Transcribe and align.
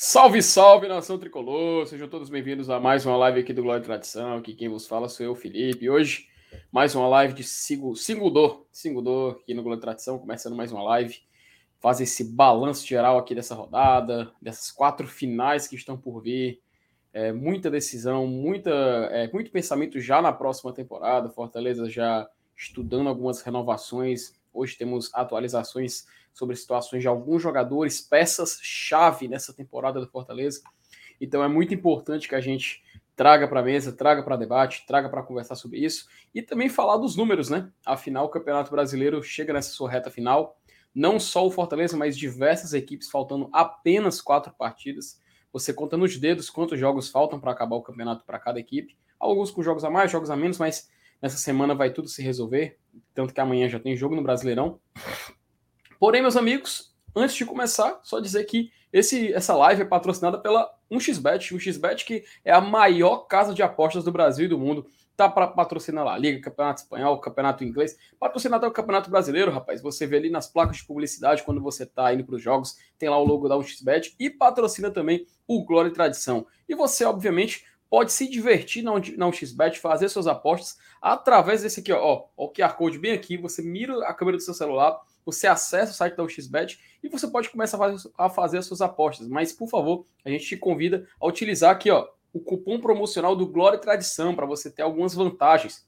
Salve, 0.00 0.40
salve, 0.42 0.86
nação 0.86 1.18
tricolor! 1.18 1.84
Sejam 1.84 2.06
todos 2.06 2.30
bem-vindos 2.30 2.70
a 2.70 2.78
mais 2.78 3.04
uma 3.04 3.16
live 3.16 3.40
aqui 3.40 3.52
do 3.52 3.64
Glória 3.64 3.80
e 3.80 3.84
Tradição. 3.84 4.36
Aqui 4.36 4.54
quem 4.54 4.68
vos 4.68 4.86
fala 4.86 5.08
sou 5.08 5.26
eu, 5.26 5.34
Felipe. 5.34 5.90
Hoje, 5.90 6.28
mais 6.70 6.94
uma 6.94 7.08
live 7.08 7.34
de 7.34 7.42
Singudor, 7.42 8.64
Singudor 8.70 9.40
aqui 9.42 9.52
no 9.54 9.62
Glória 9.64 9.80
e 9.80 9.80
Tradição, 9.80 10.16
começando 10.16 10.54
mais 10.54 10.70
uma 10.70 10.84
live. 10.84 11.18
Faz 11.80 12.00
esse 12.00 12.22
balanço 12.22 12.86
geral 12.86 13.18
aqui 13.18 13.34
dessa 13.34 13.56
rodada, 13.56 14.30
dessas 14.40 14.70
quatro 14.70 15.08
finais 15.08 15.66
que 15.66 15.74
estão 15.74 15.98
por 15.98 16.22
vir. 16.22 16.60
É, 17.12 17.32
muita 17.32 17.68
decisão, 17.68 18.24
muita, 18.24 18.70
é, 18.70 19.28
muito 19.32 19.50
pensamento 19.50 19.98
já 19.98 20.22
na 20.22 20.32
próxima 20.32 20.72
temporada. 20.72 21.28
Fortaleza 21.28 21.90
já 21.90 22.30
estudando 22.56 23.08
algumas 23.08 23.42
renovações. 23.42 24.37
Hoje 24.52 24.76
temos 24.76 25.10
atualizações 25.14 26.06
sobre 26.32 26.56
situações 26.56 27.02
de 27.02 27.08
alguns 27.08 27.42
jogadores, 27.42 28.00
peças-chave 28.00 29.28
nessa 29.28 29.52
temporada 29.52 30.00
do 30.00 30.08
Fortaleza. 30.08 30.62
Então 31.20 31.42
é 31.42 31.48
muito 31.48 31.74
importante 31.74 32.28
que 32.28 32.34
a 32.34 32.40
gente 32.40 32.82
traga 33.18 33.48
para 33.48 33.58
a 33.58 33.62
mesa, 33.64 33.92
traga 33.92 34.22
para 34.22 34.36
debate, 34.36 34.86
traga 34.86 35.08
para 35.08 35.24
conversar 35.24 35.56
sobre 35.56 35.80
isso 35.80 36.06
e 36.32 36.40
também 36.40 36.68
falar 36.68 36.96
dos 36.98 37.16
números, 37.16 37.50
né? 37.50 37.68
Afinal, 37.84 38.26
o 38.26 38.28
Campeonato 38.28 38.70
Brasileiro 38.70 39.20
chega 39.22 39.52
nessa 39.52 39.70
sua 39.70 39.90
reta 39.90 40.08
final. 40.08 40.56
Não 40.94 41.18
só 41.18 41.44
o 41.44 41.50
Fortaleza, 41.50 41.96
mas 41.96 42.16
diversas 42.16 42.72
equipes 42.72 43.10
faltando 43.10 43.50
apenas 43.52 44.20
quatro 44.20 44.54
partidas. 44.56 45.20
Você 45.52 45.72
conta 45.72 45.96
nos 45.96 46.16
dedos 46.16 46.48
quantos 46.48 46.78
jogos 46.78 47.08
faltam 47.08 47.40
para 47.40 47.50
acabar 47.50 47.74
o 47.74 47.82
campeonato 47.82 48.24
para 48.24 48.38
cada 48.38 48.60
equipe. 48.60 48.96
Alguns 49.18 49.50
com 49.50 49.62
jogos 49.62 49.82
a 49.82 49.90
mais, 49.90 50.12
jogos 50.12 50.30
a 50.30 50.36
menos, 50.36 50.58
mas 50.58 50.88
nessa 51.20 51.38
semana 51.38 51.74
vai 51.74 51.92
tudo 51.92 52.08
se 52.08 52.22
resolver. 52.22 52.78
Tanto 53.14 53.34
que 53.34 53.40
amanhã 53.40 53.68
já 53.68 53.78
tem 53.78 53.96
jogo 53.96 54.14
no 54.14 54.22
Brasileirão. 54.22 54.80
Porém, 55.98 56.22
meus 56.22 56.36
amigos, 56.36 56.94
antes 57.14 57.34
de 57.34 57.44
começar, 57.44 57.98
só 58.02 58.20
dizer 58.20 58.44
que 58.44 58.70
esse, 58.92 59.32
essa 59.32 59.54
live 59.54 59.82
é 59.82 59.84
patrocinada 59.84 60.38
pela 60.38 60.70
1xBet, 60.90 61.54
1xBet 61.54 62.04
que 62.04 62.24
é 62.44 62.52
a 62.52 62.60
maior 62.60 63.26
casa 63.26 63.52
de 63.52 63.62
apostas 63.62 64.04
do 64.04 64.12
Brasil 64.12 64.46
e 64.46 64.48
do 64.48 64.58
mundo. 64.58 64.86
Tá 65.16 65.28
para 65.28 65.48
patrocinar 65.48 66.04
lá, 66.04 66.16
Liga, 66.16 66.40
Campeonato 66.40 66.82
Espanhol, 66.82 67.20
Campeonato 67.20 67.64
Inglês, 67.64 67.98
patrocinar 68.20 68.58
até 68.58 68.68
o 68.68 68.70
Campeonato 68.70 69.10
Brasileiro, 69.10 69.50
rapaz. 69.50 69.82
Você 69.82 70.06
vê 70.06 70.16
ali 70.16 70.30
nas 70.30 70.46
placas 70.46 70.76
de 70.76 70.84
publicidade 70.84 71.42
quando 71.42 71.60
você 71.60 71.84
tá 71.84 72.14
indo 72.14 72.24
para 72.24 72.36
os 72.36 72.42
jogos, 72.42 72.76
tem 72.96 73.08
lá 73.08 73.18
o 73.18 73.24
logo 73.24 73.48
da 73.48 73.56
1xBet 73.56 74.14
e 74.18 74.30
patrocina 74.30 74.92
também 74.92 75.26
o 75.46 75.64
Glória 75.64 75.88
e 75.88 75.92
Tradição. 75.92 76.46
E 76.68 76.74
você, 76.74 77.04
obviamente, 77.04 77.64
pode 77.90 78.12
se 78.12 78.28
divertir 78.28 78.82
na 78.82 78.92
1xBet, 78.92 79.76
fazer 79.76 80.08
suas 80.08 80.26
apostas 80.26 80.78
através 81.00 81.62
desse 81.62 81.80
aqui, 81.80 81.92
ó, 81.92 82.24
o 82.36 82.48
QR 82.50 82.74
Code 82.74 82.98
bem 82.98 83.12
aqui, 83.12 83.36
você 83.36 83.62
mira 83.62 84.06
a 84.06 84.12
câmera 84.12 84.36
do 84.36 84.42
seu 84.42 84.54
celular, 84.54 85.00
você 85.24 85.46
acessa 85.46 85.92
o 85.92 85.94
site 85.94 86.16
da 86.16 86.22
UXBet 86.22 86.78
e 87.02 87.08
você 87.08 87.28
pode 87.28 87.50
começar 87.50 87.76
a 87.76 87.80
fazer, 87.80 88.10
a 88.16 88.30
fazer 88.30 88.58
as 88.58 88.66
suas 88.66 88.80
apostas. 88.80 89.28
Mas, 89.28 89.52
por 89.52 89.68
favor, 89.68 90.06
a 90.24 90.30
gente 90.30 90.46
te 90.46 90.56
convida 90.56 91.06
a 91.20 91.26
utilizar 91.26 91.70
aqui 91.70 91.90
ó, 91.90 92.08
o 92.32 92.40
cupom 92.40 92.80
promocional 92.80 93.36
do 93.36 93.46
Glória 93.46 93.76
e 93.76 93.80
Tradição 93.80 94.34
para 94.34 94.46
você 94.46 94.70
ter 94.70 94.82
algumas 94.82 95.14
vantagens. 95.14 95.86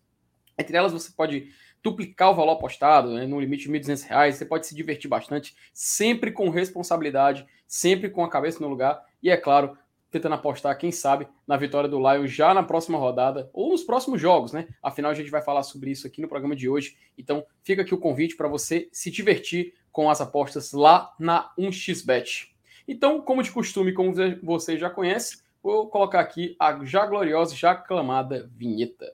Entre 0.59 0.77
elas, 0.77 0.93
você 0.93 1.11
pode 1.13 1.49
duplicar 1.83 2.31
o 2.31 2.35
valor 2.35 2.53
apostado 2.53 3.15
né, 3.15 3.27
no 3.27 3.41
limite 3.41 3.67
de 3.67 3.73
R$ 3.73 3.81
1.200. 3.81 4.33
Você 4.33 4.45
pode 4.45 4.67
se 4.67 4.75
divertir 4.75 5.09
bastante, 5.09 5.57
sempre 5.73 6.31
com 6.31 6.51
responsabilidade, 6.51 7.47
sempre 7.67 8.11
com 8.11 8.23
a 8.23 8.29
cabeça 8.29 8.61
no 8.61 8.69
lugar. 8.69 9.03
E, 9.23 9.31
é 9.31 9.37
claro, 9.39 9.77
tentando 10.11 10.35
apostar, 10.35 10.77
quem 10.77 10.91
sabe, 10.91 11.29
na 11.47 11.57
vitória 11.57 11.89
do 11.89 11.99
Lion 11.99 12.27
já 12.27 12.53
na 12.53 12.63
próxima 12.63 12.99
rodada 12.99 13.49
ou 13.53 13.71
nos 13.71 13.85
próximos 13.85 14.21
jogos, 14.21 14.53
né? 14.53 14.69
Afinal, 14.83 15.11
a 15.11 15.15
gente 15.15 15.31
vai 15.31 15.43
falar 15.43 15.63
sobre 15.63 15.91
isso 15.91 16.07
aqui 16.07 16.21
no 16.21 16.29
programa 16.29 16.57
de 16.57 16.69
hoje. 16.69 16.97
Então, 17.17 17.45
fica 17.63 17.83
aqui 17.83 17.95
o 17.95 17.99
convite 17.99 18.37
para 18.37 18.49
você 18.49 18.89
se 18.93 19.11
divertir 19.11 19.75
com 19.93 20.11
as 20.11 20.21
apostas 20.21 20.73
lá 20.73 21.13
na 21.19 21.51
1xBet. 21.59 22.49
Então, 22.87 23.21
como 23.21 23.43
de 23.43 23.53
costume, 23.53 23.93
como 23.93 24.13
você 24.43 24.77
já 24.77 24.91
conhece, 24.91 25.43
vou 25.63 25.89
colocar 25.89 26.21
aqui 26.21 26.57
a 26.59 26.85
já 26.85 27.07
gloriosa, 27.07 27.55
já 27.55 27.73
aclamada 27.73 28.51
vinheta. 28.57 29.13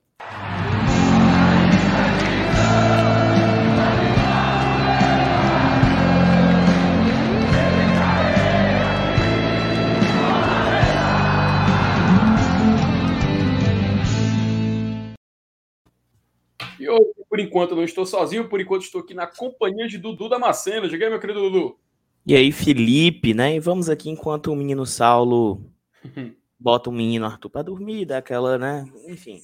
E 16.86 16.88
hoje, 16.88 17.10
por 17.28 17.40
enquanto, 17.40 17.74
não 17.74 17.82
estou 17.82 18.06
sozinho, 18.06 18.48
por 18.48 18.60
enquanto 18.60 18.82
estou 18.82 19.00
aqui 19.00 19.12
na 19.12 19.26
companhia 19.26 19.88
de 19.88 19.98
Dudu 19.98 20.28
Damasceno. 20.28 20.88
Diga 20.88 21.04
aí, 21.04 21.10
meu 21.10 21.18
querido 21.18 21.40
Dudu. 21.40 21.76
E 22.24 22.36
aí, 22.36 22.52
Felipe, 22.52 23.34
né? 23.34 23.56
E 23.56 23.60
vamos 23.60 23.88
aqui 23.88 24.08
enquanto 24.08 24.52
o 24.52 24.56
menino 24.56 24.86
Saulo 24.86 25.68
bota 26.56 26.88
o 26.88 26.92
menino 26.92 27.26
Arthur 27.26 27.50
para 27.50 27.62
dormir, 27.62 28.04
dá 28.04 28.18
aquela, 28.18 28.56
né? 28.56 28.88
Enfim, 29.08 29.40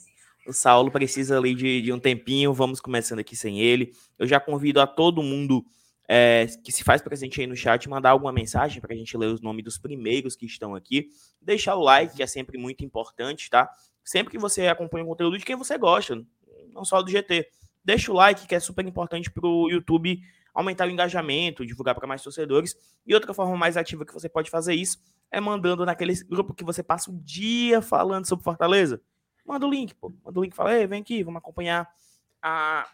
o 0.46 0.52
Saulo 0.52 0.88
precisa 0.88 1.36
ali 1.36 1.52
de, 1.52 1.82
de 1.82 1.92
um 1.92 1.98
tempinho, 1.98 2.54
vamos 2.54 2.80
começando 2.80 3.18
aqui 3.18 3.34
sem 3.34 3.58
ele. 3.58 3.90
Eu 4.16 4.26
já 4.28 4.38
convido 4.38 4.80
a 4.80 4.86
todo 4.86 5.20
mundo 5.20 5.64
é, 6.08 6.46
que 6.62 6.70
se 6.70 6.84
faz 6.84 7.02
presente 7.02 7.40
aí 7.40 7.46
no 7.48 7.56
chat 7.56 7.88
mandar 7.88 8.10
alguma 8.10 8.32
mensagem 8.32 8.80
para 8.80 8.94
a 8.94 8.96
gente 8.96 9.16
ler 9.16 9.26
os 9.26 9.40
nomes 9.40 9.64
dos 9.64 9.78
primeiros 9.78 10.36
que 10.36 10.46
estão 10.46 10.76
aqui. 10.76 11.08
Deixar 11.40 11.74
o 11.74 11.82
like, 11.82 12.14
que 12.14 12.22
é 12.22 12.26
sempre 12.26 12.56
muito 12.56 12.84
importante, 12.84 13.50
tá? 13.50 13.68
Sempre 14.04 14.30
que 14.30 14.38
você 14.38 14.68
acompanha 14.68 15.04
o 15.04 15.08
conteúdo 15.08 15.36
de 15.36 15.44
quem 15.44 15.56
você 15.56 15.76
gosta, 15.76 16.24
não 16.72 16.84
só 16.84 17.02
do 17.02 17.10
GT. 17.10 17.48
Deixa 17.84 18.10
o 18.12 18.14
like, 18.14 18.46
que 18.46 18.54
é 18.54 18.60
super 18.60 18.86
importante 18.86 19.30
para 19.30 19.46
o 19.46 19.70
YouTube 19.70 20.20
aumentar 20.54 20.86
o 20.86 20.90
engajamento, 20.90 21.64
divulgar 21.66 21.94
para 21.94 22.06
mais 22.06 22.22
torcedores. 22.22 22.76
E 23.06 23.14
outra 23.14 23.32
forma 23.32 23.56
mais 23.56 23.76
ativa 23.76 24.04
que 24.04 24.12
você 24.12 24.28
pode 24.28 24.50
fazer 24.50 24.74
isso 24.74 24.98
é 25.30 25.40
mandando 25.40 25.84
naquele 25.84 26.14
grupo 26.24 26.54
que 26.54 26.62
você 26.62 26.82
passa 26.82 27.10
o 27.10 27.18
dia 27.22 27.80
falando 27.80 28.26
sobre 28.26 28.44
Fortaleza. 28.44 29.00
Manda 29.44 29.66
o 29.66 29.70
link, 29.70 29.94
pô. 29.94 30.12
Manda 30.24 30.38
o 30.38 30.42
link 30.42 30.52
e 30.52 30.56
fala, 30.56 30.76
Ei, 30.76 30.86
vem 30.86 31.00
aqui, 31.00 31.22
vamos 31.22 31.38
acompanhar 31.38 31.88
a 32.40 32.86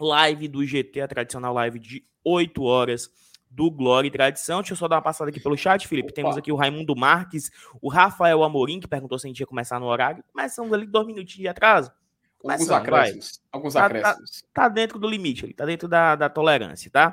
live 0.00 0.48
do 0.48 0.64
GT, 0.64 1.00
a 1.00 1.08
tradicional 1.08 1.54
live 1.54 1.78
de 1.78 2.04
8 2.24 2.62
horas 2.62 3.10
do 3.50 3.70
Glória 3.70 4.08
e 4.08 4.10
Tradição. 4.10 4.60
Deixa 4.60 4.74
eu 4.74 4.76
só 4.76 4.88
dar 4.88 4.96
uma 4.96 5.02
passada 5.02 5.30
aqui 5.30 5.40
pelo 5.40 5.56
chat, 5.56 5.86
Felipe. 5.86 6.08
Opa. 6.08 6.14
Temos 6.14 6.36
aqui 6.36 6.52
o 6.52 6.56
Raimundo 6.56 6.94
Marques, 6.94 7.50
o 7.80 7.88
Rafael 7.88 8.42
Amorim, 8.42 8.80
que 8.80 8.88
perguntou 8.88 9.18
se 9.18 9.26
a 9.26 9.28
gente 9.28 9.40
ia 9.40 9.46
começar 9.46 9.80
no 9.80 9.86
horário. 9.86 10.22
Começamos 10.32 10.72
ali 10.72 10.86
dois 10.86 11.06
minutinhos 11.06 11.42
de 11.42 11.48
atraso. 11.48 11.90
Alguns 12.44 12.70
acréscimos. 12.70 13.40
Alguns 13.50 13.74
tá, 13.74 13.86
acréscimos. 13.86 14.42
Tá, 14.54 14.62
tá, 14.62 14.68
dentro 14.68 14.98
do 14.98 15.08
limite 15.08 15.44
ali, 15.44 15.54
tá 15.54 15.66
dentro 15.66 15.88
da, 15.88 16.14
da 16.14 16.28
tolerância, 16.28 16.88
tá? 16.88 17.10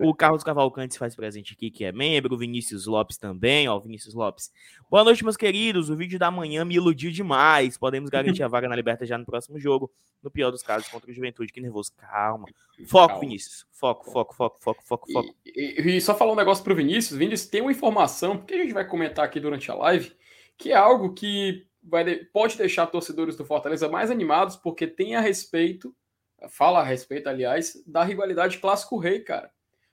o 0.00 0.14
Carlos 0.14 0.42
Cavalcante 0.42 0.94
se 0.94 0.98
faz 0.98 1.14
presente 1.14 1.52
aqui, 1.52 1.70
que 1.70 1.84
é 1.84 1.92
membro, 1.92 2.34
o 2.34 2.38
Vinícius 2.38 2.86
Lopes 2.86 3.18
também, 3.18 3.68
ó, 3.68 3.78
Vinícius 3.78 4.14
Lopes. 4.14 4.50
Boa 4.90 5.04
noite, 5.04 5.22
meus 5.22 5.36
queridos. 5.36 5.90
O 5.90 5.96
vídeo 5.96 6.18
da 6.18 6.30
manhã 6.30 6.64
me 6.64 6.76
iludiu 6.76 7.10
demais. 7.10 7.76
Podemos 7.76 8.08
garantir 8.08 8.42
a 8.42 8.48
vaga 8.48 8.66
na 8.66 8.74
Liberta 8.74 9.04
já 9.04 9.18
no 9.18 9.26
próximo 9.26 9.58
jogo. 9.58 9.90
No 10.22 10.30
pior 10.30 10.50
dos 10.50 10.62
casos, 10.62 10.88
contra 10.88 11.10
o 11.10 11.14
Juventude. 11.14 11.52
Que 11.52 11.60
nervoso. 11.60 11.92
Calma. 11.98 12.46
Foco, 12.86 13.08
Calma. 13.08 13.20
Vinícius. 13.20 13.66
Foco, 13.70 14.10
foco, 14.10 14.34
foco, 14.34 14.58
foco, 14.62 14.82
foco, 14.82 15.12
foco. 15.12 15.34
E, 15.44 15.82
e, 15.82 15.96
e 15.96 16.00
só 16.00 16.14
falar 16.14 16.32
um 16.32 16.36
negócio 16.36 16.64
pro 16.64 16.74
Vinícius. 16.74 17.18
Vinícius, 17.18 17.50
tem 17.50 17.60
uma 17.60 17.72
informação 17.72 18.38
que 18.38 18.54
a 18.54 18.58
gente 18.58 18.72
vai 18.72 18.86
comentar 18.86 19.26
aqui 19.26 19.38
durante 19.38 19.70
a 19.70 19.74
live, 19.74 20.16
que 20.56 20.72
é 20.72 20.76
algo 20.76 21.12
que 21.12 21.66
vai, 21.84 22.16
pode 22.32 22.56
deixar 22.56 22.86
torcedores 22.86 23.36
do 23.36 23.44
Fortaleza 23.44 23.88
mais 23.88 24.10
animados, 24.10 24.56
porque 24.56 24.86
tem 24.86 25.14
a 25.14 25.20
respeito, 25.20 25.94
fala 26.48 26.80
a 26.80 26.84
respeito, 26.84 27.28
aliás, 27.28 27.82
da 27.86 28.02
rivalidade 28.02 28.58
clássico-rei, 28.58 29.20
cara. 29.20 29.50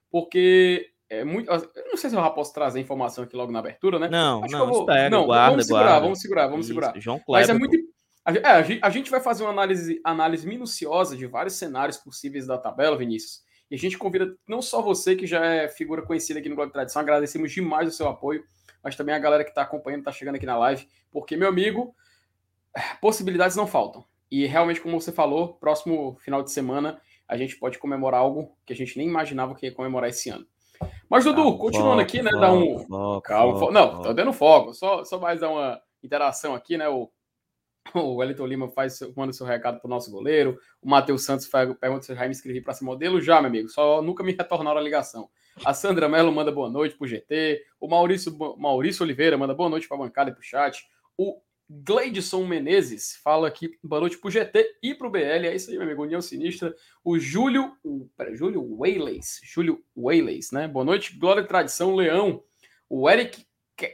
Porque 0.10 0.92
é 1.10 1.24
muito. 1.24 1.50
Eu 1.52 1.88
não 1.88 1.98
sei 1.98 2.10
se 2.10 2.16
eu 2.16 2.22
já 2.22 2.30
posso 2.30 2.54
trazer 2.54 2.80
informação 2.80 3.24
aqui 3.24 3.36
logo 3.36 3.52
na 3.52 3.60
abertura, 3.60 4.00
né? 4.00 4.10
Não, 4.10 4.44
Acho 4.44 4.58
não, 4.58 4.68
vou, 4.68 4.80
espera, 4.82 5.10
não, 5.10 5.26
guarda, 5.26 5.52
vamos 5.52 5.66
segurar, 5.66 5.84
guarda. 5.84 6.02
vamos 6.02 6.22
segurar, 6.22 6.48
vamos 6.48 6.66
Isso, 6.66 6.68
segurar. 6.70 7.00
João 7.00 7.22
Mas 7.28 7.50
é 7.50 7.54
Kleber, 7.54 7.70
muito. 7.70 7.92
A, 8.24 8.34
é, 8.34 8.80
a 8.82 8.90
gente 8.90 9.10
vai 9.10 9.20
fazer 9.20 9.44
uma 9.44 9.52
análise, 9.52 10.00
análise 10.04 10.48
minuciosa 10.48 11.18
de 11.18 11.26
vários 11.26 11.56
cenários 11.56 11.98
possíveis 11.98 12.48
da 12.48 12.58
tabela, 12.58 12.98
Vinícius. 12.98 13.42
E 13.70 13.76
a 13.76 13.78
gente 13.78 13.98
convida 13.98 14.36
não 14.48 14.62
só 14.62 14.82
você, 14.82 15.16
que 15.16 15.26
já 15.26 15.44
é 15.44 15.70
figura 15.70 16.02
conhecida 16.02 16.40
aqui 16.40 16.50
no 16.50 16.56
Globo 16.56 16.70
de 16.70 16.74
Tradição, 16.74 17.02
agradecemos 17.02 17.52
demais 17.52 17.88
o 17.88 17.92
seu 17.92 18.08
apoio, 18.08 18.44
mas 18.84 18.96
também 18.96 19.14
a 19.16 19.20
galera 19.20 19.44
que 19.44 19.52
está 19.52 19.62
acompanhando, 19.62 20.00
está 20.02 20.12
chegando 20.12 20.36
aqui 20.36 20.46
na 20.46 20.58
live, 20.58 20.88
porque, 21.12 21.36
meu 21.38 21.48
amigo, 21.50 21.96
possibilidades 23.00 23.56
não 23.56 23.68
faltam. 23.68 24.04
E 24.30 24.46
realmente, 24.46 24.80
como 24.82 25.00
você 25.00 25.12
falou, 25.12 25.56
próximo 25.56 26.18
final 26.22 26.42
de 26.42 26.52
semana 26.52 27.02
a 27.28 27.38
gente 27.38 27.58
pode 27.58 27.78
comemorar 27.80 28.22
algo 28.22 28.58
que 28.66 28.74
a 28.74 28.76
gente 28.76 28.98
nem 28.98 29.08
imaginava 29.08 29.56
que 29.56 29.66
ia 29.66 29.74
comemorar 29.74 30.10
esse 30.10 30.30
ano. 30.30 30.46
Mas, 31.10 31.24
Dudu, 31.24 31.44
Calma, 31.44 31.58
continuando 31.58 31.92
foco, 32.02 32.02
aqui, 32.02 32.22
né? 32.22 32.32
Dá 32.32 32.52
um. 32.52 32.80
foco, 32.80 33.22
Calma, 33.22 33.54
foco, 33.54 33.66
fo- 33.68 33.72
Não, 33.72 33.92
foco. 33.92 34.04
tô 34.04 34.14
dando 34.14 34.34
fogo. 34.34 34.74
Só, 34.74 35.04
só 35.06 35.20
mais 35.20 35.40
dar 35.40 35.50
uma 35.50 35.82
interação 36.04 36.56
aqui, 36.56 36.78
né? 36.78 36.90
O, 36.90 37.10
o 37.94 38.16
Wellington 38.16 38.46
Lima 38.46 38.70
faz, 38.70 38.98
seu- 38.98 39.14
manda 39.16 39.32
seu 39.32 39.46
recado 39.46 39.80
pro 39.80 39.90
nosso 39.90 40.10
goleiro. 40.12 40.58
O 40.82 40.90
Matheus 40.90 41.24
Santos 41.24 41.46
faz, 41.48 41.72
pergunta 41.78 42.04
se 42.04 42.12
eu 42.12 42.16
já 42.16 42.24
me 42.24 42.32
inscrevi 42.32 42.62
para 42.62 42.74
ser 42.74 42.84
modelo. 42.84 43.22
Já, 43.22 43.40
meu 43.42 43.50
amigo. 43.50 43.70
Só 43.70 44.02
nunca 44.02 44.24
me 44.24 44.32
retornaram 44.34 44.80
a 44.80 44.84
ligação. 44.84 45.30
A 45.64 45.74
Sandra 45.74 46.10
Mello 46.10 46.32
manda 46.32 46.52
boa 46.52 46.70
noite 46.70 46.96
pro 46.96 47.08
GT. 47.08 47.64
O 47.80 47.88
Maurício, 47.88 48.36
Maurício 48.58 49.04
Oliveira 49.04 49.38
manda 49.38 49.54
boa 49.54 49.70
noite 49.70 49.88
pra 49.88 49.98
bancada 49.98 50.30
e 50.30 50.34
pro 50.34 50.44
chat. 50.44 50.86
O 51.18 51.42
Gleidson 51.70 52.46
Menezes 52.46 53.16
fala 53.24 53.48
aqui 53.48 53.78
boa 53.84 54.02
noite 54.02 54.18
pro 54.18 54.30
GT 54.30 54.78
e 54.82 54.94
pro 54.94 55.10
BL. 55.10 55.46
É 55.46 55.56
isso 55.56 55.70
aí, 55.70 55.78
meu 55.78 55.86
amigo. 55.86 56.04
União 56.04 56.22
Sinistra. 56.22 56.76
O 57.04 57.20
Júlio. 57.20 57.78
O, 57.84 58.10
pera, 58.18 58.36
Júlio 58.36 58.78
Wayleys. 58.78 59.40
Júlio 59.44 59.84
Wayleys, 59.96 60.52
né? 60.52 60.68
Boa 60.68 60.86
noite. 60.86 61.18
Glória 61.18 61.42
e 61.42 61.48
Tradição, 61.48 61.96
Leão. 61.96 62.44
O 62.90 63.10
Eric 63.10 63.46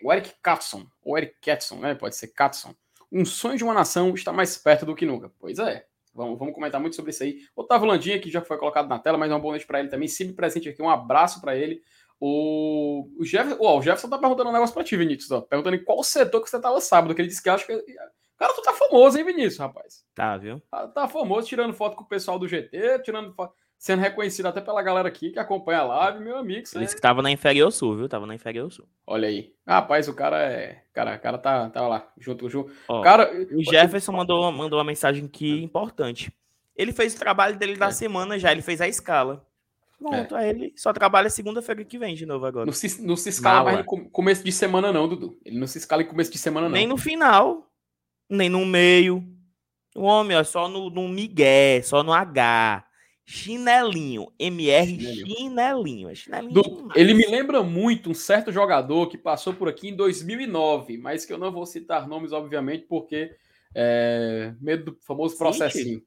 o 0.03 0.11
Eric 0.11 0.33
Katson, 0.41 0.85
ou 1.01 1.17
Eric 1.17 1.35
Katson, 1.41 1.79
né? 1.79 1.95
Pode 1.95 2.15
ser 2.15 2.27
Katson. 2.27 2.75
Um 3.11 3.23
sonho 3.23 3.57
de 3.57 3.63
uma 3.63 3.73
nação 3.73 4.13
está 4.13 4.33
mais 4.33 4.57
perto 4.57 4.85
do 4.85 4.95
que 4.95 5.05
nunca. 5.05 5.31
Pois 5.39 5.59
é. 5.59 5.85
Vamos, 6.17 6.39
vamos 6.39 6.55
comentar 6.55 6.81
muito 6.81 6.95
sobre 6.95 7.11
isso 7.11 7.21
aí. 7.21 7.37
Otávio 7.55 7.87
Landinha, 7.87 8.19
que 8.19 8.31
já 8.31 8.41
foi 8.41 8.57
colocado 8.57 8.89
na 8.89 8.97
tela, 8.97 9.19
mas 9.19 9.31
é 9.31 9.35
um 9.35 9.39
bom 9.39 9.51
noite 9.51 9.67
para 9.67 9.79
ele 9.79 9.87
também. 9.87 10.07
Sempre 10.07 10.33
presente 10.33 10.67
aqui. 10.67 10.81
Um 10.81 10.89
abraço 10.89 11.39
para 11.39 11.55
ele. 11.55 11.81
O, 12.19 13.07
o, 13.19 13.23
Jeff, 13.23 13.55
oh, 13.59 13.77
o 13.77 13.81
Jefferson 13.83 14.09
tá 14.09 14.17
perguntando 14.17 14.49
um 14.49 14.53
negócio 14.53 14.73
pra 14.73 14.83
ti, 14.83 14.97
Vinícius. 14.97 15.31
Ó, 15.31 15.41
perguntando 15.41 15.75
em 15.75 15.83
qual 15.83 16.03
setor 16.03 16.41
que 16.41 16.49
você 16.49 16.59
tava 16.59 16.81
sábado, 16.81 17.13
que 17.13 17.21
ele 17.21 17.29
disse 17.29 17.43
que 17.43 17.49
acha 17.49 17.65
que. 17.65 17.79
Cara, 18.35 18.53
tu 18.53 18.61
tá 18.63 18.73
famoso, 18.73 19.17
hein, 19.17 19.25
Vinícius, 19.25 19.57
rapaz? 19.57 20.03
Tá, 20.15 20.37
viu? 20.37 20.59
Tá, 20.71 20.87
tá 20.87 21.07
famoso, 21.07 21.47
tirando 21.47 21.73
foto 21.73 21.95
com 21.95 22.03
o 22.03 22.07
pessoal 22.07 22.39
do 22.39 22.47
GT, 22.47 22.99
tirando 23.03 23.33
foto 23.33 23.53
sendo 23.77 24.01
reconhecido 24.01 24.47
até 24.47 24.59
pela 24.59 24.81
galera 24.81 25.07
aqui 25.07 25.31
que 25.31 25.39
acompanha 25.39 25.79
a 25.79 25.83
live, 25.83 26.23
meu 26.23 26.37
amigo. 26.37 26.67
Ele 26.73 26.83
disse 26.85 26.95
que 26.95 27.01
tava 27.01 27.21
na 27.21 27.31
Inferior 27.31 27.71
Sul, 27.71 27.95
viu? 27.95 28.09
Tava 28.09 28.25
na 28.25 28.35
Inferior 28.35 28.71
Sul. 28.71 28.87
Olha 29.05 29.27
aí. 29.27 29.53
Rapaz, 29.65 30.07
o 30.07 30.13
cara 30.13 30.41
é. 30.41 30.83
Cara, 30.93 31.15
o 31.15 31.19
cara 31.19 31.37
tá, 31.37 31.69
tá 31.69 31.87
lá, 31.87 32.07
junto 32.17 32.49
com 32.49 32.93
o 32.93 33.01
cara. 33.01 33.31
O 33.51 33.63
Jefferson 33.63 34.11
mandou, 34.11 34.51
mandou 34.51 34.79
uma 34.79 34.85
mensagem 34.85 35.25
aqui 35.25 35.63
importante. 35.63 36.33
Ele 36.75 36.91
fez 36.91 37.13
o 37.15 37.19
trabalho 37.19 37.57
dele 37.57 37.75
da 37.75 37.87
é. 37.87 37.91
semana 37.91 38.39
já, 38.39 38.51
ele 38.51 38.61
fez 38.61 38.81
a 38.81 38.87
escala. 38.87 39.45
Pronto, 39.99 40.35
é. 40.35 40.39
aí 40.39 40.49
ele 40.49 40.73
só 40.75 40.93
trabalha 40.93 41.29
segunda-feira 41.29 41.83
que 41.83 41.97
vem 41.97 42.15
de 42.15 42.25
novo 42.25 42.45
agora. 42.45 42.67
Não 42.67 42.73
se, 42.73 43.01
não 43.01 43.17
se 43.17 43.29
escala 43.29 43.63
mais 43.63 43.85
no 43.85 44.09
começo 44.09 44.43
de 44.43 44.51
semana, 44.51 44.93
não, 44.93 45.07
Dudu. 45.07 45.39
Ele 45.43 45.57
não 45.57 45.65
se 45.65 45.79
escala 45.79 46.03
em 46.03 46.07
começo 46.07 46.31
de 46.31 46.37
semana, 46.37 46.67
não. 46.67 46.73
Nem 46.73 46.85
no 46.85 46.97
final, 46.97 47.67
nem 48.29 48.47
no 48.47 48.63
meio. 48.63 49.23
O 49.95 50.03
homem, 50.03 50.37
ó, 50.37 50.43
só 50.43 50.67
no, 50.67 50.91
no 50.91 51.07
migué, 51.07 51.81
só 51.81 52.03
no 52.03 52.13
H. 52.13 52.86
Chinelinho. 53.29 54.31
MR 54.39 54.87
Chinelinho. 54.87 55.35
Chinelinho. 55.35 56.09
É 56.09 56.15
chinelinho 56.15 56.53
Do, 56.53 56.89
ele 56.95 57.13
me 57.13 57.27
lembra 57.27 57.61
muito 57.61 58.09
um 58.09 58.13
certo 58.13 58.53
jogador 58.53 59.07
que 59.09 59.17
passou 59.17 59.53
por 59.53 59.67
aqui 59.67 59.89
em 59.89 59.95
2009, 59.95 60.97
mas 60.97 61.25
que 61.25 61.33
eu 61.33 61.37
não 61.37 61.51
vou 61.51 61.65
citar 61.65 62.07
nomes, 62.07 62.31
obviamente, 62.31 62.85
porque 62.87 63.35
é, 63.75 64.53
medo 64.61 64.91
do 64.91 64.97
famoso 65.01 65.37
processinho. 65.37 66.01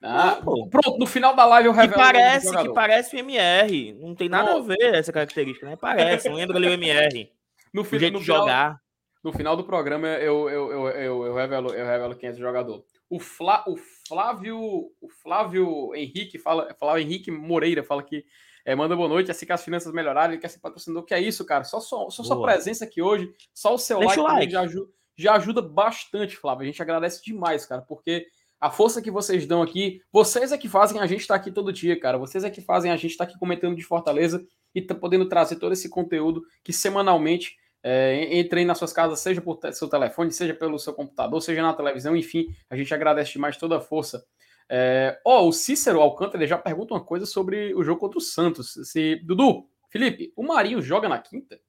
Ah, 0.00 0.40
pronto, 0.42 0.98
no 0.98 1.06
final 1.06 1.36
da 1.36 1.44
live 1.44 1.68
eu 1.68 1.72
revelo. 1.72 1.92
Que 1.92 1.98
parece, 1.98 2.56
que 2.56 2.72
parece 2.72 3.16
o 3.16 3.18
MR. 3.18 3.92
Não 4.00 4.14
tem 4.14 4.30
nada 4.30 4.56
a 4.56 4.60
ver 4.60 4.94
essa 4.94 5.12
característica, 5.12 5.66
né? 5.66 5.76
Parece, 5.76 6.28
lembra 6.30 6.56
ali 6.56 6.68
o 6.68 6.72
MR. 6.72 7.30
No, 7.74 7.80
no 7.80 7.88
final, 7.88 8.20
jogar. 8.20 8.78
No 9.24 9.32
final 9.32 9.56
do 9.56 9.64
programa 9.64 10.06
eu, 10.06 10.50
eu, 10.50 10.70
eu, 10.70 10.88
eu, 10.88 11.24
eu, 11.24 11.34
revelo, 11.34 11.72
eu 11.72 11.86
revelo 11.86 12.14
quem 12.14 12.28
é 12.28 12.32
esse 12.32 12.40
jogador. 12.40 12.84
O, 13.12 13.18
o 13.66 13.76
Flávio, 14.08 14.58
o 14.58 15.08
Flávio 15.22 15.94
Henrique 15.94 16.38
fala, 16.38 16.74
Flávio 16.78 17.02
Henrique 17.02 17.30
Moreira 17.30 17.82
fala 17.82 18.02
que 18.02 18.24
é, 18.64 18.74
manda 18.74 18.96
boa 18.96 19.08
noite, 19.08 19.30
assim 19.30 19.44
que 19.44 19.52
as 19.52 19.62
finanças 19.62 19.92
melhorarem, 19.92 20.34
ele 20.34 20.40
quer 20.40 20.48
ser 20.48 20.60
patrocinador. 20.60 21.04
Que 21.04 21.12
é 21.12 21.20
isso, 21.20 21.44
cara? 21.44 21.62
Só, 21.62 21.78
só, 21.78 22.08
só 22.08 22.22
sua 22.22 22.40
presença 22.40 22.86
aqui 22.86 23.02
hoje, 23.02 23.30
só 23.52 23.74
o 23.74 23.78
seu 23.78 23.98
like, 23.98 24.18
o 24.18 24.22
like. 24.22 24.52
Já, 24.52 24.60
ajuda, 24.62 24.90
já 25.14 25.34
ajuda 25.34 25.60
bastante, 25.60 26.38
Flávio. 26.38 26.62
A 26.62 26.66
gente 26.66 26.80
agradece 26.80 27.22
demais, 27.22 27.66
cara, 27.66 27.82
porque 27.82 28.28
a 28.58 28.70
força 28.70 29.02
que 29.02 29.10
vocês 29.10 29.44
dão 29.46 29.60
aqui, 29.60 30.00
vocês 30.10 30.50
é 30.50 30.56
que 30.56 30.68
fazem 30.68 30.98
a 30.98 31.06
gente 31.06 31.20
estar 31.20 31.34
tá 31.34 31.40
aqui 31.40 31.52
todo 31.52 31.70
dia, 31.70 32.00
cara. 32.00 32.16
Vocês 32.16 32.44
é 32.44 32.50
que 32.50 32.62
fazem 32.62 32.90
a 32.90 32.96
gente 32.96 33.10
estar 33.10 33.26
tá 33.26 33.30
aqui 33.30 33.38
comentando 33.38 33.76
de 33.76 33.82
Fortaleza 33.82 34.42
e 34.74 34.80
tá 34.80 34.94
podendo 34.94 35.28
trazer 35.28 35.56
todo 35.56 35.72
esse 35.72 35.90
conteúdo 35.90 36.42
que 36.64 36.72
semanalmente 36.72 37.56
é, 37.82 38.38
entre 38.38 38.64
nas 38.64 38.78
suas 38.78 38.92
casas, 38.92 39.20
seja 39.20 39.40
por 39.40 39.58
seu 39.72 39.88
telefone, 39.88 40.30
seja 40.30 40.54
pelo 40.54 40.78
seu 40.78 40.94
computador, 40.94 41.40
seja 41.42 41.62
na 41.62 41.74
televisão, 41.74 42.16
enfim, 42.16 42.54
a 42.70 42.76
gente 42.76 42.94
agradece 42.94 43.32
demais 43.32 43.56
toda 43.56 43.78
a 43.78 43.80
força. 43.80 44.24
É, 44.68 45.20
ó, 45.24 45.46
o 45.46 45.52
Cícero 45.52 46.00
Alcântara 46.00 46.46
já 46.46 46.56
pergunta 46.56 46.94
uma 46.94 47.04
coisa 47.04 47.26
sobre 47.26 47.74
o 47.74 47.82
jogo 47.82 48.00
contra 48.00 48.18
o 48.18 48.22
Santos. 48.22 48.72
Se, 48.84 49.16
Dudu, 49.16 49.68
Felipe, 49.90 50.32
o 50.36 50.42
Marinho 50.42 50.80
joga 50.80 51.08
na 51.08 51.18
quinta? 51.18 51.60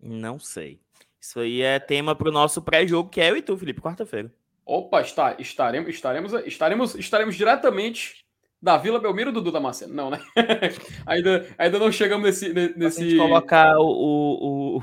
Não 0.00 0.38
sei. 0.38 0.80
Isso 1.20 1.40
aí 1.40 1.62
é 1.62 1.78
tema 1.78 2.14
para 2.14 2.28
o 2.28 2.32
nosso 2.32 2.62
pré-jogo, 2.62 3.10
que 3.10 3.20
é 3.20 3.30
eu 3.30 3.36
e 3.36 3.42
tu, 3.42 3.56
Felipe, 3.56 3.80
quarta-feira. 3.80 4.32
Opa, 4.64 5.00
está, 5.00 5.36
estaremos, 5.38 5.88
estaremos, 5.88 6.32
estaremos, 6.46 6.94
estaremos 6.94 7.36
diretamente 7.36 8.24
da 8.60 8.76
Vila 8.76 8.98
Belmiro 8.98 9.32
do 9.32 9.40
Duda 9.40 9.60
Marcelo. 9.60 9.94
Não, 9.94 10.10
né? 10.10 10.20
ainda, 11.06 11.46
ainda 11.56 11.78
não 11.78 11.92
chegamos 11.92 12.24
nesse. 12.24 12.52
nesse... 12.76 13.02
A 13.02 13.04
gente 13.04 13.16
colocar 13.16 13.78
o, 13.78 13.86
o, 13.86 14.82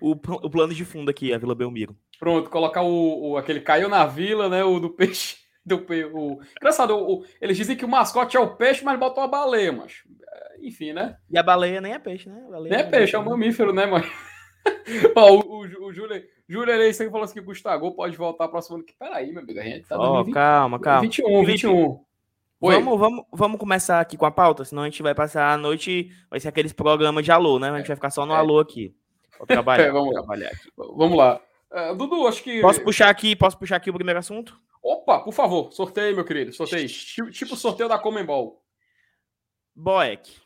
o, 0.00 0.10
o, 0.10 0.50
plano 0.50 0.72
de 0.72 0.84
fundo 0.84 1.10
aqui, 1.10 1.32
a 1.32 1.38
Vila 1.38 1.54
Belmiro. 1.54 1.96
Pronto, 2.18 2.48
colocar 2.48 2.82
o, 2.82 3.30
o 3.30 3.36
aquele 3.36 3.60
caiu 3.60 3.88
na 3.88 4.06
vila, 4.06 4.48
né? 4.48 4.64
O 4.64 4.78
do 4.78 4.90
peixe. 4.90 5.44
Do, 5.66 5.84
o... 6.14 6.40
Engraçado, 6.60 6.96
o, 6.96 7.24
eles 7.40 7.56
dizem 7.56 7.76
que 7.76 7.84
o 7.84 7.88
mascote 7.88 8.36
é 8.36 8.40
o 8.40 8.54
peixe, 8.54 8.84
mas 8.84 8.96
botam 9.00 9.24
a 9.24 9.26
baleia, 9.26 9.72
mas. 9.72 9.94
Enfim, 10.60 10.92
né? 10.92 11.16
E 11.28 11.36
a 11.36 11.42
baleia 11.42 11.80
nem 11.80 11.92
é 11.92 11.98
peixe, 11.98 12.28
né? 12.28 12.40
nem 12.62 12.72
é, 12.72 12.82
é 12.82 12.84
peixe, 12.84 13.16
é 13.16 13.18
um 13.18 13.24
mamífero, 13.24 13.72
né, 13.72 13.84
mano? 13.84 14.06
Ó, 15.16 15.32
o, 15.32 15.40
o, 15.40 15.86
o 15.86 15.92
Júlio, 15.92 16.22
Júlio 16.48 16.72
Eleição 16.72 17.10
falou 17.10 17.24
assim 17.24 17.34
que 17.34 17.40
o 17.40 17.44
Gustavo 17.44 17.92
pode 17.96 18.16
voltar 18.16 18.46
próximo 18.46 18.76
ano. 18.76 18.84
Peraí, 18.96 19.32
meu 19.32 19.42
amigo, 19.42 19.58
a 19.58 19.64
gente 19.64 19.88
tá 19.88 19.96
oh, 19.96 20.22
2020, 20.22 20.34
calma, 20.34 20.78
calma. 20.78 21.00
21, 21.00 21.44
21. 21.44 22.05
Vamos, 22.74 22.98
vamos, 22.98 23.24
vamos 23.32 23.58
começar 23.58 24.00
aqui 24.00 24.16
com 24.16 24.26
a 24.26 24.30
pauta, 24.30 24.64
senão 24.64 24.82
a 24.82 24.86
gente 24.86 25.02
vai 25.02 25.14
passar 25.14 25.52
a 25.52 25.56
noite, 25.56 26.10
vai 26.30 26.40
ser 26.40 26.48
aqueles 26.48 26.72
programas 26.72 27.24
de 27.24 27.32
alô, 27.32 27.58
né? 27.58 27.70
A 27.70 27.78
gente 27.78 27.88
vai 27.88 27.96
ficar 27.96 28.10
só 28.10 28.24
no 28.26 28.32
é. 28.32 28.36
alô 28.36 28.58
aqui. 28.58 28.94
Vou 29.38 29.46
trabalhar, 29.46 29.84
é, 29.84 29.90
vamos, 29.90 30.12
trabalhar 30.12 30.48
aqui. 30.48 30.70
Vamos 30.76 31.16
lá. 31.16 31.40
Uh, 31.70 31.94
Dudu, 31.94 32.26
acho 32.26 32.42
que. 32.42 32.60
Posso 32.60 32.80
puxar 32.82 33.08
aqui, 33.08 33.34
posso 33.34 33.58
puxar 33.58 33.76
aqui 33.76 33.90
o 33.90 33.94
primeiro 33.94 34.18
assunto? 34.18 34.58
Opa, 34.82 35.20
por 35.20 35.32
favor, 35.32 35.72
sorteio, 35.72 36.14
meu 36.14 36.24
querido. 36.24 36.52
Sorteio. 36.52 36.88
Tipo 37.32 37.56
sorteio 37.56 37.88
da 37.88 37.98
Comembol. 37.98 38.62
Boeck. 39.74 40.40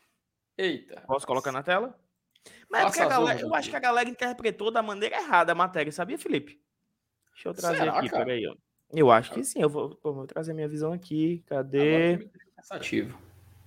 Eita. 0.57 1.01
Posso 1.07 1.25
colocar 1.25 1.51
na 1.51 1.63
tela? 1.63 1.95
Mas 2.69 2.97
é 2.97 3.07
galera, 3.07 3.39
eu 3.39 3.53
acho 3.53 3.69
que 3.69 3.75
a 3.75 3.79
galera 3.79 4.09
interpretou 4.09 4.71
da 4.71 4.81
maneira 4.81 5.17
errada 5.17 5.51
a 5.51 5.55
matéria, 5.55 5.91
sabia, 5.91 6.17
Felipe? 6.17 6.59
Deixa 7.33 7.49
eu 7.49 7.53
trazer 7.53 7.77
Será, 7.77 7.97
aqui, 7.97 8.09
cara? 8.09 8.25
peraí. 8.25 8.47
Ó. 8.47 8.55
Eu 8.93 9.09
acho 9.11 9.31
que 9.31 9.43
sim, 9.43 9.61
eu 9.61 9.69
vou, 9.69 9.97
vou 10.03 10.27
trazer 10.27 10.53
minha 10.53 10.67
visão 10.67 10.91
aqui. 10.91 11.43
Cadê? 11.47 12.29
Pensativo. 12.55 13.17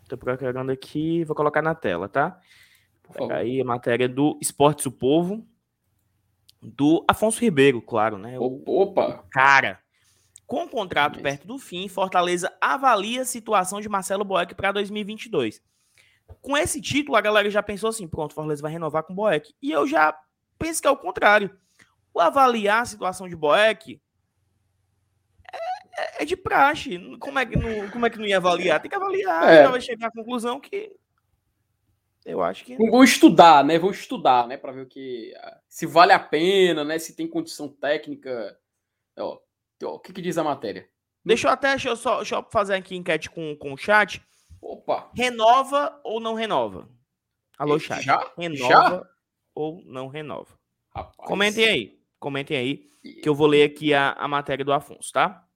Tô 0.09 0.19
procurando 0.19 0.71
aqui, 0.71 1.25
vou 1.25 1.35
colocar 1.35 1.63
na 1.63 1.75
tela, 1.75 2.09
tá? 2.09 2.39
Aí 3.31 3.61
a 3.61 3.65
matéria 3.65 4.09
do 4.09 4.39
Esportes 4.41 4.87
o 4.87 4.93
Povo, 4.93 5.47
do 6.63 7.05
Afonso 7.09 7.41
Ribeiro, 7.41 7.81
claro, 7.81 8.19
né? 8.19 8.39
O, 8.39 8.63
Opa! 8.67 9.25
Cara, 9.31 9.81
com 10.47 10.65
o 10.65 10.69
contrato 10.69 11.21
perto 11.21 11.47
do 11.47 11.59
fim, 11.59 11.89
Fortaleza 11.89 12.53
avalia 12.61 13.23
a 13.23 13.27
situação 13.27 13.81
de 13.81 13.89
Marcelo 13.89 14.25
Boeck 14.25 14.55
para 14.55 14.73
2022. 14.73 15.63
Com 16.41 16.57
esse 16.57 16.81
título, 16.81 17.17
a 17.17 17.21
galera 17.21 17.51
já 17.51 17.63
pensou 17.63 17.91
assim: 17.91 18.09
pronto, 18.09 18.35
Fortaleza 18.35 18.63
vai 18.63 18.73
renovar 18.73 19.05
com 19.05 19.15
Boeck. 19.15 19.55
E 19.61 19.71
eu 19.71 19.87
já 19.87 20.17
penso 20.59 20.81
que 20.81 20.89
é 20.89 20.91
o 20.91 20.97
contrário. 20.97 21.51
O 22.13 22.21
avaliar 22.21 22.83
a 22.83 22.87
situação 22.87 23.29
de 23.29 23.37
Boeck 23.37 24.01
é, 25.97 26.23
é, 26.23 26.25
de 26.25 26.37
praxe. 26.37 26.99
Como 27.19 27.39
é, 27.39 27.47
que 27.47 27.57
não, 27.57 27.91
como 27.91 28.07
é 28.07 28.11
que 28.11 28.19
não 28.19 28.27
ia 28.27 28.37
avaliar? 28.37 28.81
Tem 28.81 28.89
que 28.89 28.97
avaliar. 28.97 29.49
É. 29.49 29.63
Já 29.63 29.71
vai 29.71 29.81
chegar 29.81 30.07
à 30.09 30.13
conclusão 30.13 30.61
que. 30.61 30.95
Eu 32.25 32.43
acho 32.43 32.65
que. 32.65 32.77
Vou 32.77 33.05
estudar, 33.05 33.65
né? 33.65 33.79
Vou 33.79 33.91
estudar, 33.91 34.47
né? 34.47 34.57
Para 34.57 34.73
ver 34.73 34.83
o 34.83 34.87
que. 34.87 35.33
Se 35.69 35.87
vale 35.87 36.13
a 36.13 36.19
pena, 36.19 36.85
né? 36.85 36.99
Se 36.99 37.15
tem 37.15 37.29
condição 37.29 37.69
técnica. 37.69 38.59
Ó, 39.19 39.39
o 39.83 39.99
que, 39.99 40.13
que 40.13 40.23
diz 40.23 40.39
a 40.39 40.45
matéria? 40.45 40.89
Deixa 41.25 41.49
eu 41.49 41.53
até 41.53 41.71
deixa 41.71 41.89
eu 41.89 41.97
só, 41.97 42.17
deixa 42.17 42.37
eu 42.37 42.47
fazer 42.51 42.75
aqui 42.75 42.97
enquete 42.97 43.31
com, 43.31 43.57
com 43.57 43.73
o 43.73 43.77
chat. 43.77 44.23
Opa! 44.61 45.11
Renova 45.15 45.99
ou 46.05 46.21
não 46.21 46.35
renova? 46.35 46.89
Alô, 47.59 47.79
chat. 47.79 48.03
Já? 48.03 48.33
Renova 48.37 48.69
Já? 48.69 49.09
ou 49.55 49.83
não 49.87 50.09
renova? 50.09 50.59
Rapaz. 50.95 51.29
Comentem 51.29 51.67
aí. 51.67 51.99
Comentem 52.19 52.57
aí, 52.57 52.77
que 53.23 53.29
eu 53.29 53.35
vou 53.35 53.47
ler 53.47 53.65
aqui 53.65 53.93
a, 53.93 54.13
a 54.13 54.27
matéria 54.27 54.65
do 54.65 54.73
Afonso, 54.73 55.13
tá? 55.13 55.47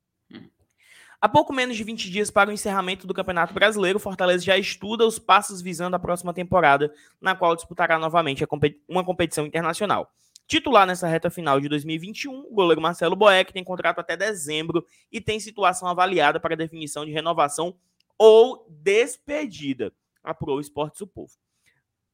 Há 1.21 1.29
pouco 1.29 1.53
menos 1.53 1.77
de 1.77 1.83
20 1.83 2.11
dias 2.11 2.31
para 2.31 2.49
o 2.49 2.53
encerramento 2.53 3.05
do 3.05 3.13
Campeonato 3.13 3.53
Brasileiro, 3.53 3.99
Fortaleza 3.99 4.45
já 4.45 4.57
estuda 4.57 5.05
os 5.05 5.19
passos 5.19 5.61
visando 5.61 5.97
a 5.97 5.99
próxima 5.99 6.33
temporada, 6.33 6.95
na 7.21 7.35
qual 7.35 7.57
disputará 7.57 7.99
novamente 7.99 8.47
uma 8.89 9.05
competição 9.05 9.45
internacional. 9.45 10.13
Titular 10.47 10.87
nessa 10.87 11.09
reta 11.09 11.29
final 11.29 11.61
de 11.61 11.69
2021, 11.69 12.47
o 12.47 12.55
goleiro 12.55 12.81
Marcelo 12.81 13.17
Boeck 13.17 13.53
tem 13.53 13.65
contrato 13.65 13.99
até 13.99 14.17
dezembro 14.17 14.87
e 15.11 15.21
tem 15.21 15.41
situação 15.41 15.89
avaliada 15.89 16.39
para 16.39 16.55
definição 16.55 17.05
de 17.05 17.11
renovação 17.11 17.75
ou 18.17 18.65
despedida, 18.71 19.93
apurou 20.23 20.59
o 20.59 20.61
Esportes 20.61 21.01
do 21.01 21.07
Povo. 21.07 21.33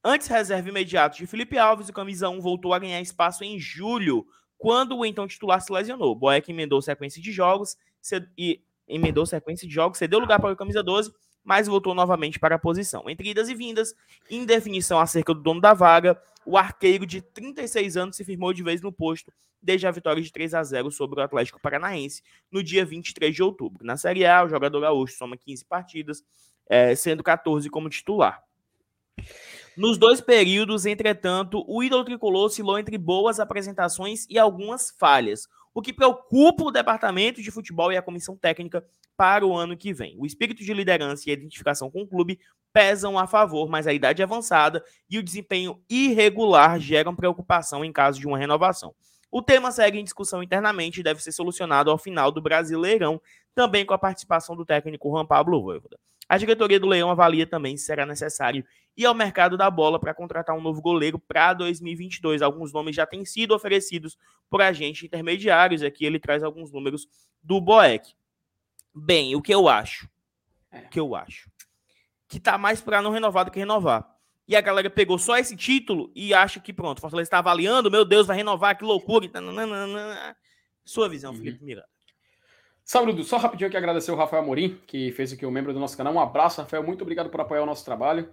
Antes 0.03 0.27
reserva 0.27 0.67
imediato 0.67 1.17
de 1.17 1.27
Felipe 1.27 1.59
Alves, 1.59 1.89
o 1.89 1.93
camisa 1.93 2.27
1 2.27 2.41
voltou 2.41 2.73
a 2.73 2.79
ganhar 2.79 3.01
espaço 3.01 3.43
em 3.43 3.59
julho, 3.59 4.25
quando 4.57 4.97
o 4.97 5.05
então 5.05 5.27
titular 5.27 5.61
se 5.61 5.71
lesionou. 5.71 6.15
Boeck 6.15 6.51
emendou 6.51 6.81
sequência 6.81 7.21
de 7.21 7.31
jogos 7.31 7.77
e 8.35 8.63
emendou 8.87 9.25
sequência 9.25 9.67
de 9.67 9.73
jogos, 9.73 9.97
cedeu 9.97 10.19
lugar 10.19 10.39
para 10.39 10.53
o 10.53 10.55
camisa 10.55 10.83
12, 10.83 11.11
mas 11.43 11.67
voltou 11.67 11.93
novamente 11.93 12.39
para 12.39 12.55
a 12.55 12.59
posição. 12.59 13.09
Entre 13.09 13.29
idas 13.29 13.49
e 13.49 13.55
vindas, 13.55 13.93
indefinição 14.29 14.99
acerca 14.99 15.33
do 15.33 15.41
dono 15.41 15.61
da 15.61 15.73
vaga, 15.73 16.19
o 16.45 16.57
arqueiro 16.57 17.05
de 17.05 17.21
36 17.21 17.97
anos 17.97 18.15
se 18.15 18.23
firmou 18.23 18.53
de 18.53 18.63
vez 18.63 18.81
no 18.81 18.91
posto 18.91 19.31
desde 19.61 19.87
a 19.87 19.91
vitória 19.91 20.21
de 20.21 20.31
3 20.31 20.53
a 20.53 20.63
0 20.63 20.91
sobre 20.91 21.19
o 21.19 21.23
Atlético 21.23 21.59
Paranaense 21.59 22.21
no 22.51 22.61
dia 22.61 22.85
23 22.85 23.33
de 23.33 23.41
outubro. 23.41 23.83
Na 23.83 23.97
Série 23.97 24.25
A, 24.25 24.43
o 24.43 24.49
jogador 24.49 24.79
gaúcho 24.79 25.17
soma 25.17 25.35
15 25.35 25.65
partidas, 25.65 26.23
é, 26.69 26.95
sendo 26.95 27.23
14 27.23 27.67
como 27.69 27.89
titular. 27.89 28.43
Nos 29.75 29.97
dois 29.97 30.21
períodos, 30.21 30.85
entretanto, 30.85 31.65
o 31.67 31.83
ídolo 31.83 32.05
tricolor 32.05 32.45
oscilou 32.45 32.77
entre 32.77 32.97
boas 32.97 33.39
apresentações 33.39 34.25
e 34.29 34.37
algumas 34.37 34.91
falhas, 34.91 35.47
o 35.75 35.81
que 35.81 35.91
preocupa 35.91 36.63
o 36.63 36.71
departamento 36.71 37.41
de 37.41 37.51
futebol 37.51 37.91
e 37.91 37.97
a 37.97 38.01
comissão 38.01 38.37
técnica 38.37 38.83
para 39.17 39.45
o 39.45 39.53
ano 39.53 39.75
que 39.75 39.93
vem. 39.93 40.15
O 40.17 40.25
espírito 40.25 40.63
de 40.63 40.73
liderança 40.73 41.23
e 41.27 41.31
a 41.31 41.33
identificação 41.33 41.91
com 41.91 42.03
o 42.03 42.07
clube 42.07 42.39
pesam 42.71 43.19
a 43.19 43.27
favor, 43.27 43.69
mas 43.69 43.85
a 43.85 43.93
idade 43.93 44.23
avançada 44.23 44.81
e 45.09 45.19
o 45.19 45.23
desempenho 45.23 45.81
irregular 45.89 46.79
geram 46.79 47.13
preocupação 47.13 47.83
em 47.83 47.91
caso 47.91 48.19
de 48.19 48.25
uma 48.25 48.37
renovação. 48.37 48.95
O 49.29 49.41
tema 49.41 49.69
segue 49.69 49.99
em 49.99 50.03
discussão 50.03 50.41
internamente 50.41 51.01
e 51.01 51.03
deve 51.03 51.21
ser 51.21 51.33
solucionado 51.33 51.91
ao 51.91 51.97
final 51.97 52.31
do 52.31 52.41
Brasileirão, 52.41 53.21
também 53.53 53.85
com 53.85 53.93
a 53.93 53.97
participação 53.97 54.55
do 54.55 54.65
técnico 54.65 55.09
Juan 55.09 55.25
Pablo 55.25 55.61
Voivoda. 55.61 55.99
A 56.27 56.37
diretoria 56.37 56.79
do 56.79 56.87
Leão 56.87 57.11
avalia 57.11 57.45
também 57.45 57.75
se 57.75 57.85
será 57.85 58.05
necessário 58.05 58.65
ir 58.97 59.05
ao 59.05 59.13
mercado 59.13 59.57
da 59.57 59.69
bola 59.69 59.99
para 59.99 60.13
contratar 60.13 60.55
um 60.55 60.61
novo 60.61 60.81
goleiro 60.81 61.19
para 61.19 61.53
2022. 61.53 62.41
Alguns 62.41 62.71
nomes 62.71 62.95
já 62.95 63.05
têm 63.05 63.25
sido 63.25 63.53
oferecidos 63.53 64.17
por 64.49 64.61
agentes 64.61 65.03
intermediários. 65.03 65.83
Aqui 65.83 66.05
ele 66.05 66.19
traz 66.19 66.43
alguns 66.43 66.71
números 66.71 67.07
do 67.43 67.59
Boeck. 67.59 68.13
Bem, 68.93 69.35
o 69.35 69.41
que 69.41 69.53
eu 69.53 69.67
acho? 69.67 70.09
É. 70.71 70.79
O 70.79 70.89
que 70.89 70.99
eu 70.99 71.15
acho? 71.15 71.49
Que 72.27 72.39
tá 72.39 72.57
mais 72.57 72.81
para 72.81 73.01
não 73.01 73.11
renovar 73.11 73.45
do 73.45 73.51
que 73.51 73.59
renovar. 73.59 74.15
E 74.47 74.55
a 74.55 74.61
galera 74.61 74.89
pegou 74.89 75.17
só 75.17 75.37
esse 75.37 75.55
título 75.55 76.11
e 76.15 76.33
acha 76.33 76.59
que 76.59 76.71
pronto, 76.71 77.01
Fortaleza 77.01 77.27
está 77.27 77.39
avaliando, 77.39 77.89
meu 77.89 78.05
Deus, 78.05 78.27
vai 78.27 78.37
renovar, 78.37 78.77
que 78.77 78.83
loucura. 78.83 79.27
Sua 80.83 81.09
visão, 81.09 81.31
uhum. 81.31 81.37
Felipe 81.37 81.63
Miranda. 81.63 81.87
Salve, 82.83 83.11
Dudu. 83.11 83.23
Só 83.23 83.37
rapidinho 83.37 83.67
aqui 83.67 83.75
agradecer 83.75 84.11
o 84.11 84.15
Rafael 84.15 84.43
Amorim, 84.43 84.79
que 84.85 85.11
fez 85.13 85.33
aqui 85.33 85.43
o 85.43 85.49
um 85.49 85.51
membro 85.51 85.73
do 85.73 85.79
nosso 85.79 85.97
canal. 85.97 86.13
Um 86.13 86.19
abraço, 86.19 86.61
Rafael. 86.61 86.83
Muito 86.83 87.01
obrigado 87.01 87.31
por 87.31 87.41
apoiar 87.41 87.63
o 87.63 87.65
nosso 87.65 87.83
trabalho. 87.83 88.31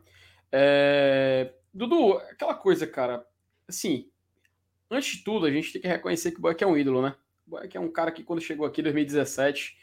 É... 0.53 1.55
Dudu, 1.73 2.19
aquela 2.31 2.55
coisa, 2.55 2.87
cara. 2.87 3.27
Assim, 3.67 4.11
antes 4.91 5.17
de 5.17 5.25
tudo, 5.25 5.47
a 5.47 5.51
gente 5.51 5.73
tem 5.73 5.81
que 5.81 5.89
reconhecer 5.89 6.31
que 6.31 6.39
o 6.39 6.43
Boeck 6.43 6.63
é 6.63 6.67
um 6.67 6.77
ídolo, 6.77 7.03
né? 7.03 7.15
O 7.47 7.51
Boeck 7.51 7.77
é 7.77 7.81
um 7.81 7.91
cara 7.91 8.13
que, 8.13 8.23
quando 8.23 8.43
chegou 8.43 8.67
aqui 8.67 8.81
em 8.81 8.85
2017, 8.85 9.77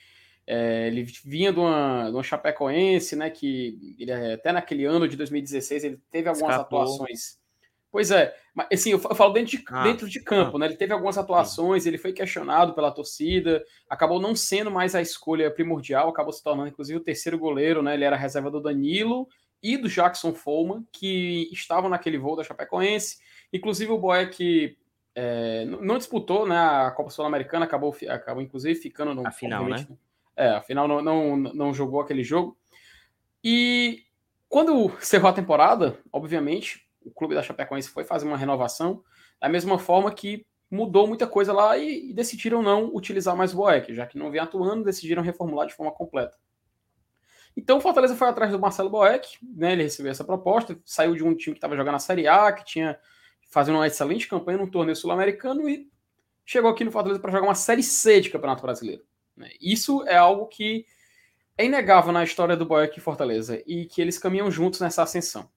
é... 0.46 0.88
ele 0.88 1.04
vinha 1.26 1.52
de 1.52 1.60
uma, 1.60 2.06
de 2.10 2.16
uma 2.16 2.24
Chapecoense, 2.24 3.16
né? 3.16 3.30
Que 3.30 3.96
ele, 3.98 4.12
até 4.12 4.52
naquele 4.52 4.86
ano 4.86 5.08
de 5.08 5.18
2016 5.18 5.84
ele 5.84 6.00
teve 6.12 6.30
algumas 6.30 6.52
Escapou. 6.52 6.82
atuações 6.82 7.40
Pois 7.92 8.12
é, 8.12 8.36
mas 8.54 8.68
assim, 8.72 8.92
eu 8.92 9.00
falo 9.00 9.34
dentro 9.34 9.58
de, 9.58 9.64
ah, 9.68 9.84
dentro 9.84 10.08
de 10.08 10.22
campo, 10.22 10.58
ah, 10.58 10.60
né? 10.60 10.66
Ele 10.68 10.76
teve 10.76 10.94
algumas 10.94 11.18
atuações, 11.18 11.84
sim. 11.84 11.90
ele 11.90 11.98
foi 11.98 12.14
questionado 12.14 12.74
pela 12.76 12.92
torcida, 12.92 13.64
acabou 13.90 14.22
não 14.22 14.36
sendo 14.36 14.70
mais 14.70 14.94
a 14.94 15.02
escolha 15.02 15.50
primordial, 15.50 16.08
acabou 16.08 16.32
se 16.32 16.44
tornando, 16.44 16.70
inclusive, 16.70 17.00
o 17.00 17.04
terceiro 17.04 17.40
goleiro, 17.40 17.82
né? 17.82 17.96
Ele 17.96 18.04
era 18.04 18.16
reserva 18.16 18.52
do 18.52 18.62
Danilo 18.62 19.28
e 19.62 19.78
do 19.78 19.90
Jackson 19.90 20.34
Follman, 20.34 20.86
que 20.92 21.50
estavam 21.52 21.90
naquele 21.90 22.18
voo 22.18 22.36
da 22.36 22.44
Chapecoense. 22.44 23.18
Inclusive, 23.52 23.92
o 23.92 23.98
Boeck 23.98 24.78
é, 25.16 25.66
não 25.66 25.98
disputou 25.98 26.48
né, 26.48 26.58
a 26.58 26.92
Copa 26.92 27.10
Sul-Americana, 27.10 27.66
acabou, 27.66 27.96
acabou, 28.08 28.42
inclusive, 28.42 28.80
ficando 28.80 29.14
no. 29.14 29.28
A 29.28 29.32
final, 29.32 29.68
né? 29.68 29.88
É, 30.36 30.52
afinal, 30.52 30.88
não, 30.88 31.02
não, 31.02 31.38
não 31.38 31.74
jogou 31.74 32.00
aquele 32.00 32.24
jogo. 32.24 32.58
E 33.44 34.04
quando 34.48 34.92
cerrou 35.00 35.30
a 35.30 35.34
temporada, 35.34 36.00
obviamente, 36.12 36.88
o 37.04 37.12
clube 37.12 37.36
da 37.36 37.44
Chapecoense 37.44 37.90
foi 37.90 38.04
fazer 38.04 38.26
uma 38.26 38.38
renovação, 38.38 39.04
da 39.40 39.50
mesma 39.50 39.78
forma 39.78 40.12
que 40.14 40.46
mudou 40.72 41.08
muita 41.08 41.28
coisa 41.28 41.52
lá 41.52 41.78
e, 41.78 42.12
e 42.12 42.14
decidiram 42.14 42.62
não 42.62 42.94
utilizar 42.94 43.36
mais 43.36 43.54
o 43.54 43.58
Boeck, 43.58 43.94
já 43.94 44.06
que 44.06 44.18
não 44.18 44.32
vem 44.32 44.40
atuando, 44.40 44.84
decidiram 44.84 45.24
reformular 45.24 45.68
de 45.68 45.74
forma 45.74 45.92
completa. 45.92 46.38
Então 47.60 47.78
o 47.78 47.82
Fortaleza 47.82 48.16
foi 48.16 48.30
atrás 48.30 48.54
do 48.54 48.60
Marcelo 48.60 48.90
Boeck, 48.90 49.38
né, 49.44 49.74
ele 49.74 49.84
recebeu 49.84 50.12
essa 50.12 50.24
proposta, 50.24 50.80
saiu 50.86 51.14
de 51.14 51.24
um 51.26 51.36
time 51.36 51.54
que 51.54 51.58
estava 51.58 51.76
jogando 51.76 51.92
na 51.92 52.00
Série 52.00 52.26
A, 52.26 52.54
que 52.54 52.64
tinha 52.64 52.98
fazendo 53.50 53.76
uma 53.76 53.86
excelente 53.88 54.30
campanha 54.30 54.60
no 54.60 54.72
torneio 54.72 54.96
sul-americano 54.96 55.68
e 55.68 55.90
chegou 56.46 56.72
aqui 56.72 56.86
no 56.86 56.92
Fortaleza 56.92 57.20
para 57.20 57.32
jogar 57.32 57.46
uma 57.46 57.56
Série 57.56 57.84
C 57.84 58.22
de 58.22 58.30
Campeonato 58.30 58.62
Brasileiro. 58.62 59.04
Né. 59.36 59.50
Isso 59.60 60.08
é 60.08 60.16
algo 60.16 60.48
que 60.48 60.86
é 61.58 61.66
inegável 61.66 62.14
na 62.14 62.24
história 62.24 62.56
do 62.56 62.66
Boeck 62.66 62.98
e 62.98 63.02
Fortaleza 63.02 63.62
e 63.68 63.86
que 63.86 64.02
eles 64.02 64.18
caminham 64.18 64.50
juntos 64.50 64.80
nessa 64.80 65.04
ascensão. 65.04 65.50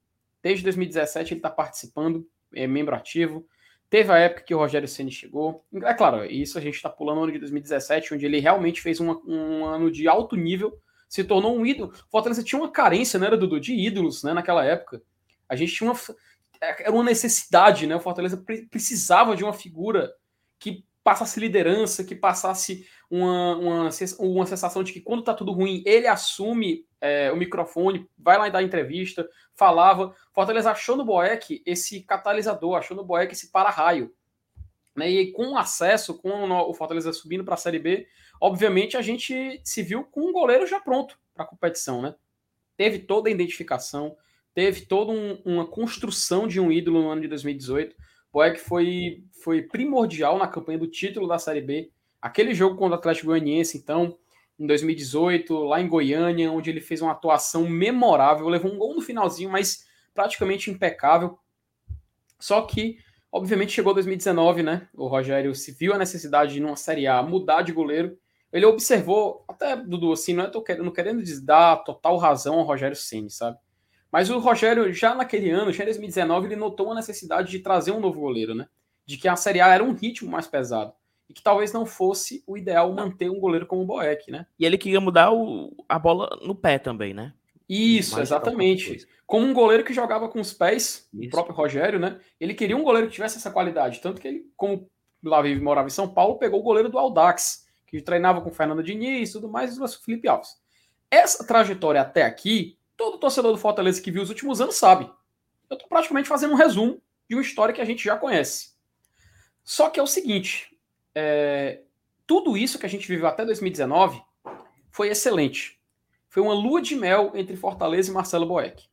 Desde 0.43 0.65
2017 0.65 1.35
ele 1.35 1.39
está 1.39 1.51
participando, 1.51 2.29
é 2.53 2.67
membro 2.67 2.97
ativo. 2.97 3.47
Teve 3.89 4.11
a 4.11 4.19
época 4.19 4.43
que 4.43 4.55
o 4.55 4.59
Rogério 4.59 4.89
Ceni 4.89 5.13
chegou. 5.13 5.65
É 5.85 5.95
claro, 5.95 6.25
isso 6.25 6.59
a 6.59 6.61
gente 6.61 6.75
está 6.75 6.91
pulando 6.91 7.19
o 7.19 7.23
ano 7.23 7.33
de 7.33 7.39
2017, 7.39 8.15
onde 8.15 8.27
ele 8.27 8.41
realmente 8.41 8.83
fez 8.83 8.99
um 8.99 9.65
ano 9.67 9.89
de 9.89 10.09
alto 10.09 10.35
nível, 10.35 10.77
se 11.13 11.23
tornou 11.23 11.55
um 11.55 11.67
ídolo. 11.67 11.93
Fortaleza 12.11 12.43
tinha 12.43 12.59
uma 12.59 12.71
carência, 12.71 13.21
né, 13.21 13.29
Dudu, 13.29 13.61
de 13.61 13.75
ídolos, 13.75 14.23
né, 14.23 14.33
naquela 14.33 14.65
época. 14.65 15.03
A 15.47 15.55
gente 15.55 15.75
tinha 15.75 15.91
uma 15.91 15.99
é, 16.59 16.85
era 16.85 16.91
uma 16.91 17.05
necessidade, 17.05 17.87
né? 17.87 17.95
O 17.95 18.01
Fortaleza 18.01 18.43
precisava 18.71 19.37
de 19.37 19.45
uma 19.45 19.53
figura 19.53 20.11
que 20.59 20.87
passasse 21.05 21.39
liderança, 21.39 22.03
que 22.03 22.15
passasse 22.15 22.89
uma, 23.11 23.57
uma, 23.59 23.91
uma 24.21 24.47
sensação 24.47 24.83
de 24.83 24.93
que 24.95 25.03
quando 25.03 25.23
tá 25.23 25.35
tudo 25.35 25.53
ruim, 25.53 25.83
ele 25.85 26.07
assume 26.07 26.87
é, 26.99 27.31
o 27.31 27.37
microfone, 27.37 28.09
vai 28.17 28.39
lá 28.39 28.49
e 28.49 28.51
dá 28.51 28.63
entrevista, 28.63 29.29
falava. 29.55 30.15
Fortaleza 30.33 30.71
achou 30.71 30.97
no 30.97 31.05
Boeck 31.05 31.63
esse 31.67 32.01
catalisador, 32.05 32.79
achou 32.79 32.97
no 32.97 33.05
Boeck 33.05 33.35
esse 33.35 33.53
para-raio. 33.53 34.15
Né? 34.97 35.11
E 35.11 35.33
com 35.33 35.59
acesso, 35.59 36.17
com 36.17 36.51
o 36.51 36.73
Fortaleza 36.73 37.13
subindo 37.13 37.45
para 37.45 37.55
a 37.55 37.59
Série 37.59 37.79
B, 37.79 38.07
obviamente 38.43 38.97
a 38.97 39.03
gente 39.03 39.61
se 39.63 39.83
viu 39.85 40.03
com 40.03 40.23
um 40.23 40.33
goleiro 40.33 40.67
já 40.67 40.81
pronto 40.81 41.17
para 41.33 41.45
a 41.45 41.47
competição, 41.47 42.03
né? 42.03 42.13
Teve 42.77 42.99
toda 42.99 43.29
a 43.29 43.33
identificação, 43.33 44.17
teve 44.53 44.85
toda 44.85 45.13
um, 45.13 45.41
uma 45.45 45.65
construção 45.65 46.49
de 46.49 46.59
um 46.59 46.73
ídolo 46.73 47.03
no 47.03 47.09
ano 47.09 47.21
de 47.21 47.29
2018. 47.29 47.95
Boeck 48.33 48.59
foi, 48.59 49.23
foi 49.45 49.63
primordial 49.63 50.39
na 50.39 50.49
campanha 50.49 50.77
do 50.77 50.89
título 50.89 51.29
da 51.29 51.39
Série 51.39 51.61
B. 51.61 51.93
Aquele 52.21 52.53
jogo 52.53 52.77
contra 52.77 52.97
o 52.97 52.99
Atlético 52.99 53.29
Goianiense, 53.29 53.79
então, 53.79 54.19
em 54.59 54.67
2018, 54.67 55.55
lá 55.63 55.81
em 55.81 55.87
Goiânia, 55.87 56.51
onde 56.51 56.69
ele 56.69 56.81
fez 56.81 57.01
uma 57.01 57.13
atuação 57.13 57.69
memorável, 57.69 58.49
levou 58.49 58.73
um 58.73 58.79
gol 58.79 58.97
no 58.97 59.01
finalzinho, 59.01 59.51
mas 59.51 59.87
praticamente 60.13 60.69
impecável. 60.69 61.39
Só 62.41 62.63
que, 62.63 62.99
obviamente, 63.31 63.73
chegou 63.73 63.95
2019, 63.95 64.65
né? 64.65 64.89
O 64.95 65.07
Rogério 65.07 65.55
se 65.55 65.71
viu 65.71 65.95
a 65.95 65.99
necessidade 65.99 66.55
de, 66.55 66.61
numa 66.61 66.75
Série 66.75 67.07
A, 67.07 67.23
mudar 67.23 67.63
de 67.63 67.71
goleiro. 67.71 68.19
Ele 68.53 68.67
observou, 68.67 69.45
até, 69.49 69.75
Dudu, 69.77 70.13
assim, 70.13 70.35
não 70.35 70.45
é 70.45 70.49
tô 70.49 70.63
querendo, 70.63 70.93
querendo 70.93 71.23
dar 71.43 71.77
total 71.77 72.19
razão 72.19 72.59
ao 72.59 72.67
Rogério 72.67 72.97
Ceni, 72.97 73.31
sabe? 73.31 73.57
Mas 74.11 74.29
o 74.29 74.39
Rogério, 74.39 74.93
já 74.93 75.15
naquele 75.15 75.51
ano, 75.51 75.73
já 75.73 75.85
em 75.85 75.87
2019, 75.87 76.49
ele 76.49 76.57
notou 76.57 76.93
a 76.93 76.95
necessidade 76.95 77.51
de 77.51 77.61
trazer 77.61 77.93
um 77.93 78.01
novo 78.01 78.21
goleiro, 78.21 78.55
né? 78.55 78.69
De 79.07 79.17
que 79.17 79.27
a 79.27 79.37
Série 79.37 79.61
A 79.61 79.75
era 79.75 79.83
um 79.83 79.95
ritmo 79.95 80.31
mais 80.31 80.47
pesado. 80.47 80.93
E 81.31 81.33
que 81.33 81.43
talvez 81.43 81.73
não 81.73 81.87
fosse 81.87 82.45
o 82.47 82.59
ideal 82.59 82.93
manter 82.93 83.31
um 83.31 83.41
goleiro 83.41 83.67
como 83.67 83.83
o 83.83 83.87
Boeck, 83.87 84.31
né? 84.31 84.47
E 84.59 84.67
ele 84.67 84.77
queria 84.77 85.01
mudar 85.01 85.33
o, 85.33 85.75
a 85.89 85.99
bola 85.99 86.39
no 86.43 86.55
pé 86.55 86.79
também, 86.79 87.15
né? 87.15 87.33
Isso, 87.67 88.17
mais 88.17 88.29
exatamente. 88.29 89.07
Como 89.27 89.47
um 89.47 89.55
goleiro 89.55 89.83
que 89.83 89.95
jogava 89.95 90.29
com 90.29 90.41
os 90.41 90.53
pés, 90.53 91.09
Isso. 91.15 91.29
o 91.29 91.31
próprio 91.31 91.57
Rogério, 91.57 91.99
né? 91.99 92.21
Ele 92.39 92.53
queria 92.53 92.77
um 92.77 92.85
goleiro 92.85 93.07
que 93.09 93.15
tivesse 93.15 93.39
essa 93.39 93.51
qualidade. 93.51 94.03
Tanto 94.03 94.21
que 94.21 94.29
ele, 94.29 94.45
como 94.55 94.91
lá 95.25 95.41
vive, 95.41 95.63
morava 95.63 95.87
em 95.87 95.91
São 95.91 96.07
Paulo, 96.07 96.39
pegou 96.39 96.61
o 96.61 96.63
goleiro 96.63 96.91
do 96.91 96.99
Aldax, 96.99 97.62
que 97.93 98.01
treinava 98.01 98.41
com 98.41 98.49
o 98.49 98.53
Fernando 98.53 98.83
Diniz 98.83 99.29
e 99.29 99.33
tudo 99.35 99.51
mais, 99.51 99.77
e 99.77 99.81
o 99.81 99.89
Felipe 99.89 100.27
Alves. 100.27 100.57
Essa 101.11 101.47
trajetória 101.47 102.01
até 102.01 102.23
aqui 102.23 102.79
todo 102.97 103.19
torcedor 103.19 103.53
do 103.53 103.59
Fortaleza 103.59 104.01
que 104.01 104.11
viu 104.11 104.23
os 104.23 104.31
últimos 104.31 104.63
anos 104.63 104.77
sabe. 104.77 105.05
Eu 105.69 105.75
estou 105.75 105.89
praticamente 105.91 106.27
fazendo 106.29 106.55
um 106.55 106.57
resumo 106.57 107.03
de 107.29 107.37
uma 107.37 107.43
história 107.43 107.75
que 107.75 107.83
a 107.83 107.85
gente 107.85 108.03
já 108.03 108.17
conhece. 108.17 108.73
Só 109.63 109.91
que 109.91 110.01
é 110.01 110.03
o 110.03 110.07
seguinte: 110.07 110.75
é, 111.15 111.83
tudo 112.27 112.57
isso 112.57 112.79
que 112.79 112.87
a 112.87 112.89
gente 112.89 113.07
viveu 113.07 113.27
até 113.27 113.45
2019 113.45 114.23
foi 114.91 115.09
excelente. 115.09 115.79
Foi 116.31 116.43
uma 116.43 116.55
lua 116.55 116.81
de 116.81 116.97
mel 116.97 117.33
entre 117.35 117.57
Fortaleza 117.57 118.11
e 118.11 118.15
Marcelo 118.15 118.47
Boeck. 118.47 118.89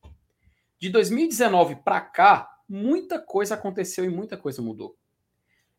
De 0.78 0.90
2019 0.90 1.76
para 1.76 2.02
cá, 2.02 2.50
muita 2.68 3.18
coisa 3.18 3.54
aconteceu 3.54 4.04
e 4.04 4.10
muita 4.10 4.36
coisa 4.36 4.60
mudou. 4.60 4.99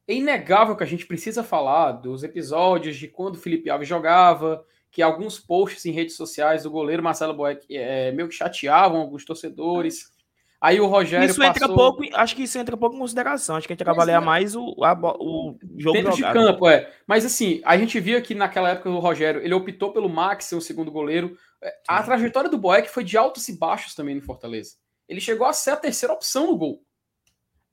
É 0.07 0.13
inegável 0.13 0.75
que 0.75 0.83
a 0.83 0.87
gente 0.87 1.05
precisa 1.05 1.43
falar 1.43 1.93
dos 1.93 2.23
episódios 2.23 2.97
de 2.97 3.07
quando 3.07 3.35
o 3.35 3.39
Felipe 3.39 3.69
Alves 3.69 3.87
jogava, 3.87 4.65
que 4.91 5.01
alguns 5.01 5.39
posts 5.39 5.85
em 5.85 5.91
redes 5.91 6.15
sociais 6.15 6.63
do 6.63 6.71
goleiro 6.71 7.01
Marcelo 7.01 7.33
Boeck 7.33 7.65
é, 7.75 8.11
meio 8.11 8.27
que 8.27 8.35
chateavam 8.35 8.99
alguns 8.99 9.23
torcedores. 9.23 10.11
Aí 10.59 10.79
o 10.79 10.85
Rogério 10.85 11.27
isso 11.27 11.41
entra 11.41 11.67
passou... 11.67 11.75
pouco, 11.75 12.03
acho 12.13 12.35
que 12.35 12.43
isso 12.43 12.59
entra 12.59 12.77
pouco 12.77 12.95
em 12.95 12.99
consideração. 12.99 13.55
Acho 13.55 13.65
que 13.65 13.73
a 13.73 13.75
gente 13.75 13.89
avaliar 13.89 14.21
é... 14.21 14.25
mais 14.25 14.55
o, 14.55 14.75
a, 14.83 14.93
o 15.19 15.57
jogo 15.77 15.97
dentro 15.97 16.15
jogado. 16.15 16.37
de 16.37 16.45
campo, 16.45 16.69
é. 16.69 16.91
Mas 17.07 17.25
assim, 17.25 17.61
a 17.65 17.75
gente 17.77 17.99
via 17.99 18.21
que 18.21 18.35
naquela 18.35 18.69
época 18.69 18.89
o 18.89 18.99
Rogério, 18.99 19.41
ele 19.41 19.55
optou 19.55 19.91
pelo 19.91 20.07
Max 20.07 20.51
o 20.51 20.61
segundo 20.61 20.91
goleiro. 20.91 21.35
É, 21.63 21.73
a 21.87 22.03
trajetória 22.03 22.47
do 22.47 22.59
Boeck 22.59 22.89
foi 22.89 23.03
de 23.03 23.17
altos 23.17 23.47
e 23.47 23.57
baixos 23.57 23.95
também 23.95 24.13
no 24.13 24.21
Fortaleza. 24.21 24.75
Ele 25.09 25.19
chegou 25.19 25.47
a 25.47 25.53
ser 25.53 25.71
a 25.71 25.77
terceira 25.77 26.13
opção 26.13 26.45
no 26.45 26.55
gol. 26.55 26.83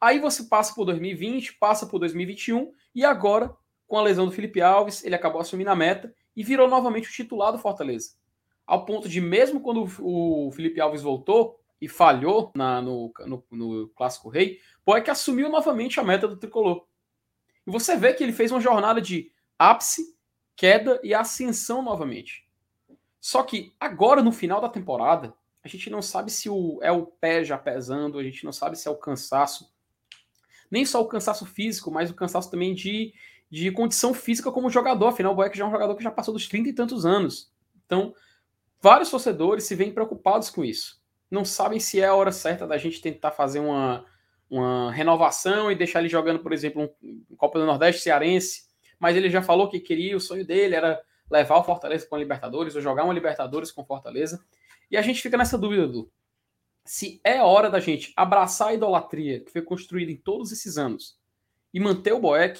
Aí 0.01 0.19
você 0.19 0.45
passa 0.45 0.75
por 0.75 0.85
2020, 0.85 1.55
passa 1.55 1.87
por 1.87 1.99
2021 1.99 2.73
e 2.95 3.05
agora, 3.05 3.55
com 3.87 3.99
a 3.99 4.03
lesão 4.03 4.27
do 4.27 4.33
Felipe 4.33 4.61
Alves, 4.61 5.05
ele 5.05 5.15
acabou 5.15 5.41
assumindo 5.41 5.71
a 5.71 5.77
meta 5.77 6.15
e 6.37 6.45
virou 6.45 6.69
novamente 6.69 7.09
o 7.09 7.13
titular 7.13 7.53
do 7.53 7.59
Fortaleza. 7.59 8.11
Ao 8.67 8.85
ponto 8.85 9.09
de, 9.09 9.21
mesmo 9.21 9.61
quando 9.61 9.89
o 10.01 10.51
Felipe 10.53 10.81
Alves 10.81 11.03
voltou, 11.03 11.59
e 11.81 11.89
falhou 11.89 12.51
na, 12.55 12.83
no, 12.83 13.13
no, 13.27 13.45
no 13.51 13.89
Clássico 13.91 14.29
Rei, 14.29 14.61
Boeck 14.85 15.09
assumiu 15.11 15.49
novamente 15.49 16.01
a 16.01 16.05
meta 16.05 16.27
do 16.27 16.37
tricolor. 16.37 16.87
E 17.67 17.71
você 17.71 17.97
vê 17.97 18.13
que 18.15 18.23
ele 18.23 18.33
fez 18.33 18.51
uma 18.51 18.61
jornada 18.61 19.01
de 19.01 19.31
ápice, 19.59 20.17
queda 20.57 21.01
e 21.03 21.15
ascensão 21.15 21.83
novamente. 21.83 22.49
Só 23.21 23.43
que 23.43 23.75
agora, 23.79 24.23
no 24.23 24.33
final 24.33 24.61
da 24.61 24.69
temporada, 24.69 25.35
a 25.63 25.69
gente 25.69 25.91
não 25.91 26.01
sabe 26.01 26.31
se 26.31 26.49
o, 26.49 26.79
é 26.83 26.91
o 26.91 27.07
pé 27.07 27.45
já 27.45 27.59
pesando, 27.59 28.19
a 28.19 28.23
gente 28.23 28.45
não 28.45 28.53
sabe 28.53 28.77
se 28.77 28.89
é 28.89 28.91
o 28.91 28.97
cansaço. 28.97 29.73
Nem 30.71 30.85
só 30.85 31.01
o 31.01 31.07
cansaço 31.07 31.47
físico, 31.47 31.91
mas 31.91 32.11
o 32.11 32.15
cansaço 32.15 32.51
também 32.51 32.75
de, 32.75 33.13
de 33.51 33.71
condição 33.71 34.13
física 34.13 34.53
como 34.53 34.71
jogador. 34.71 35.09
Afinal, 35.09 35.33
o 35.33 35.35
Boeck 35.35 35.57
já 35.57 35.65
é 35.65 35.69
um 35.69 35.71
jogador 35.71 35.95
que 35.95 36.03
já 36.03 36.11
passou 36.11 36.35
dos 36.35 36.49
30 36.49 36.69
e 36.69 36.73
tantos 36.73 37.07
anos. 37.07 37.51
Então, 37.87 38.15
vários 38.81 39.11
torcedores 39.11 39.65
se 39.65 39.75
veem 39.75 39.93
preocupados 39.93 40.51
com 40.51 40.65
isso. 40.65 41.01
Não 41.31 41.45
sabem 41.45 41.79
se 41.79 42.01
é 42.01 42.07
a 42.07 42.15
hora 42.15 42.33
certa 42.33 42.67
da 42.67 42.79
gente 42.79 43.01
tentar 43.01 43.31
fazer 43.31 43.61
uma, 43.61 44.05
uma 44.49 44.91
renovação 44.93 45.71
e 45.71 45.75
deixar 45.75 46.01
ele 46.01 46.09
jogando, 46.09 46.41
por 46.41 46.53
exemplo, 46.53 46.91
um 47.03 47.37
Copa 47.37 47.59
do 47.59 47.67
Nordeste 47.67 48.03
cearense. 48.03 48.69
Mas 48.99 49.17
ele 49.17 49.31
já 49.31 49.43
falou 49.43 49.69
que 49.69 49.81
queria, 49.81 50.17
o 50.17 50.21
sonho 50.21 50.45
dele 50.45 50.75
era 50.75 51.01
levar 51.31 51.59
o 51.59 51.65
Fortaleza 51.65 52.07
para 52.07 52.19
a 52.19 52.21
Libertadores 52.21 52.75
ou 52.75 52.81
jogar 52.81 53.05
uma 53.05 53.15
Libertadores 53.15 53.71
com 53.71 53.85
Fortaleza. 53.85 54.43
E 54.91 54.97
a 54.97 55.03
gente 55.03 55.21
fica 55.21 55.37
nessa 55.37 55.59
dúvida, 55.59 55.87
Dudu. 55.87 56.11
Se 56.89 57.21
é 57.23 57.43
hora 57.43 57.69
da 57.69 57.81
gente 57.81 58.15
abraçar 58.17 58.69
a 58.69 58.73
idolatria 58.73 59.41
que 59.41 59.53
foi 59.53 59.61
construída 59.61 60.11
em 60.11 60.17
todos 60.17 60.51
esses 60.53 60.79
anos 60.79 61.21
e 61.73 61.79
manter 61.79 62.15
o 62.15 62.19
Boeck, 62.19 62.59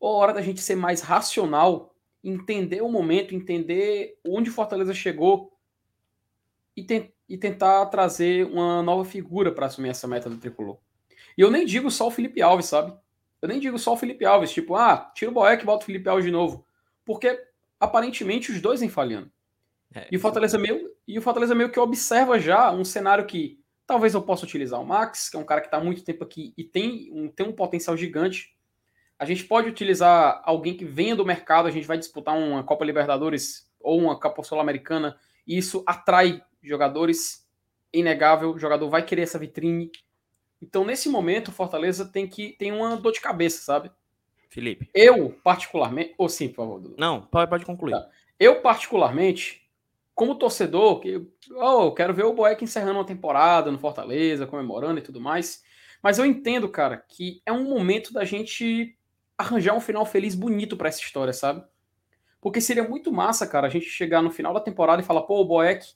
ou 0.00 0.14
é 0.14 0.18
hora 0.22 0.32
da 0.32 0.40
gente 0.40 0.62
ser 0.62 0.74
mais 0.74 1.02
racional, 1.02 1.94
entender 2.24 2.80
o 2.80 2.88
momento, 2.88 3.34
entender 3.34 4.18
onde 4.26 4.48
Fortaleza 4.48 4.94
chegou 4.94 5.52
e, 6.74 6.82
te 6.82 7.12
e 7.28 7.36
tentar 7.36 7.84
trazer 7.86 8.46
uma 8.46 8.82
nova 8.82 9.04
figura 9.04 9.52
para 9.52 9.66
assumir 9.66 9.90
essa 9.90 10.08
meta 10.08 10.30
do 10.30 10.38
tricolor. 10.38 10.78
E 11.36 11.42
eu 11.42 11.50
nem 11.50 11.66
digo 11.66 11.90
só 11.90 12.06
o 12.06 12.10
Felipe 12.10 12.40
Alves, 12.40 12.64
sabe? 12.64 12.96
Eu 13.42 13.50
nem 13.50 13.60
digo 13.60 13.78
só 13.78 13.92
o 13.92 13.98
Felipe 13.98 14.24
Alves, 14.24 14.50
tipo, 14.50 14.76
ah, 14.76 15.12
tira 15.14 15.30
o 15.30 15.34
Boeck 15.34 15.62
e 15.62 15.66
bota 15.66 15.82
o 15.82 15.86
Felipe 15.86 16.08
Alves 16.08 16.24
de 16.24 16.30
novo. 16.30 16.64
Porque 17.04 17.38
aparentemente 17.78 18.50
os 18.50 18.62
dois 18.62 18.80
vêm 18.80 18.88
falhando. 18.88 19.30
É, 19.94 20.08
e, 20.10 20.16
o 20.16 20.20
Fortaleza 20.20 20.56
meio, 20.56 20.90
e 21.06 21.18
o 21.18 21.22
Fortaleza 21.22 21.54
meio 21.54 21.70
que 21.70 21.80
observa 21.80 22.38
já 22.38 22.70
um 22.70 22.84
cenário 22.84 23.26
que 23.26 23.60
talvez 23.86 24.14
eu 24.14 24.22
possa 24.22 24.44
utilizar 24.44 24.80
o 24.80 24.86
Max, 24.86 25.28
que 25.28 25.36
é 25.36 25.40
um 25.40 25.44
cara 25.44 25.60
que 25.60 25.66
está 25.66 25.78
há 25.78 25.84
muito 25.84 26.04
tempo 26.04 26.24
aqui 26.24 26.54
e 26.56 26.64
tem 26.64 27.10
um, 27.12 27.28
tem 27.28 27.46
um 27.46 27.52
potencial 27.52 27.96
gigante. 27.96 28.56
A 29.18 29.24
gente 29.24 29.44
pode 29.44 29.68
utilizar 29.68 30.40
alguém 30.44 30.76
que 30.76 30.84
venha 30.84 31.14
do 31.14 31.24
mercado, 31.24 31.68
a 31.68 31.70
gente 31.70 31.86
vai 31.86 31.98
disputar 31.98 32.36
uma 32.36 32.64
Copa 32.64 32.84
Libertadores 32.84 33.70
ou 33.80 34.00
uma 34.00 34.18
Copa 34.18 34.42
Sul-Americana, 34.42 35.16
e 35.46 35.58
isso 35.58 35.82
atrai 35.86 36.42
jogadores, 36.62 37.48
inegável, 37.92 38.52
o 38.52 38.58
jogador 38.58 38.88
vai 38.88 39.04
querer 39.04 39.22
essa 39.22 39.38
vitrine. 39.38 39.90
Então, 40.60 40.84
nesse 40.84 41.08
momento, 41.08 41.48
o 41.48 41.52
Fortaleza 41.52 42.04
tem 42.04 42.26
que 42.26 42.56
tem 42.58 42.72
uma 42.72 42.96
dor 42.96 43.12
de 43.12 43.20
cabeça, 43.20 43.62
sabe? 43.62 43.90
Felipe. 44.48 44.88
Eu, 44.94 45.30
particularmente. 45.42 46.14
Ou 46.16 46.28
sim, 46.28 46.48
por 46.48 46.56
favor. 46.56 46.80
Dudu. 46.80 46.94
Não, 46.98 47.22
pode, 47.22 47.50
pode 47.50 47.64
concluir. 47.64 47.92
Tá. 47.92 48.08
Eu, 48.38 48.60
particularmente, 48.60 49.61
como 50.14 50.34
torcedor, 50.34 51.00
que 51.00 51.26
oh, 51.50 51.84
eu 51.84 51.92
quero 51.92 52.14
ver 52.14 52.24
o 52.24 52.32
Boeck 52.32 52.62
encerrando 52.62 52.98
uma 52.98 53.06
temporada 53.06 53.70
no 53.70 53.78
Fortaleza, 53.78 54.46
comemorando 54.46 54.98
e 54.98 55.02
tudo 55.02 55.20
mais. 55.20 55.62
Mas 56.02 56.18
eu 56.18 56.26
entendo, 56.26 56.68
cara, 56.68 56.96
que 56.96 57.40
é 57.46 57.52
um 57.52 57.64
momento 57.64 58.12
da 58.12 58.24
gente 58.24 58.96
arranjar 59.38 59.74
um 59.74 59.80
final 59.80 60.04
feliz 60.04 60.34
bonito 60.34 60.76
para 60.76 60.88
essa 60.88 61.00
história, 61.00 61.32
sabe? 61.32 61.64
Porque 62.40 62.60
seria 62.60 62.86
muito 62.86 63.12
massa, 63.12 63.46
cara, 63.46 63.66
a 63.66 63.70
gente 63.70 63.86
chegar 63.86 64.20
no 64.22 64.30
final 64.30 64.52
da 64.52 64.60
temporada 64.60 65.00
e 65.00 65.04
falar, 65.04 65.22
pô, 65.22 65.40
o 65.40 65.44
Boeck, 65.44 65.86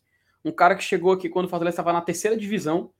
um 0.44 0.52
cara 0.52 0.75
que 0.75 0.85
chegou 0.85 1.12
aqui 1.12 1.28
quando 1.28 1.46
o 1.46 1.49
Fortaleza 1.49 1.75
estava 1.75 1.92
na 1.92 2.00
terceira 2.00 2.37
divisão, 2.37 2.92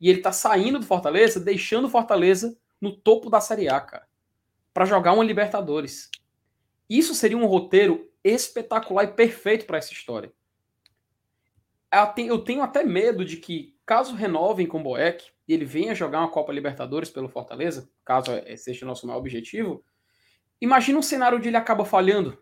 e 0.00 0.08
ele 0.08 0.20
tá 0.20 0.32
saindo 0.32 0.78
do 0.78 0.86
Fortaleza, 0.86 1.40
deixando 1.40 1.86
o 1.86 1.90
Fortaleza 1.90 2.56
no 2.80 2.92
topo 2.96 3.28
da 3.30 3.40
Série 3.40 3.68
A, 3.68 3.80
cara 3.80 4.06
para 4.74 4.84
jogar 4.84 5.12
uma 5.12 5.24
Libertadores. 5.24 6.10
Isso 6.90 7.14
seria 7.14 7.38
um 7.38 7.46
roteiro 7.46 8.10
espetacular 8.24 9.04
e 9.04 9.12
perfeito 9.12 9.64
para 9.64 9.78
essa 9.78 9.92
história. 9.92 10.32
Eu 12.16 12.38
tenho 12.38 12.62
até 12.62 12.82
medo 12.84 13.24
de 13.24 13.36
que, 13.36 13.76
caso 13.86 14.14
renovem 14.14 14.66
com 14.66 14.80
o 14.80 14.82
Boeck 14.82 15.30
e 15.46 15.54
ele 15.54 15.64
venha 15.64 15.94
jogar 15.94 16.20
uma 16.20 16.30
Copa 16.30 16.52
Libertadores 16.52 17.10
pelo 17.10 17.28
Fortaleza, 17.28 17.90
caso 18.04 18.30
seja 18.56 18.84
o 18.84 18.88
nosso 18.88 19.06
maior 19.06 19.18
objetivo, 19.18 19.84
imagina 20.60 20.98
um 20.98 21.02
cenário 21.02 21.38
onde 21.38 21.48
ele 21.48 21.56
acaba 21.56 21.84
falhando 21.84 22.38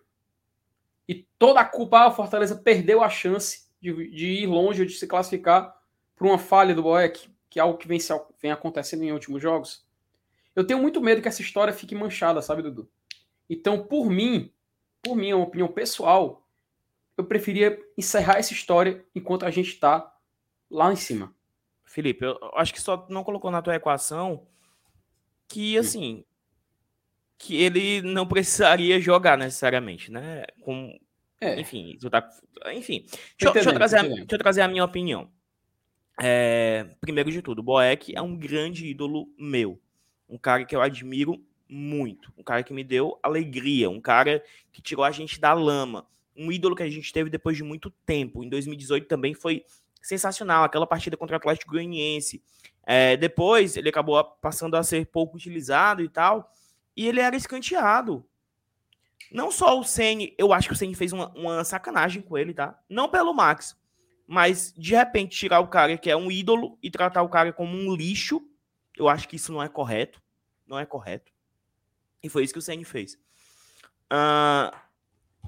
e 1.09 1.27
toda 1.39 1.61
a 1.61 1.65
culpa, 1.65 2.01
ah, 2.01 2.09
o 2.09 2.13
Fortaleza 2.13 2.57
perdeu 2.57 3.03
a 3.03 3.11
chance 3.11 3.69
de, 3.81 4.11
de 4.11 4.27
ir 4.29 4.47
longe 4.47 4.81
ou 4.81 4.87
de 4.87 4.95
se 4.95 5.07
classificar 5.07 5.77
por 6.17 6.27
uma 6.27 6.39
falha 6.39 6.75
do 6.75 6.83
Boeck, 6.83 7.29
que 7.51 7.59
é 7.59 7.63
algo 7.63 7.79
que 7.79 7.89
vem, 7.89 7.99
vem 8.41 8.51
acontecendo 8.51 9.03
em 9.03 9.13
últimos 9.13 9.43
jogos. 9.43 9.85
Eu 10.55 10.67
tenho 10.67 10.81
muito 10.81 11.01
medo 11.01 11.21
que 11.21 11.29
essa 11.29 11.43
história 11.43 11.73
fique 11.73 11.95
manchada, 11.95 12.41
sabe, 12.41 12.63
Dudu? 12.63 12.89
Então, 13.49 13.85
por 13.85 14.09
mim, 14.09 14.53
por 15.03 15.17
minha 15.17 15.37
opinião 15.37 15.69
pessoal, 15.69 16.42
eu 17.17 17.25
preferia 17.25 17.79
encerrar 17.97 18.39
essa 18.39 18.53
história 18.53 19.05
enquanto 19.15 19.45
a 19.45 19.51
gente 19.51 19.69
está 19.69 20.13
lá 20.71 20.93
em 20.93 20.97
cima. 20.97 21.35
Felipe, 21.85 22.25
eu 22.25 22.39
acho 22.55 22.73
que 22.73 22.81
só 22.81 23.07
não 23.11 23.23
colocou 23.23 23.51
na 23.51 23.61
tua 23.61 23.75
equação 23.75 24.47
que, 25.47 25.77
assim, 25.77 26.25
que 27.37 27.63
ele 27.63 28.01
não 28.01 28.27
precisaria 28.29 29.01
jogar 29.01 29.37
necessariamente, 29.37 30.11
né? 30.11 30.45
Com, 30.63 30.99
é. 31.41 31.61
Enfim, 31.61 31.99
tá, 32.11 32.29
enfim. 32.73 33.05
Deixa, 33.39 33.53
deixa, 33.53 33.71
eu 33.71 33.75
trazer 33.75 33.99
a, 33.99 34.03
deixa 34.03 34.27
eu 34.31 34.39
trazer 34.39 34.63
a 34.63 34.69
minha 34.69 34.85
opinião. 34.85 35.31
É, 36.21 36.95
primeiro 37.01 37.31
de 37.31 37.43
tudo, 37.43 37.63
Boeck 37.63 38.15
é 38.15 38.23
um 38.23 38.37
grande 38.37 38.87
ídolo 38.87 39.29
meu 39.39 39.81
um 40.33 40.39
cara 40.39 40.65
que 40.65 40.75
eu 40.75 40.81
admiro 40.81 41.45
muito, 41.69 42.33
um 42.39 42.43
cara 42.43 42.63
que 42.63 42.73
me 42.73 42.83
deu 42.83 43.19
alegria, 43.23 43.91
um 43.91 44.01
cara 44.01 44.43
que 44.73 44.81
tirou 44.81 45.05
a 45.05 45.11
gente 45.11 45.39
da 45.39 45.53
lama, 45.53 46.07
um 46.37 46.51
ídolo 46.51 46.77
que 46.77 46.83
a 46.83 46.91
gente 46.91 47.13
teve 47.13 47.31
depois 47.31 47.57
de 47.57 47.63
muito 47.63 47.91
tempo. 48.05 48.43
Em 48.43 48.49
2018 48.49 49.07
também 49.07 49.35
foi 49.35 49.65
sensacional, 50.01 50.65
aquela 50.65 50.87
partida 50.87 51.17
contra 51.17 51.37
o 51.37 51.39
Atlético 51.39 51.73
Goianiense. 51.73 52.43
É, 52.85 53.17
depois 53.17 53.77
ele 53.77 53.89
acabou 53.89 54.23
passando 54.41 54.77
a 54.77 54.83
ser 54.83 55.07
pouco 55.07 55.37
utilizado 55.37 56.03
e 56.03 56.09
tal, 56.09 56.51
e 56.97 57.07
ele 57.07 57.21
era 57.21 57.37
escanteado. 57.37 58.25
Não 59.31 59.51
só 59.51 59.79
o 59.79 59.85
Ceni, 59.85 60.35
eu 60.37 60.53
acho 60.53 60.69
que 60.69 60.75
o 60.75 60.77
Ceni 60.77 60.95
fez 60.95 61.13
uma, 61.13 61.29
uma 61.31 61.65
sacanagem 61.65 62.21
com 62.21 62.37
ele, 62.37 62.53
tá? 62.53 62.79
Não 62.89 63.09
pelo 63.09 63.33
Max, 63.33 63.77
mas 64.27 64.75
de 64.77 64.95
repente 64.95 65.39
tirar 65.39 65.61
o 65.61 65.69
cara 65.69 65.97
que 65.97 66.11
é 66.11 66.17
um 66.17 66.31
ídolo 66.31 66.77
e 66.83 66.91
tratar 66.91 67.23
o 67.23 67.29
cara 67.29 67.53
como 67.53 67.77
um 67.77 67.95
lixo, 67.95 68.43
eu 68.99 69.09
acho 69.09 69.29
que 69.29 69.37
isso 69.37 69.53
não 69.53 69.63
é 69.63 69.69
correto 69.69 70.21
não 70.73 70.79
é 70.79 70.87
correto. 70.87 71.31
E 72.23 72.29
foi 72.29 72.45
isso 72.45 72.53
que 72.53 72.59
o 72.59 72.63
Ceni 72.63 72.85
fez. 72.85 73.15
Uh, 74.11 74.75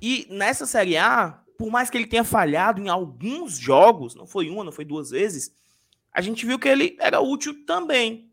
e 0.05 0.27
nessa 0.29 0.67
Série 0.67 0.99
A, 0.99 1.43
por 1.57 1.71
mais 1.71 1.89
que 1.89 1.97
ele 1.97 2.07
tenha 2.07 2.25
falhado 2.25 2.79
em 2.79 2.91
alguns 2.91 3.59
jogos, 3.59 4.15
não 4.15 4.27
foi 4.27 4.51
uma, 4.51 4.63
não 4.63 4.71
foi 4.71 4.85
duas 4.85 5.09
vezes, 5.09 5.51
a 6.13 6.21
gente 6.21 6.45
viu 6.45 6.59
que 6.59 6.69
ele 6.69 6.95
era 7.01 7.23
útil 7.23 7.65
também. 7.65 8.31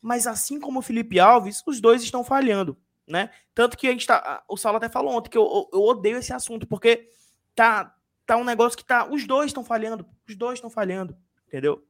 Mas 0.00 0.28
assim 0.28 0.60
como 0.60 0.78
o 0.78 0.82
Felipe 0.82 1.18
Alves, 1.18 1.60
os 1.66 1.80
dois 1.80 2.04
estão 2.04 2.22
falhando, 2.22 2.78
né? 3.04 3.30
Tanto 3.52 3.76
que 3.76 3.88
a 3.88 3.90
gente 3.90 4.06
tá. 4.06 4.44
O 4.48 4.56
Saulo 4.56 4.76
até 4.76 4.88
falou 4.88 5.12
ontem 5.12 5.28
que 5.28 5.36
eu, 5.36 5.68
eu 5.72 5.82
odeio 5.82 6.18
esse 6.18 6.32
assunto, 6.32 6.68
porque 6.68 7.10
tá, 7.52 7.96
tá 8.24 8.36
um 8.36 8.44
negócio 8.44 8.78
que 8.78 8.84
tá. 8.84 9.04
Os 9.10 9.26
dois 9.26 9.46
estão 9.46 9.64
falhando. 9.64 10.06
Os 10.28 10.36
dois 10.36 10.54
estão 10.54 10.70
falhando. 10.70 11.16
Entendeu? 11.48 11.84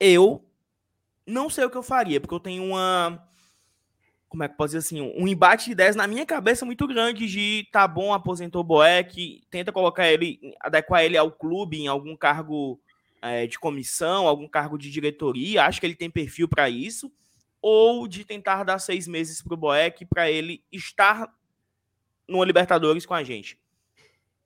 Eu 0.00 0.42
não 1.26 1.50
sei 1.50 1.66
o 1.66 1.70
que 1.70 1.76
eu 1.76 1.82
faria, 1.82 2.18
porque 2.18 2.34
eu 2.34 2.40
tenho 2.40 2.64
uma. 2.64 3.28
Como 4.32 4.44
é 4.44 4.48
que 4.48 4.56
pode 4.56 4.70
dizer 4.70 4.78
assim? 4.78 4.98
Um 5.14 5.28
embate 5.28 5.66
de 5.66 5.72
ideias 5.72 5.94
na 5.94 6.06
minha 6.06 6.24
cabeça 6.24 6.64
muito 6.64 6.86
grande 6.86 7.26
de 7.26 7.68
tá 7.70 7.86
bom, 7.86 8.14
aposentou 8.14 8.62
o 8.62 8.64
Boeck, 8.64 9.42
tenta 9.50 9.70
colocar 9.70 10.10
ele, 10.10 10.40
adequar 10.58 11.04
ele 11.04 11.18
ao 11.18 11.30
clube 11.30 11.78
em 11.78 11.86
algum 11.86 12.16
cargo 12.16 12.80
é, 13.20 13.46
de 13.46 13.58
comissão, 13.58 14.26
algum 14.26 14.48
cargo 14.48 14.78
de 14.78 14.90
diretoria, 14.90 15.66
acho 15.66 15.78
que 15.78 15.84
ele 15.84 15.94
tem 15.94 16.08
perfil 16.08 16.48
para 16.48 16.70
isso, 16.70 17.12
ou 17.60 18.08
de 18.08 18.24
tentar 18.24 18.64
dar 18.64 18.78
seis 18.78 19.06
meses 19.06 19.42
para 19.42 19.52
o 19.52 19.58
Boeck 19.58 20.06
para 20.06 20.30
ele 20.30 20.64
estar 20.72 21.30
no 22.26 22.42
Libertadores 22.42 23.04
com 23.04 23.12
a 23.12 23.22
gente. 23.22 23.60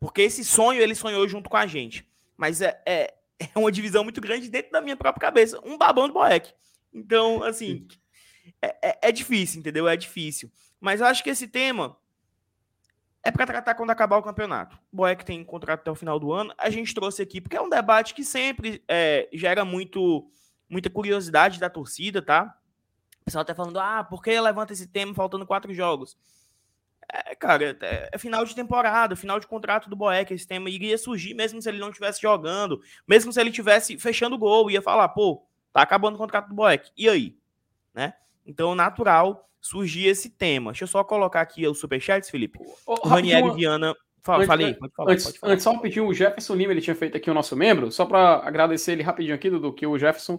Porque 0.01 0.23
esse 0.23 0.45
sonho 0.45 0.83
ele 0.83 0.97
sonhou 0.97 1.29
junto 1.29 1.49
com 1.49 1.57
a 1.57 1.65
gente. 1.65 2.05
Mas 2.37 2.61
é, 2.61 2.77
é, 2.85 3.15
é 3.39 3.57
uma 3.57 3.71
divisão 3.71 4.03
muito 4.03 4.21
grande 4.21 4.51
dentro 4.51 4.73
da 4.73 4.81
minha 4.81 4.97
própria 4.97 5.29
cabeça. 5.29 5.61
Um 5.65 5.79
babão 5.79 6.09
do 6.09 6.15
Boeck. 6.15 6.53
Então, 6.93 7.45
assim, 7.45 7.87
é, 8.63 8.91
é, 8.91 8.99
é, 9.03 9.13
difícil, 9.13 9.61
entendeu? 9.61 9.89
É 9.89 9.97
difícil. 9.97 10.51
Mas 10.81 11.01
eu 11.01 11.07
acho 11.07 11.23
que 11.23 11.31
esse 11.31 11.49
tema 11.49 11.97
é 13.23 13.31
para 13.31 13.47
tratar 13.47 13.75
quando 13.75 13.91
acabar 13.91 14.19
o 14.19 14.23
campeonato. 14.23 14.79
O 14.93 14.97
Boeck 14.97 15.25
tem 15.25 15.43
contrato 15.45 15.81
até 15.81 15.91
o 15.91 15.97
final 15.97 16.19
do 16.19 16.33
ano. 16.33 16.55
A 16.57 16.71
gente 16.71 16.95
trouxe 16.95 17.23
aqui, 17.23 17.41
porque 17.41 17.57
é 17.57 17.61
um 17.61 17.69
debate 17.69 18.15
que 18.15 18.25
sempre 18.25 18.83
é, 18.87 19.29
gera 19.33 19.65
muito, 19.65 20.31
muita 20.69 20.89
curiosidade 20.89 21.59
da 21.59 21.69
torcida, 21.69 22.23
tá? 22.23 22.57
O 23.21 23.25
pessoal 23.25 23.45
tá 23.45 23.55
falando, 23.55 23.81
ah, 23.81 24.05
por 24.05 24.23
que 24.23 24.41
levanta 24.41 24.73
esse 24.73 24.87
tema 24.87 25.13
faltando 25.13 25.47
quatro 25.47 25.75
jogos? 25.75 26.17
É, 27.13 27.35
cara, 27.35 27.77
é, 27.81 28.11
é, 28.13 28.19
final 28.19 28.45
de 28.45 28.55
temporada, 28.55 29.15
final 29.15 29.39
de 29.39 29.47
contrato 29.47 29.89
do 29.89 29.97
Boeck, 29.97 30.33
esse 30.33 30.47
tema 30.47 30.69
iria 30.69 30.99
surgir 30.99 31.35
mesmo 31.35 31.61
se 31.63 31.69
ele 31.69 31.79
não 31.79 31.89
estivesse 31.89 32.21
jogando, 32.21 32.81
mesmo 33.07 33.33
se 33.33 33.41
ele 33.41 33.51
estivesse 33.51 33.99
fechando 33.99 34.39
gol, 34.39 34.71
ia 34.71 34.83
falar, 34.83 35.09
pô, 35.11 35.47
tá 35.73 35.83
acabando 35.83 36.17
o 36.17 36.19
contrato 36.19 36.49
do 36.49 36.55
Boeck, 36.55 36.91
e 36.97 37.09
aí? 37.09 37.39
Né? 37.95 38.15
Então, 38.47 38.75
natural 38.75 39.49
surgir 39.61 40.07
esse 40.07 40.31
tema. 40.31 40.73
Deixa 40.73 40.85
eu 40.85 40.89
só 40.89 41.03
colocar 41.03 41.41
aqui 41.41 41.67
o 41.67 41.75
superchat, 41.75 42.31
Felipe. 42.31 42.59
o 42.87 43.09
Ranieri 43.09 43.51
Viana 43.51 43.95
Fala, 44.27 44.39
antes, 44.39 44.49
falei, 44.49 44.75
pode 44.75 44.93
falar, 44.93 45.13
antes, 45.13 45.25
pode 45.25 45.39
falar. 45.39 45.53
antes, 45.53 45.63
só 45.63 45.79
pedir 45.79 46.01
o 46.01 46.13
Jefferson 46.13 46.55
Lima, 46.57 46.73
ele 46.73 46.81
tinha 46.81 46.97
feito 46.97 47.17
aqui 47.17 47.31
o 47.31 47.35
nosso 47.35 47.55
membro, 47.55 47.93
só 47.93 48.05
para 48.05 48.41
agradecer 48.45 48.93
ele 48.93 49.03
rapidinho 49.05 49.37
aqui, 49.37 49.49
do 49.49 49.73
que 49.73 49.87
o 49.87 49.97
Jefferson. 49.97 50.37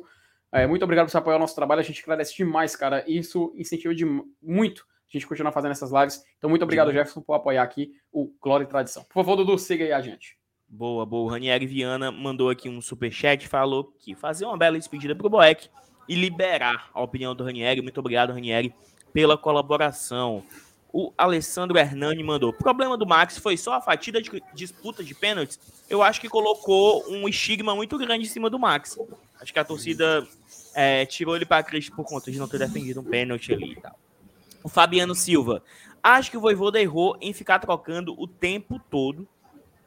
É, 0.51 0.67
muito 0.67 0.83
obrigado 0.83 1.05
por 1.05 1.11
você 1.11 1.17
apoiar 1.17 1.37
o 1.37 1.39
nosso 1.39 1.55
trabalho, 1.55 1.79
a 1.79 1.83
gente 1.83 2.03
agradece 2.03 2.35
demais, 2.35 2.75
cara. 2.75 3.05
Isso 3.07 3.53
incentiva 3.55 3.95
de 3.95 4.05
muito 4.41 4.85
a 5.07 5.17
gente 5.17 5.25
continuar 5.25 5.53
fazendo 5.53 5.71
essas 5.71 5.89
lives. 5.89 6.21
Então, 6.37 6.49
muito 6.49 6.63
obrigado, 6.63 6.91
Jefferson, 6.91 7.21
por 7.21 7.33
apoiar 7.33 7.63
aqui 7.63 7.93
o 8.11 8.29
Glória 8.41 8.65
e 8.65 8.67
Tradição. 8.67 9.03
Por 9.03 9.13
favor, 9.13 9.37
Dudu, 9.37 9.57
siga 9.57 9.85
aí 9.85 9.93
a 9.93 10.01
gente. 10.01 10.37
Boa, 10.67 11.05
boa. 11.05 11.23
O 11.23 11.31
Ranieri 11.31 11.65
Viana 11.65 12.11
mandou 12.11 12.49
aqui 12.49 12.67
um 12.67 12.81
superchat, 12.81 13.47
falou 13.47 13.85
que 13.97 14.13
fazer 14.15 14.45
uma 14.45 14.57
bela 14.57 14.77
despedida 14.77 15.15
pro 15.15 15.29
Boeck 15.29 15.69
e 16.07 16.15
liberar 16.15 16.89
a 16.93 17.01
opinião 17.01 17.35
do 17.35 17.43
Ranieri. 17.43 17.81
Muito 17.81 17.99
obrigado, 17.99 18.33
Ranieri, 18.33 18.73
pela 19.13 19.37
colaboração. 19.37 20.43
O 20.91 21.13
Alessandro 21.17 21.77
Hernani 21.77 22.23
mandou. 22.23 22.49
O 22.49 22.53
problema 22.53 22.97
do 22.97 23.05
Max 23.05 23.37
foi 23.37 23.57
só 23.57 23.73
a 23.73 23.81
fatida 23.81 24.21
de 24.21 24.31
disputa 24.53 25.03
de 25.03 25.13
pênaltis. 25.13 25.59
Eu 25.89 26.01
acho 26.01 26.21
que 26.21 26.29
colocou 26.29 27.03
um 27.09 27.27
estigma 27.27 27.75
muito 27.75 27.97
grande 27.97 28.25
em 28.25 28.29
cima 28.29 28.49
do 28.49 28.57
Max. 28.57 28.97
Acho 29.39 29.53
que 29.53 29.59
a 29.59 29.65
torcida 29.65 30.25
é, 30.73 31.05
tirou 31.05 31.35
ele 31.35 31.45
para 31.45 31.61
Cristo 31.63 31.95
por 31.95 32.05
conta 32.05 32.31
de 32.31 32.39
não 32.39 32.47
ter 32.47 32.59
defendido 32.59 33.01
um 33.01 33.03
pênalti 33.03 33.53
ali 33.53 33.73
e 33.73 33.81
tal. 33.81 33.99
O 34.63 34.69
Fabiano 34.69 35.13
Silva. 35.13 35.61
Acho 36.01 36.31
que 36.31 36.37
o 36.37 36.41
Voivoda 36.41 36.81
errou 36.81 37.17
em 37.19 37.33
ficar 37.33 37.59
trocando 37.59 38.15
o 38.19 38.27
tempo 38.27 38.79
todo. 38.89 39.27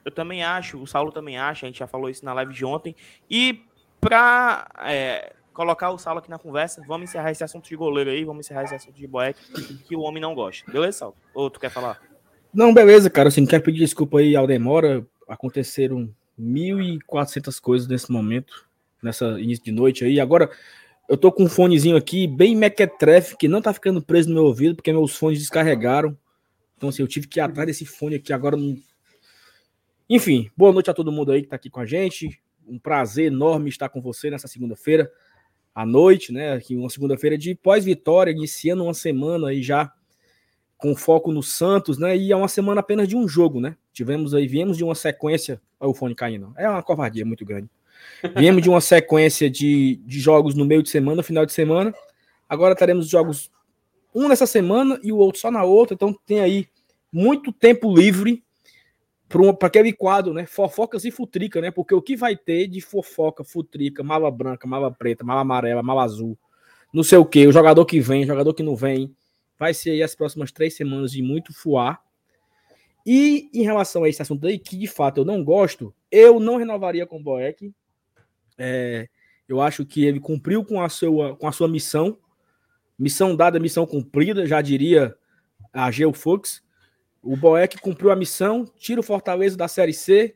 Eu 0.04 0.10
também 0.10 0.42
acho, 0.42 0.80
o 0.80 0.86
Saulo 0.86 1.12
também 1.12 1.38
acha, 1.38 1.66
a 1.66 1.68
gente 1.68 1.78
já 1.78 1.86
falou 1.86 2.10
isso 2.10 2.24
na 2.24 2.32
live 2.34 2.52
de 2.52 2.64
ontem. 2.64 2.94
E 3.28 3.62
para 4.00 4.68
é, 4.80 5.34
colocar 5.60 5.90
o 5.90 5.98
Saulo 5.98 6.20
aqui 6.20 6.30
na 6.30 6.38
conversa. 6.38 6.82
Vamos 6.88 7.10
encerrar 7.10 7.32
esse 7.32 7.44
assunto 7.44 7.68
de 7.68 7.76
goleiro 7.76 8.08
aí, 8.08 8.24
vamos 8.24 8.46
encerrar 8.46 8.64
esse 8.64 8.74
assunto 8.74 8.96
de 8.96 9.06
Boeck, 9.06 9.38
que 9.86 9.94
o 9.94 10.00
homem 10.00 10.18
não 10.18 10.34
gosta. 10.34 10.72
Beleza, 10.72 11.00
Saulo? 11.00 11.16
Ou 11.34 11.50
tu 11.50 11.60
quer 11.60 11.68
falar? 11.68 12.00
Não, 12.50 12.72
beleza, 12.72 13.10
cara. 13.10 13.28
Assim, 13.28 13.44
quero 13.44 13.62
pedir 13.62 13.80
desculpa 13.80 14.20
aí 14.20 14.34
ao 14.34 14.46
demora. 14.46 15.06
Aconteceram 15.28 16.08
1.400 16.40 17.60
coisas 17.60 17.86
nesse 17.86 18.10
momento, 18.10 18.66
nessa 19.02 19.38
início 19.38 19.62
de 19.62 19.70
noite 19.70 20.02
aí. 20.02 20.18
Agora, 20.18 20.50
eu 21.06 21.18
tô 21.18 21.30
com 21.30 21.42
um 21.44 21.48
fonezinho 21.48 21.94
aqui, 21.94 22.26
bem 22.26 22.56
mequetrefe, 22.56 23.36
que 23.36 23.46
não 23.46 23.60
tá 23.60 23.74
ficando 23.74 24.00
preso 24.00 24.30
no 24.30 24.36
meu 24.36 24.44
ouvido, 24.44 24.76
porque 24.76 24.90
meus 24.90 25.14
fones 25.14 25.40
descarregaram. 25.40 26.16
Então, 26.78 26.88
assim, 26.88 27.02
eu 27.02 27.08
tive 27.08 27.26
que 27.26 27.38
ir 27.38 27.42
atrás 27.42 27.66
desse 27.66 27.84
fone 27.84 28.14
aqui 28.14 28.32
agora. 28.32 28.56
Enfim, 30.08 30.50
boa 30.56 30.72
noite 30.72 30.90
a 30.90 30.94
todo 30.94 31.12
mundo 31.12 31.32
aí 31.32 31.42
que 31.42 31.48
tá 31.48 31.56
aqui 31.56 31.68
com 31.68 31.80
a 31.80 31.86
gente. 31.86 32.40
Um 32.66 32.78
prazer 32.78 33.26
enorme 33.26 33.68
estar 33.68 33.90
com 33.90 34.00
você 34.00 34.30
nessa 34.30 34.48
segunda-feira 34.48 35.10
à 35.74 35.86
noite, 35.86 36.32
né? 36.32 36.52
Aqui 36.52 36.76
uma 36.76 36.90
segunda-feira 36.90 37.38
de 37.38 37.54
pós-vitória, 37.54 38.30
iniciando 38.30 38.84
uma 38.84 38.94
semana 38.94 39.48
aí 39.48 39.62
já 39.62 39.92
com 40.76 40.96
foco 40.96 41.30
no 41.30 41.42
Santos, 41.42 41.98
né? 41.98 42.16
E 42.16 42.32
é 42.32 42.36
uma 42.36 42.48
semana 42.48 42.80
apenas 42.80 43.06
de 43.06 43.16
um 43.16 43.28
jogo, 43.28 43.60
né? 43.60 43.76
Tivemos 43.92 44.34
aí, 44.34 44.46
viemos 44.46 44.76
de 44.76 44.84
uma 44.84 44.94
sequência. 44.94 45.60
Olha 45.78 45.90
o 45.90 45.94
fone 45.94 46.14
caindo. 46.14 46.52
É 46.56 46.68
uma 46.68 46.82
covardia 46.82 47.24
muito 47.24 47.44
grande. 47.44 47.68
Viemos 48.36 48.62
de 48.62 48.68
uma 48.70 48.80
sequência 48.80 49.50
de, 49.50 50.00
de 50.06 50.20
jogos 50.20 50.54
no 50.54 50.64
meio 50.64 50.82
de 50.82 50.88
semana, 50.88 51.22
final 51.22 51.44
de 51.44 51.52
semana. 51.52 51.94
Agora 52.48 52.74
teremos 52.74 53.08
jogos 53.08 53.50
um 54.14 54.28
nessa 54.28 54.46
semana 54.46 54.98
e 55.02 55.12
o 55.12 55.18
outro 55.18 55.40
só 55.40 55.50
na 55.50 55.64
outra. 55.64 55.94
Então 55.94 56.16
tem 56.26 56.40
aí 56.40 56.66
muito 57.12 57.52
tempo 57.52 57.94
livre 57.94 58.42
para 59.30 59.68
aquele 59.68 59.92
quadro, 59.92 60.34
né? 60.34 60.44
Fofocas 60.44 61.04
e 61.04 61.10
futrica, 61.10 61.60
né? 61.60 61.70
Porque 61.70 61.94
o 61.94 62.02
que 62.02 62.16
vai 62.16 62.36
ter 62.36 62.66
de 62.66 62.80
fofoca, 62.80 63.44
futrica, 63.44 64.02
mala 64.02 64.30
branca, 64.30 64.66
mala 64.66 64.90
preta, 64.90 65.24
mala 65.24 65.42
amarela, 65.42 65.82
mala 65.82 66.02
azul, 66.02 66.36
não 66.92 67.04
sei 67.04 67.18
o 67.18 67.24
que, 67.24 67.46
o 67.46 67.52
jogador 67.52 67.86
que 67.86 68.00
vem, 68.00 68.26
jogador 68.26 68.52
que 68.52 68.62
não 68.62 68.74
vem, 68.74 69.14
vai 69.56 69.72
ser 69.72 69.90
aí 69.90 70.02
as 70.02 70.14
próximas 70.14 70.50
três 70.50 70.74
semanas 70.74 71.12
de 71.12 71.22
muito 71.22 71.54
fuar. 71.54 72.02
E 73.06 73.48
em 73.54 73.62
relação 73.62 74.02
a 74.02 74.08
esse 74.08 74.20
assunto 74.20 74.46
aí, 74.46 74.58
que 74.58 74.76
de 74.76 74.88
fato 74.88 75.18
eu 75.18 75.24
não 75.24 75.44
gosto, 75.44 75.94
eu 76.10 76.40
não 76.40 76.56
renovaria 76.56 77.06
com 77.06 77.18
o 77.18 77.22
Boeck. 77.22 77.72
É, 78.58 79.08
eu 79.48 79.60
acho 79.60 79.86
que 79.86 80.04
ele 80.04 80.18
cumpriu 80.18 80.64
com 80.64 80.82
a 80.82 80.88
sua, 80.88 81.36
com 81.36 81.46
a 81.46 81.52
sua 81.52 81.68
missão. 81.68 82.18
Missão 82.98 83.34
dada, 83.34 83.60
missão 83.60 83.86
cumprida, 83.86 84.44
já 84.44 84.60
diria 84.60 85.16
a 85.72 85.90
Geo 85.90 86.12
Fux. 86.12 86.62
O 87.22 87.36
Boeck 87.36 87.78
cumpriu 87.80 88.10
a 88.10 88.16
missão, 88.16 88.64
tira 88.78 89.00
o 89.00 89.04
Fortaleza 89.04 89.56
da 89.56 89.68
Série 89.68 89.92
C 89.92 90.34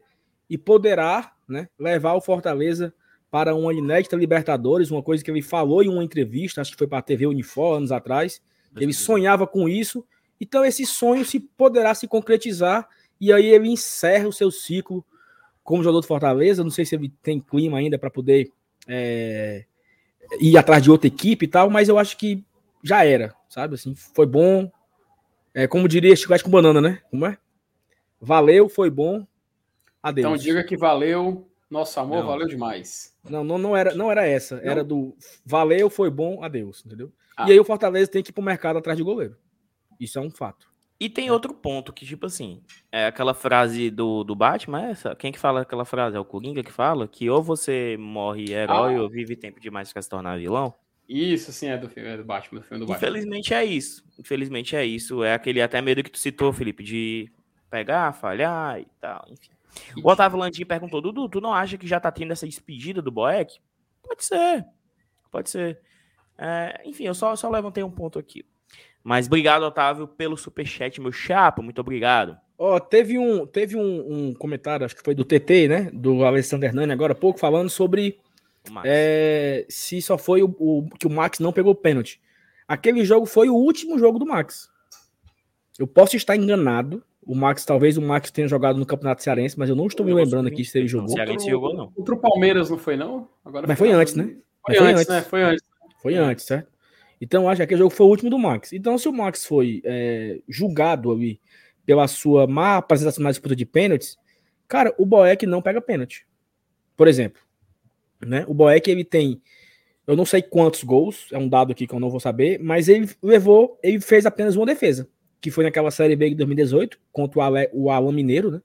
e 0.49 0.59
poderá 0.59 1.33
né, 1.49 1.69
levar 1.79 2.15
o 2.15 2.21
Fortaleza 2.21 2.93
para 3.31 3.55
uma 3.55 3.73
inédita 3.73 4.17
Libertadores, 4.17 4.91
uma 4.91 5.03
coisa 5.03 5.25
que 5.25 5.31
ele 5.31 5.43
falou 5.43 5.83
em 5.83 5.89
uma 5.89 6.05
entrevista, 6.05 6.61
acho 6.61 6.73
que 6.73 6.79
foi 6.79 6.87
para 6.87 6.99
a 6.99 7.03
TV 7.03 7.27
Unifor 7.27 7.79
anos 7.79 7.91
atrás. 7.91 8.41
Ele 8.77 8.93
sonhava 8.93 9.47
com 9.47 9.69
isso, 9.69 10.05
então 10.41 10.65
esse 10.65 10.85
sonho 10.85 11.25
se 11.25 11.41
poderá 11.41 11.95
se 11.95 12.07
concretizar 12.07 12.89
e 13.21 13.33
aí 13.33 13.47
ele 13.47 13.69
encerra 13.69 14.29
o 14.29 14.33
seu 14.33 14.51
ciclo 14.51 15.05
como 15.63 15.83
jogador 15.83 16.01
do 16.01 16.07
Fortaleza. 16.07 16.63
Não 16.63 16.71
sei 16.71 16.85
se 16.85 16.95
ele 16.95 17.13
tem 17.23 17.41
clima 17.41 17.79
ainda 17.79 17.99
para 17.99 18.11
poder 18.11 18.51
é, 18.87 19.65
ir 20.41 20.57
atrás 20.57 20.83
de 20.83 20.91
outra 20.91 21.09
equipe 21.09 21.47
e 21.47 21.49
tal, 21.49 21.71
mas 21.71 21.89
eu 21.89 21.99
acho 21.99 22.17
que 22.17 22.45
já 22.83 23.05
era, 23.05 23.35
sabe? 23.49 23.75
Assim, 23.75 23.95
foi 23.95 24.27
bom, 24.27 24.71
é, 25.55 25.69
como 25.69 25.89
diria 25.89 26.17
chocolate 26.17 26.43
com 26.43 26.51
banana, 26.51 26.81
né? 26.81 27.01
Como 27.11 27.25
é? 27.25 27.39
Valeu, 28.21 28.69
foi 28.69 28.91
bom. 28.91 29.25
Adeus. 30.03 30.27
Então 30.27 30.37
diga 30.37 30.65
que 30.65 30.77
valeu, 30.77 31.49
nosso 31.71 31.99
amor 32.01 32.19
não. 32.19 32.27
valeu 32.27 32.49
demais. 32.49 33.17
Não, 33.29 33.45
não, 33.45 33.57
não 33.57 33.77
era, 33.77 33.95
não 33.95 34.11
era 34.11 34.27
essa. 34.27 34.57
Não. 34.57 34.71
Era 34.71 34.85
do 34.85 35.17
valeu, 35.47 35.89
foi 35.89 36.11
bom, 36.11 36.43
adeus, 36.43 36.85
entendeu? 36.85 37.13
Ah. 37.37 37.49
E 37.49 37.53
aí 37.53 37.61
o 37.61 37.65
Fortaleza 37.65 38.11
tem 38.11 38.23
que 38.23 38.31
ir 38.31 38.33
pro 38.33 38.43
mercado 38.43 38.79
atrás 38.79 38.97
de 38.97 39.05
goleiro. 39.05 39.37
Isso 39.99 40.19
é 40.19 40.23
um 40.23 40.31
fato. 40.31 40.73
E 40.99 41.09
tem 41.09 41.31
outro 41.31 41.53
ponto 41.53 41.93
que, 41.93 42.07
tipo 42.07 42.27
assim, 42.27 42.63
é 42.91 43.07
aquela 43.07 43.35
frase 43.35 43.91
do, 43.91 44.25
do 44.25 44.35
Batman, 44.35 44.87
é 44.87 44.91
essa? 44.91 45.15
Quem 45.15 45.33
que 45.33 45.39
fala 45.39 45.63
aquela 45.63 45.85
frase? 45.85 46.17
É 46.17 46.21
o 46.21 46.25
Coringa 46.25 46.63
que 46.63 46.73
fala? 46.73 47.09
Que 47.09 47.29
ou 47.29 47.43
você 47.43 47.97
morre 47.99 48.53
herói 48.53 48.97
ah. 48.97 49.03
ou 49.03 49.09
vive 49.09 49.37
tempo 49.37 49.61
demais 49.61 49.93
para 49.93 50.03
se 50.03 50.09
tornar 50.09 50.39
vilão? 50.39 50.75
Isso, 51.09 51.53
sim, 51.53 51.69
é 51.69 51.77
do 51.77 51.89
filme 51.89 52.09
é 52.09 52.17
do 52.17 52.25
Batman, 52.25 52.61
do 52.61 52.67
filme 52.67 52.85
do 52.85 52.87
Batman. 52.87 53.09
Infelizmente 53.09 53.55
é 53.55 53.65
isso. 53.65 54.05
Infelizmente 54.19 54.77
é 54.77 54.85
isso. 54.85 55.23
É 55.23 55.35
aquele 55.35 55.61
até 55.61 55.81
medo 55.83 56.03
que 56.03 56.11
tu 56.11 56.19
citou, 56.19 56.53
Felipe, 56.53 56.83
de 56.83 57.31
pegar, 57.71 58.13
falhar 58.13 58.81
e 58.81 58.87
tal, 59.01 59.27
enfim. 59.29 59.51
O 60.03 60.09
Otávio 60.09 60.39
Landim 60.39 60.65
perguntou, 60.65 61.01
Dudu, 61.01 61.29
tu 61.29 61.41
não 61.41 61.53
acha 61.53 61.77
que 61.77 61.87
já 61.87 61.99
tá 61.99 62.11
tendo 62.11 62.33
essa 62.33 62.47
despedida 62.47 63.03
do 63.03 63.11
Boeck? 63.11 63.59
Pode 64.03 64.25
ser, 64.25 64.65
pode 65.31 65.51
ser. 65.51 65.81
É, 66.39 66.81
enfim, 66.85 67.05
eu 67.05 67.15
só, 67.15 67.35
só 67.35 67.51
levantei 67.51 67.83
um 67.83 67.91
ponto 67.91 68.19
aqui. 68.19 68.45
Mas 69.03 69.27
obrigado, 69.27 69.63
Otávio, 69.63 70.09
pelo 70.09 70.37
superchat, 70.37 71.01
meu 71.01 71.13
chapa, 71.13 71.61
muito 71.61 71.81
obrigado. 71.81 72.39
Ó, 72.57 72.77
oh, 72.77 72.81
teve 72.81 73.19
um, 73.19 73.47
teve 73.47 73.77
um, 73.77 74.29
um, 74.29 74.35
comentário, 74.35 74.87
acho 74.87 74.95
que 74.95 75.03
foi 75.03 75.15
do 75.15 75.25
TT, 75.25 75.69
né, 75.69 75.91
do 75.93 76.25
Alessandro 76.25 76.67
Hernani 76.67 76.93
agora 76.93 77.13
há 77.13 77.17
pouco, 77.17 77.39
falando 77.39 77.69
sobre 77.69 78.21
é, 78.85 79.67
se 79.69 80.01
só 80.01 80.17
foi 80.17 80.43
o, 80.43 80.55
o, 80.59 80.89
que 80.99 81.07
o 81.07 81.11
Max 81.11 81.39
não 81.39 81.53
pegou 81.53 81.75
pênalti. 81.75 82.21
Aquele 82.67 83.05
jogo 83.05 83.27
foi 83.27 83.49
o 83.49 83.55
último 83.55 83.99
jogo 83.99 84.19
do 84.19 84.27
Max. 84.27 84.71
Eu 85.79 85.87
posso 85.87 86.17
estar 86.17 86.37
enganado. 86.37 87.03
O 87.27 87.35
Max, 87.35 87.65
talvez 87.65 87.97
o 87.97 88.03
Max 88.03 88.31
tenha 88.31 88.47
jogado 88.47 88.79
no 88.79 88.85
Campeonato 88.85 89.23
Cearense, 89.23 89.59
mas 89.59 89.71
eu 89.71 89.77
não 89.77 89.87
estou 89.87 90.05
me 90.05 90.13
lembrando 90.13 90.47
aqui 90.47 90.65
se 90.65 90.79
ele 90.79 90.87
jogou. 90.87 91.09
O 91.09 91.13
Cearense 91.13 91.49
jogou, 91.49 91.75
não. 91.75 91.91
Contra 91.91 92.15
o 92.15 92.19
Palmeiras 92.19 92.69
não 92.69 92.77
foi, 92.77 92.97
não? 92.97 93.29
Agora 93.45 93.67
mas 93.67 93.79
foi 93.79 93.91
antes, 93.91 94.15
né? 94.15 94.37
Foi, 94.65 94.77
foi, 94.77 94.87
antes, 94.87 95.09
né? 95.09 95.23
Foi 95.23 95.43
antes. 95.43 95.65
Foi 96.03 96.15
antes, 96.17 96.45
certo? 96.45 96.71
Então, 97.21 97.49
acho 97.49 97.57
que 97.57 97.63
aquele 97.63 97.79
jogo 97.79 97.95
foi 97.95 98.05
o 98.05 98.11
último 98.11 98.29
do 98.29 98.39
Max. 98.39 98.73
Então, 98.75 98.99
se 98.99 99.09
o 99.09 99.13
Max 99.13 99.47
foi 99.47 99.81
é, 99.85 100.41
julgado 100.47 101.11
ali 101.11 101.41
pela 101.87 102.07
sua 102.07 102.47
má 102.47 102.77
apresentação 102.77 103.23
na 103.23 103.31
disputa 103.31 103.57
de 103.57 103.65
pênaltis, 103.65 104.19
cara, 104.69 104.95
o 104.99 105.07
Boeck 105.07 105.47
não 105.47 105.63
pega 105.63 105.81
pênalti. 105.81 106.27
Por 106.95 107.09
exemplo, 107.09 107.41
né? 108.27 108.45
O 108.49 108.55
Boeck 108.55 108.91
ele 108.91 109.05
tem, 109.05 109.41
eu 110.07 110.17
não 110.17 110.25
sei 110.25 110.43
quantos 110.43 110.83
gols, 110.85 111.29
é 111.33 111.39
um 111.39 111.49
dado 111.49 111.73
aqui 111.73 111.87
que 111.87 111.95
eu 111.95 112.01
não 112.01 112.11
vou 112.11 112.21
saber, 112.21 112.59
mas 112.61 112.89
ele 112.89 113.09
levou, 113.23 113.79
ele 113.83 114.01
fez 114.01 114.27
apenas 114.27 114.57
uma 114.57 114.67
defesa, 114.67 115.09
que 115.41 115.51
foi 115.51 115.65
naquela 115.65 115.91
Série 115.91 116.17
B 116.17 116.31
de 116.31 116.37
2018 116.37 116.99
contra 117.13 117.39
o, 117.39 117.43
Ale, 117.43 117.69
o 117.73 117.91
Alan 117.91 118.13
Mineiro, 118.13 118.51
né? 118.51 118.61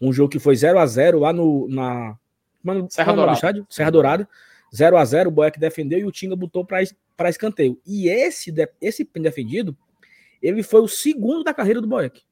Um 0.00 0.12
jogo 0.12 0.30
que 0.30 0.38
foi 0.38 0.54
0 0.54 0.78
a 0.78 0.86
0 0.86 1.18
lá 1.18 1.32
no 1.32 1.66
na 1.68 2.18
mano, 2.62 2.86
Serra, 2.90 3.12
Dourada. 3.12 3.34
Estádio? 3.34 3.66
Serra 3.70 3.90
Dourada. 3.90 4.28
0 4.74 4.96
a 4.98 5.04
0 5.04 5.30
o 5.30 5.32
Boeck 5.32 5.58
defendeu 5.58 5.98
e 5.98 6.04
o 6.04 6.12
Tinga 6.12 6.36
botou 6.36 6.64
para 6.64 7.30
escanteio. 7.30 7.80
E 7.86 8.08
esse 8.08 8.52
esse 8.80 9.08
defendido, 9.14 9.76
ele 10.42 10.62
foi 10.62 10.82
o 10.82 10.88
segundo 10.88 11.42
da 11.42 11.54
carreira 11.54 11.80
do 11.80 11.88
Boeck. 11.88 12.22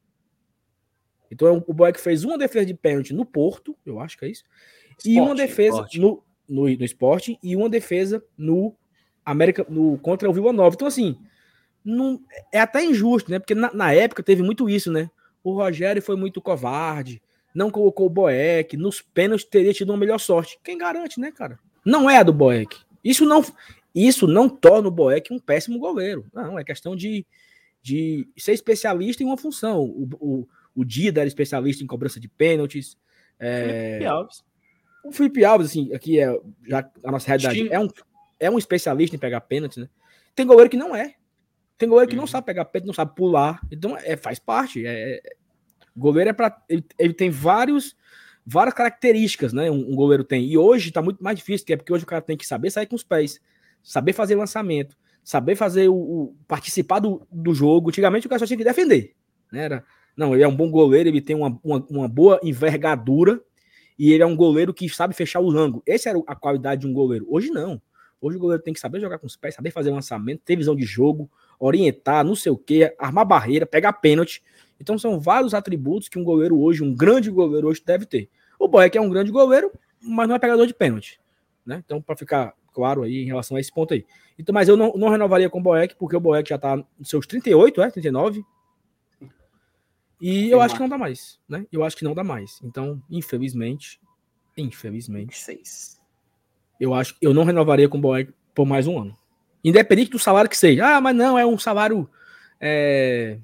Então 1.30 1.64
o 1.66 1.74
Boeck 1.74 2.00
fez 2.00 2.24
uma 2.24 2.38
defesa 2.38 2.66
de 2.66 2.74
pênalti 2.74 3.12
no 3.12 3.24
Porto, 3.24 3.76
eu 3.84 3.98
acho 3.98 4.16
que 4.16 4.24
é 4.24 4.28
isso, 4.28 4.44
Esporte, 4.90 5.10
e 5.10 5.20
uma 5.20 5.34
defesa 5.34 5.76
esporte. 5.76 5.98
no 5.98 6.22
no, 6.48 6.62
no 6.64 6.84
esporte 6.84 7.38
e 7.42 7.56
uma 7.56 7.68
defesa 7.68 8.22
no 8.36 8.74
América 9.24 9.66
no 9.68 9.98
contra 9.98 10.28
o 10.30 10.32
Vila 10.32 10.52
Nova. 10.52 10.74
Então, 10.74 10.86
assim, 10.86 11.18
não, 11.84 12.20
é 12.52 12.60
até 12.60 12.84
injusto, 12.84 13.30
né? 13.30 13.38
Porque 13.38 13.54
na, 13.54 13.72
na, 13.72 13.92
época 13.92 14.22
teve 14.22 14.42
muito 14.42 14.68
isso, 14.68 14.90
né? 14.90 15.10
O 15.42 15.52
Rogério 15.52 16.02
foi 16.02 16.16
muito 16.16 16.40
covarde, 16.40 17.22
não 17.54 17.70
colocou 17.70 18.06
o 18.06 18.10
Boeck, 18.10 18.76
nos 18.76 19.00
pênaltis 19.00 19.46
teria 19.46 19.72
tido 19.72 19.90
uma 19.90 19.98
melhor 19.98 20.18
sorte. 20.18 20.58
Quem 20.62 20.76
garante, 20.76 21.20
né, 21.20 21.30
cara? 21.30 21.58
Não 21.84 22.10
é 22.10 22.18
a 22.18 22.22
do 22.22 22.32
Boeck. 22.32 22.76
Isso 23.04 23.24
não, 23.24 23.44
isso 23.94 24.26
não 24.26 24.48
torna 24.48 24.88
o 24.88 24.90
Boeck 24.90 25.32
um 25.32 25.38
péssimo 25.38 25.78
goleiro. 25.78 26.26
Não, 26.34 26.58
é 26.58 26.64
questão 26.64 26.96
de, 26.96 27.24
de 27.80 28.28
ser 28.36 28.52
especialista 28.52 29.22
em 29.22 29.26
uma 29.26 29.36
função. 29.36 29.80
O, 29.82 30.08
o, 30.20 30.48
o 30.74 30.84
Dida 30.84 31.20
era 31.20 31.28
especialista 31.28 31.82
em 31.82 31.86
cobrança 31.86 32.20
de 32.20 32.28
pênaltis. 32.28 32.98
É... 33.38 33.92
Felipe 33.92 34.06
Alves. 34.06 34.44
O 35.06 35.12
Felipe 35.12 35.44
Alves, 35.44 35.68
assim, 35.68 35.92
aqui 35.94 36.18
é 36.18 36.36
já 36.66 36.90
a 37.04 37.12
nossa 37.12 37.26
realidade, 37.26 37.68
é 37.72 37.78
um, 37.78 37.88
é 38.40 38.50
um 38.50 38.58
especialista 38.58 39.14
em 39.14 39.18
pegar 39.18 39.40
pênaltis, 39.42 39.78
né? 39.78 39.88
Tem 40.34 40.46
goleiro 40.46 40.68
que 40.68 40.76
não 40.76 40.94
é. 40.94 41.14
Tem 41.78 41.88
goleiro 41.88 42.08
que 42.08 42.16
uhum. 42.16 42.22
não 42.22 42.26
sabe 42.26 42.46
pegar 42.46 42.64
pênalti, 42.64 42.88
não 42.88 42.94
sabe 42.94 43.14
pular. 43.14 43.60
Então, 43.70 43.96
é, 43.96 44.16
faz 44.16 44.38
parte. 44.38 44.84
É, 44.84 45.16
é, 45.16 45.20
goleiro 45.96 46.30
é 46.30 46.32
para 46.32 46.60
ele, 46.68 46.84
ele, 46.98 47.14
tem 47.14 47.30
vários 47.30 47.96
várias 48.44 48.74
características, 48.74 49.52
né? 49.52 49.70
Um, 49.70 49.92
um, 49.92 49.94
goleiro 49.94 50.24
tem. 50.24 50.44
E 50.44 50.58
hoje 50.58 50.90
tá 50.90 51.00
muito 51.00 51.22
mais 51.22 51.36
difícil, 51.36 51.66
que 51.66 51.72
é 51.72 51.76
porque 51.76 51.92
hoje 51.92 52.04
o 52.04 52.06
cara 52.06 52.22
tem 52.22 52.36
que 52.36 52.46
saber 52.46 52.70
sair 52.70 52.86
com 52.86 52.96
os 52.96 53.02
pés, 53.02 53.40
saber 53.82 54.12
fazer 54.12 54.34
lançamento, 54.34 54.96
saber 55.22 55.54
fazer 55.54 55.88
o, 55.88 55.94
o 55.94 56.36
participar 56.48 56.98
do, 56.98 57.26
do 57.30 57.54
jogo. 57.54 57.90
Antigamente 57.90 58.26
o 58.26 58.30
cara 58.30 58.38
só 58.38 58.46
tinha 58.46 58.58
que 58.58 58.64
defender, 58.64 59.14
né? 59.52 59.64
Era, 59.64 59.84
não, 60.16 60.34
ele 60.34 60.42
é 60.42 60.48
um 60.48 60.56
bom 60.56 60.70
goleiro, 60.70 61.08
ele 61.08 61.20
tem 61.20 61.36
uma, 61.36 61.58
uma, 61.62 61.86
uma 61.90 62.08
boa 62.08 62.40
envergadura 62.42 63.40
e 63.98 64.12
ele 64.12 64.22
é 64.22 64.26
um 64.26 64.36
goleiro 64.36 64.74
que 64.74 64.88
sabe 64.88 65.14
fechar 65.14 65.40
o 65.40 65.50
ângulo. 65.50 65.82
Essa 65.86 66.10
era 66.10 66.18
a 66.26 66.34
qualidade 66.34 66.82
de 66.82 66.86
um 66.86 66.92
goleiro. 66.92 67.26
Hoje 67.28 67.50
não. 67.50 67.80
Hoje 68.20 68.36
o 68.36 68.40
goleiro 68.40 68.62
tem 68.62 68.72
que 68.72 68.80
saber 68.80 69.00
jogar 69.00 69.18
com 69.18 69.26
os 69.26 69.36
pés, 69.36 69.54
saber 69.54 69.70
fazer 69.70 69.90
lançamento, 69.90 70.42
ter 70.44 70.56
visão 70.56 70.74
de 70.74 70.84
jogo, 70.84 71.30
orientar, 71.58 72.24
não 72.24 72.34
sei 72.34 72.50
o 72.50 72.56
que, 72.56 72.94
armar 72.98 73.26
barreira, 73.26 73.66
pegar 73.66 73.92
pênalti. 73.94 74.42
Então 74.80 74.98
são 74.98 75.20
vários 75.20 75.54
atributos 75.54 76.08
que 76.08 76.18
um 76.18 76.24
goleiro 76.24 76.58
hoje, 76.58 76.82
um 76.82 76.94
grande 76.94 77.30
goleiro 77.30 77.68
hoje 77.68 77.82
deve 77.84 78.06
ter. 78.06 78.28
O 78.58 78.68
Boeck 78.68 78.96
é 78.96 79.00
um 79.00 79.10
grande 79.10 79.30
goleiro, 79.30 79.70
mas 80.00 80.28
não 80.28 80.34
é 80.34 80.38
pegador 80.38 80.66
de 80.66 80.74
pênalti. 80.74 81.20
Né? 81.64 81.82
Então, 81.84 82.00
para 82.00 82.16
ficar 82.16 82.54
claro 82.72 83.02
aí 83.02 83.22
em 83.22 83.26
relação 83.26 83.56
a 83.56 83.60
esse 83.60 83.72
ponto 83.72 83.94
aí. 83.94 84.04
Então, 84.38 84.52
mas 84.52 84.68
eu 84.68 84.76
não, 84.76 84.92
não 84.94 85.08
renovaria 85.08 85.48
com 85.48 85.58
o 85.58 85.62
Boeck, 85.62 85.96
porque 85.96 86.16
o 86.16 86.20
Boeck 86.20 86.48
já 86.48 86.58
tá 86.58 86.76
nos 86.76 87.08
seus 87.08 87.26
38, 87.26 87.82
é? 87.82 87.90
39. 87.90 88.44
E 90.20 90.50
eu 90.50 90.60
acho 90.60 90.74
que 90.74 90.80
não 90.80 90.88
dá 90.88 90.96
mais, 90.96 91.38
né? 91.48 91.66
Eu 91.70 91.84
acho 91.84 91.96
que 91.96 92.04
não 92.04 92.14
dá 92.14 92.24
mais. 92.24 92.58
Então, 92.62 93.02
infelizmente, 93.10 94.00
infelizmente, 94.56 95.36
seis. 95.36 96.00
Eu 96.80 96.94
acho 96.94 97.18
que 97.18 97.26
eu 97.26 97.34
não 97.34 97.44
renovaria 97.44 97.88
com 97.88 97.98
o 97.98 98.00
Boeck 98.00 98.32
por 98.54 98.66
mais 98.66 98.86
um 98.86 98.98
ano. 98.98 99.16
Independente 99.62 100.10
do 100.10 100.18
salário 100.18 100.48
que 100.48 100.56
seja. 100.56 100.96
Ah, 100.96 101.00
mas 101.00 101.14
não, 101.14 101.38
é 101.38 101.44
um 101.44 101.58
salário. 101.58 102.08
É... 102.60 103.38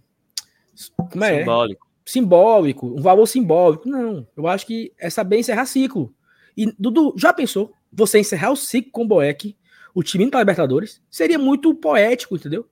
Como 0.96 1.24
é? 1.24 1.40
Simbólico. 1.40 1.88
Simbólico, 2.04 2.86
um 2.86 3.02
valor 3.02 3.26
simbólico. 3.26 3.88
Não, 3.88 4.26
eu 4.36 4.46
acho 4.46 4.66
que 4.66 4.92
é 4.98 5.10
saber 5.10 5.38
encerrar 5.38 5.66
ciclo. 5.66 6.14
E, 6.56 6.72
Dudu, 6.78 7.14
já 7.16 7.32
pensou? 7.32 7.72
Você 7.92 8.18
encerrar 8.18 8.50
o 8.50 8.56
ciclo 8.56 8.90
com 8.90 9.02
o 9.04 9.06
Boeck, 9.06 9.56
o 9.94 10.02
time 10.02 10.24
indo 10.24 10.30
para 10.30 10.40
Libertadores? 10.40 11.02
Seria 11.10 11.38
muito 11.38 11.74
poético, 11.74 12.36
entendeu? 12.36 12.66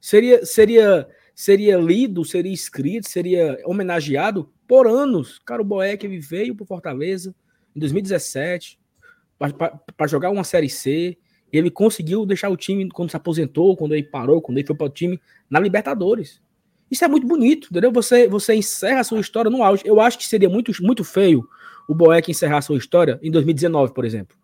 Seria, 0.00 0.44
seria 0.44 1.08
seria 1.34 1.76
lido, 1.76 2.24
seria 2.24 2.52
escrito, 2.52 3.08
seria 3.08 3.58
homenageado 3.64 4.50
por 4.66 4.86
anos. 4.86 5.38
Cara, 5.40 5.62
o 5.62 5.64
Boeck 5.64 6.06
veio 6.18 6.54
para 6.54 6.66
Fortaleza 6.66 7.34
em 7.74 7.80
2017 7.80 8.78
para 9.96 10.06
jogar 10.06 10.30
uma 10.30 10.44
Série 10.44 10.68
C. 10.68 11.16
Ele 11.52 11.70
conseguiu 11.70 12.24
deixar 12.24 12.48
o 12.48 12.56
time 12.56 12.88
quando 12.88 13.10
se 13.10 13.16
aposentou, 13.16 13.76
quando 13.76 13.94
ele 13.94 14.04
parou, 14.04 14.40
quando 14.40 14.58
ele 14.58 14.66
foi 14.66 14.76
para 14.76 14.86
o 14.86 14.90
time 14.90 15.20
na 15.50 15.60
Libertadores. 15.60 16.40
Isso 16.90 17.04
é 17.04 17.08
muito 17.08 17.26
bonito, 17.26 17.68
entendeu? 17.70 17.90
Você, 17.92 18.28
você 18.28 18.54
encerra 18.54 19.00
a 19.00 19.04
sua 19.04 19.20
história 19.20 19.50
no 19.50 19.62
auge. 19.62 19.82
Eu 19.84 20.00
acho 20.00 20.18
que 20.18 20.26
seria 20.26 20.48
muito, 20.48 20.72
muito 20.82 21.02
feio 21.02 21.48
o 21.88 21.94
Boeck 21.94 22.30
encerrar 22.30 22.58
a 22.58 22.62
sua 22.62 22.76
história 22.76 23.18
em 23.22 23.30
2019, 23.30 23.92
por 23.92 24.04
exemplo. 24.04 24.36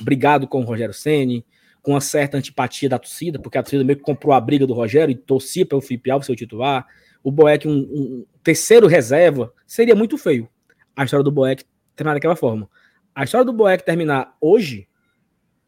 Brigado 0.00 0.48
com 0.48 0.62
o 0.62 0.64
Rogério 0.64 0.94
Ceni, 0.94 1.44
com 1.84 1.92
uma 1.92 2.00
certa 2.00 2.38
antipatia 2.38 2.88
da 2.88 2.98
torcida, 2.98 3.38
porque 3.38 3.58
a 3.58 3.62
torcida 3.62 3.84
meio 3.84 3.98
que 3.98 4.02
comprou 4.02 4.32
a 4.32 4.40
briga 4.40 4.66
do 4.66 4.72
Rogério 4.72 5.12
e 5.12 5.14
torcia 5.14 5.66
para 5.66 5.76
o 5.76 5.82
Felipe 5.82 6.10
Alves 6.10 6.26
ser 6.26 6.34
titular. 6.34 6.86
O 7.22 7.30
Boeck, 7.30 7.68
um, 7.68 7.72
um, 7.72 8.26
terceiro 8.42 8.86
reserva, 8.86 9.52
seria 9.66 9.94
muito 9.94 10.16
feio 10.16 10.48
a 10.96 11.04
história 11.04 11.22
do 11.22 11.30
Boeck 11.30 11.62
terminar 11.94 12.14
daquela 12.14 12.34
forma. 12.34 12.70
A 13.14 13.24
história 13.24 13.44
do 13.44 13.52
Boeck 13.52 13.84
terminar 13.84 14.34
hoje, 14.40 14.88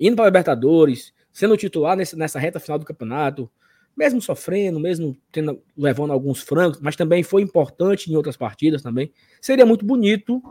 indo 0.01 0.17
para 0.17 0.25
Libertadores, 0.25 1.13
sendo 1.31 1.55
titular 1.55 1.95
nesse, 1.95 2.17
nessa 2.17 2.39
reta 2.39 2.59
final 2.59 2.79
do 2.79 2.87
campeonato, 2.87 3.51
mesmo 3.95 4.19
sofrendo, 4.23 4.81
mesmo 4.81 5.15
tendo, 5.31 5.63
levando 5.77 6.15
alguns 6.15 6.41
francos, 6.41 6.81
mas 6.81 6.97
também 6.97 7.23
foi 7.23 7.43
importante 7.43 8.11
em 8.11 8.17
outras 8.17 8.39
partidas 8.39 8.81
também. 8.81 9.13
Seria 9.39 9.67
muito 9.67 9.85
bonito, 9.85 10.43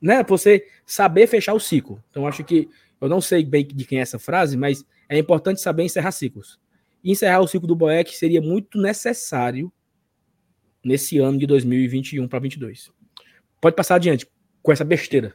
né? 0.00 0.24
Você 0.24 0.66
saber 0.86 1.26
fechar 1.26 1.52
o 1.52 1.60
ciclo. 1.60 2.02
Então, 2.10 2.26
acho 2.26 2.42
que 2.42 2.70
eu 2.98 3.10
não 3.10 3.20
sei 3.20 3.44
bem 3.44 3.66
de 3.66 3.84
quem 3.84 3.98
é 3.98 4.02
essa 4.02 4.18
frase, 4.18 4.56
mas 4.56 4.86
é 5.16 5.18
importante 5.18 5.60
saber 5.60 5.84
encerrar 5.84 6.10
ciclos. 6.12 6.58
E 7.04 7.10
encerrar 7.10 7.40
o 7.40 7.46
ciclo 7.46 7.68
do 7.68 7.76
Boeck 7.76 8.16
seria 8.16 8.40
muito 8.40 8.80
necessário 8.80 9.70
nesse 10.82 11.18
ano 11.18 11.38
de 11.38 11.46
2021 11.46 12.26
para 12.26 12.40
2022. 12.40 12.90
Pode 13.60 13.76
passar 13.76 13.96
adiante 13.96 14.26
com 14.62 14.72
essa 14.72 14.84
besteira. 14.84 15.34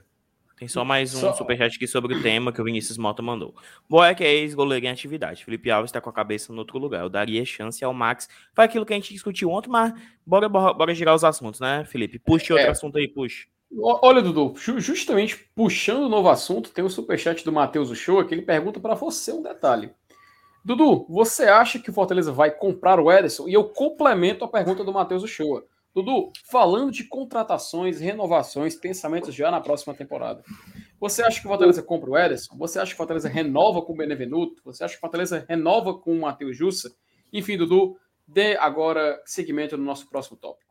Tem 0.58 0.68
só 0.68 0.84
mais 0.84 1.13
um 1.13 1.20
só... 1.20 1.34
superchat 1.34 1.76
aqui 1.76 1.86
sobre 1.86 2.16
o 2.16 2.22
tema 2.24 2.52
que 2.52 2.60
o 2.60 2.63
Vinícius 2.63 2.98
Mota 2.98 3.22
mandou. 3.22 3.56
Boeck 3.88 4.24
é 4.24 4.34
ex-goleiro 4.34 4.84
em 4.84 4.90
atividade. 4.90 5.46
Felipe 5.46 5.70
Alves 5.70 5.90
está 5.90 6.02
com 6.02 6.10
a 6.10 6.13
cabeça 6.13 6.52
no 6.52 6.60
outro 6.60 6.80
lugar. 6.80 7.04
Eu 7.04 7.10
daria 7.10 7.46
chance 7.46 7.86
ao 7.86 7.94
Max. 7.94 8.28
Foi 8.56 8.66
aquilo 8.66 8.84
que 8.84 8.94
a 8.94 8.96
gente 8.96 9.13
discutiu 9.13 9.52
ontem, 9.52 9.70
mas 9.70 9.94
bora, 10.26 10.50
bora, 10.50 10.74
bora 10.74 10.96
girar 10.96 11.13
os 11.13 11.24
assuntos, 11.24 11.60
né, 11.60 11.86
Felipe? 11.86 12.18
Puxe 12.18 12.52
outro 12.52 12.68
é. 12.68 12.72
assunto 12.72 12.98
aí, 12.98 13.08
puxe. 13.08 13.48
Olha, 13.75 14.21
Dudu, 14.21 14.53
justamente 14.56 15.49
puxando 15.53 16.03
o 16.03 16.10
novo 16.10 16.30
assunto, 16.30 16.71
tem 16.71 16.86
o 16.86 16.89
superchat 16.89 17.43
do 17.43 17.51
Matheus 17.51 17.89
Uchoa 17.89 18.25
que 18.25 18.34
ele 18.34 18.41
pergunta 18.41 18.80
para 18.80 18.95
você 18.95 19.32
um 19.34 19.41
detalhe. 19.41 19.91
Dudu, 20.63 21.06
você 21.10 21.43
acha 21.43 21.80
que 21.80 21.89
o 21.89 21.93
Fortaleza 21.93 22.32
vai 22.32 22.51
comprar 22.51 22.99
o 22.99 23.12
Ederson? 23.12 23.47
E 23.47 23.53
eu 23.53 23.65
complemento 23.65 24.43
a 24.43 24.47
pergunta 24.47 24.84
do 24.84 24.93
Matheus 24.93 25.23
Uchoa. 25.23 25.65
Dudu, 25.93 26.32
falando 26.45 26.91
de 26.91 27.06
contratações, 27.06 27.99
renovações, 27.99 28.75
pensamentos 28.75 29.34
já 29.34 29.49
na 29.49 29.60
próxima 29.60 29.93
temporada. 29.93 30.43
Você 30.99 31.23
acha 31.23 31.39
que 31.39 31.47
o 31.47 31.49
Fortaleza 31.49 31.82
compra 31.82 32.10
o 32.10 32.17
Ederson? 32.17 32.56
Você 32.58 32.80
acha 32.80 32.89
que 32.89 32.95
o 32.95 32.97
Fortaleza 32.97 33.30
renova 33.30 33.82
com 33.82 33.93
o 33.93 33.97
Benevenuto? 33.97 34.62
Você 34.65 34.84
acha 34.84 34.93
que 34.93 34.99
o 34.99 35.01
Fortaleza 35.01 35.45
renova 35.47 35.93
com 35.93 36.13
o 36.13 36.21
Matheus 36.21 36.56
Jussa? 36.56 36.93
Enfim, 37.34 37.58
Dudu, 37.58 37.97
dê 38.27 38.56
agora 38.58 39.21
seguimento 39.25 39.77
no 39.77 39.84
nosso 39.84 40.10
próximo 40.10 40.38
tópico. 40.38 40.66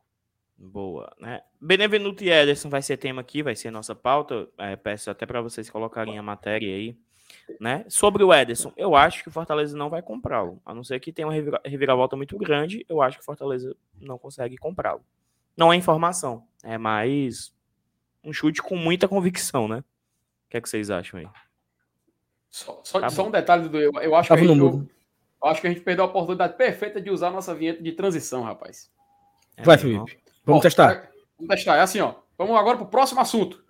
Boa, 0.59 1.15
né? 1.21 1.43
Benevenuto 1.61 2.25
e 2.25 2.31
Ederson 2.31 2.71
vai 2.71 2.81
ser 2.81 2.97
tema 2.97 3.21
aqui, 3.21 3.43
vai 3.43 3.55
ser 3.55 3.71
nossa 3.71 3.95
pauta. 3.95 4.49
É, 4.57 4.75
peço 4.75 5.11
até 5.11 5.27
para 5.27 5.43
vocês 5.43 5.69
colocarem 5.69 6.19
a 6.19 6.23
matéria 6.23 6.75
aí, 6.75 6.97
né? 7.61 7.85
Sobre 7.89 8.25
o 8.25 8.33
Ederson, 8.33 8.73
eu 8.75 8.97
acho 8.97 9.23
que 9.23 9.29
o 9.29 9.33
Fortaleza 9.33 9.77
não 9.77 9.91
vai 9.91 10.01
comprá-lo, 10.01 10.61
a 10.65 10.75
não 10.75 10.83
ser 10.83 10.99
que 10.99 11.13
tenha 11.13 11.29
uma 11.29 11.61
reviravolta 11.65 12.17
muito 12.17 12.39
grande. 12.39 12.87
Eu 12.89 13.03
acho 13.03 13.19
que 13.19 13.23
o 13.23 13.27
Fortaleza 13.27 13.77
não 14.01 14.19
consegue 14.19 14.57
comprá-lo. 14.57 15.05
Não 15.55 15.71
é 15.71 15.77
informação, 15.77 16.47
é 16.65 16.79
mais 16.79 17.55
um 18.25 18.33
chute 18.33 18.63
com 18.63 18.77
muita 18.77 19.07
convicção, 19.07 19.69
né? 19.69 19.79
O 20.47 20.51
que 20.51 20.57
é 20.57 20.61
que 20.61 20.69
vocês 20.69 20.91
acham 20.91 21.21
aí? 21.21 21.29
Só, 22.51 22.81
só, 22.83 23.01
tá 23.01 23.11
só 23.11 23.27
um 23.27 23.31
detalhe 23.31 23.69
do 23.69 23.79
eu, 23.79 23.93
eu 24.01 24.15
acho 24.15 24.29
que 24.29 24.35
a 24.35 24.37
gente, 24.39 24.59
eu, 24.59 24.89
eu 25.43 25.49
acho 25.49 25.61
que 25.61 25.67
a 25.67 25.71
gente 25.71 25.83
perdeu 25.83 26.07
a 26.07 26.09
oportunidade 26.09 26.57
perfeita 26.57 26.99
de 26.99 27.11
usar 27.11 27.29
a 27.29 27.33
nossa 27.33 27.55
vinheta 27.55 27.83
de 27.83 27.93
transição, 27.93 28.43
rapaz. 28.43 28.91
É 29.57 29.63
vai, 29.63 29.77
Felipe. 29.77 30.26
Vamos 30.47 30.63
testar. 30.63 30.93
É, 30.93 31.09
vamos 31.37 31.55
testar. 31.55 31.77
É 31.77 31.81
assim, 31.81 32.01
ó. 32.01 32.15
Vamos 32.39 32.57
agora 32.57 32.77
para 32.77 32.87
o 32.87 32.91
próximo 32.91 33.21
assunto. 33.21 33.67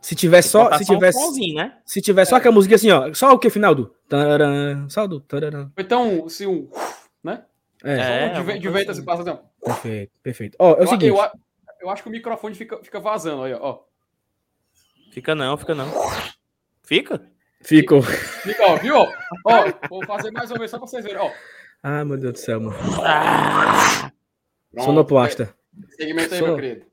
Se 0.00 0.14
tiver 0.14 0.40
só, 0.40 0.72
se 0.78 0.86
tiver, 0.86 1.10
um 1.14 1.54
né? 1.54 1.76
se 1.84 2.00
tiver 2.00 2.24
só 2.24 2.36
é. 2.36 2.38
aquela 2.38 2.54
música 2.54 2.76
assim, 2.76 2.90
ó, 2.90 3.12
só 3.12 3.32
o 3.34 3.38
que 3.38 3.50
final 3.50 3.74
do 3.74 3.94
taran, 4.08 4.88
só 4.88 5.06
do. 5.06 5.22
Então, 5.76 6.26
se 6.30 6.46
um, 6.46 6.70
né? 7.22 7.44
É, 7.84 8.34
só 8.34 8.40
um 8.40 8.46
de, 8.46 8.58
de 8.58 8.68
vento 8.70 8.90
assim, 8.90 9.04
passa 9.04 9.22
assim, 9.22 9.38
Perfeito, 9.62 10.12
perfeito. 10.22 10.56
Ó, 10.58 10.70
é 10.70 10.78
o 10.78 10.82
eu, 10.82 10.86
seguinte. 10.86 11.08
Eu, 11.08 11.30
eu, 11.82 11.90
acho 11.90 12.02
que 12.02 12.08
o 12.08 12.12
microfone 12.12 12.54
fica, 12.54 12.82
fica 12.82 12.98
vazando 12.98 13.42
aí, 13.42 13.52
ó. 13.52 13.80
Fica 15.12 15.34
não, 15.34 15.58
fica 15.58 15.74
não. 15.74 15.92
Fica? 16.82 17.20
Ficou. 17.60 18.00
Fica, 18.00 18.66
ó, 18.66 18.76
viu? 18.76 18.96
Ó, 18.96 19.08
vou 19.90 20.06
fazer 20.06 20.30
mais 20.30 20.50
uma 20.50 20.58
vez 20.58 20.70
só 20.70 20.78
para 20.78 20.86
vocês 20.86 21.04
verem, 21.04 21.20
ó. 21.20 21.30
Ah, 21.82 22.04
meu 22.04 22.16
Deus 22.16 22.32
do 22.32 22.38
céu, 22.38 22.60
mano. 22.60 22.76
Ah! 23.04 24.12
Sonoplasta. 24.78 25.54
Segmento 25.90 26.34
aí, 26.34 26.40
Son... 26.40 26.46
meu 26.46 26.56
querido. 26.56 26.86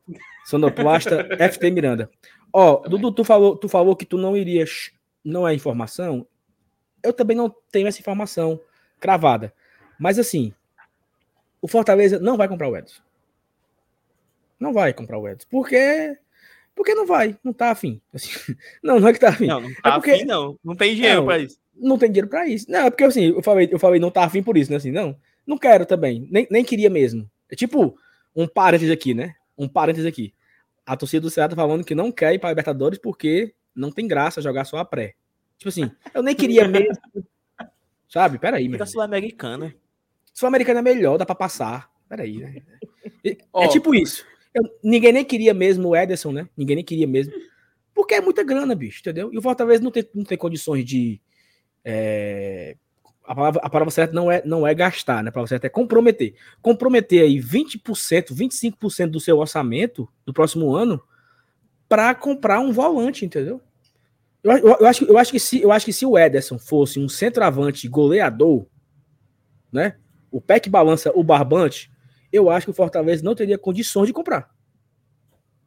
Sonoplasta 0.46 1.28
FT 1.52 1.72
Miranda. 1.72 2.10
Ó, 2.54 2.82
oh, 2.84 2.90
Dudu, 2.90 3.12
tu 3.12 3.24
falou, 3.24 3.58
tu 3.58 3.68
falou 3.68 3.96
que 3.96 4.06
tu 4.06 4.18
não 4.18 4.38
irias. 4.38 4.92
Não 5.24 5.48
é 5.48 5.54
informação. 5.54 6.26
Eu 7.04 7.12
também 7.12 7.36
não 7.36 7.54
tenho 7.72 7.88
essa 7.88 8.00
informação 8.00 8.60
cravada. 9.00 9.54
Mas 10.00 10.20
assim, 10.20 10.54
o 11.62 11.68
Fortaleza 11.68 12.20
não 12.20 12.38
vai 12.38 12.48
comprar 12.48 12.70
o 12.70 12.78
Edson. 12.78 13.02
Não 14.60 14.72
vai 14.72 14.94
comprar 14.94 15.18
o 15.18 15.28
Edson. 15.28 15.48
Porque. 15.50 16.18
Porque 16.76 16.94
não 16.94 17.06
vai, 17.06 17.38
não 17.44 17.54
tá 17.54 17.72
afim. 17.72 18.02
Assim, 18.14 18.30
não, 18.84 19.00
não 19.00 19.08
é 19.08 19.14
que 19.14 19.20
tá 19.20 19.30
afim. 19.30 19.48
Não, 19.48 19.62
não 19.62 19.74
tá 19.74 19.90
é 19.90 19.92
porque, 19.94 20.12
afim, 20.12 20.26
não. 20.26 20.60
Não 20.64 20.76
tem 20.76 20.94
dinheiro 20.94 21.22
não, 21.22 21.26
pra 21.26 21.40
isso. 21.40 21.58
Não 21.76 21.98
tem 21.98 22.10
dinheiro 22.10 22.28
para 22.28 22.48
isso. 22.48 22.70
Não, 22.70 22.80
é 22.86 22.90
porque 22.90 23.04
assim, 23.04 23.26
eu 23.26 23.44
falei, 23.44 23.70
eu 23.72 23.80
falei, 23.80 24.00
não 24.00 24.12
tá 24.12 24.24
afim 24.24 24.42
por 24.42 24.58
isso, 24.58 24.72
né? 24.72 24.78
Assim, 24.78 24.92
não, 24.92 25.16
não 25.46 25.58
quero 25.58 25.86
também. 25.86 26.28
Nem, 26.32 26.48
nem 26.50 26.64
queria 26.64 26.90
mesmo. 26.90 27.30
É 27.50 27.56
tipo 27.56 27.98
um 28.36 28.48
parênteses 28.48 28.92
aqui, 28.92 29.14
né? 29.14 29.36
Um 29.58 29.68
parênteses 29.68 30.08
aqui. 30.08 30.34
A 30.86 30.96
torcida 30.96 31.22
do 31.22 31.30
Ceará 31.30 31.50
tá 31.50 31.56
falando 31.56 31.84
que 31.84 31.96
não 31.96 32.12
quer 32.12 32.34
ir 32.34 32.40
para 32.40 32.50
Libertadores 32.50 33.00
porque 33.00 33.54
não 33.76 33.92
tem 33.92 34.08
graça 34.08 34.42
jogar 34.42 34.66
só 34.66 34.78
a 34.78 34.86
pré. 34.86 35.14
Tipo 35.58 35.70
assim, 35.70 35.92
eu 36.14 36.22
nem 36.22 36.36
queria 36.36 36.68
mesmo. 36.70 36.96
Sabe? 38.08 38.38
Peraí, 38.38 38.68
meu. 38.70 38.86
Sul-Americana. 38.86 39.74
Sul-Americana 40.34 40.80
é 40.80 40.84
melhor, 40.84 41.18
dá 41.18 41.26
pra 41.26 41.36
passar. 41.36 41.90
Peraí, 42.08 42.38
né? 42.38 42.62
É, 43.24 43.38
oh. 43.52 43.68
tipo 43.68 43.96
isso. 43.96 44.24
Eu, 44.54 44.64
ninguém 44.84 45.12
nem 45.12 45.26
queria 45.26 45.54
mesmo 45.54 45.90
o 45.90 45.96
Ederson, 45.96 46.32
né? 46.32 46.48
Ninguém 46.56 46.78
nem 46.78 46.86
queria 46.86 47.08
mesmo. 47.08 47.34
Porque 47.94 48.14
é 48.14 48.22
muita 48.22 48.44
grana, 48.44 48.76
bicho, 48.76 49.00
entendeu? 49.00 49.34
E 49.34 49.38
o 49.38 49.42
Fortaleza 49.42 49.82
não 49.82 49.92
tem, 49.92 50.08
não 50.14 50.24
tem 50.24 50.38
condições 50.38 50.86
de. 50.86 51.22
É, 51.86 52.76
a, 53.24 53.36
palavra, 53.36 53.62
a 53.64 53.70
palavra 53.70 53.92
certa 53.92 54.14
não 54.14 54.32
é, 54.32 54.42
não 54.44 54.66
é 54.66 54.74
gastar, 54.74 55.24
né? 55.24 55.30
A 55.30 55.32
palavra 55.32 55.50
certa 55.50 55.68
é 55.68 55.70
comprometer. 55.70 56.34
Comprometer 56.62 57.22
aí 57.22 57.38
20%, 57.38 58.34
25% 58.34 59.08
do 59.08 59.20
seu 59.20 59.38
orçamento 59.38 60.10
do 60.26 60.34
próximo 60.34 60.76
ano 60.76 61.02
para 61.88 62.16
comprar 62.16 62.60
um 62.60 62.72
volante, 62.72 63.24
entendeu? 63.24 63.62
Eu, 64.44 64.58
eu, 64.58 64.78
eu, 64.80 64.88
acho, 64.88 65.06
eu, 65.06 65.18
acho 65.18 65.32
que 65.32 65.40
se, 65.40 65.62
eu 65.62 65.72
acho 65.72 65.86
que 65.86 65.94
se 65.94 66.06
o 66.06 66.18
Ederson 66.18 66.58
fosse 66.58 67.00
um 67.00 67.08
centroavante 67.08 67.88
goleador, 67.88 68.66
né? 69.72 69.98
O 70.32 70.42
pé 70.42 70.60
que 70.60 70.70
balança 70.70 71.12
o 71.16 71.24
barbante, 71.24 71.92
eu 72.32 72.50
acho 72.50 72.66
que 72.68 72.72
o 72.72 72.76
Fortaleza 72.76 73.24
não 73.24 73.36
teria 73.36 73.58
condições 73.58 74.08
de 74.08 74.14
comprar. 74.14 74.54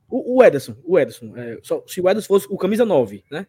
O, 0.08 0.38
o 0.38 0.44
Ederson, 0.44 0.76
o 0.84 0.98
Ederson, 0.98 1.36
é, 1.36 1.58
só, 1.62 1.82
se 1.86 2.00
o 2.00 2.08
Ederson 2.08 2.26
fosse 2.26 2.46
o 2.50 2.56
camisa 2.56 2.84
9, 2.84 3.24
né? 3.30 3.46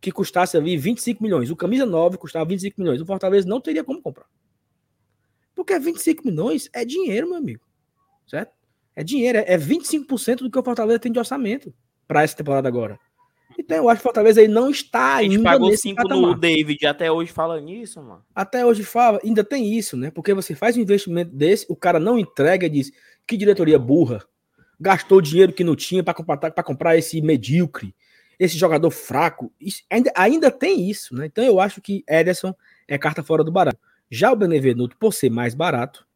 Que 0.00 0.12
custasse 0.12 0.56
ali 0.56 0.76
25 0.76 1.22
milhões. 1.22 1.50
O 1.50 1.56
camisa 1.56 1.86
9 1.86 2.18
custava 2.18 2.44
25 2.44 2.80
milhões. 2.80 3.00
O 3.00 3.06
Fortaleza 3.06 3.48
não 3.48 3.60
teria 3.60 3.82
como 3.82 4.00
comprar. 4.00 4.26
Porque 5.54 5.78
25 5.78 6.26
milhões 6.26 6.68
é 6.72 6.84
dinheiro, 6.84 7.28
meu 7.28 7.38
amigo. 7.38 7.64
Certo? 8.26 8.52
É 8.94 9.02
dinheiro, 9.02 9.38
é 9.38 9.58
25% 9.58 10.38
do 10.38 10.50
que 10.50 10.58
o 10.58 10.62
Fortaleza 10.62 10.98
tem 10.98 11.12
de 11.12 11.18
orçamento 11.18 11.72
para 12.06 12.22
essa 12.22 12.36
temporada 12.36 12.68
agora. 12.68 12.98
Então 13.58 13.76
eu 13.76 13.88
acho 13.88 14.00
que 14.00 14.02
o 14.02 14.08
Fortaleza 14.08 14.40
aí 14.40 14.48
não 14.48 14.70
está 14.70 15.16
ainda. 15.16 15.34
A 15.34 15.36
gente 15.36 15.44
pagou 15.44 15.76
5 15.76 16.08
no 16.08 16.34
David, 16.34 16.86
até 16.86 17.10
hoje 17.10 17.32
fala 17.32 17.60
nisso, 17.60 18.02
mano. 18.02 18.22
Até 18.34 18.66
hoje 18.66 18.84
fala, 18.84 19.18
ainda 19.24 19.42
tem 19.42 19.74
isso, 19.74 19.96
né? 19.96 20.10
Porque 20.10 20.34
você 20.34 20.54
faz 20.54 20.76
um 20.76 20.80
investimento 20.80 21.34
desse, 21.34 21.66
o 21.68 21.76
cara 21.76 21.98
não 21.98 22.18
entrega 22.18 22.66
e 22.66 22.70
diz 22.70 22.92
que 23.26 23.36
diretoria 23.36 23.78
burra 23.78 24.24
gastou 24.78 25.20
dinheiro 25.20 25.52
que 25.52 25.64
não 25.64 25.74
tinha 25.74 26.04
para 26.04 26.14
comprar, 26.14 26.50
comprar 26.62 26.96
esse 26.96 27.20
medíocre, 27.22 27.94
esse 28.38 28.56
jogador 28.56 28.90
fraco. 28.90 29.52
Ainda, 29.90 30.12
ainda 30.14 30.50
tem 30.50 30.88
isso, 30.88 31.14
né? 31.14 31.26
Então 31.26 31.44
eu 31.44 31.60
acho 31.60 31.80
que 31.80 32.04
Ederson 32.08 32.54
é 32.86 32.98
carta 32.98 33.22
fora 33.22 33.42
do 33.42 33.52
barato. 33.52 33.78
Já 34.10 34.32
o 34.32 34.36
Benevenuto, 34.36 34.96
por 34.98 35.12
ser 35.12 35.30
mais 35.30 35.54
barato, 35.54 36.06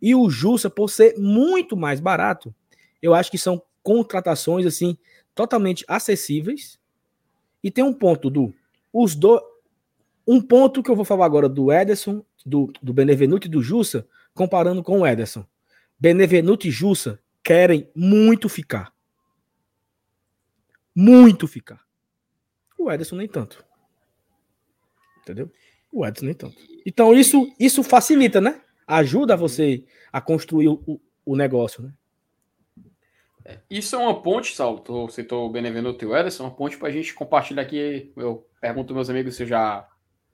e 0.00 0.14
o 0.14 0.28
Jussa, 0.28 0.68
por 0.68 0.88
ser 0.88 1.16
muito 1.18 1.76
mais 1.76 2.00
barato, 2.00 2.54
eu 3.00 3.14
acho 3.14 3.30
que 3.30 3.38
são 3.38 3.62
contratações 3.82 4.66
assim 4.66 4.96
totalmente 5.34 5.84
acessíveis. 5.88 6.78
E 7.62 7.70
tem 7.70 7.84
um 7.84 7.92
ponto 7.92 8.28
do 8.28 8.54
os 8.92 9.14
do 9.14 9.40
um 10.26 10.40
ponto 10.40 10.82
que 10.82 10.90
eu 10.90 10.96
vou 10.96 11.04
falar 11.04 11.26
agora 11.26 11.48
do 11.48 11.72
Ederson, 11.72 12.24
do, 12.44 12.72
do 12.80 12.92
Benevenuto 12.92 13.46
e 13.46 13.50
do 13.50 13.62
Jussa, 13.62 14.06
comparando 14.34 14.82
com 14.82 15.00
o 15.00 15.06
Ederson. 15.06 15.44
Benevenuto 15.98 16.66
e 16.66 16.70
Jussa 16.70 17.18
querem 17.42 17.90
muito 17.94 18.48
ficar. 18.48 18.92
Muito 20.94 21.46
ficar. 21.46 21.80
O 22.78 22.90
Ederson 22.90 23.16
nem 23.16 23.28
tanto. 23.28 23.64
Entendeu? 25.20 25.50
O 25.92 26.04
Ederson 26.04 26.26
nem 26.26 26.34
tanto. 26.34 26.56
Então 26.84 27.14
isso, 27.14 27.52
isso 27.58 27.82
facilita, 27.82 28.40
né? 28.40 28.60
Ajuda 28.86 29.36
você 29.36 29.84
a 30.12 30.20
construir 30.20 30.68
o, 30.68 31.00
o 31.24 31.36
negócio, 31.36 31.82
né? 31.82 31.92
É, 33.44 33.58
isso 33.70 33.96
é 33.96 33.98
uma 33.98 34.22
ponte, 34.22 34.54
Saulo. 34.54 34.80
Tu 34.80 35.08
citou 35.08 35.46
o 35.46 35.50
Benevenuto 35.50 36.04
e 36.04 36.08
o 36.08 36.16
Ederson, 36.16 36.44
uma 36.44 36.54
ponte 36.54 36.76
para 36.76 36.88
a 36.88 36.92
gente 36.92 37.14
compartilhar 37.14 37.62
aqui. 37.62 38.12
Eu 38.16 38.46
pergunto 38.60 38.94
meus 38.94 39.10
amigos 39.10 39.36
se 39.36 39.46
já 39.46 39.88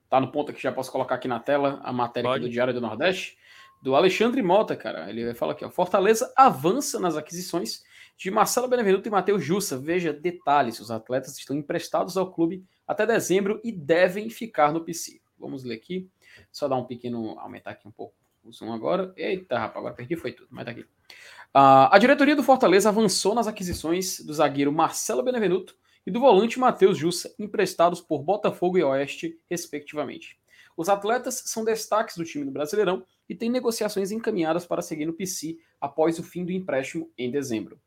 tá 0.09 0.21
no 0.21 0.33
ponto 0.33 0.53
que 0.53 0.63
já 0.63 0.73
posso 0.73 0.91
colocar 0.91 1.15
aqui 1.15 1.29
na 1.29 1.39
tela 1.39 1.81
a 1.83 1.93
matéria 1.93 2.39
do 2.39 2.49
Diário 2.49 2.75
do 2.75 2.81
Nordeste 2.81 3.37
do 3.81 3.95
Alexandre 3.95 4.43
Mota, 4.43 4.77
cara. 4.77 5.09
Ele 5.09 5.35
fala 5.35 5.53
aqui, 5.53 5.65
ó, 5.65 5.71
Fortaleza 5.71 6.33
avança 6.37 6.99
nas 6.99 7.17
aquisições 7.17 7.83
de 8.19 8.33
Marcelo 8.33 8.67
Benevenuto 8.67 9.09
e 9.09 9.11
Matheus 9.13 9.45
Jussa. 9.45 9.79
Veja 9.79 10.13
detalhes, 10.13 10.81
os 10.81 10.91
atletas 10.91 11.39
estão 11.39 11.57
emprestados 11.57 12.17
ao 12.17 12.33
clube 12.33 12.65
até 12.87 13.07
dezembro 13.07 13.61
e 13.63 13.71
devem 13.71 14.29
ficar 14.29 14.73
no 14.73 14.85
PC. 14.85 15.21
Vamos 15.39 15.63
ler 15.63 15.77
aqui, 15.77 16.11
só 16.51 16.67
dar 16.67 16.77
um 16.77 16.85
pequeno, 16.85 17.39
aumentar 17.39 17.71
aqui 17.71 17.87
um 17.87 17.93
pouco 17.93 18.15
o 18.43 18.53
zoom 18.53 18.73
agora. 18.73 19.13
Eita, 19.17 19.57
rapaz, 19.57 19.77
agora 19.77 19.95
perdi, 19.95 20.17
foi 20.17 20.33
tudo, 20.33 20.49
mas 20.51 20.65
tá 20.65 20.73
aqui. 20.73 20.81
Uh, 20.81 21.89
a 21.91 21.99
diretoria 21.99 22.35
do 22.35 22.43
Fortaleza 22.43 22.89
avançou 22.89 23.35
nas 23.35 23.47
aquisições 23.47 24.21
do 24.21 24.35
zagueiro 24.35 24.73
Marcelo 24.73 25.23
Benevenuto 25.23 25.77
e 26.05 26.11
do 26.11 26.19
volante 26.19 26.59
Matheus 26.59 26.99
Jussa, 26.99 27.33
emprestados 27.39 28.01
por 28.01 28.23
Botafogo 28.23 28.77
e 28.79 28.83
Oeste, 28.83 29.39
respectivamente. 29.49 30.39
Os 30.77 30.89
atletas 30.89 31.43
são 31.47 31.65
destaques 31.65 32.17
do 32.17 32.25
time 32.25 32.45
do 32.45 32.51
Brasileirão 32.51 33.05
e 33.29 33.35
têm 33.35 33.51
negociações 33.51 34.11
encaminhadas 34.11 34.67
para 34.67 34.83
seguir 34.83 35.07
no 35.07 35.13
PC 35.13 35.59
após 35.81 36.19
o 36.19 36.23
fim 36.23 36.45
do 36.45 36.53
empréstimo 36.53 37.11
em 37.17 37.31
dezembro. 37.31 37.81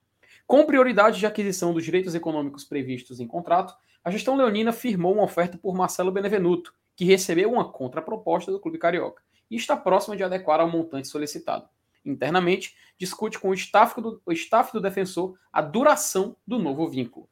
Com 0.52 0.66
prioridade 0.66 1.18
de 1.18 1.26
aquisição 1.26 1.74
dos 1.74 1.82
direitos 1.82 2.14
econômicos 2.14 2.66
previstos 2.66 3.22
em 3.22 3.26
contrato, 3.26 3.74
a 4.04 4.12
gestão 4.12 4.36
leonina 4.36 4.74
firmou 4.74 5.14
uma 5.14 5.24
oferta 5.24 5.58
por 5.58 5.74
Marcelo 5.74 6.12
Benevenuto, 6.12 6.74
que 6.94 7.06
recebeu 7.06 7.54
uma 7.54 7.72
contraproposta 7.72 8.52
do 8.52 8.60
clube 8.60 8.78
carioca 8.78 9.24
e 9.50 9.56
está 9.56 9.78
próxima 9.78 10.18
de 10.18 10.26
adequar 10.26 10.60
ao 10.60 10.70
montante 10.70 11.08
solicitado. 11.08 11.70
Internamente, 12.04 12.76
discute 12.98 13.40
com 13.40 13.48
o 13.48 13.54
staff 13.54 14.02
do, 14.02 14.22
o 14.26 14.34
staff 14.34 14.74
do 14.74 14.82
defensor 14.82 15.40
a 15.54 15.62
duração 15.62 16.36
do 16.46 16.60
novo 16.60 16.86
vínculo. 16.90 17.30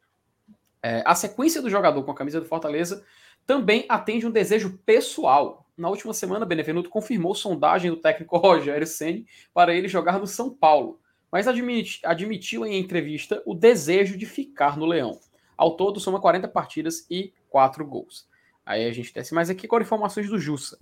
É, 0.81 1.03
a 1.05 1.13
sequência 1.13 1.61
do 1.61 1.69
jogador 1.69 2.01
com 2.03 2.11
a 2.11 2.15
camisa 2.15 2.39
do 2.39 2.47
Fortaleza 2.47 3.03
também 3.45 3.85
atende 3.89 4.25
um 4.25 4.31
desejo 4.31 4.79
pessoal. 4.85 5.69
Na 5.75 5.89
última 5.89 6.13
semana, 6.13 6.45
Benevenuto 6.45 6.89
confirmou 6.89 7.35
sondagem 7.35 7.91
do 7.91 7.97
técnico 7.97 8.37
Rogério 8.39 8.87
Ceni 8.87 9.27
para 9.53 9.75
ele 9.75 9.89
jogar 9.89 10.19
no 10.19 10.25
São 10.25 10.49
Paulo, 10.49 11.01
mas 11.31 11.47
admiti, 11.47 11.99
admitiu 12.05 12.65
em 12.65 12.79
entrevista 12.79 13.41
o 13.45 13.53
desejo 13.53 14.17
de 14.17 14.25
ficar 14.25 14.77
no 14.77 14.85
Leão. 14.85 15.19
Ao 15.57 15.75
todo, 15.75 15.99
soma 15.99 16.21
40 16.21 16.47
partidas 16.47 17.05
e 17.09 17.33
4 17.49 17.85
gols. 17.85 18.27
Aí 18.65 18.85
a 18.85 18.91
gente 18.93 19.13
desce 19.13 19.33
mais 19.33 19.49
aqui 19.49 19.67
com 19.67 19.79
informações 19.79 20.29
do 20.29 20.39
Jussa. 20.39 20.79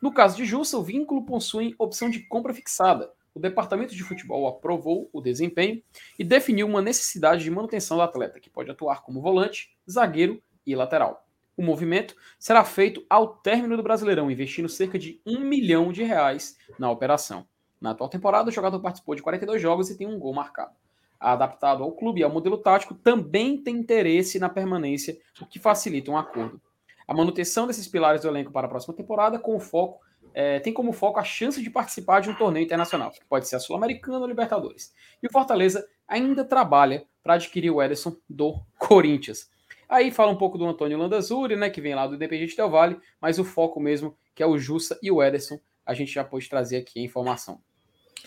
No 0.00 0.12
caso 0.12 0.36
de 0.36 0.44
Jussa, 0.44 0.78
o 0.78 0.82
vínculo 0.82 1.24
possui 1.24 1.74
opção 1.78 2.08
de 2.08 2.20
compra 2.20 2.54
fixada. 2.54 3.10
O 3.34 3.40
departamento 3.40 3.94
de 3.94 4.02
futebol 4.02 4.46
aprovou 4.46 5.08
o 5.12 5.20
desempenho 5.20 5.82
e 6.18 6.24
definiu 6.24 6.66
uma 6.66 6.82
necessidade 6.82 7.44
de 7.44 7.50
manutenção 7.50 7.96
do 7.96 8.02
atleta, 8.02 8.40
que 8.40 8.50
pode 8.50 8.70
atuar 8.70 9.02
como 9.02 9.20
volante, 9.20 9.76
zagueiro 9.88 10.42
e 10.66 10.74
lateral. 10.74 11.26
O 11.56 11.62
movimento 11.62 12.16
será 12.38 12.64
feito 12.64 13.04
ao 13.08 13.36
término 13.36 13.76
do 13.76 13.82
Brasileirão, 13.82 14.30
investindo 14.30 14.68
cerca 14.68 14.98
de 14.98 15.20
um 15.26 15.40
milhão 15.40 15.92
de 15.92 16.02
reais 16.02 16.56
na 16.78 16.90
operação. 16.90 17.46
Na 17.80 17.90
atual 17.90 18.10
temporada, 18.10 18.48
o 18.48 18.52
jogador 18.52 18.78
participou 18.80 19.14
de 19.14 19.22
42 19.22 19.60
jogos 19.60 19.90
e 19.90 19.96
tem 19.96 20.06
um 20.06 20.18
gol 20.18 20.34
marcado. 20.34 20.72
Adaptado 21.18 21.82
ao 21.82 21.92
clube 21.92 22.20
e 22.20 22.22
ao 22.22 22.30
modelo 22.30 22.58
tático, 22.58 22.94
também 22.94 23.56
tem 23.56 23.76
interesse 23.76 24.38
na 24.38 24.48
permanência, 24.48 25.18
o 25.40 25.46
que 25.46 25.58
facilita 25.58 26.10
um 26.10 26.16
acordo. 26.16 26.60
A 27.06 27.14
manutenção 27.14 27.66
desses 27.66 27.88
pilares 27.88 28.22
do 28.22 28.28
elenco 28.28 28.52
para 28.52 28.66
a 28.66 28.70
próxima 28.70 28.94
temporada, 28.94 29.38
com 29.38 29.58
foco, 29.58 30.00
é, 30.32 30.60
tem 30.60 30.72
como 30.72 30.92
foco 30.92 31.18
a 31.18 31.24
chance 31.24 31.62
de 31.62 31.70
participar 31.70 32.20
de 32.20 32.30
um 32.30 32.34
torneio 32.34 32.64
internacional, 32.64 33.10
que 33.10 33.24
pode 33.24 33.48
ser 33.48 33.56
a 33.56 33.58
Sul-Americana 33.58 34.20
ou 34.20 34.26
Libertadores. 34.26 34.94
E 35.22 35.26
o 35.26 35.32
Fortaleza 35.32 35.86
ainda 36.06 36.44
trabalha 36.44 37.04
para 37.22 37.34
adquirir 37.34 37.70
o 37.70 37.82
Ederson 37.82 38.16
do 38.28 38.60
Corinthians. 38.78 39.50
Aí 39.88 40.10
fala 40.10 40.30
um 40.30 40.36
pouco 40.36 40.56
do 40.56 40.66
Antônio 40.66 40.96
Landazuri, 40.98 41.56
né, 41.56 41.68
que 41.68 41.80
vem 41.80 41.94
lá 41.94 42.06
do 42.06 42.14
Independente 42.14 42.56
Del 42.56 42.70
Vale, 42.70 43.00
mas 43.20 43.38
o 43.38 43.44
foco 43.44 43.80
mesmo, 43.80 44.16
que 44.34 44.42
é 44.42 44.46
o 44.46 44.56
Jussa 44.56 44.98
e 45.02 45.10
o 45.10 45.22
Ederson, 45.22 45.58
a 45.84 45.94
gente 45.94 46.12
já 46.12 46.22
pôde 46.22 46.48
trazer 46.48 46.76
aqui 46.76 47.00
a 47.00 47.02
informação. 47.02 47.60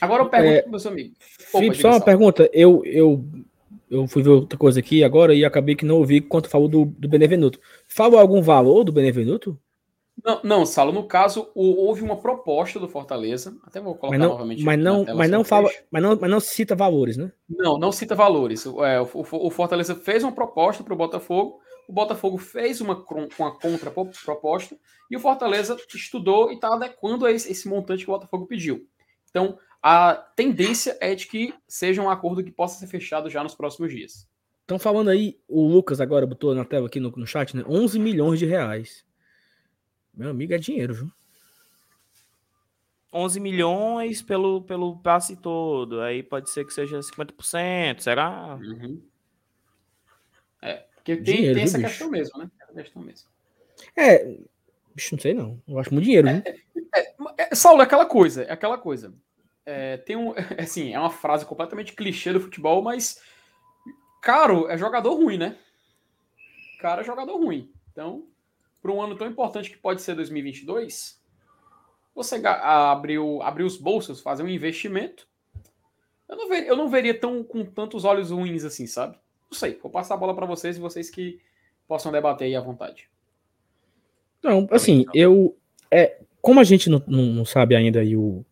Agora 0.03 0.23
eu 0.23 0.29
pergunto 0.29 0.53
é, 0.53 0.61
para 0.61 0.69
o 0.69 0.71
meu 0.71 0.91
amigo. 0.91 1.15
Felipe, 1.19 1.77
só 1.77 1.89
uma 1.91 2.01
pergunta. 2.01 2.49
Eu, 2.51 2.83
eu, 2.83 3.23
eu 3.89 4.05
fui 4.05 4.21
ver 4.21 4.31
outra 4.31 4.59
coisa 4.59 4.81
aqui 4.81 5.01
agora 5.01 5.33
e 5.33 5.45
acabei 5.45 5.75
que 5.75 5.85
não 5.85 5.97
ouvi 5.97 6.19
quanto 6.19 6.49
falou 6.49 6.67
do, 6.67 6.85
do 6.85 7.07
Benevenuto. 7.07 7.57
Falou 7.87 8.19
algum 8.19 8.41
valor 8.41 8.83
do 8.83 8.91
Benevenuto? 8.91 9.57
Não, 10.21 10.41
não, 10.43 10.65
Salo, 10.65 10.91
no 10.91 11.07
caso, 11.07 11.49
houve 11.55 12.01
uma 12.01 12.17
proposta 12.17 12.79
do 12.79 12.89
Fortaleza. 12.89 13.57
Até 13.65 13.79
vou 13.79 13.95
colocar 13.95 14.17
mas 14.17 14.27
não, 14.27 14.33
novamente. 14.33 14.63
Mas 14.63 14.79
não, 14.79 15.05
mas 15.15 15.31
não 15.31 15.43
fala, 15.43 15.69
mas 15.89 16.03
não, 16.03 16.17
mas 16.19 16.29
não 16.29 16.39
cita 16.39 16.75
valores, 16.75 17.15
né? 17.15 17.31
Não, 17.49 17.79
não 17.79 17.91
cita 17.91 18.13
valores. 18.13 18.65
É, 18.65 19.01
o, 19.01 19.09
o, 19.13 19.49
Fortaleza 19.49 19.95
fez 19.95 20.21
uma 20.21 20.33
proposta 20.33 20.83
para 20.83 20.93
o 20.93 20.97
Botafogo, 20.97 21.59
o 21.87 21.93
Botafogo 21.93 22.37
fez 22.37 22.81
uma, 22.81 23.03
uma 23.39 23.57
contraproposta 23.57 24.77
e 25.09 25.15
o 25.15 25.19
Fortaleza 25.19 25.77
estudou 25.95 26.51
e 26.51 26.55
está 26.55 26.73
adequando 26.73 27.25
a 27.25 27.31
esse, 27.31 27.51
esse 27.51 27.67
montante 27.69 28.03
que 28.03 28.11
o 28.11 28.13
Botafogo 28.13 28.45
pediu. 28.45 28.85
Então, 29.29 29.57
a 29.85 30.15
tendência 30.15 30.97
é 31.01 31.13
de 31.13 31.27
que 31.27 31.53
seja 31.67 32.01
um 32.01 32.09
acordo 32.09 32.41
que 32.41 32.49
possa 32.49 32.79
ser 32.79 32.87
fechado 32.87 33.29
já 33.29 33.43
nos 33.43 33.53
próximos 33.53 33.91
dias. 33.91 34.25
Estão 34.61 34.79
falando 34.79 35.09
aí, 35.09 35.37
o 35.45 35.67
Lucas 35.67 35.99
agora 35.99 36.25
botou 36.25 36.55
na 36.55 36.63
tela 36.63 36.87
aqui 36.87 37.01
no, 37.01 37.11
no 37.11 37.27
chat, 37.27 37.53
né? 37.53 37.65
11 37.67 37.99
milhões 37.99 38.39
de 38.39 38.45
reais. 38.45 39.05
Meu 40.13 40.29
amigo, 40.29 40.53
é 40.53 40.57
dinheiro, 40.57 40.93
viu? 40.93 41.11
11 43.11 43.41
milhões 43.41 44.21
pelo, 44.21 44.61
pelo 44.61 44.97
passe 44.99 45.35
todo. 45.35 45.99
Aí 45.99 46.23
pode 46.23 46.49
ser 46.49 46.65
que 46.65 46.73
seja 46.73 46.97
50%, 46.99 47.99
será? 47.99 48.55
Uhum. 48.55 49.03
É, 50.61 50.85
porque 50.95 51.17
tem, 51.17 51.35
dinheiro, 51.35 51.55
tem 51.55 51.63
essa 51.65 51.77
bicho? 51.77 51.89
questão 51.89 52.09
mesmo, 52.09 52.39
né? 52.39 52.49
Essa 52.61 52.73
questão 52.73 53.01
mesmo. 53.01 53.27
É, 53.97 54.37
bicho, 54.95 55.13
não 55.13 55.21
sei 55.21 55.33
não. 55.33 55.61
Eu 55.67 55.77
acho 55.77 55.93
muito 55.93 56.05
dinheiro, 56.05 56.29
é, 56.29 56.41
é, 56.95 57.13
é, 57.37 57.55
Saulo, 57.55 57.81
é 57.81 57.83
aquela 57.83 58.05
coisa, 58.05 58.43
é 58.43 58.53
aquela 58.53 58.77
coisa. 58.77 59.13
É, 59.65 59.97
tem 59.97 60.15
um, 60.15 60.33
assim, 60.57 60.93
é 60.93 60.99
uma 60.99 61.09
frase 61.09 61.45
completamente 61.45 61.93
clichê 61.93 62.33
do 62.33 62.39
futebol, 62.39 62.81
mas 62.81 63.21
caro 64.21 64.69
é 64.69 64.77
jogador 64.77 65.15
ruim, 65.15 65.37
né? 65.37 65.57
Cara 66.79 67.01
é 67.01 67.05
jogador 67.05 67.37
ruim. 67.37 67.71
Então, 67.91 68.27
para 68.81 68.91
um 68.91 69.01
ano 69.01 69.15
tão 69.15 69.27
importante 69.27 69.69
que 69.69 69.77
pode 69.77 70.01
ser 70.01 70.15
2022, 70.15 71.21
você 72.13 72.35
abrir, 72.45 73.19
abrir 73.41 73.63
os 73.63 73.77
bolsos, 73.77 74.21
fazer 74.21 74.43
um 74.43 74.49
investimento, 74.49 75.27
eu 76.27 76.35
não, 76.35 76.49
ver, 76.49 76.67
eu 76.67 76.75
não 76.75 76.89
veria 76.89 77.17
tão 77.17 77.43
com 77.43 77.63
tantos 77.65 78.05
olhos 78.05 78.31
ruins 78.31 78.63
assim, 78.63 78.87
sabe? 78.87 79.17
Não 79.49 79.57
sei, 79.57 79.77
vou 79.81 79.91
passar 79.91 80.15
a 80.15 80.17
bola 80.17 80.35
para 80.35 80.45
vocês 80.45 80.77
e 80.77 80.81
vocês 80.81 81.09
que 81.09 81.39
possam 81.87 82.11
debater 82.11 82.47
aí 82.47 82.55
à 82.55 82.61
vontade. 82.61 83.07
Não, 84.41 84.67
assim, 84.71 85.05
eu. 85.13 85.55
É, 85.91 86.19
como 86.41 86.59
a 86.59 86.63
gente 86.63 86.89
não, 86.89 87.01
não, 87.07 87.23
não 87.23 87.45
sabe 87.45 87.75
ainda 87.75 87.99
aí 87.99 88.17
o, 88.17 88.43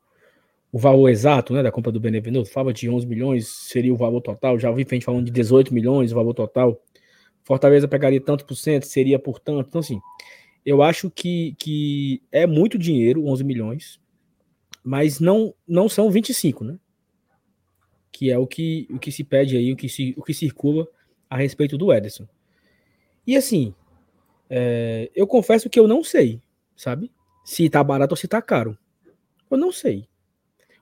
o 0.71 0.79
valor 0.79 1.09
exato 1.09 1.53
né, 1.53 1.61
da 1.61 1.71
compra 1.71 1.91
do 1.91 1.99
Benevenuto, 1.99 2.49
fala 2.49 2.71
de 2.71 2.89
11 2.89 3.05
milhões, 3.05 3.47
seria 3.47 3.93
o 3.93 3.97
valor 3.97 4.21
total. 4.21 4.57
Já 4.57 4.69
ouvi 4.69 4.87
gente 4.89 5.03
falando 5.03 5.25
de 5.25 5.31
18 5.31 5.73
milhões, 5.73 6.11
o 6.11 6.15
valor 6.15 6.33
total. 6.33 6.81
Fortaleza 7.43 7.87
pegaria 7.87 8.21
tanto 8.21 8.45
por 8.45 8.55
cento, 8.55 8.85
seria 8.85 9.19
por 9.19 9.39
tanto. 9.39 9.67
Então, 9.67 9.79
assim, 9.79 9.99
eu 10.65 10.81
acho 10.81 11.09
que, 11.09 11.55
que 11.59 12.21
é 12.31 12.47
muito 12.47 12.77
dinheiro, 12.77 13.25
11 13.25 13.43
milhões, 13.43 13.99
mas 14.83 15.19
não, 15.19 15.53
não 15.67 15.89
são 15.89 16.09
25, 16.09 16.63
né? 16.63 16.79
Que 18.11 18.31
é 18.31 18.37
o 18.37 18.47
que, 18.47 18.87
o 18.89 18.97
que 18.97 19.11
se 19.11 19.23
pede 19.23 19.57
aí, 19.57 19.73
o 19.73 19.75
que, 19.75 19.89
se, 19.89 20.13
o 20.17 20.23
que 20.23 20.33
circula 20.33 20.87
a 21.29 21.35
respeito 21.35 21.77
do 21.77 21.91
Ederson. 21.91 22.27
E 23.27 23.35
assim, 23.35 23.73
é, 24.49 25.11
eu 25.13 25.27
confesso 25.27 25.69
que 25.69 25.79
eu 25.79 25.87
não 25.87 26.03
sei, 26.03 26.41
sabe? 26.77 27.11
Se 27.43 27.69
tá 27.69 27.83
barato 27.83 28.13
ou 28.13 28.17
se 28.17 28.27
tá 28.27 28.41
caro. 28.41 28.77
Eu 29.49 29.57
não 29.57 29.71
sei. 29.71 30.07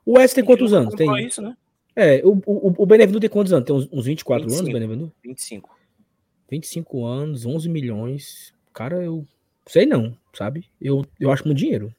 O 0.10 0.18
Ederson 0.18 0.36
tem 0.36 0.46
quantos 0.46 0.74
anos? 0.74 0.96
Tem 0.96 1.26
isso, 1.26 1.42
né? 1.42 1.56
É, 1.96 2.22
o, 2.24 2.42
o, 2.46 2.84
o 2.84 2.86
Benevenuto 2.86 3.20
tem 3.20 3.30
quantos 3.30 3.54
anos? 3.54 3.66
Tem 3.66 3.76
uns, 3.76 3.88
uns 3.92 4.06
24 4.06 4.44
25, 4.46 4.62
anos, 4.62 4.74
Benevenuto? 4.74 5.16
25. 5.24 5.80
25 6.50 7.06
anos, 7.06 7.46
11 7.46 7.70
milhões. 7.70 8.54
Cara, 8.74 9.04
eu 9.04 9.28
Sei 9.70 9.86
não, 9.86 10.18
sabe? 10.34 10.68
Eu, 10.82 11.06
eu 11.20 11.32
acho 11.32 11.46
muito 11.46 11.60
dinheiro. 11.60 11.94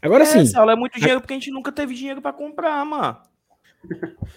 Agora 0.00 0.22
é, 0.22 0.26
sim. 0.26 0.46
Saulo, 0.46 0.70
é 0.70 0.76
muito 0.76 0.96
dinheiro 0.96 1.20
porque 1.20 1.34
a 1.34 1.36
gente 1.36 1.50
nunca 1.50 1.72
teve 1.72 1.96
dinheiro 1.96 2.22
para 2.22 2.32
comprar, 2.32 2.84
mano. 2.84 3.20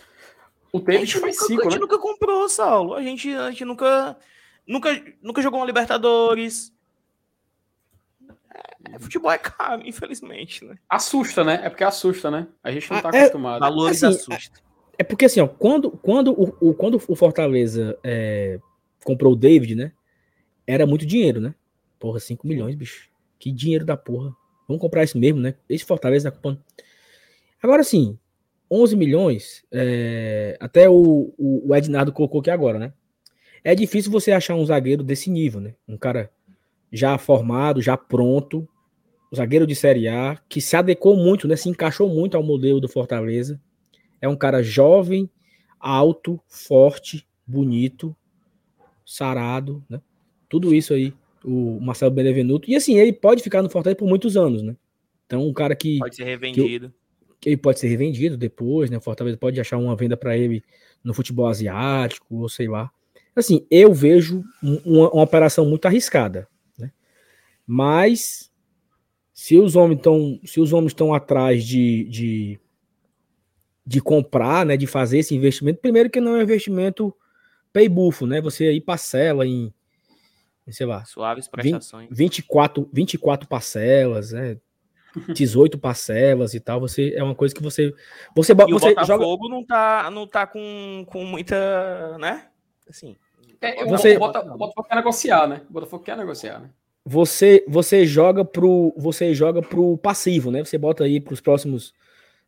o 0.74 0.80
David 0.80 1.20
faz 1.20 1.36
nunca, 1.36 1.46
cinco, 1.46 1.62
A 1.62 1.64
gente 1.66 1.74
né? 1.76 1.80
nunca 1.80 2.00
comprou, 2.00 2.50
Saulo. 2.50 2.96
A 2.96 3.04
gente, 3.04 3.32
a 3.36 3.52
gente 3.52 3.66
nunca, 3.66 4.18
nunca, 4.66 4.90
nunca 5.22 5.44
jogou 5.44 5.60
uma 5.60 5.66
Libertadores. 5.68 6.74
É, 8.94 9.00
futebol 9.00 9.32
é 9.32 9.38
caro, 9.38 9.82
infelizmente, 9.86 10.64
né? 10.66 10.78
Assusta, 10.90 11.44
né? 11.44 11.62
É 11.64 11.70
porque 11.70 11.84
assusta, 11.84 12.30
né? 12.32 12.48
A 12.64 12.72
gente 12.72 12.90
não 12.90 12.98
ah, 12.98 13.02
tá 13.02 13.10
é, 13.14 13.20
acostumado. 13.22 13.60
Valores 13.60 14.04
assim, 14.04 14.16
assusta. 14.16 14.60
É, 14.98 15.02
é, 15.02 15.04
porque 15.04 15.26
assim, 15.26 15.40
ó, 15.40 15.48
quando, 15.48 15.92
quando, 15.92 16.32
o, 16.32 16.70
o 16.70 16.74
quando 16.74 17.02
o 17.08 17.16
Fortaleza 17.16 17.98
é, 18.04 18.60
comprou 19.04 19.34
o 19.34 19.36
David, 19.36 19.76
né? 19.76 19.92
Era 20.66 20.86
muito 20.86 21.06
dinheiro, 21.06 21.40
né? 21.40 21.56
Porra, 22.00 22.20
5 22.20 22.48
milhões, 22.48 22.76
bicho. 22.76 23.10
Que 23.40 23.52
dinheiro 23.52 23.86
da 23.86 23.98
porra. 23.98 24.36
Vamos 24.68 24.82
comprar 24.82 25.04
isso 25.04 25.18
mesmo, 25.18 25.40
né? 25.40 25.56
Esse 25.70 25.86
Fortaleza 25.86 26.30
tá 26.30 26.36
comprando. 26.36 26.62
Agora 27.62 27.84
sim, 27.84 28.18
11 28.70 28.96
milhões, 28.96 29.66
é... 29.72 30.58
até 30.60 30.90
o, 30.90 31.34
o, 31.38 31.70
o 31.70 31.76
Ednardo 31.76 32.12
colocou 32.12 32.42
aqui 32.42 32.52
agora, 32.52 32.78
né? 32.78 32.94
É 33.64 33.74
difícil 33.74 34.12
você 34.12 34.32
achar 34.32 34.56
um 34.56 34.66
zagueiro 34.66 35.04
desse 35.04 35.30
nível, 35.30 35.60
né? 35.60 35.74
Um 35.88 35.98
cara 35.98 36.32
já 36.92 37.18
formado, 37.18 37.82
já 37.82 37.98
pronto, 37.98 38.68
zagueiro 39.36 39.68
de 39.68 39.76
Série 39.76 40.08
A, 40.08 40.40
que 40.48 40.62
se 40.62 40.76
adequou 40.76 41.16
muito, 41.16 41.48
né? 41.48 41.56
Se 41.56 41.70
encaixou 41.70 42.10
muito 42.10 42.38
ao 42.38 42.44
modelo 42.44 42.80
do 42.80 42.88
Fortaleza. 42.88 43.60
É 44.22 44.28
um 44.28 44.36
cara 44.36 44.64
jovem, 44.64 45.30
alto, 45.80 46.40
forte, 46.48 47.28
bonito, 47.46 48.16
sarado, 49.06 49.84
né? 49.90 50.02
Tudo 50.50 50.74
isso 50.74 50.94
aí 50.94 51.14
o 51.44 51.80
Marcelo 51.80 52.12
Benevenuto. 52.12 52.70
E 52.70 52.76
assim, 52.76 53.00
ele 53.00 53.14
pode 53.14 53.42
ficar 53.42 53.62
no 53.62 53.70
Fortaleza 53.70 53.98
por 53.98 54.08
muitos 54.08 54.36
anos, 54.36 54.62
né? 54.62 54.76
Então, 55.26 55.48
um 55.48 55.54
cara 55.54 55.76
que. 55.76 56.00
Pode 56.00 56.16
ser 56.16 56.26
revendido. 56.26 56.90
Que, 56.90 56.94
que 57.42 57.50
ele 57.50 57.58
pode 57.58 57.80
ser 57.80 57.88
revendido 57.88 58.36
depois, 58.38 58.90
né? 58.90 58.98
O 58.98 59.02
Fortaleza 59.02 59.38
pode 59.38 59.60
achar 59.60 59.78
uma 59.78 59.96
venda 59.96 60.18
para 60.18 60.38
ele 60.38 60.64
no 61.04 61.14
futebol 61.14 61.48
asiático, 61.48 62.36
ou 62.36 62.50
sei 62.50 62.68
lá. 62.68 62.92
Assim, 63.36 63.66
eu 63.70 63.94
vejo 63.94 64.44
uma, 64.62 65.10
uma 65.10 65.24
operação 65.24 65.66
muito 65.66 65.86
arriscada? 65.86 66.48
Mas 67.68 68.50
se 69.34 69.58
os 69.58 69.76
homens 69.76 69.98
estão 69.98 70.40
se 70.46 70.62
os 70.62 70.72
homens 70.72 70.92
estão 70.92 71.14
atrás 71.14 71.66
de, 71.66 72.06
de, 72.06 72.60
de 73.86 74.02
comprar, 74.02 74.66
né, 74.66 74.78
de 74.78 74.88
fazer 74.88 75.20
esse 75.20 75.36
investimento, 75.36 75.82
primeiro 75.82 76.10
que 76.10 76.22
não 76.22 76.36
é 76.36 76.40
um 76.40 76.44
investimento 76.44 77.14
pay 77.74 77.90
bufo, 77.90 78.26
né? 78.26 78.40
Você 78.42 78.66
aí 78.66 78.80
parcela 78.80 79.46
em 79.46 79.72
sei 80.70 80.86
lá. 80.86 81.04
Suaves 81.06 81.48
prestações. 81.48 82.10
24, 82.12 82.90
24 82.92 83.48
parcelas, 83.48 84.32
né? 84.32 84.58
18 85.34 85.78
parcelas 85.78 86.54
e 86.54 86.60
tal, 86.60 86.80
você 86.80 87.14
é 87.16 87.24
uma 87.24 87.36
coisa 87.36 87.54
que 87.54 87.62
você 87.62 87.94
você, 88.36 88.52
e 88.52 88.56
você 88.56 88.92
o 88.92 88.96
Botafogo 88.96 89.44
joga... 89.44 89.50
não 89.50 89.66
tá 89.66 90.12
não 90.12 90.28
tá 90.28 90.48
com, 90.48 91.06
com 91.08 91.24
muita, 91.26 92.18
né? 92.18 92.48
Assim, 92.88 93.16
é, 93.60 93.86
você 93.86 94.16
o 94.16 94.20
Botafogo 94.20 94.88
quer 94.88 94.96
negociar, 94.96 95.48
né? 95.48 95.62
O 95.70 95.74
Botafogo 95.74 96.04
quer 96.04 96.18
negociar, 96.18 96.60
né? 96.60 96.70
Você 97.10 97.64
você 97.68 98.06
joga 98.06 98.44
pro 98.44 98.94
você 98.98 99.34
joga 99.34 99.62
pro 99.62 99.98
passivo, 99.98 100.52
né? 100.52 100.64
Você 100.64 100.78
bota 100.78 101.06
aí 101.06 101.22
para 101.22 101.34
os 101.34 101.40
próximos 101.40 101.94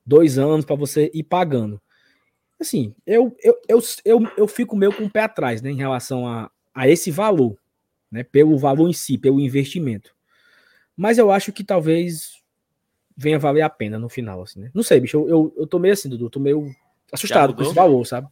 dois 0.05 0.38
anos 0.38 0.66
para 0.66 0.76
você 0.76 1.10
ir 1.14 1.24
pagando. 1.24 1.82
Assim, 2.60 2.93
eu, 3.07 3.34
eu, 3.41 3.57
eu, 3.70 3.80
eu, 4.03 4.32
eu 4.36 4.47
fico 4.47 4.76
meio 4.76 4.91
com 4.91 5.05
o 5.05 5.10
pé 5.10 5.22
atrás, 5.22 5.62
né, 5.62 5.72
em 5.72 5.78
relação 5.78 6.28
a, 6.28 6.51
a 6.76 6.89
esse 6.89 7.10
valor 7.10 7.57
né, 8.12 8.22
pelo 8.22 8.57
valor 8.57 8.89
em 8.89 8.93
si, 8.93 9.18
pelo 9.18 9.39
investimento. 9.39 10.14
Mas 10.93 11.18
eu 11.18 11.32
acho 11.32 11.53
que 11.53 11.64
talvez 11.64 12.43
venha 13.16 13.39
valer 13.39 13.62
a 13.62 13.70
pena 13.70 13.97
no 13.97 14.10
final, 14.10 14.41
assim, 14.41 14.60
né? 14.60 14.72
Não 14.74 14.84
sei, 14.84 14.99
bicho, 14.99 15.18
eu, 15.18 15.30
eu, 15.30 15.53
eu 15.60 15.68
tô 15.68 15.80
meio 15.80 15.93
assim, 15.93 16.10
Dudu, 16.10 16.30
tô 16.30 16.39
meio 16.39 16.70
assustado 17.14 17.53
com 17.53 17.62
esse 17.62 17.74
valor, 17.74 18.05
sabe? 18.05 18.28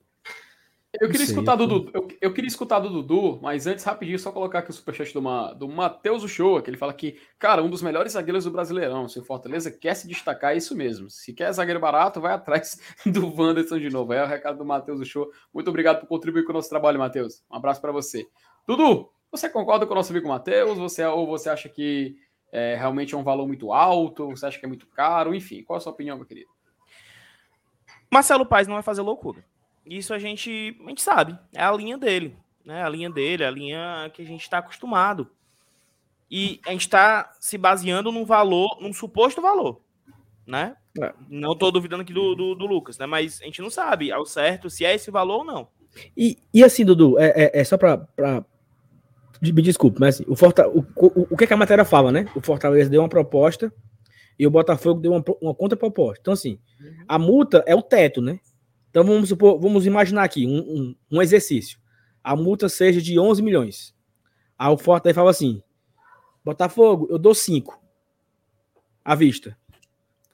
Eu 0.99 1.09
queria, 1.09 1.25
sei, 1.25 1.35
escutar 1.35 1.57
tô... 1.57 1.67
Dudu, 1.67 1.91
eu, 1.93 2.07
eu, 2.21 2.33
queria 2.33 2.47
escutar 2.47 2.79
do 2.79 2.89
Dudu, 2.89 3.39
mas 3.41 3.67
antes, 3.67 3.83
rapidinho, 3.83 4.17
só 4.17 4.31
colocar 4.31 4.59
aqui 4.59 4.71
o 4.71 4.73
superchat 4.73 5.13
do, 5.13 5.21
Ma, 5.21 5.53
do 5.53 5.67
Matheus 5.67 6.23
Uchoa, 6.23 6.61
que 6.61 6.69
ele 6.69 6.77
fala 6.77 6.93
que, 6.93 7.19
cara, 7.37 7.61
um 7.61 7.69
dos 7.69 7.81
melhores 7.81 8.13
zagueiros 8.13 8.45
do 8.45 8.51
Brasileirão. 8.51 9.07
Se 9.07 9.19
o 9.19 9.23
Fortaleza 9.23 9.69
quer 9.69 9.93
se 9.95 10.07
destacar, 10.07 10.53
é 10.53 10.57
isso 10.57 10.75
mesmo. 10.75 11.09
Se 11.09 11.33
quer 11.33 11.51
zagueiro 11.51 11.79
barato, 11.79 12.19
vai 12.19 12.33
atrás 12.33 12.79
do 13.05 13.27
Wanderson 13.27 13.79
de 13.79 13.89
novo. 13.89 14.13
É 14.13 14.23
o 14.23 14.27
recado 14.27 14.57
do 14.57 14.65
Matheus 14.65 14.99
Uchoa. 14.99 15.27
Muito 15.53 15.69
obrigado 15.69 15.99
por 15.99 16.07
contribuir 16.07 16.43
com 16.43 16.51
o 16.51 16.55
nosso 16.55 16.69
trabalho, 16.69 16.97
Matheus. 16.97 17.43
Um 17.51 17.55
abraço 17.55 17.79
para 17.79 17.91
você. 17.91 18.27
Dudu, 18.67 19.09
você 19.31 19.49
concorda 19.49 19.85
com 19.85 19.93
o 19.93 19.95
nosso 19.95 20.11
amigo 20.11 20.27
Matheus? 20.27 20.77
Você, 20.77 21.05
ou 21.05 21.27
você 21.27 21.49
acha 21.49 21.69
que 21.69 22.15
é, 22.51 22.75
realmente 22.75 23.13
é 23.13 23.17
um 23.17 23.23
valor 23.23 23.45
muito 23.45 23.71
alto? 23.71 24.29
Você 24.29 24.45
acha 24.45 24.59
que 24.59 24.65
é 24.65 24.69
muito 24.69 24.87
caro? 24.87 25.35
Enfim, 25.35 25.63
qual 25.63 25.77
a 25.77 25.79
sua 25.79 25.91
opinião, 25.91 26.17
meu 26.17 26.25
querido? 26.25 26.49
Marcelo 28.11 28.45
Paes 28.45 28.67
não 28.67 28.75
vai 28.75 28.83
fazer 28.83 29.01
loucura. 29.01 29.43
Isso 29.89 30.13
a 30.13 30.19
gente, 30.19 30.77
a 30.83 30.89
gente 30.89 31.01
sabe. 31.01 31.37
É 31.53 31.63
a 31.63 31.71
linha 31.71 31.97
dele. 31.97 32.35
Né? 32.65 32.83
A 32.83 32.89
linha 32.89 33.09
dele, 33.09 33.45
a 33.45 33.51
linha 33.51 34.11
que 34.13 34.21
a 34.21 34.25
gente 34.25 34.41
está 34.41 34.57
acostumado. 34.57 35.29
E 36.29 36.59
a 36.65 36.71
gente 36.71 36.81
está 36.81 37.31
se 37.39 37.57
baseando 37.57 38.11
num 38.11 38.25
valor, 38.25 38.77
num 38.81 38.93
suposto 38.93 39.41
valor. 39.41 39.81
Né? 40.45 40.75
É. 41.01 41.13
Não 41.29 41.53
estou 41.53 41.71
duvidando 41.71 42.01
aqui 42.01 42.13
do, 42.13 42.35
do, 42.35 42.55
do, 42.55 42.65
Lucas, 42.65 42.97
né? 42.97 43.05
Mas 43.05 43.41
a 43.41 43.45
gente 43.45 43.61
não 43.61 43.69
sabe 43.69 44.11
ao 44.11 44.25
certo 44.25 44.69
se 44.69 44.83
é 44.83 44.93
esse 44.93 45.09
valor 45.09 45.39
ou 45.39 45.43
não. 45.45 45.67
E, 46.15 46.37
e 46.53 46.63
assim, 46.63 46.83
Dudu, 46.83 47.17
é, 47.17 47.33
é, 47.35 47.61
é 47.61 47.63
só 47.63 47.77
para 47.77 48.05
me 49.41 49.61
desculpe, 49.61 49.99
mas 49.99 50.15
assim, 50.15 50.25
o, 50.27 50.35
Forta, 50.35 50.67
o, 50.67 50.79
o, 50.79 51.27
o 51.31 51.37
que, 51.37 51.43
é 51.43 51.47
que, 51.47 51.53
a 51.53 51.57
matéria 51.57 51.85
fala, 51.85 52.11
né? 52.11 52.27
O 52.35 52.41
Fortaleza 52.41 52.89
deu 52.89 53.01
uma 53.01 53.09
proposta 53.09 53.71
e 54.37 54.45
o 54.45 54.51
Botafogo 54.51 54.99
deu 54.99 55.11
uma, 55.11 55.23
uma 55.41 55.55
contraproposta. 55.55 56.19
Então, 56.21 56.33
assim, 56.33 56.59
a 57.07 57.19
multa 57.19 57.63
é 57.67 57.75
o 57.75 57.81
teto, 57.81 58.21
né? 58.21 58.39
Então, 58.89 59.03
vamos 59.03 59.29
supor, 59.29 59.59
vamos 59.59 59.85
imaginar 59.85 60.23
aqui 60.23 60.45
um, 60.45 60.59
um, 60.59 60.95
um 61.11 61.21
exercício. 61.21 61.79
A 62.23 62.35
multa 62.35 62.67
seja 62.69 63.01
de 63.01 63.19
11 63.19 63.41
milhões. 63.41 63.95
Aí 64.57 64.69
o 64.71 64.77
Fortaleza 64.77 65.15
fala 65.15 65.31
assim: 65.31 65.61
Botafogo, 66.43 67.07
eu 67.09 67.17
dou 67.17 67.35
5 67.35 67.79
à 69.03 69.15
vista. 69.15 69.57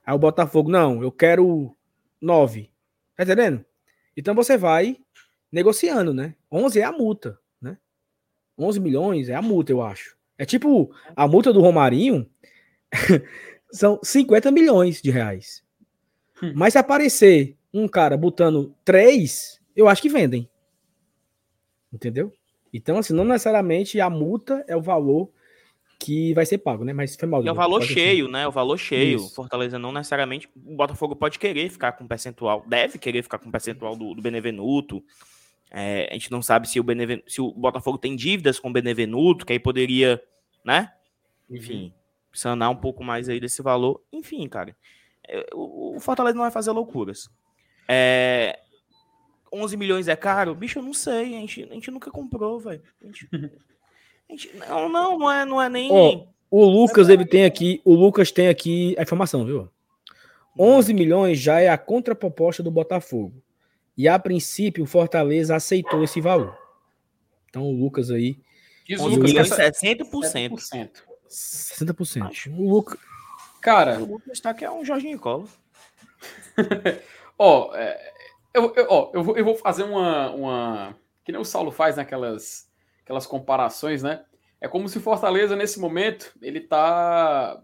Aí 0.05 0.13
o 0.13 0.19
Botafogo, 0.19 0.69
não, 0.69 1.01
eu 1.03 1.11
quero 1.11 1.75
9. 2.21 2.71
Tá 3.15 3.23
entendendo? 3.23 3.65
Então 4.15 4.33
você 4.33 4.57
vai 4.57 4.97
negociando, 5.51 6.13
né? 6.13 6.35
11 6.51 6.79
é 6.79 6.83
a 6.83 6.91
multa. 6.91 7.39
11 8.57 8.79
milhões 8.79 9.29
é 9.29 9.35
a 9.35 9.41
multa, 9.41 9.71
eu 9.71 9.81
acho. 9.81 10.15
É 10.37 10.45
tipo 10.45 10.93
a 11.15 11.27
multa 11.27 11.53
do 11.53 11.61
Romarinho 11.61 12.29
são 13.71 13.99
50 14.03 14.51
milhões 14.51 15.01
de 15.01 15.11
reais. 15.11 15.63
Hum. 16.41 16.53
Mas 16.55 16.73
se 16.73 16.79
aparecer 16.79 17.57
um 17.73 17.87
cara 17.87 18.15
botando 18.15 18.75
três, 18.85 19.59
eu 19.75 19.87
acho 19.87 20.01
que 20.01 20.09
vendem. 20.09 20.49
Entendeu? 21.91 22.31
Então, 22.73 22.97
assim, 22.97 23.13
não 23.13 23.23
necessariamente 23.23 23.99
a 23.99 24.09
multa 24.09 24.63
é 24.67 24.75
o 24.75 24.81
valor 24.81 25.29
que 25.99 26.33
vai 26.33 26.45
ser 26.45 26.57
pago, 26.57 26.83
né? 26.83 26.91
Mas 26.91 27.15
foi 27.15 27.27
mal. 27.27 27.45
É 27.45 27.51
o 27.51 27.55
valor 27.55 27.81
cheio, 27.81 28.25
assim. 28.25 28.33
né? 28.33 28.47
O 28.47 28.51
valor 28.51 28.77
cheio. 28.77 29.17
Isso. 29.17 29.35
Fortaleza 29.35 29.79
não 29.79 29.91
necessariamente. 29.91 30.49
O 30.55 30.75
Botafogo 30.75 31.15
pode 31.15 31.39
querer 31.39 31.69
ficar 31.69 31.93
com 31.93 32.07
percentual, 32.07 32.63
deve 32.67 32.97
querer 32.97 33.23
ficar 33.23 33.37
com 33.37 33.49
percentual 33.49 33.95
do, 33.95 34.13
do 34.13 34.21
Benevenuto. 34.21 35.03
É, 35.71 36.09
a 36.09 36.13
gente 36.13 36.31
não 36.31 36.41
sabe 36.41 36.67
se 36.67 36.79
o, 36.79 36.83
Beneven... 36.83 37.23
se 37.25 37.41
o 37.41 37.51
Botafogo 37.51 37.97
tem 37.97 38.15
dívidas 38.15 38.59
com 38.59 38.69
o 38.69 38.73
Benevenuto, 38.73 39.45
que 39.45 39.53
aí 39.53 39.59
poderia, 39.59 40.21
né? 40.63 40.91
Enfim, 41.49 41.85
uhum. 41.85 41.91
sanar 42.33 42.69
um 42.69 42.75
pouco 42.75 43.03
mais 43.03 43.29
aí 43.29 43.39
desse 43.39 43.61
valor. 43.61 44.01
Enfim, 44.11 44.47
cara. 44.49 44.75
É, 45.27 45.45
o 45.53 45.99
Fortaleza 45.99 46.35
não 46.35 46.43
vai 46.43 46.51
fazer 46.51 46.71
loucuras. 46.71 47.29
É, 47.87 48.59
11 49.51 49.77
milhões 49.77 50.07
é 50.07 50.15
caro? 50.15 50.55
Bicho, 50.55 50.79
eu 50.79 50.83
não 50.83 50.93
sei. 50.93 51.35
A 51.35 51.39
gente, 51.39 51.63
a 51.63 51.73
gente 51.73 51.91
nunca 51.91 52.09
comprou, 52.09 52.59
velho. 52.59 52.81
Gente... 53.01 53.29
Não, 54.67 54.89
não, 54.89 55.17
não 55.19 55.31
é, 55.31 55.45
não 55.45 55.61
é 55.61 55.69
nem. 55.69 55.91
Oh, 55.91 56.27
o 56.49 56.65
Lucas, 56.65 57.09
ele 57.09 57.25
tem 57.25 57.45
aqui. 57.45 57.81
O 57.85 57.93
Lucas 57.93 58.31
tem 58.31 58.47
aqui 58.47 58.95
a 58.97 59.03
informação, 59.03 59.45
viu? 59.45 59.69
11 60.57 60.93
milhões 60.93 61.39
já 61.39 61.59
é 61.59 61.69
a 61.69 61.77
contraproposta 61.77 62.63
do 62.63 62.71
Botafogo. 62.71 63.43
E 63.95 64.07
a 64.07 64.17
princípio, 64.17 64.83
o 64.83 64.87
Fortaleza 64.87 65.55
aceitou 65.55 66.03
esse 66.03 66.19
valor. 66.19 66.57
Então, 67.49 67.63
o 67.63 67.71
Lucas 67.71 68.09
aí. 68.09 68.39
Diz 68.87 68.99
o 68.99 69.07
Lucas 69.07 69.31
milhões, 69.31 69.49
60%. 69.49 70.03
60%. 70.11 70.89
60%. 71.29 72.27
Acho. 72.27 72.51
O 72.51 72.69
Lucas. 72.69 72.99
Cara. 73.61 73.99
O 73.99 74.05
Lucas 74.05 74.33
está 74.33 74.53
que 74.53 74.65
é 74.65 74.71
um 74.71 74.83
Jorginho 74.83 75.19
Colo. 75.19 75.47
Ó, 77.37 77.69
oh, 77.69 77.75
é, 77.75 78.13
eu, 78.53 78.73
eu, 78.75 79.11
eu, 79.13 79.23
vou, 79.23 79.37
eu 79.37 79.45
vou 79.45 79.55
fazer 79.55 79.83
uma, 79.83 80.29
uma. 80.31 80.95
Que 81.23 81.31
nem 81.31 81.41
o 81.41 81.45
Saulo 81.45 81.71
faz 81.71 81.97
naquelas 81.97 82.71
aquelas 83.03 83.27
comparações, 83.27 84.01
né? 84.01 84.23
É 84.59 84.67
como 84.67 84.87
se 84.87 84.99
Fortaleza, 84.99 85.55
nesse 85.55 85.79
momento, 85.79 86.33
ele 86.41 86.61
tá. 86.61 87.61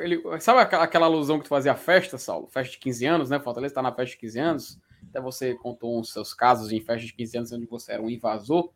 Ele, 0.00 0.20
sabe 0.40 0.60
aquela 0.60 1.06
alusão 1.06 1.38
que 1.38 1.44
tu 1.44 1.50
fazia 1.50 1.72
a 1.72 1.76
festa, 1.76 2.18
Saulo? 2.18 2.48
Festa 2.48 2.72
de 2.72 2.78
15 2.78 3.06
anos, 3.06 3.30
né? 3.30 3.38
Fortaleza 3.38 3.74
tá 3.74 3.82
na 3.82 3.92
festa 3.92 4.12
de 4.12 4.16
15 4.18 4.38
anos. 4.40 4.80
Até 5.10 5.20
você 5.20 5.54
contou 5.54 6.00
uns 6.00 6.12
seus 6.12 6.34
casos 6.34 6.72
em 6.72 6.80
festa 6.80 7.06
de 7.06 7.12
15 7.12 7.38
anos 7.38 7.52
onde 7.52 7.66
você 7.66 7.92
era 7.92 8.02
um 8.02 8.10
invasor. 8.10 8.70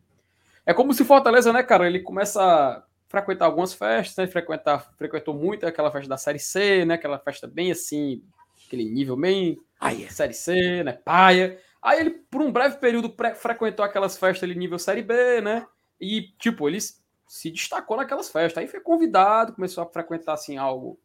É 0.64 0.74
como 0.74 0.92
se 0.92 1.04
Fortaleza, 1.04 1.52
né, 1.52 1.62
cara? 1.62 1.86
Ele 1.86 2.00
começa 2.00 2.42
a 2.42 2.84
frequentar 3.08 3.46
algumas 3.46 3.72
festas, 3.72 4.16
né? 4.16 4.30
Frequentar, 4.30 4.92
frequentou 4.96 5.34
muito 5.34 5.66
aquela 5.66 5.90
festa 5.90 6.08
da 6.08 6.18
Série 6.18 6.38
C, 6.38 6.84
né? 6.84 6.94
Aquela 6.94 7.18
festa 7.18 7.48
bem 7.48 7.72
assim, 7.72 8.22
aquele 8.66 8.84
nível 8.84 9.16
bem. 9.16 9.58
Ai, 9.80 10.06
Série 10.10 10.34
C, 10.34 10.82
né? 10.84 10.92
Paia. 10.92 11.58
Aí 11.82 11.98
ele, 12.00 12.10
por 12.10 12.42
um 12.42 12.52
breve 12.52 12.76
período, 12.78 13.14
frequentou 13.36 13.84
aquelas 13.84 14.18
festas 14.18 14.42
ali 14.48 14.54
nível 14.58 14.78
Série 14.78 15.02
B, 15.02 15.40
né? 15.40 15.66
E, 16.00 16.32
tipo, 16.38 16.68
ele 16.68 16.78
se 16.80 17.50
destacou 17.50 17.96
naquelas 17.96 18.30
festas. 18.30 18.58
Aí 18.62 18.68
foi 18.68 18.80
convidado, 18.80 19.54
começou 19.54 19.82
a 19.82 19.86
frequentar, 19.86 20.34
assim, 20.34 20.58
algo, 20.58 20.98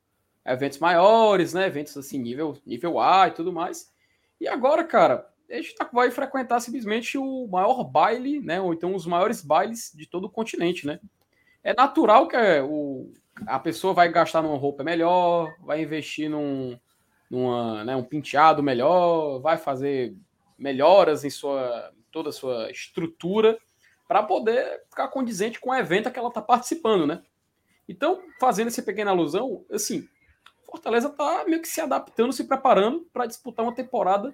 eventos 0.45 0.79
maiores, 0.79 1.53
né? 1.53 1.67
Eventos, 1.67 1.95
assim, 1.97 2.19
nível, 2.19 2.57
nível 2.65 2.99
A 2.99 3.27
e 3.29 3.31
tudo 3.31 3.53
mais. 3.53 3.91
E 4.39 4.47
agora, 4.47 4.83
cara, 4.83 5.25
a 5.49 5.55
gente 5.55 5.75
tá, 5.75 5.89
vai 5.93 6.11
frequentar 6.11 6.59
simplesmente 6.59 7.17
o 7.17 7.47
maior 7.47 7.83
baile, 7.85 8.41
né? 8.41 8.59
Ou 8.59 8.73
então 8.73 8.93
os 8.93 9.05
maiores 9.05 9.41
bailes 9.41 9.93
de 9.95 10.05
todo 10.05 10.25
o 10.25 10.29
continente, 10.29 10.85
né? 10.85 10.99
É 11.63 11.73
natural 11.73 12.27
que 12.27 12.35
é, 12.35 12.61
o, 12.63 13.11
a 13.47 13.59
pessoa 13.59 13.93
vai 13.93 14.09
gastar 14.11 14.41
numa 14.41 14.57
roupa 14.57 14.83
melhor, 14.83 15.53
vai 15.61 15.81
investir 15.81 16.29
num, 16.29 16.79
numa, 17.29 17.83
né, 17.83 17.95
um 17.95 18.03
penteado 18.03 18.61
melhor, 18.61 19.39
vai 19.39 19.57
fazer 19.57 20.15
melhoras 20.57 21.23
em 21.23 21.29
sua 21.29 21.91
toda 22.11 22.29
a 22.29 22.33
sua 22.33 22.71
estrutura 22.71 23.57
para 24.07 24.23
poder 24.23 24.83
ficar 24.89 25.09
condizente 25.09 25.59
com 25.59 25.71
o 25.71 25.75
evento 25.75 26.09
que 26.09 26.17
ela 26.17 26.29
está 26.29 26.41
participando, 26.41 27.05
né? 27.05 27.21
Então, 27.89 28.21
fazendo 28.39 28.67
essa 28.67 28.81
pequena 28.81 29.11
alusão, 29.11 29.65
assim, 29.69 30.07
Fortaleza 30.65 31.09
está 31.09 31.43
meio 31.45 31.61
que 31.61 31.67
se 31.67 31.81
adaptando, 31.81 32.31
se 32.31 32.45
preparando 32.45 33.07
para 33.11 33.25
disputar 33.25 33.65
uma 33.65 33.75
temporada 33.75 34.33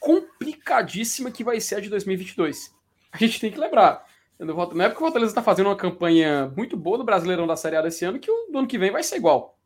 complicadíssima 0.00 1.30
que 1.30 1.44
vai 1.44 1.60
ser 1.60 1.76
a 1.76 1.80
de 1.80 1.90
2022. 1.90 2.74
A 3.12 3.18
gente 3.18 3.38
tem 3.38 3.50
que 3.50 3.58
lembrar, 3.58 4.06
não 4.38 4.84
é 4.84 4.88
porque 4.88 5.02
o 5.02 5.06
Fortaleza 5.06 5.30
está 5.30 5.42
fazendo 5.42 5.66
uma 5.66 5.76
campanha 5.76 6.50
muito 6.56 6.76
boa 6.76 6.96
no 6.96 7.04
Brasileirão 7.04 7.46
da 7.46 7.56
Série 7.56 7.76
A 7.76 7.82
desse 7.82 8.04
ano 8.04 8.18
que 8.18 8.30
o 8.30 8.50
do 8.50 8.58
ano 8.58 8.68
que 8.68 8.78
vem 8.78 8.90
vai 8.90 9.02
ser 9.02 9.16
igual. 9.16 9.58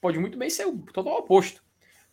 Pode 0.00 0.18
muito 0.18 0.36
bem 0.36 0.50
ser 0.50 0.66
o 0.66 0.78
total 0.92 1.14
oposto. 1.14 1.62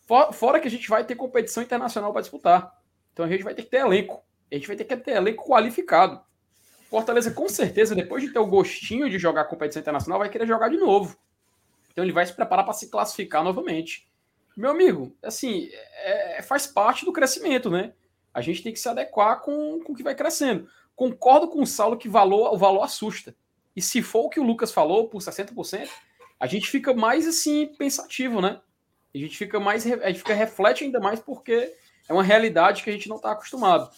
Fora 0.06 0.60
que 0.60 0.68
a 0.68 0.70
gente 0.70 0.88
vai 0.88 1.04
ter 1.04 1.16
competição 1.16 1.62
internacional 1.62 2.12
para 2.12 2.22
disputar. 2.22 2.72
Então 3.12 3.24
a 3.24 3.28
gente 3.28 3.42
vai 3.42 3.54
ter 3.54 3.62
que 3.62 3.70
ter 3.70 3.78
elenco. 3.78 4.22
A 4.50 4.54
gente 4.54 4.68
vai 4.68 4.76
ter 4.76 4.84
que 4.84 4.96
ter 4.96 5.12
elenco 5.12 5.44
qualificado. 5.44 6.20
Fortaleza, 6.88 7.32
com 7.32 7.48
certeza, 7.48 7.94
depois 7.94 8.22
de 8.22 8.32
ter 8.32 8.38
o 8.38 8.46
gostinho 8.46 9.10
de 9.10 9.18
jogar 9.18 9.44
competição 9.46 9.80
internacional, 9.80 10.20
vai 10.20 10.28
querer 10.28 10.46
jogar 10.46 10.68
de 10.68 10.76
novo. 10.76 11.18
Então 11.90 12.04
ele 12.04 12.12
vai 12.12 12.24
se 12.24 12.32
preparar 12.32 12.64
para 12.64 12.74
se 12.74 12.88
classificar 12.88 13.42
novamente. 13.42 14.08
Meu 14.56 14.70
amigo, 14.70 15.14
assim, 15.22 15.68
é, 16.04 16.42
faz 16.42 16.66
parte 16.66 17.04
do 17.04 17.12
crescimento, 17.12 17.68
né? 17.68 17.92
A 18.32 18.40
gente 18.40 18.62
tem 18.62 18.72
que 18.72 18.78
se 18.78 18.88
adequar 18.88 19.40
com, 19.40 19.80
com 19.80 19.92
o 19.92 19.96
que 19.96 20.02
vai 20.02 20.14
crescendo. 20.14 20.68
Concordo 20.94 21.48
com 21.48 21.60
o 21.60 21.66
Saulo 21.66 21.96
que 21.96 22.08
valor, 22.08 22.54
o 22.54 22.58
valor 22.58 22.82
assusta. 22.82 23.34
E 23.74 23.82
se 23.82 24.00
for 24.00 24.26
o 24.26 24.28
que 24.30 24.38
o 24.38 24.44
Lucas 24.44 24.72
falou, 24.72 25.08
por 25.08 25.20
60%, 25.20 25.88
a 26.38 26.46
gente 26.46 26.70
fica 26.70 26.94
mais 26.94 27.26
assim 27.26 27.66
pensativo, 27.76 28.40
né? 28.40 28.60
A 29.16 29.26
gente 29.26 29.36
fica 29.36 29.58
mais, 29.58 29.86
a 29.86 30.08
gente 30.08 30.18
fica 30.18 30.34
reflete 30.34 30.84
ainda 30.84 31.00
mais 31.00 31.20
porque 31.20 31.72
é 32.08 32.12
uma 32.12 32.22
realidade 32.22 32.82
que 32.82 32.90
a 32.90 32.92
gente 32.92 33.08
não 33.08 33.16
está 33.16 33.32
acostumado. 33.32 33.90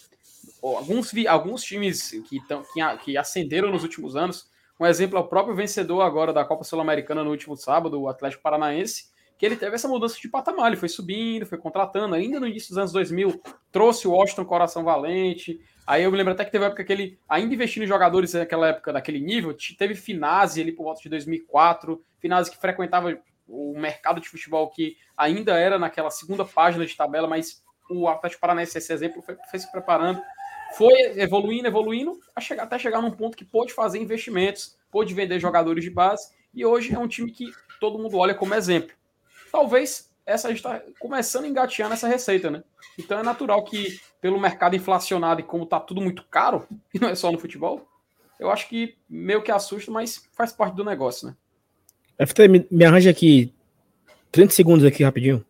Alguns, 0.63 1.13
alguns 1.27 1.63
times 1.63 2.11
que, 2.29 2.41
tão, 2.47 2.63
que, 2.63 2.99
que 3.05 3.17
ascenderam 3.17 3.71
nos 3.71 3.83
últimos 3.83 4.17
anos, 4.17 4.49
um 4.79 4.87
exemplo 4.87 5.19
é 5.19 5.21
o 5.21 5.27
próprio 5.27 5.55
vencedor 5.55 6.03
agora 6.03 6.33
da 6.33 6.45
Copa 6.45 6.65
Sul-Americana 6.65 7.25
no 7.25 7.31
último 7.31 7.57
sábado, 7.57 8.01
o 8.01 8.09
Atlético 8.09 8.43
Paranaense, 8.43 9.11
que 9.37 9.47
ele 9.47 9.57
teve 9.57 9.75
essa 9.75 9.87
mudança 9.87 10.19
de 10.21 10.29
patamar, 10.29 10.69
ele 10.69 10.77
foi 10.77 10.89
subindo, 10.89 11.47
foi 11.47 11.59
contratando, 11.59 12.15
ainda 12.15 12.41
no 12.41 12.47
início 12.47 12.71
dos 12.71 12.79
anos 12.79 12.93
2000, 12.93 13.41
trouxe 13.71 14.09
o 14.09 14.13
Washington 14.13 14.45
Coração 14.45 14.83
Valente, 14.83 15.61
aí 15.87 16.03
eu 16.03 16.11
me 16.11 16.17
lembro 16.17 16.33
até 16.33 16.45
que 16.45 16.51
teve 16.51 16.65
uma 16.65 16.69
época 16.69 16.85
que 16.85 16.93
ele, 16.93 17.19
ainda 17.29 17.55
investindo 17.55 17.85
em 17.85 17.87
jogadores 17.87 18.35
naquela 18.35 18.69
época, 18.69 18.93
daquele 18.93 19.21
nível, 19.21 19.57
teve 19.77 19.95
Finazzi 19.95 20.61
ali 20.61 20.73
por 20.73 20.85
volta 20.85 21.01
de 21.01 21.09
2004, 21.09 22.03
Finazzi 22.19 22.51
que 22.51 22.57
frequentava 22.57 23.17
o 23.49 23.79
mercado 23.79 24.21
de 24.21 24.29
futebol 24.29 24.69
que 24.71 24.97
ainda 25.17 25.59
era 25.59 25.79
naquela 25.79 26.11
segunda 26.11 26.45
página 26.45 26.85
de 26.85 26.97
tabela, 26.97 27.27
mas 27.27 27.63
o 27.91 28.07
Atlético 28.07 28.41
Paranaense, 28.41 28.77
esse 28.77 28.93
exemplo, 28.93 29.23
foi, 29.23 29.37
foi 29.51 29.59
se 29.59 29.71
preparando, 29.73 30.23
foi 30.77 30.93
evoluindo, 31.19 31.67
evoluindo, 31.67 32.19
chegar, 32.41 32.65
até 32.65 32.79
chegar 32.79 33.01
num 33.01 33.11
ponto 33.11 33.37
que 33.37 33.45
pôde 33.45 33.73
fazer 33.73 33.99
investimentos, 33.99 34.77
pôde 34.91 35.15
vender 35.15 35.41
jogadores 35.41 35.83
de 35.83 35.91
base, 35.91 36.31
e 36.53 36.65
hoje 36.65 36.95
é 36.95 36.99
um 36.99 37.09
time 37.09 37.31
que 37.31 37.51
todo 37.81 37.99
mundo 37.99 38.19
olha 38.19 38.35
como 38.35 38.55
exemplo. 38.55 38.95
Talvez 39.51 40.13
essa 40.27 40.51
está 40.51 40.83
começando 40.99 41.45
a 41.45 41.49
engatear 41.49 41.89
nessa 41.89 42.07
receita, 42.07 42.51
né? 42.51 42.63
Então 42.99 43.19
é 43.19 43.23
natural 43.23 43.65
que, 43.65 43.99
pelo 44.21 44.39
mercado 44.39 44.77
inflacionado 44.77 45.41
e 45.41 45.45
como 45.45 45.65
está 45.65 45.81
tudo 45.81 46.03
muito 46.03 46.23
caro, 46.25 46.67
e 46.93 47.01
não 47.01 47.09
é 47.09 47.15
só 47.15 47.33
no 47.33 47.39
futebol, 47.39 47.89
eu 48.39 48.51
acho 48.51 48.69
que 48.69 48.97
meio 49.09 49.43
que 49.43 49.51
assusta, 49.51 49.91
mas 49.91 50.29
faz 50.33 50.53
parte 50.53 50.77
do 50.77 50.85
negócio, 50.85 51.29
né? 51.29 51.37
FT, 52.25 52.49
me, 52.49 52.67
me 52.71 52.85
arranja 52.85 53.11
aqui 53.11 53.53
30 54.33 54.53
segundos 54.53 54.85
aqui 54.85 55.03
rapidinho. 55.03 55.45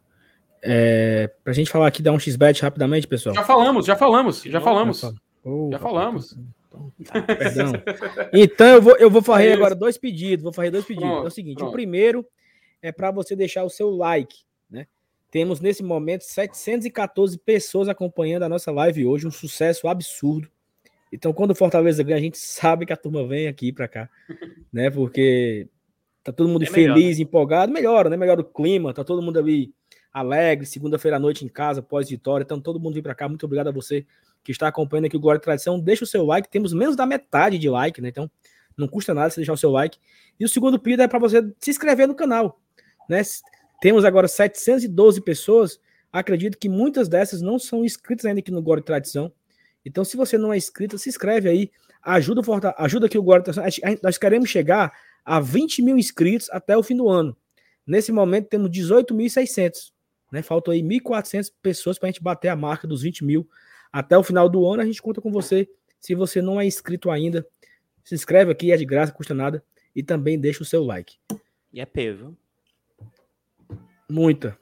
É, 0.62 1.30
pra 1.42 1.52
gente 1.52 1.70
falar 1.70 1.86
aqui, 1.86 2.02
dar 2.02 2.12
um 2.12 2.18
XBet 2.18 2.60
rapidamente, 2.62 3.06
pessoal. 3.06 3.34
Já 3.34 3.44
falamos, 3.44 3.86
já 3.86 3.96
falamos, 3.96 4.42
já 4.42 4.60
falamos. 4.60 5.02
Oh, 5.44 5.68
já 5.70 5.78
falamos. 5.78 6.36
Então, 6.68 6.92
tá, 7.04 7.22
perdão. 7.22 7.72
Então 8.32 8.66
eu 8.66 8.82
vou, 8.82 8.96
eu 8.96 9.10
vou 9.10 9.22
fazer 9.22 9.48
é 9.48 9.52
agora 9.54 9.74
dois 9.74 9.96
pedidos. 9.96 10.42
Vou 10.42 10.52
fazer 10.52 10.70
dois 10.70 10.84
pedidos. 10.84 11.08
Pronto, 11.08 11.24
é 11.24 11.28
o 11.28 11.30
seguinte: 11.30 11.58
pronto. 11.58 11.70
o 11.70 11.72
primeiro 11.72 12.26
é 12.82 12.92
para 12.92 13.10
você 13.10 13.34
deixar 13.34 13.64
o 13.64 13.70
seu 13.70 13.90
like, 13.90 14.36
né? 14.70 14.86
Temos 15.30 15.60
nesse 15.60 15.82
momento 15.82 16.22
714 16.22 17.38
pessoas 17.38 17.88
acompanhando 17.88 18.44
a 18.44 18.48
nossa 18.48 18.70
live 18.72 19.06
hoje, 19.06 19.26
um 19.26 19.30
sucesso 19.30 19.88
absurdo. 19.88 20.48
Então, 21.12 21.32
quando 21.32 21.52
o 21.52 21.54
Fortaleza 21.54 22.02
ganha, 22.02 22.18
a 22.18 22.22
gente 22.22 22.38
sabe 22.38 22.84
que 22.84 22.92
a 22.92 22.96
turma 22.96 23.26
vem 23.26 23.46
aqui 23.46 23.72
para 23.72 23.88
cá, 23.88 24.10
né? 24.72 24.90
Porque 24.90 25.66
tá 26.30 26.36
todo 26.36 26.48
mundo 26.48 26.62
é 26.62 26.66
feliz, 26.66 26.94
melhor, 26.94 27.16
né? 27.16 27.22
empolgado, 27.22 27.72
melhora, 27.72 28.10
né? 28.10 28.16
Melhora 28.16 28.40
o 28.40 28.44
clima, 28.44 28.92
tá 28.92 29.02
todo 29.02 29.22
mundo 29.22 29.38
ali 29.38 29.72
alegre, 30.12 30.66
segunda-feira 30.66 31.16
à 31.16 31.20
noite 31.20 31.44
em 31.44 31.48
casa, 31.48 31.82
pós-vitória. 31.82 32.44
Então, 32.44 32.60
todo 32.60 32.80
mundo 32.80 32.94
vem 32.94 33.02
para 33.02 33.14
cá. 33.14 33.28
Muito 33.28 33.44
obrigado 33.44 33.68
a 33.68 33.72
você 33.72 34.04
que 34.42 34.52
está 34.52 34.68
acompanhando 34.68 35.06
aqui 35.06 35.16
o 35.16 35.20
Glória 35.20 35.38
e 35.38 35.42
Tradição. 35.42 35.78
Deixa 35.78 36.04
o 36.04 36.06
seu 36.06 36.24
like, 36.24 36.48
temos 36.48 36.72
menos 36.72 36.96
da 36.96 37.06
metade 37.06 37.58
de 37.58 37.68
like, 37.68 38.00
né? 38.00 38.08
Então, 38.08 38.30
não 38.76 38.88
custa 38.88 39.12
nada 39.14 39.30
você 39.30 39.40
deixar 39.40 39.52
o 39.52 39.56
seu 39.56 39.70
like. 39.70 39.98
E 40.38 40.44
o 40.44 40.48
segundo 40.48 40.78
pedido 40.78 41.02
é 41.02 41.08
para 41.08 41.18
você 41.18 41.42
se 41.58 41.70
inscrever 41.70 42.06
no 42.06 42.14
canal, 42.14 42.60
né? 43.08 43.22
Temos 43.80 44.04
agora 44.04 44.28
712 44.28 45.20
pessoas. 45.20 45.80
Acredito 46.12 46.58
que 46.58 46.68
muitas 46.68 47.08
dessas 47.08 47.40
não 47.40 47.58
são 47.58 47.84
inscritas 47.84 48.24
ainda 48.24 48.40
aqui 48.40 48.50
no 48.50 48.62
Glória 48.62 48.80
e 48.80 48.84
Tradição. 48.84 49.32
Então, 49.84 50.04
se 50.04 50.16
você 50.16 50.36
não 50.36 50.52
é 50.52 50.56
inscrito, 50.56 50.98
se 50.98 51.08
inscreve 51.08 51.48
aí, 51.48 51.70
ajuda, 52.02 52.42
ajuda 52.78 53.06
aqui 53.06 53.18
o 53.18 53.22
Guarda 53.22 53.52
Nós 54.02 54.18
queremos 54.18 54.48
chegar 54.48 54.92
a 55.28 55.40
20 55.40 55.82
mil 55.82 55.98
inscritos 55.98 56.48
até 56.50 56.74
o 56.74 56.82
fim 56.82 56.96
do 56.96 57.06
ano. 57.06 57.36
Nesse 57.86 58.10
momento 58.10 58.48
temos 58.48 58.70
18.600. 58.70 59.92
Né? 60.32 60.40
Faltam 60.40 60.72
aí 60.72 60.82
1.400 60.82 61.52
pessoas 61.62 61.98
para 61.98 62.08
a 62.08 62.10
gente 62.10 62.22
bater 62.22 62.48
a 62.48 62.56
marca 62.56 62.88
dos 62.88 63.02
20 63.02 63.26
mil. 63.26 63.46
Até 63.92 64.16
o 64.16 64.22
final 64.22 64.48
do 64.48 64.66
ano 64.66 64.80
a 64.80 64.86
gente 64.86 65.02
conta 65.02 65.20
com 65.20 65.30
você. 65.30 65.68
Se 66.00 66.14
você 66.14 66.40
não 66.40 66.58
é 66.58 66.64
inscrito 66.64 67.10
ainda, 67.10 67.46
se 68.02 68.14
inscreve 68.14 68.50
aqui, 68.50 68.72
é 68.72 68.76
de 68.78 68.86
graça, 68.86 69.12
custa 69.12 69.34
nada. 69.34 69.62
E 69.94 70.02
também 70.02 70.40
deixa 70.40 70.62
o 70.62 70.66
seu 70.66 70.82
like. 70.82 71.16
E 71.74 71.80
é 71.80 71.84
P, 71.84 72.14
viu? 72.14 72.36
Muita. 74.08 74.56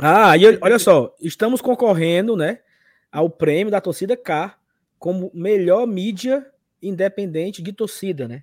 Ah, 0.00 0.36
e 0.36 0.58
olha 0.60 0.80
só, 0.80 1.14
estamos 1.20 1.60
concorrendo, 1.60 2.36
né, 2.36 2.60
ao 3.12 3.30
prêmio 3.30 3.70
da 3.70 3.80
torcida 3.80 4.16
K 4.16 4.58
como 4.98 5.30
melhor 5.32 5.86
mídia 5.86 6.44
independente 6.82 7.62
de 7.62 7.72
torcida, 7.72 8.26
né? 8.26 8.42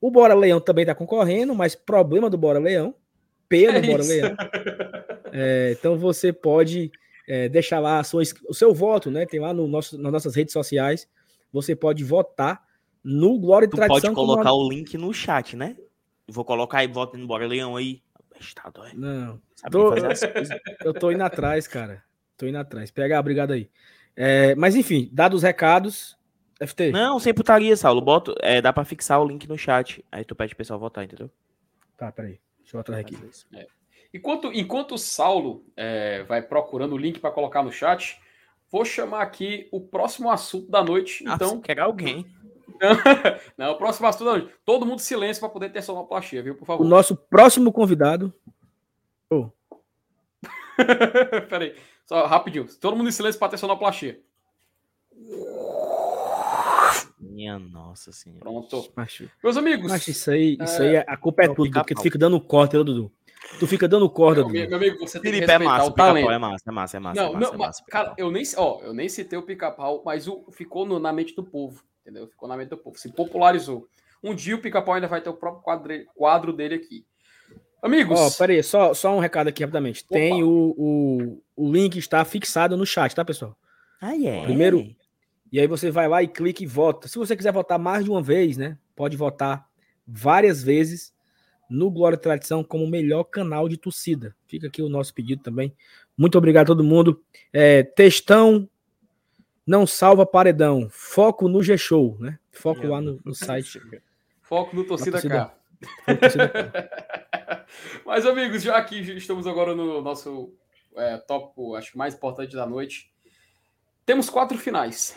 O 0.00 0.10
Bora 0.10 0.34
Leão 0.34 0.60
também 0.60 0.82
está 0.82 0.94
concorrendo, 0.94 1.54
mas 1.54 1.74
problema 1.74 2.28
do 2.28 2.36
Bora 2.38 2.58
Leão, 2.58 2.94
P 3.48 3.66
no 3.66 3.78
é 3.78 3.80
Bora 3.82 4.02
Leão. 4.04 4.36
É, 5.38 5.76
então 5.78 5.98
você 5.98 6.32
pode 6.32 6.90
é, 7.28 7.46
deixar 7.48 7.78
lá 7.78 8.02
sua, 8.02 8.22
o 8.48 8.54
seu 8.54 8.72
voto, 8.72 9.10
né? 9.10 9.26
Tem 9.26 9.38
lá 9.38 9.52
no 9.52 9.66
nosso, 9.66 9.98
nas 9.98 10.10
nossas 10.10 10.34
redes 10.34 10.52
sociais. 10.52 11.06
Você 11.52 11.76
pode 11.76 12.02
votar 12.04 12.62
no 13.04 13.38
Glória 13.38 13.66
e 13.66 13.68
tu 13.68 13.76
Tradição. 13.76 14.14
Pode 14.14 14.14
colocar 14.14 14.52
uma... 14.54 14.64
o 14.64 14.70
link 14.70 14.96
no 14.96 15.12
chat, 15.12 15.54
né? 15.54 15.76
Vou 16.26 16.44
colocar 16.44 16.78
aí, 16.78 16.86
voto 16.86 17.18
no 17.18 17.26
Bora 17.26 17.46
Leão 17.46 17.76
aí. 17.76 18.00
Estado, 18.40 18.84
é. 18.84 18.94
Não. 18.94 19.40
Tô, 19.70 19.94
eu 20.84 20.94
tô 20.94 21.10
indo 21.10 21.22
atrás, 21.22 21.66
cara. 21.66 22.02
Tô 22.36 22.46
indo 22.46 22.58
atrás. 22.58 22.90
Pega, 22.90 23.18
obrigado 23.18 23.52
aí. 23.52 23.68
É, 24.14 24.54
mas 24.54 24.74
enfim, 24.74 25.10
dados 25.12 25.38
os 25.38 25.42
recados, 25.42 26.16
FT. 26.64 26.90
Não, 26.90 27.18
sem 27.18 27.34
putaria, 27.34 27.76
Saulo. 27.76 28.00
Boto, 28.00 28.34
é, 28.40 28.62
dá 28.62 28.72
pra 28.72 28.84
fixar 28.84 29.20
o 29.20 29.26
link 29.26 29.46
no 29.48 29.58
chat. 29.58 30.04
Aí 30.10 30.24
tu 30.24 30.34
pede 30.34 30.54
o 30.54 30.56
pessoal 30.56 30.78
votar, 30.78 31.04
entendeu? 31.04 31.30
Tá, 31.96 32.10
peraí. 32.10 32.38
Deixa 32.60 32.76
eu 32.76 32.80
atrás 32.80 33.00
aqui. 33.00 33.16
É. 33.54 33.66
Enquanto, 34.12 34.52
enquanto 34.52 34.94
o 34.94 34.98
Saulo 34.98 35.64
é, 35.76 36.22
vai 36.24 36.40
procurando 36.40 36.94
o 36.94 36.98
link 36.98 37.20
para 37.20 37.30
colocar 37.30 37.62
no 37.62 37.70
chat, 37.70 38.18
vou 38.70 38.84
chamar 38.84 39.22
aqui 39.22 39.68
o 39.70 39.80
próximo 39.80 40.30
assunto 40.30 40.70
da 40.70 40.82
noite. 40.82 41.24
Ah, 41.26 41.34
então, 41.34 41.60
quer 41.60 41.78
alguém. 41.78 42.26
Não, 43.56 43.72
o 43.72 43.76
próximo 43.76 44.06
assunto 44.06 44.24
da 44.24 44.30
noite. 44.32 44.54
Todo 44.64 44.86
mundo 44.86 45.00
silêncio 45.00 45.40
para 45.40 45.50
poder 45.50 45.70
ter 45.70 45.82
sonoplastia, 45.82 46.42
viu, 46.42 46.54
por 46.54 46.64
favor. 46.64 46.84
O 46.84 46.88
nosso 46.88 47.16
próximo 47.16 47.72
convidado. 47.72 48.32
Oh. 49.28 49.50
Peraí, 51.48 51.74
só 52.06 52.26
rapidinho. 52.26 52.66
Todo 52.80 52.96
mundo 52.96 53.08
em 53.08 53.12
silêncio 53.12 53.38
para 53.38 53.50
ter 53.50 53.58
sonoplastia. 53.58 54.20
Minha 57.36 57.58
nossa 57.58 58.12
senhora. 58.12 58.40
Pronto. 58.40 58.90
Macho. 58.96 59.28
Meus 59.44 59.58
amigos. 59.58 59.90
Mas 59.90 60.08
isso 60.08 60.30
aí, 60.30 60.56
isso 60.58 60.80
aí, 60.80 60.96
a 60.96 61.16
culpa 61.18 61.42
é, 61.42 61.44
é 61.44 61.48
tudo, 61.54 61.70
porque 61.70 61.94
tu 61.94 62.00
fica 62.00 62.16
dando 62.16 62.40
corte, 62.40 62.82
Dudu. 62.82 63.12
Tu 63.58 63.66
fica 63.66 63.86
dando 63.86 64.08
corda, 64.08 64.42
Dudu. 64.42 64.54
Meu, 64.54 64.66
meu 64.66 64.78
amigo, 64.78 64.98
você 65.00 65.20
tem 65.20 65.32
Felipe, 65.32 65.46
que 65.46 65.52
é 65.52 65.58
massa, 65.58 65.84
o 65.84 65.90
talento. 65.90 66.30
É 66.30 66.38
massa, 66.38 66.64
é 66.66 66.72
massa, 66.72 66.96
é 66.96 67.00
massa. 67.00 67.20
Não, 67.20 67.28
é 67.28 67.32
massa, 67.34 67.46
não, 67.46 67.54
é 67.54 67.58
massa, 67.58 67.84
cara, 67.90 68.14
eu 68.16 68.30
nem, 68.30 68.42
ó, 68.56 68.80
eu 68.80 68.94
nem 68.94 69.06
citei 69.06 69.38
o 69.38 69.42
pica-pau, 69.42 70.00
mas 70.02 70.26
o, 70.26 70.46
ficou 70.50 70.86
no, 70.86 70.98
na 70.98 71.12
mente 71.12 71.36
do 71.36 71.44
povo, 71.44 71.84
entendeu? 72.00 72.26
Ficou 72.26 72.48
na 72.48 72.56
mente 72.56 72.70
do 72.70 72.78
povo, 72.78 72.98
se 72.98 73.12
popularizou. 73.12 73.86
Um 74.24 74.34
dia 74.34 74.56
o 74.56 74.58
pica-pau 74.58 74.94
ainda 74.94 75.06
vai 75.06 75.20
ter 75.20 75.28
o 75.28 75.34
próprio 75.34 75.62
quadro, 75.62 75.92
quadro 76.14 76.52
dele 76.54 76.76
aqui. 76.76 77.04
Amigos. 77.82 78.18
Ó, 78.18 78.28
oh, 78.28 78.30
peraí, 78.30 78.62
só, 78.62 78.94
só 78.94 79.14
um 79.14 79.20
recado 79.20 79.48
aqui 79.48 79.62
rapidamente. 79.62 80.06
Opa. 80.08 80.18
Tem 80.18 80.42
o, 80.42 80.74
o, 80.74 81.42
o 81.54 81.70
link 81.70 81.98
está 81.98 82.24
fixado 82.24 82.78
no 82.78 82.86
chat, 82.86 83.14
tá, 83.14 83.22
pessoal? 83.22 83.54
Ah, 84.00 84.16
é. 84.16 84.42
Primeiro, 84.42 84.96
e 85.56 85.60
aí 85.60 85.66
você 85.66 85.90
vai 85.90 86.06
lá 86.06 86.22
e 86.22 86.28
clica 86.28 86.62
e 86.62 86.66
vota. 86.66 87.08
Se 87.08 87.16
você 87.16 87.34
quiser 87.34 87.50
votar 87.50 87.78
mais 87.78 88.04
de 88.04 88.10
uma 88.10 88.20
vez, 88.20 88.58
né? 88.58 88.76
Pode 88.94 89.16
votar 89.16 89.66
várias 90.06 90.62
vezes 90.62 91.14
no 91.70 91.90
Glória 91.90 92.14
e 92.14 92.20
Tradição 92.20 92.62
como 92.62 92.86
melhor 92.86 93.24
canal 93.24 93.66
de 93.66 93.78
torcida. 93.78 94.36
Fica 94.46 94.66
aqui 94.66 94.82
o 94.82 94.88
nosso 94.90 95.14
pedido 95.14 95.42
também. 95.42 95.74
Muito 96.14 96.36
obrigado 96.36 96.64
a 96.64 96.66
todo 96.66 96.84
mundo. 96.84 97.24
É, 97.54 97.82
textão 97.82 98.68
não 99.66 99.86
salva 99.86 100.26
paredão. 100.26 100.88
Foco 100.90 101.48
no 101.48 101.62
G-Show, 101.62 102.18
né? 102.20 102.38
Foco 102.52 102.86
lá 102.86 103.00
no, 103.00 103.18
no 103.24 103.34
site. 103.34 103.80
Foco 104.42 104.76
no 104.76 104.84
Torcida, 104.84 105.12
torcida 105.12 105.54
K. 106.06 106.86
Mas, 108.04 108.26
amigos, 108.26 108.62
já 108.62 108.84
que 108.84 108.96
estamos 108.96 109.46
agora 109.46 109.74
no 109.74 110.02
nosso 110.02 110.52
é, 110.94 111.16
tópico, 111.16 111.74
acho 111.76 111.96
mais 111.96 112.14
importante 112.14 112.54
da 112.54 112.66
noite, 112.66 113.10
temos 114.04 114.28
quatro 114.28 114.58
finais. 114.58 115.16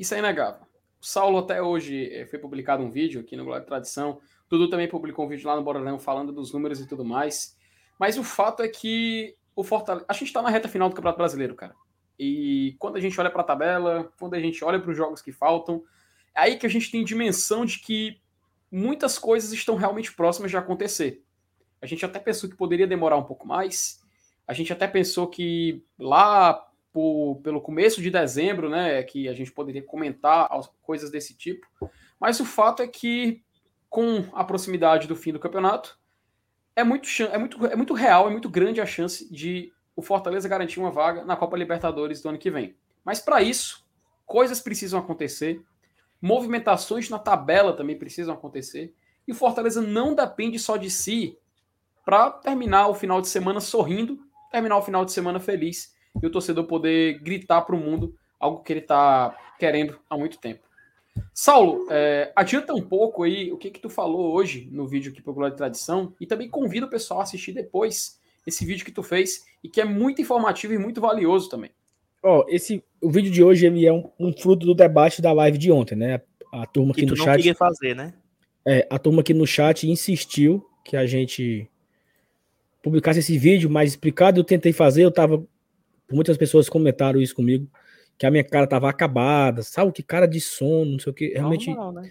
Isso 0.00 0.14
é 0.14 0.18
inegável. 0.18 0.62
O 0.98 1.04
Saulo 1.04 1.36
até 1.36 1.60
hoje 1.60 2.10
eh, 2.10 2.24
foi 2.24 2.38
publicado 2.38 2.82
um 2.82 2.90
vídeo 2.90 3.20
aqui 3.20 3.36
no 3.36 3.44
Glória 3.44 3.66
Tradição. 3.66 4.18
Dudu 4.48 4.70
também 4.70 4.88
publicou 4.88 5.26
um 5.26 5.28
vídeo 5.28 5.46
lá 5.46 5.54
no 5.54 5.62
Borolão 5.62 5.98
falando 5.98 6.32
dos 6.32 6.54
números 6.54 6.80
e 6.80 6.88
tudo 6.88 7.04
mais. 7.04 7.54
Mas 7.98 8.16
o 8.16 8.24
fato 8.24 8.62
é 8.62 8.68
que 8.68 9.36
o 9.54 9.62
Fortaleza. 9.62 10.06
A 10.08 10.14
gente 10.14 10.28
está 10.28 10.40
na 10.40 10.48
reta 10.48 10.70
final 10.70 10.88
do 10.88 10.94
Campeonato 10.94 11.18
Brasileiro, 11.18 11.54
cara. 11.54 11.74
E 12.18 12.76
quando 12.78 12.96
a 12.96 13.00
gente 13.00 13.20
olha 13.20 13.30
para 13.30 13.42
a 13.42 13.44
tabela, 13.44 14.10
quando 14.18 14.32
a 14.32 14.40
gente 14.40 14.64
olha 14.64 14.80
para 14.80 14.90
os 14.90 14.96
jogos 14.96 15.20
que 15.20 15.32
faltam, 15.32 15.84
é 16.34 16.40
aí 16.40 16.56
que 16.56 16.64
a 16.64 16.70
gente 16.70 16.90
tem 16.90 17.04
dimensão 17.04 17.66
de 17.66 17.78
que 17.78 18.18
muitas 18.72 19.18
coisas 19.18 19.52
estão 19.52 19.76
realmente 19.76 20.14
próximas 20.14 20.50
de 20.50 20.56
acontecer. 20.56 21.22
A 21.82 21.84
gente 21.84 22.06
até 22.06 22.18
pensou 22.18 22.48
que 22.48 22.56
poderia 22.56 22.86
demorar 22.86 23.18
um 23.18 23.24
pouco 23.24 23.46
mais. 23.46 24.00
A 24.48 24.54
gente 24.54 24.72
até 24.72 24.88
pensou 24.88 25.26
que 25.26 25.84
lá 25.98 26.69
por, 26.92 27.40
pelo 27.42 27.60
começo 27.60 28.02
de 28.02 28.10
dezembro, 28.10 28.68
né, 28.68 29.02
que 29.02 29.28
a 29.28 29.32
gente 29.32 29.52
poderia 29.52 29.82
comentar 29.82 30.48
coisas 30.82 31.10
desse 31.10 31.34
tipo. 31.34 31.66
Mas 32.18 32.40
o 32.40 32.44
fato 32.44 32.82
é 32.82 32.88
que, 32.88 33.42
com 33.88 34.24
a 34.32 34.44
proximidade 34.44 35.06
do 35.06 35.16
fim 35.16 35.32
do 35.32 35.38
campeonato, 35.38 35.98
é 36.74 36.84
muito, 36.84 37.08
é 37.22 37.38
muito, 37.38 37.66
é 37.66 37.76
muito 37.76 37.94
real, 37.94 38.28
é 38.28 38.30
muito 38.30 38.48
grande 38.48 38.80
a 38.80 38.86
chance 38.86 39.32
de 39.32 39.72
o 39.94 40.02
Fortaleza 40.02 40.48
garantir 40.48 40.80
uma 40.80 40.90
vaga 40.90 41.24
na 41.24 41.36
Copa 41.36 41.56
Libertadores 41.56 42.22
do 42.22 42.28
ano 42.28 42.38
que 42.38 42.50
vem. 42.50 42.76
Mas 43.04 43.20
para 43.20 43.42
isso, 43.42 43.86
coisas 44.26 44.60
precisam 44.60 44.98
acontecer, 44.98 45.62
movimentações 46.20 47.08
na 47.08 47.18
tabela 47.18 47.76
também 47.76 47.98
precisam 47.98 48.34
acontecer, 48.34 48.94
e 49.26 49.32
o 49.32 49.34
Fortaleza 49.34 49.80
não 49.80 50.14
depende 50.14 50.58
só 50.58 50.76
de 50.76 50.90
si 50.90 51.38
para 52.04 52.30
terminar 52.30 52.88
o 52.88 52.94
final 52.94 53.20
de 53.20 53.28
semana 53.28 53.60
sorrindo, 53.60 54.18
terminar 54.50 54.78
o 54.78 54.82
final 54.82 55.04
de 55.04 55.12
semana 55.12 55.38
feliz 55.38 55.94
e 56.22 56.26
o 56.26 56.30
torcedor 56.30 56.64
poder 56.64 57.18
gritar 57.20 57.62
para 57.62 57.76
o 57.76 57.78
mundo 57.78 58.14
algo 58.38 58.62
que 58.62 58.72
ele 58.72 58.80
está 58.80 59.36
querendo 59.58 59.98
há 60.08 60.16
muito 60.16 60.38
tempo. 60.38 60.60
Saulo, 61.34 61.86
é, 61.90 62.32
adianta 62.34 62.72
um 62.74 62.80
pouco 62.80 63.22
aí 63.22 63.52
o 63.52 63.58
que 63.58 63.70
que 63.70 63.80
tu 63.80 63.90
falou 63.90 64.32
hoje 64.32 64.68
no 64.72 64.86
vídeo 64.86 65.12
aqui 65.12 65.20
para 65.20 65.30
o 65.30 65.34
Glória 65.34 65.52
de 65.52 65.58
Tradição 65.58 66.14
e 66.20 66.26
também 66.26 66.48
convida 66.48 66.86
o 66.86 66.90
pessoal 66.90 67.20
a 67.20 67.22
assistir 67.24 67.52
depois 67.52 68.18
esse 68.46 68.64
vídeo 68.64 68.84
que 68.84 68.92
tu 68.92 69.02
fez 69.02 69.44
e 69.62 69.68
que 69.68 69.80
é 69.80 69.84
muito 69.84 70.22
informativo 70.22 70.72
e 70.72 70.78
muito 70.78 71.00
valioso 71.00 71.48
também. 71.48 71.70
Ó, 72.22 72.40
oh, 72.40 72.44
esse 72.48 72.82
o 73.00 73.10
vídeo 73.10 73.30
de 73.30 73.42
hoje 73.42 73.66
ele 73.66 73.86
é 73.86 73.92
um, 73.92 74.10
um, 74.18 74.32
fruto 74.32 74.66
do 74.66 74.74
debate 74.74 75.22
da 75.22 75.32
live 75.32 75.56
de 75.56 75.72
ontem, 75.72 75.96
né? 75.96 76.20
A, 76.52 76.62
a 76.62 76.66
turma 76.66 76.92
que 76.92 77.00
aqui 77.00 77.10
no 77.10 77.16
chat 77.16 77.36
queria 77.36 77.54
fazer, 77.54 77.94
né? 77.96 78.12
É, 78.66 78.86
a 78.90 78.98
turma 78.98 79.22
aqui 79.22 79.32
no 79.32 79.46
chat 79.46 79.88
insistiu 79.88 80.64
que 80.84 80.96
a 80.96 81.06
gente 81.06 81.68
publicasse 82.82 83.20
esse 83.20 83.38
vídeo 83.38 83.70
mais 83.70 83.90
explicado. 83.90 84.38
Eu 84.38 84.44
tentei 84.44 84.72
fazer, 84.72 85.02
eu 85.02 85.10
tava 85.10 85.42
Muitas 86.12 86.36
pessoas 86.36 86.68
comentaram 86.68 87.20
isso 87.20 87.34
comigo, 87.34 87.68
que 88.18 88.26
a 88.26 88.30
minha 88.30 88.44
cara 88.44 88.66
tava 88.66 88.88
acabada, 88.88 89.62
sabe? 89.62 89.92
Que 89.92 90.02
cara 90.02 90.26
de 90.26 90.40
sono, 90.40 90.92
não 90.92 90.98
sei 90.98 91.10
o 91.10 91.14
que. 91.14 91.28
Realmente, 91.28 91.68
normal, 91.68 91.92
né? 91.92 92.10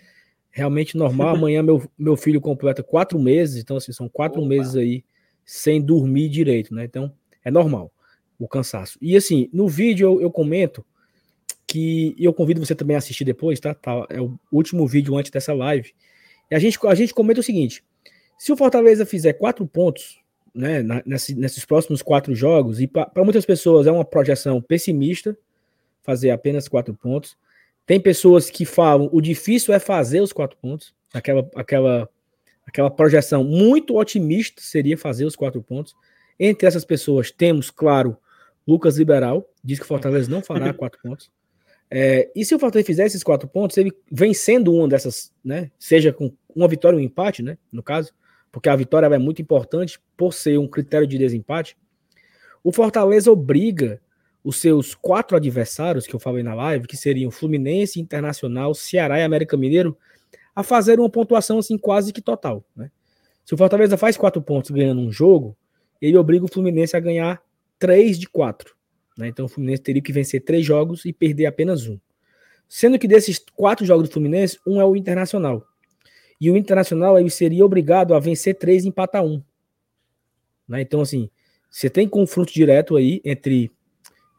realmente 0.52 0.98
normal. 0.98 1.30
Amanhã 1.36 1.64
meu, 1.64 1.90
meu 1.98 2.18
filho 2.18 2.42
completa 2.42 2.84
quatro 2.84 3.20
meses, 3.20 3.62
então 3.62 3.78
assim, 3.78 3.92
são 3.92 4.10
quatro 4.10 4.40
Opa. 4.40 4.50
meses 4.50 4.76
aí 4.76 5.04
sem 5.46 5.82
dormir 5.82 6.30
direito, 6.30 6.74
né? 6.74 6.84
Então 6.84 7.12
é 7.44 7.52
normal 7.52 7.92
o 8.38 8.48
cansaço. 8.48 8.98
E 9.02 9.16
assim, 9.16 9.50
no 9.52 9.68
vídeo 9.68 10.08
eu, 10.08 10.22
eu 10.22 10.32
comento 10.32 10.86
que 11.68 12.16
eu 12.18 12.34
convido 12.34 12.66
você 12.66 12.74
também 12.74 12.96
a 12.96 13.00
assistir 13.00 13.26
depois, 13.26 13.60
tá? 13.60 13.74
tá? 13.76 14.06
É 14.10 14.20
o 14.20 14.40
último 14.52 14.88
vídeo 14.88 15.16
antes 15.16 15.32
dessa 15.32 15.54
live. 15.54 15.94
E 16.50 16.56
a 16.56 16.60
gente, 16.60 16.80
a 16.88 16.96
gente 16.96 17.14
comenta 17.14 17.42
o 17.42 17.44
seguinte: 17.44 17.84
se 18.38 18.52
o 18.52 18.58
Fortaleza 18.58 19.06
fizer 19.06 19.34
quatro 19.34 19.68
pontos 19.68 20.19
né, 20.54 20.84
nesse, 21.06 21.36
nesses 21.36 21.66
próximos 21.66 22.02
quatro 22.02 22.34
jogos, 22.36 22.80
e 22.80 22.88
para 22.88 23.24
muitas 23.24 23.46
pessoas 23.46 23.88
é 23.88 23.92
uma 23.92 24.06
projeção 24.06 24.62
pessimista 24.62 25.38
fazer 26.02 26.32
apenas 26.32 26.68
quatro 26.68 26.94
pontos. 26.94 27.38
Tem 27.86 28.00
pessoas 28.00 28.50
que 28.50 28.66
falam 28.66 29.10
o 29.12 29.22
difícil 29.22 29.74
é 29.74 29.80
fazer 29.80 30.22
os 30.22 30.32
quatro 30.32 30.58
pontos, 30.62 30.94
aquela, 31.14 31.50
aquela, 31.56 32.10
aquela 32.66 32.90
projeção 32.90 33.44
muito 33.44 33.98
otimista 33.98 34.62
seria 34.62 34.98
fazer 34.98 35.26
os 35.26 35.36
quatro 35.36 35.62
pontos. 35.62 35.96
Entre 36.40 36.68
essas 36.68 36.86
pessoas 36.86 37.32
temos, 37.32 37.70
claro, 37.70 38.18
Lucas 38.68 38.98
Liberal, 38.98 39.48
diz 39.64 39.80
que 39.80 39.86
o 39.86 39.88
Fortaleza 39.88 40.30
não 40.30 40.42
fará 40.42 40.72
quatro 40.74 41.00
pontos. 41.02 41.32
É, 41.92 42.30
e 42.36 42.46
se 42.46 42.54
o 42.54 42.60
Fortaleza 42.60 42.86
fizer 42.86 43.06
esses 43.06 43.24
quatro 43.24 43.48
pontos, 43.48 43.76
ele 43.78 43.92
vencendo 44.12 44.74
uma 44.74 44.88
dessas, 44.88 45.34
né, 45.44 45.72
seja 45.80 46.14
com 46.14 46.32
uma 46.56 46.68
vitória 46.68 46.96
ou 46.96 47.02
um 47.02 47.06
empate, 47.06 47.42
né, 47.42 47.58
no 47.72 47.82
caso, 47.82 48.14
porque 48.52 48.70
a 48.70 48.76
vitória 48.76 49.08
é 49.08 49.18
muito 49.18 49.42
importante 49.42 50.00
por 50.18 50.34
ser 50.34 50.58
um 50.58 50.68
critério 50.68 51.08
de 51.08 51.18
desempate, 51.18 51.78
o 52.64 52.72
Fortaleza 52.72 53.32
obriga 53.32 54.02
os 54.44 54.58
seus 54.58 54.96
quatro 54.96 55.36
adversários 55.36 56.08
que 56.08 56.16
eu 56.16 56.20
falei 56.20 56.44
na 56.44 56.54
live, 56.54 56.88
que 56.88 56.98
seriam 56.98 57.32
Fluminense, 57.32 58.00
Internacional, 58.00 58.74
Ceará 58.74 59.20
e 59.20 59.24
América 59.24 59.58
Mineiro, 59.58 59.98
a 60.56 60.64
fazer 60.64 61.00
uma 61.00 61.10
pontuação 61.10 61.60
assim 61.60 61.78
quase 61.78 62.12
que 62.12 62.22
total. 62.22 62.64
Né? 62.76 62.90
Se 63.46 63.54
o 63.54 63.58
Fortaleza 63.58 63.98
faz 63.98 64.18
quatro 64.18 64.42
pontos 64.42 64.72
ganhando 64.72 65.02
um 65.02 65.12
jogo, 65.12 65.56
ele 66.02 66.18
obriga 66.18 66.46
o 66.46 66.48
Fluminense 66.48 66.96
a 66.96 67.00
ganhar 67.00 67.42
três 67.78 68.18
de 68.18 68.28
quatro. 68.28 68.76
Né? 69.18 69.28
Então 69.28 69.46
o 69.46 69.50
Fluminense 69.50 69.82
teria 69.82 70.02
que 70.02 70.14
vencer 70.14 70.42
três 70.42 70.66
jogos 70.66 71.06
e 71.06 71.14
perder 71.14 71.46
apenas 71.46 71.88
um. 71.88 72.00
Sendo 72.68 73.00
que 73.00 73.08
desses 73.08 73.40
quatro 73.56 73.86
jogos 73.86 74.08
do 74.08 74.14
Fluminense, 74.14 74.60
um 74.66 74.80
é 74.80 74.86
o 74.86 74.96
Internacional. 74.96 75.66
E 76.40 76.50
o 76.50 76.58
Internacional 76.58 77.20
ele 77.20 77.30
seria 77.30 77.66
obrigado 77.66 78.14
a 78.14 78.20
vencer 78.20 78.56
três 78.56 78.86
e 78.86 78.88
empatar 78.88 79.24
um. 79.24 79.44
Né? 80.68 80.82
Então, 80.82 81.02
assim, 81.02 81.30
você 81.70 81.90
tem 81.90 82.08
confronto 82.08 82.54
direto 82.54 82.96
aí 82.96 83.22
entre 83.26 83.72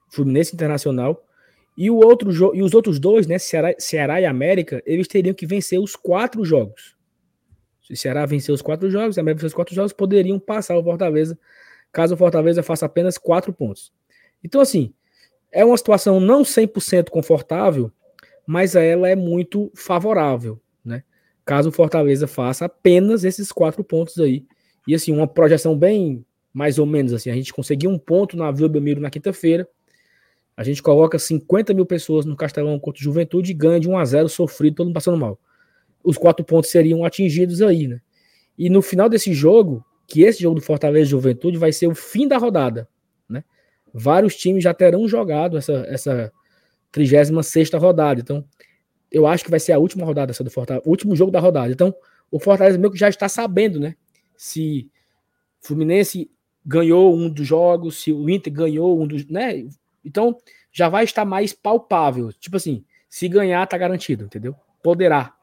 Fluminense 0.09 0.55
Internacional 0.55 1.25
e, 1.77 1.91
o 1.91 1.97
outro 1.97 2.31
e 2.55 2.63
os 2.63 2.75
outros 2.75 2.99
dois, 2.99 3.27
né, 3.27 3.39
Ceará, 3.39 3.75
Ceará 3.79 4.21
e 4.21 4.27
América, 4.27 4.83
eles 4.85 5.07
teriam 5.07 5.35
que 5.35 5.47
vencer 5.47 5.79
os 5.79 5.95
quatro 5.97 6.45
jogos. 6.45 6.97
Se 7.83 7.93
o 7.93 7.97
Ceará 7.97 8.27
vencer 8.27 8.55
os 8.55 8.63
quatro 8.63 8.91
jogos, 8.91 9.17
a 9.17 9.21
América 9.21 9.41
vencer 9.41 9.49
os 9.49 9.55
quatro 9.55 9.75
jogos, 9.75 9.93
poderiam 9.93 10.39
passar 10.39 10.77
o 10.77 10.83
Fortaleza, 10.83 11.39
caso 11.93 12.15
o 12.15 12.17
Fortaleza 12.17 12.63
faça 12.63 12.87
apenas 12.87 13.17
quatro 13.19 13.53
pontos. 13.53 13.93
Então, 14.43 14.61
assim, 14.61 14.93
é 15.53 15.65
uma 15.65 15.77
situação 15.77 16.21
não 16.21 16.43
100% 16.43 17.11
confortável, 17.11 17.91
mas 18.47 18.75
ela 18.75 19.09
é 19.09 19.17
muito 19.17 19.71
favorável? 19.75 20.61
Caso 21.45 21.71
o 21.71 21.73
Fortaleza 21.73 22.27
faça 22.27 22.67
apenas 22.67 23.25
esses 23.25 23.51
quatro 23.51 23.83
pontos 23.83 24.19
aí. 24.19 24.45
E, 24.87 24.95
assim, 24.95 25.13
uma 25.13 25.27
projeção 25.27 25.77
bem 25.77 26.25
mais 26.53 26.79
ou 26.79 26.87
menos 26.87 27.13
assim. 27.13 27.31
A 27.31 27.35
gente 27.35 27.53
conseguiu 27.53 27.91
um 27.91 27.99
ponto 27.99 28.37
na 28.37 28.51
Vila 28.51 28.69
Belmiro 28.69 29.01
na 29.01 29.11
quinta-feira. 29.11 29.69
A 30.57 30.65
gente 30.65 30.83
coloca 30.83 31.19
50 31.19 31.73
mil 31.73 31.87
pessoas 31.87 32.27
no 32.27 32.37
Castelão 32.37 32.79
contra 32.79 33.01
o 33.01 33.03
Juventude 33.03 33.53
e 33.53 33.55
ganha 33.55 33.81
de 33.81 33.89
1 33.89 33.97
a 33.97 34.05
0 34.05 34.29
sofrido, 34.29 34.77
todo 34.77 34.87
mundo 34.87 34.95
passando 34.95 35.17
mal. 35.17 35.39
Os 36.03 36.19
quatro 36.19 36.45
pontos 36.45 36.71
seriam 36.71 37.05
atingidos 37.05 37.63
aí, 37.63 37.87
né? 37.87 38.01
E 38.59 38.69
no 38.69 38.83
final 38.83 39.09
desse 39.09 39.33
jogo, 39.33 39.85
que 40.07 40.23
esse 40.23 40.43
jogo 40.43 40.57
do 40.57 40.61
Fortaleza 40.61 41.09
Juventude 41.09 41.57
vai 41.57 41.73
ser 41.73 41.87
o 41.87 41.95
fim 41.95 42.27
da 42.27 42.37
rodada, 42.37 42.89
né? 43.29 43.45
Vários 43.93 44.37
times 44.37 44.63
já 44.63 44.75
terão 44.75 45.09
jogado 45.09 45.57
essa, 45.57 45.85
essa 45.89 46.33
36 46.93 47.71
rodada. 47.75 48.21
Então, 48.21 48.45
eu 49.11 49.27
acho 49.27 49.45
que 49.45 49.51
vai 49.51 49.61
ser 49.61 49.73
a 49.73 49.79
última 49.79 50.05
rodada 50.05 50.31
essa 50.31 50.45
do 50.45 50.51
Fortaleza, 50.51 50.87
o 50.87 50.91
último 50.91 51.17
jogo 51.17 51.31
da 51.31 51.41
rodada. 51.41 51.73
Então, 51.73 51.95
o 52.31 52.39
Fortaleza 52.39 52.79
meio 52.79 52.93
que 52.93 52.99
já 52.99 53.09
está 53.09 53.29
sabendo, 53.29 53.81
né? 53.81 53.97
Se 54.37 54.91
Fluminense 55.61 56.31
ganhou 56.65 57.15
um 57.15 57.29
dos 57.29 57.47
jogos, 57.47 58.03
se 58.03 58.13
o 58.13 58.29
Inter 58.31 58.53
ganhou 58.53 59.01
um 59.01 59.07
dos, 59.07 59.27
né? 59.27 59.67
Então 60.05 60.37
já 60.73 60.89
vai 60.89 61.05
estar 61.05 61.25
mais 61.25 61.53
palpável. 61.53 62.33
Tipo 62.33 62.57
assim, 62.57 62.85
se 63.09 63.29
ganhar 63.29 63.67
tá 63.67 63.77
garantido, 63.77 64.25
entendeu? 64.25 64.55
Poderá 64.83 65.35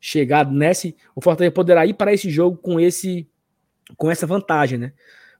chegar 0.00 0.50
nesse, 0.50 0.96
o 1.14 1.20
Fortaleza 1.20 1.52
poderá 1.52 1.86
ir 1.86 1.94
para 1.94 2.12
esse 2.12 2.30
jogo 2.30 2.56
com 2.56 2.80
esse 2.80 3.28
com 3.96 4.10
essa 4.10 4.26
vantagem, 4.26 4.78
né? 4.78 4.92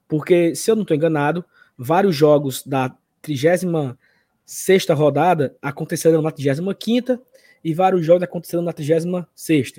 Porque 0.07 0.55
se 0.55 0.71
eu 0.71 0.75
não 0.75 0.83
estou 0.83 0.95
enganado, 0.95 1.43
vários 1.77 2.15
jogos 2.15 2.65
da 2.65 2.95
36 3.21 4.87
rodada 4.91 5.55
aconteceram 5.61 6.21
na 6.21 6.31
35 6.31 6.73
e 7.63 7.73
vários 7.73 8.05
jogos 8.05 8.23
aconteceram 8.23 8.63
na 8.63 8.73
36 8.73 9.73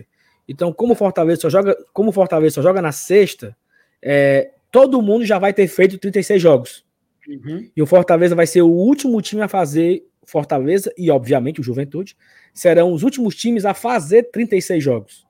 Então, 0.48 0.72
como 0.72 0.92
o 0.92 0.96
Fortaleza 0.96 1.42
só 1.42 1.50
joga, 1.50 1.76
como 1.92 2.10
o 2.10 2.12
Fortaleza 2.12 2.56
só 2.56 2.62
joga 2.62 2.82
na 2.82 2.92
sexta, 2.92 3.56
é, 4.02 4.52
todo 4.70 5.02
mundo 5.02 5.24
já 5.24 5.38
vai 5.38 5.52
ter 5.52 5.66
feito 5.68 5.98
36 5.98 6.40
jogos. 6.40 6.84
Uhum. 7.26 7.70
E 7.76 7.82
o 7.82 7.86
Fortaleza 7.86 8.34
vai 8.34 8.46
ser 8.46 8.62
o 8.62 8.70
último 8.70 9.20
time 9.20 9.42
a 9.42 9.48
fazer. 9.48 10.04
Fortaleza 10.24 10.92
e, 10.98 11.10
obviamente, 11.10 11.58
o 11.58 11.64
Juventude 11.64 12.14
serão 12.52 12.92
os 12.92 13.02
últimos 13.02 13.34
times 13.34 13.64
a 13.64 13.72
fazer 13.72 14.24
36 14.24 14.84
jogos. 14.84 15.26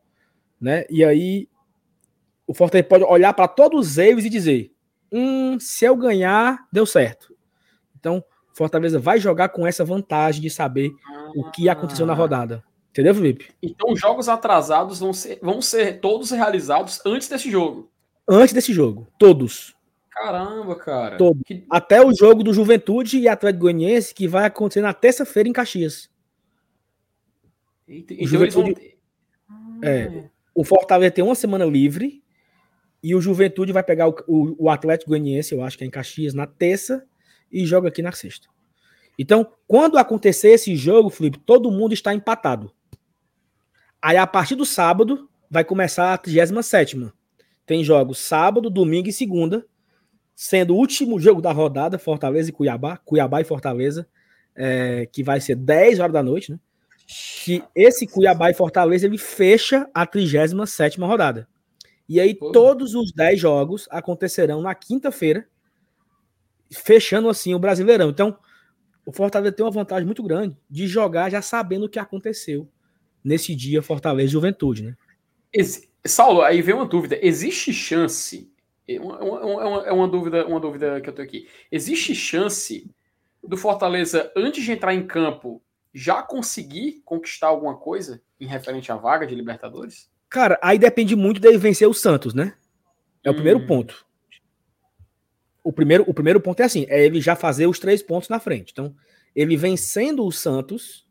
Né? 0.61 0.85
E 0.91 1.05
aí 1.05 1.49
o 2.49 2.55
Fortaleza 2.55 2.89
pode 2.89 3.05
olhar 3.05 3.33
para 3.33 3.47
todos 3.47 3.97
eles 3.97 4.25
e 4.25 4.29
dizer: 4.29 4.73
hum, 5.13 5.57
se 5.61 5.85
eu 5.85 5.95
ganhar, 5.95 6.67
deu 6.73 6.85
certo. 6.85 7.33
Então, 7.97 8.25
Fortaleza 8.55 8.99
vai 8.99 9.21
jogar 9.21 9.51
com 9.51 9.65
essa 9.65 9.85
vantagem 9.85 10.43
de 10.43 10.51
saber. 10.51 10.91
O 11.35 11.51
que 11.51 11.69
aconteceu 11.69 12.07
na 12.07 12.15
rodada. 12.15 12.63
Entendeu, 12.91 13.15
Felipe? 13.15 13.51
Então, 13.63 13.93
os 13.93 14.01
jogos 14.01 14.29
atrasados 14.29 14.99
vão 14.99 15.13
ser, 15.13 15.39
vão 15.41 15.63
ser 15.63 16.01
todos 16.01 16.31
realizados 16.31 17.01
antes 17.05 17.29
desse 17.29 17.51
jogo 17.51 17.91
antes 18.29 18.53
desse 18.53 18.73
jogo. 18.73 19.09
Todos. 19.19 19.75
Caramba, 20.11 20.77
cara. 20.77 21.17
Todos. 21.17 21.43
Que... 21.47 21.65
Até 21.71 22.05
o 22.05 22.15
jogo 22.15 22.43
do 22.43 22.53
Juventude 22.53 23.19
e 23.19 23.29
Atlético 23.29 23.63
Goianiense, 23.63 24.15
que 24.15 24.29
vai 24.29 24.45
acontecer 24.45 24.83
na 24.83 24.93
terça-feira 24.93 25.49
em 25.49 25.53
Caxias. 25.53 26.11
Eita, 27.87 28.13
então 28.13 28.27
Juventude... 28.27 28.75
vão... 29.49 29.81
É, 29.83 30.29
o 30.55 30.65
Fortaleza 30.65 31.13
tem 31.13 31.25
uma 31.25 31.37
semana 31.37 31.65
livre 31.65 32.23
e 33.03 33.15
o 33.15 33.21
Juventude 33.21 33.73
vai 33.73 33.83
pegar 33.83 34.09
o, 34.09 34.15
o, 34.27 34.65
o 34.65 34.71
Atlético 34.71 35.11
Goianiense, 35.11 35.55
eu 35.55 35.63
acho 35.63 35.79
que 35.79 35.85
é 35.85 35.87
em 35.87 35.91
Caxias, 35.91 36.35
na 36.35 36.47
terça 36.47 37.07
e 37.51 37.65
joga 37.65 37.89
aqui 37.89 38.03
na 38.03 38.13
sexta. 38.13 38.49
Então, 39.19 39.53
quando 39.67 39.99
acontecer 39.99 40.51
esse 40.51 40.77
jogo, 40.77 41.11
Felipe, 41.11 41.39
todo 41.39 41.71
mundo 41.71 41.93
está 41.93 42.15
empatado. 42.15 42.73
Aí, 44.01 44.17
a 44.17 44.27
partir 44.27 44.55
do 44.55 44.65
sábado, 44.65 45.29
vai 45.51 45.65
começar 45.65 46.15
a 46.15 46.19
37 46.19 46.97
tem 47.69 47.85
jogos 47.85 48.19
sábado, 48.19 48.71
domingo 48.71 49.11
e 49.11 49.13
segunda, 49.13 49.67
sendo 50.35 50.75
o 50.75 50.79
último 50.79 51.21
jogo 51.21 51.43
da 51.43 51.53
rodada, 51.53 51.99
Fortaleza 51.99 52.49
e 52.49 52.53
Cuiabá, 52.53 52.97
Cuiabá 52.97 53.43
e 53.43 53.45
Fortaleza, 53.45 54.09
é, 54.57 55.07
que 55.13 55.23
vai 55.23 55.39
ser 55.39 55.55
10 55.55 55.99
horas 55.99 56.15
da 56.15 56.23
noite, 56.23 56.51
né? 56.51 56.59
Que 57.45 57.63
esse 57.75 58.07
Cuiabá 58.07 58.51
e 58.51 58.55
Fortaleza 58.55 59.05
ele 59.05 59.19
fecha 59.19 59.87
a 59.93 60.07
37 60.07 60.99
rodada. 60.99 61.47
E 62.09 62.19
aí 62.19 62.35
Pô. 62.35 62.53
todos 62.53 62.95
os 62.95 63.13
10 63.13 63.39
jogos 63.39 63.87
acontecerão 63.91 64.63
na 64.63 64.75
quinta-feira, 64.75 65.47
fechando 66.73 67.29
assim 67.29 67.55
o 67.55 67.59
Brasileirão. 67.59 68.09
Então, 68.09 68.39
o 69.09 69.13
Fortaleza 69.13 69.53
tem 69.53 69.65
uma 69.65 69.73
vantagem 69.73 70.05
muito 70.05 70.23
grande 70.23 70.55
de 70.69 70.87
jogar 70.87 71.31
já 71.31 71.41
sabendo 71.41 71.87
o 71.87 71.89
que 71.89 71.99
aconteceu 71.99 72.69
nesse 73.25 73.55
dia 73.55 73.81
Fortaleza 73.81 74.29
e 74.29 74.33
Juventude, 74.33 74.83
né? 74.83 74.97
Esse, 75.51 75.89
Saulo, 76.05 76.43
aí 76.43 76.61
vem 76.61 76.75
uma 76.75 76.85
dúvida. 76.85 77.19
Existe 77.23 77.73
chance. 77.73 78.53
É 78.87 79.01
uma, 79.01 79.19
uma, 79.19 79.87
é 79.87 79.93
uma, 79.93 80.07
dúvida, 80.07 80.47
uma 80.47 80.61
dúvida 80.61 81.01
que 81.01 81.09
eu 81.09 81.15
tenho 81.15 81.27
aqui. 81.27 81.49
Existe 81.73 82.15
chance 82.15 82.91
do 83.43 83.57
Fortaleza, 83.57 84.31
antes 84.37 84.63
de 84.63 84.73
entrar 84.73 84.93
em 84.93 85.07
campo, 85.07 85.63
já 85.95 86.23
conseguir 86.23 87.01
conquistar 87.03 87.47
alguma 87.47 87.79
coisa 87.79 88.21
em 88.39 88.47
referente 88.47 88.93
à 88.93 88.97
vaga 88.97 89.27
de 89.27 89.35
Libertadores? 89.35 90.11
Cara, 90.29 90.59
aí 90.63 90.79
depende 90.79 91.17
muito 91.17 91.41
dele 91.41 91.57
vencer 91.57 91.89
o 91.89 91.95
Santos, 91.95 92.35
né? 92.35 92.53
É 93.25 93.31
o 93.31 93.33
hum. 93.33 93.37
primeiro 93.37 93.67
ponto. 93.67 94.07
O 95.69 95.73
primeiro, 95.73 96.03
o 96.07 96.15
primeiro 96.15 96.41
ponto 96.41 96.61
é 96.61 96.65
assim: 96.65 96.87
é 96.89 97.05
ele 97.05 97.21
já 97.21 97.37
fazer 97.37 97.67
os 97.67 97.79
três 97.79 98.03
pontos 98.03 98.31
na 98.31 98.41
frente. 98.41 98.71
Então, 98.73 98.95
ele 99.37 99.55
vencendo 99.55 100.25
o 100.25 100.33
Santos, 100.33 101.07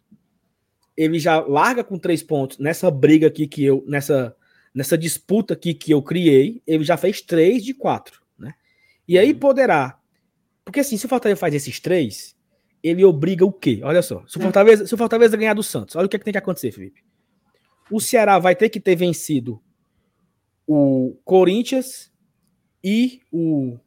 ele 0.97 1.20
já 1.20 1.39
larga 1.39 1.84
com 1.84 1.99
três 1.99 2.24
pontos 2.24 2.58
nessa 2.58 2.89
briga 2.89 3.28
aqui 3.28 3.47
que 3.47 3.64
eu. 3.64 3.84
nessa 3.88 4.36
nessa 4.74 4.97
disputa 4.97 5.53
aqui 5.53 5.76
que 5.76 5.91
eu 5.91 6.01
criei, 6.01 6.62
ele 6.66 6.84
já 6.84 6.97
fez 6.97 7.22
três 7.22 7.64
de 7.64 7.74
quatro, 7.74 8.22
né? 8.38 8.53
E 9.08 9.20
aí 9.20 9.32
uhum. 9.32 9.39
poderá. 9.39 9.99
Porque 10.66 10.80
assim, 10.80 10.97
se 10.97 11.05
o 11.05 11.10
Fortaleza 11.10 11.39
faz 11.39 11.53
esses 11.53 11.80
três, 11.80 12.36
ele 12.82 13.05
obriga 13.05 13.45
o 13.45 13.51
quê? 13.51 13.82
Olha 13.84 14.01
só. 14.01 14.24
Se 14.28 14.39
o 14.39 14.41
Fortaleza, 14.41 14.88
se 14.88 14.93
o 14.95 14.97
Fortaleza 14.97 15.38
ganhar 15.38 15.53
do 15.53 15.62
Santos, 15.62 15.95
olha 15.95 16.08
o 16.08 16.10
que, 16.10 16.16
é 16.16 16.20
que 16.20 16.26
tem 16.26 16.32
que 16.32 16.38
acontecer, 16.39 16.72
Felipe. 16.72 17.03
O 17.91 18.01
Ceará 18.01 18.39
vai 18.39 18.55
ter 18.55 18.70
que 18.70 18.80
ter 18.80 18.95
vencido 18.95 19.62
o 20.66 21.16
Corinthians 21.24 22.12
e 22.84 23.22
o. 23.32 23.78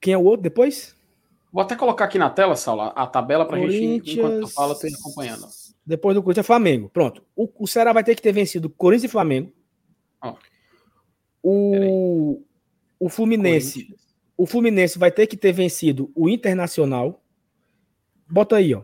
Quem 0.00 0.14
é 0.14 0.18
o 0.18 0.24
outro 0.24 0.42
depois? 0.42 0.96
Vou 1.52 1.62
até 1.62 1.74
colocar 1.74 2.04
aqui 2.04 2.18
na 2.18 2.28
tela, 2.28 2.54
Saulo, 2.56 2.92
a 2.94 3.06
tabela 3.06 3.46
para 3.46 3.56
a 3.56 3.68
gente, 3.68 4.18
enquanto 4.18 4.42
tu 4.42 4.48
fala, 4.48 4.78
tu 4.78 4.86
acompanhando. 4.86 5.46
Depois 5.84 6.14
do 6.14 6.22
Corinthians 6.22 6.44
é 6.44 6.46
Flamengo. 6.46 6.90
Pronto. 6.90 7.24
O, 7.34 7.48
o 7.58 7.66
Ceará 7.66 7.92
vai 7.92 8.04
ter 8.04 8.14
que 8.14 8.20
ter 8.20 8.32
vencido 8.32 8.68
Corinthians 8.68 9.04
e 9.04 9.12
Flamengo. 9.12 9.52
Oh. 10.22 10.34
O, 11.42 12.42
o 13.00 13.08
Fluminense. 13.08 13.96
O 14.36 14.46
Fluminense 14.46 14.98
vai 14.98 15.10
ter 15.10 15.26
que 15.26 15.36
ter 15.36 15.52
vencido 15.52 16.12
o 16.14 16.28
Internacional. 16.28 17.22
Bota 18.30 18.56
aí, 18.56 18.74
ó. 18.74 18.82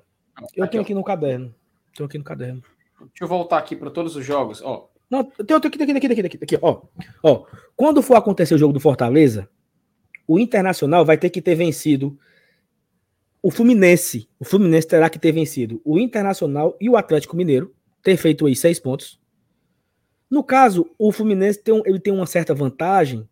Eu 0.57 0.67
tenho 0.67 0.83
aqui 0.83 0.95
no 0.95 1.05
caderno. 1.05 1.55
Tenho 1.95 2.07
aqui 2.07 2.17
no 2.17 2.25
caderno. 2.25 2.63
Deixa 2.99 3.25
eu 3.25 3.29
voltar 3.29 3.59
aqui 3.59 3.77
para 3.77 3.91
todos 3.91 4.17
os 4.17 4.25
jogos. 4.25 4.63
Ó. 4.63 4.89
Não, 5.11 5.23
tem 5.23 5.55
outro 5.55 5.69
aqui, 5.69 5.83
aqui, 5.83 5.93
aqui, 5.93 6.07
aqui, 6.07 6.21
aqui, 6.21 6.39
aqui, 6.43 6.59
ó. 6.63 6.83
ó. 7.23 7.45
Quando 7.77 8.03
for 8.03 8.17
acontecer 8.17 8.55
o 8.55 8.59
jogo 8.59 8.73
do 8.73 8.81
Fortaleza, 8.81 9.49
o 10.27 10.39
Internacional 10.39 11.05
vai 11.05 11.19
ter 11.19 11.31
que 11.31 11.43
ter 11.43 11.55
vencido 11.55 12.19
o 13.43 13.51
Fluminense, 13.51 14.27
o 14.39 14.45
Fluminense 14.45 14.89
terá 14.89 15.11
que 15.11 15.19
ter 15.19 15.31
vencido 15.31 15.79
o 15.85 15.99
Internacional 15.99 16.75
e 16.81 16.89
o 16.89 16.97
Atlético 16.97 17.37
Mineiro, 17.37 17.75
ter 18.03 18.17
feito 18.17 18.47
aí 18.47 18.57
seis 18.57 18.81
pontos. 18.81 19.21
No 20.31 20.43
caso, 20.43 20.91
o 20.99 21.13
Fluminense 21.13 21.63
tem, 21.63 21.83
ele 21.85 22.01
tem 22.01 22.11
uma 22.11 22.25
certa 22.25 22.55
vantagem, 22.55 23.29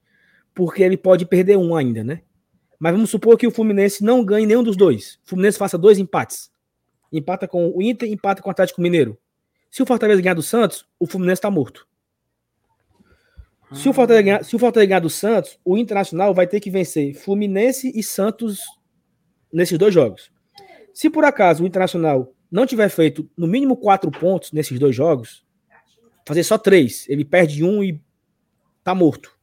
porque 0.54 0.82
ele 0.82 0.98
pode 0.98 1.24
perder 1.24 1.56
um 1.56 1.74
ainda, 1.74 2.04
né? 2.04 2.20
Mas 2.78 2.92
vamos 2.92 3.08
supor 3.08 3.38
que 3.38 3.46
o 3.46 3.50
Fluminense 3.50 4.04
não 4.04 4.22
ganhe 4.22 4.44
nenhum 4.44 4.62
dos 4.62 4.76
dois. 4.76 5.18
O 5.24 5.30
Fluminense 5.30 5.56
faça 5.56 5.78
dois 5.78 5.98
empates. 5.98 6.50
Empata 7.10 7.48
com 7.48 7.70
o 7.74 7.80
Inter, 7.80 8.10
empata 8.10 8.42
com 8.42 8.50
o 8.50 8.52
Atlético 8.52 8.82
Mineiro. 8.82 9.16
Se 9.70 9.82
o 9.82 9.86
Fortaleza 9.86 10.20
ganhar 10.20 10.34
do 10.34 10.42
Santos, 10.42 10.84
o 11.00 11.06
Fluminense 11.06 11.38
está 11.38 11.50
morto. 11.50 11.88
Se 13.74 13.88
o, 13.88 13.92
Fortaleza 13.92 14.22
ganhar, 14.22 14.44
se 14.44 14.54
o 14.54 14.58
Fortaleza 14.58 14.88
ganhar 14.88 15.00
do 15.00 15.10
Santos, 15.10 15.58
o 15.64 15.78
Internacional 15.78 16.34
vai 16.34 16.46
ter 16.46 16.60
que 16.60 16.70
vencer 16.70 17.14
Fluminense 17.14 17.90
e 17.94 18.02
Santos 18.02 18.60
nesses 19.52 19.78
dois 19.78 19.94
jogos. 19.94 20.30
Se 20.92 21.08
por 21.08 21.24
acaso 21.24 21.64
o 21.64 21.66
Internacional 21.66 22.34
não 22.50 22.66
tiver 22.66 22.90
feito 22.90 23.28
no 23.36 23.46
mínimo 23.46 23.76
quatro 23.76 24.10
pontos 24.10 24.52
nesses 24.52 24.78
dois 24.78 24.94
jogos, 24.94 25.42
fazer 26.26 26.44
só 26.44 26.58
três, 26.58 27.08
ele 27.08 27.24
perde 27.24 27.64
um 27.64 27.82
e 27.82 27.98
tá 28.84 28.94
morto. 28.94 29.34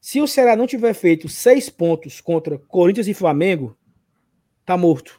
Se 0.00 0.20
o 0.20 0.28
Ceará 0.28 0.54
não 0.54 0.66
tiver 0.66 0.92
feito 0.92 1.28
seis 1.28 1.70
pontos 1.70 2.20
contra 2.20 2.58
Corinthians 2.58 3.08
e 3.08 3.14
Flamengo, 3.14 3.76
tá 4.66 4.76
morto. 4.76 5.18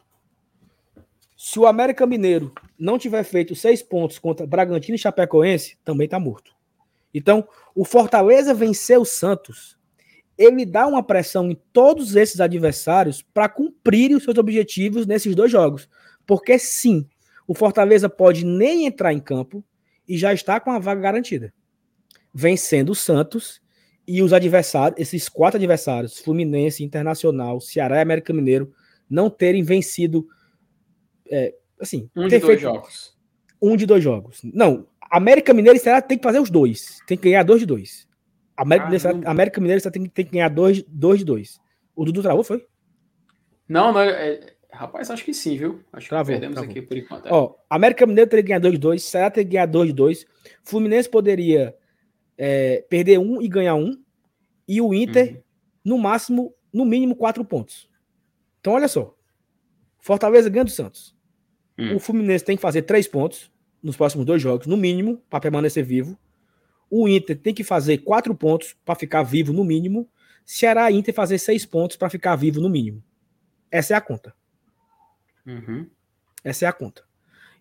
Se 1.36 1.58
o 1.58 1.66
América 1.66 2.06
Mineiro 2.06 2.52
não 2.78 2.98
tiver 2.98 3.24
feito 3.24 3.54
seis 3.54 3.82
pontos 3.82 4.18
contra 4.18 4.46
Bragantino 4.46 4.94
e 4.94 4.98
Chapecoense, 4.98 5.76
também 5.84 6.08
tá 6.08 6.18
morto. 6.18 6.57
Então, 7.12 7.46
o 7.74 7.84
Fortaleza 7.84 8.52
vencer 8.52 8.98
o 8.98 9.04
Santos, 9.04 9.78
ele 10.36 10.64
dá 10.64 10.86
uma 10.86 11.02
pressão 11.02 11.50
em 11.50 11.58
todos 11.72 12.14
esses 12.14 12.40
adversários 12.40 13.22
para 13.22 13.48
cumprir 13.48 14.14
os 14.14 14.22
seus 14.22 14.38
objetivos 14.38 15.06
nesses 15.06 15.34
dois 15.34 15.50
jogos. 15.50 15.88
Porque 16.26 16.58
sim, 16.58 17.08
o 17.46 17.54
Fortaleza 17.54 18.08
pode 18.08 18.44
nem 18.44 18.86
entrar 18.86 19.12
em 19.12 19.20
campo 19.20 19.64
e 20.06 20.16
já 20.16 20.32
está 20.32 20.60
com 20.60 20.70
a 20.70 20.78
vaga 20.78 21.00
garantida. 21.00 21.52
Vencendo 22.32 22.90
o 22.90 22.94
Santos 22.94 23.60
e 24.06 24.22
os 24.22 24.32
adversários, 24.32 25.00
esses 25.00 25.28
quatro 25.28 25.56
adversários, 25.56 26.18
Fluminense, 26.18 26.84
Internacional, 26.84 27.60
Ceará 27.60 27.96
e 27.96 28.02
América 28.02 28.32
Mineiro, 28.32 28.72
não 29.08 29.28
terem 29.28 29.62
vencido. 29.62 30.26
É, 31.30 31.54
assim, 31.80 32.08
um 32.14 32.28
de 32.28 32.38
dois 32.38 32.60
jogos. 32.60 33.16
Um 33.60 33.76
de 33.76 33.86
dois 33.86 34.04
jogos. 34.04 34.40
Não, 34.44 34.86
América 35.10 35.54
Mineiro 35.54 35.76
e 35.76 35.80
Ceará 35.80 36.02
tem 36.02 36.18
que 36.18 36.24
fazer 36.24 36.40
os 36.40 36.50
dois. 36.50 37.00
Tem 37.06 37.16
que 37.16 37.24
ganhar 37.24 37.42
dois 37.42 37.60
de 37.60 37.66
dois. 37.66 38.06
América, 38.56 38.86
ah, 38.86 38.90
Mineiro, 38.90 39.30
América 39.30 39.60
Mineiro 39.60 39.90
tem, 39.90 40.06
tem 40.06 40.24
que 40.24 40.32
ganhar 40.32 40.48
dois, 40.48 40.82
dois 40.82 41.20
de 41.20 41.24
dois. 41.24 41.60
O 41.94 42.04
Dudu 42.04 42.22
travou, 42.22 42.42
foi? 42.42 42.66
Não, 43.68 43.92
não. 43.92 44.00
É, 44.00 44.54
rapaz, 44.72 45.10
acho 45.10 45.24
que 45.24 45.32
sim, 45.32 45.56
viu? 45.56 45.80
Acho 45.92 46.08
travou, 46.08 46.26
que 46.26 46.32
perdemos 46.32 46.56
travou. 46.56 46.70
aqui 46.70 46.82
por 46.82 46.96
enquanto. 46.96 47.26
É. 47.26 47.32
Ó, 47.32 47.54
América 47.70 48.06
Mineiro 48.06 48.28
teria 48.28 48.42
que 48.42 48.48
ganhar 48.48 48.60
dois 48.60 48.74
de 48.74 48.80
dois. 48.80 49.02
Ceará 49.04 49.30
teria 49.30 49.44
que 49.44 49.52
ganhar 49.52 49.66
dois 49.66 49.88
de 49.88 49.94
dois. 49.94 50.26
Fluminense 50.64 51.08
poderia 51.08 51.74
é, 52.36 52.84
perder 52.88 53.18
um 53.18 53.40
e 53.40 53.48
ganhar 53.48 53.74
um. 53.74 53.92
E 54.66 54.80
o 54.80 54.92
Inter, 54.92 55.34
uhum. 55.34 55.42
no 55.84 55.98
máximo, 55.98 56.54
no 56.72 56.84
mínimo, 56.84 57.16
quatro 57.16 57.44
pontos. 57.44 57.88
Então, 58.60 58.74
olha 58.74 58.88
só. 58.88 59.14
Fortaleza 60.00 60.50
ganha 60.50 60.64
do 60.64 60.70
Santos. 60.70 61.16
Uhum. 61.78 61.96
O 61.96 62.00
Fluminense 62.00 62.44
tem 62.44 62.56
que 62.56 62.62
fazer 62.62 62.82
três 62.82 63.06
pontos 63.06 63.50
nos 63.82 63.96
próximos 63.96 64.26
dois 64.26 64.42
jogos, 64.42 64.66
no 64.66 64.76
mínimo, 64.76 65.22
para 65.30 65.40
permanecer 65.40 65.84
vivo. 65.84 66.18
O 66.90 67.08
Inter 67.08 67.38
tem 67.38 67.54
que 67.54 67.62
fazer 67.62 67.98
quatro 67.98 68.34
pontos 68.34 68.74
para 68.84 68.94
ficar 68.94 69.22
vivo 69.22 69.52
no 69.52 69.64
mínimo. 69.64 70.08
Ceará 70.44 70.90
e 70.90 70.96
Inter 70.96 71.14
fazer 71.14 71.38
seis 71.38 71.66
pontos 71.66 71.96
para 71.96 72.08
ficar 72.08 72.34
vivo 72.36 72.60
no 72.60 72.68
mínimo. 72.68 73.02
Essa 73.70 73.94
é 73.94 73.96
a 73.96 74.00
conta. 74.00 74.34
Uhum. 75.46 75.86
Essa 76.42 76.64
é 76.64 76.68
a 76.68 76.72
conta. 76.72 77.04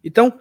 Então, 0.04 0.40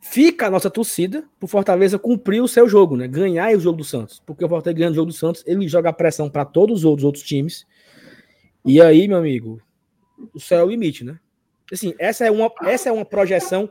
fica 0.00 0.46
a 0.46 0.50
nossa 0.50 0.70
torcida 0.70 1.24
pro 1.38 1.48
Fortaleza 1.48 1.98
cumprir 1.98 2.40
o 2.40 2.48
seu 2.48 2.68
jogo, 2.68 2.96
né? 2.96 3.08
Ganhar 3.08 3.56
o 3.56 3.60
jogo 3.60 3.78
do 3.78 3.84
Santos. 3.84 4.22
Porque 4.24 4.44
o 4.44 4.48
Fortaleza 4.48 4.78
ganhando 4.78 4.92
o 4.92 4.96
jogo 4.96 5.10
do 5.10 5.16
Santos, 5.16 5.42
ele 5.46 5.66
joga 5.68 5.90
a 5.90 5.92
pressão 5.92 6.30
para 6.30 6.44
todos 6.44 6.80
os 6.80 6.84
outros, 6.84 7.04
outros 7.04 7.24
times. 7.24 7.66
E 8.64 8.80
aí, 8.80 9.08
meu 9.08 9.18
amigo, 9.18 9.60
o 10.32 10.38
céu 10.38 10.60
é 10.60 10.64
o 10.64 10.70
limite, 10.70 11.04
né? 11.04 11.18
Assim, 11.72 11.94
essa 11.98 12.24
é 12.26 12.30
uma, 12.30 12.50
essa 12.62 12.88
é 12.88 12.92
uma 12.92 13.04
projeção 13.04 13.70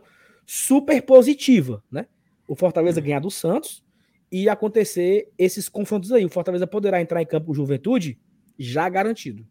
super 0.52 1.00
positiva, 1.04 1.84
né? 1.91 2.08
O 2.47 2.56
Fortaleza 2.56 3.00
ganhar 3.00 3.20
do 3.20 3.30
Santos 3.30 3.84
e 4.32 4.50
acontecer 4.50 5.32
esses 5.38 5.70
confrontos 5.70 6.12
aí. 6.12 6.26
O 6.26 6.30
Fortaleza 6.30 6.66
poderá 6.66 7.00
entrar 7.00 7.22
em 7.22 7.26
campo 7.26 7.45
com 7.45 7.54
Juventude 7.54 8.20
já 8.58 8.89
garantido. 8.89 9.45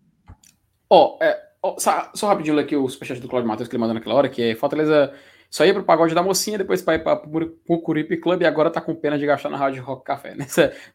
Ó, 0.90 1.16
oh, 1.16 1.24
é, 1.24 1.40
oh, 1.62 1.78
só, 1.78 2.10
só, 2.12 2.26
rapidinho 2.26 2.58
aqui 2.58 2.74
o 2.74 2.88
superchat 2.88 3.20
do 3.20 3.28
Claudio 3.28 3.46
Matheus 3.48 3.68
que 3.68 3.76
ele 3.76 3.80
mandou 3.80 3.94
naquela 3.94 4.16
hora, 4.16 4.28
que 4.28 4.42
é 4.42 4.56
Fortaleza 4.56 5.14
só 5.48 5.64
ia 5.64 5.72
pro 5.72 5.84
pagode 5.84 6.16
da 6.16 6.22
mocinha, 6.22 6.58
depois 6.58 6.82
para 6.82 6.96
ir 6.96 7.04
para 7.04 7.22
o 7.68 7.80
Curipe 7.80 8.16
Club 8.16 8.42
e 8.42 8.46
agora 8.46 8.68
tá 8.68 8.80
com 8.80 8.92
pena 8.92 9.16
de 9.16 9.24
gastar 9.24 9.50
na 9.50 9.56
Rádio 9.56 9.84
Rock 9.84 10.04
Café. 10.04 10.34
Né? 10.36 10.46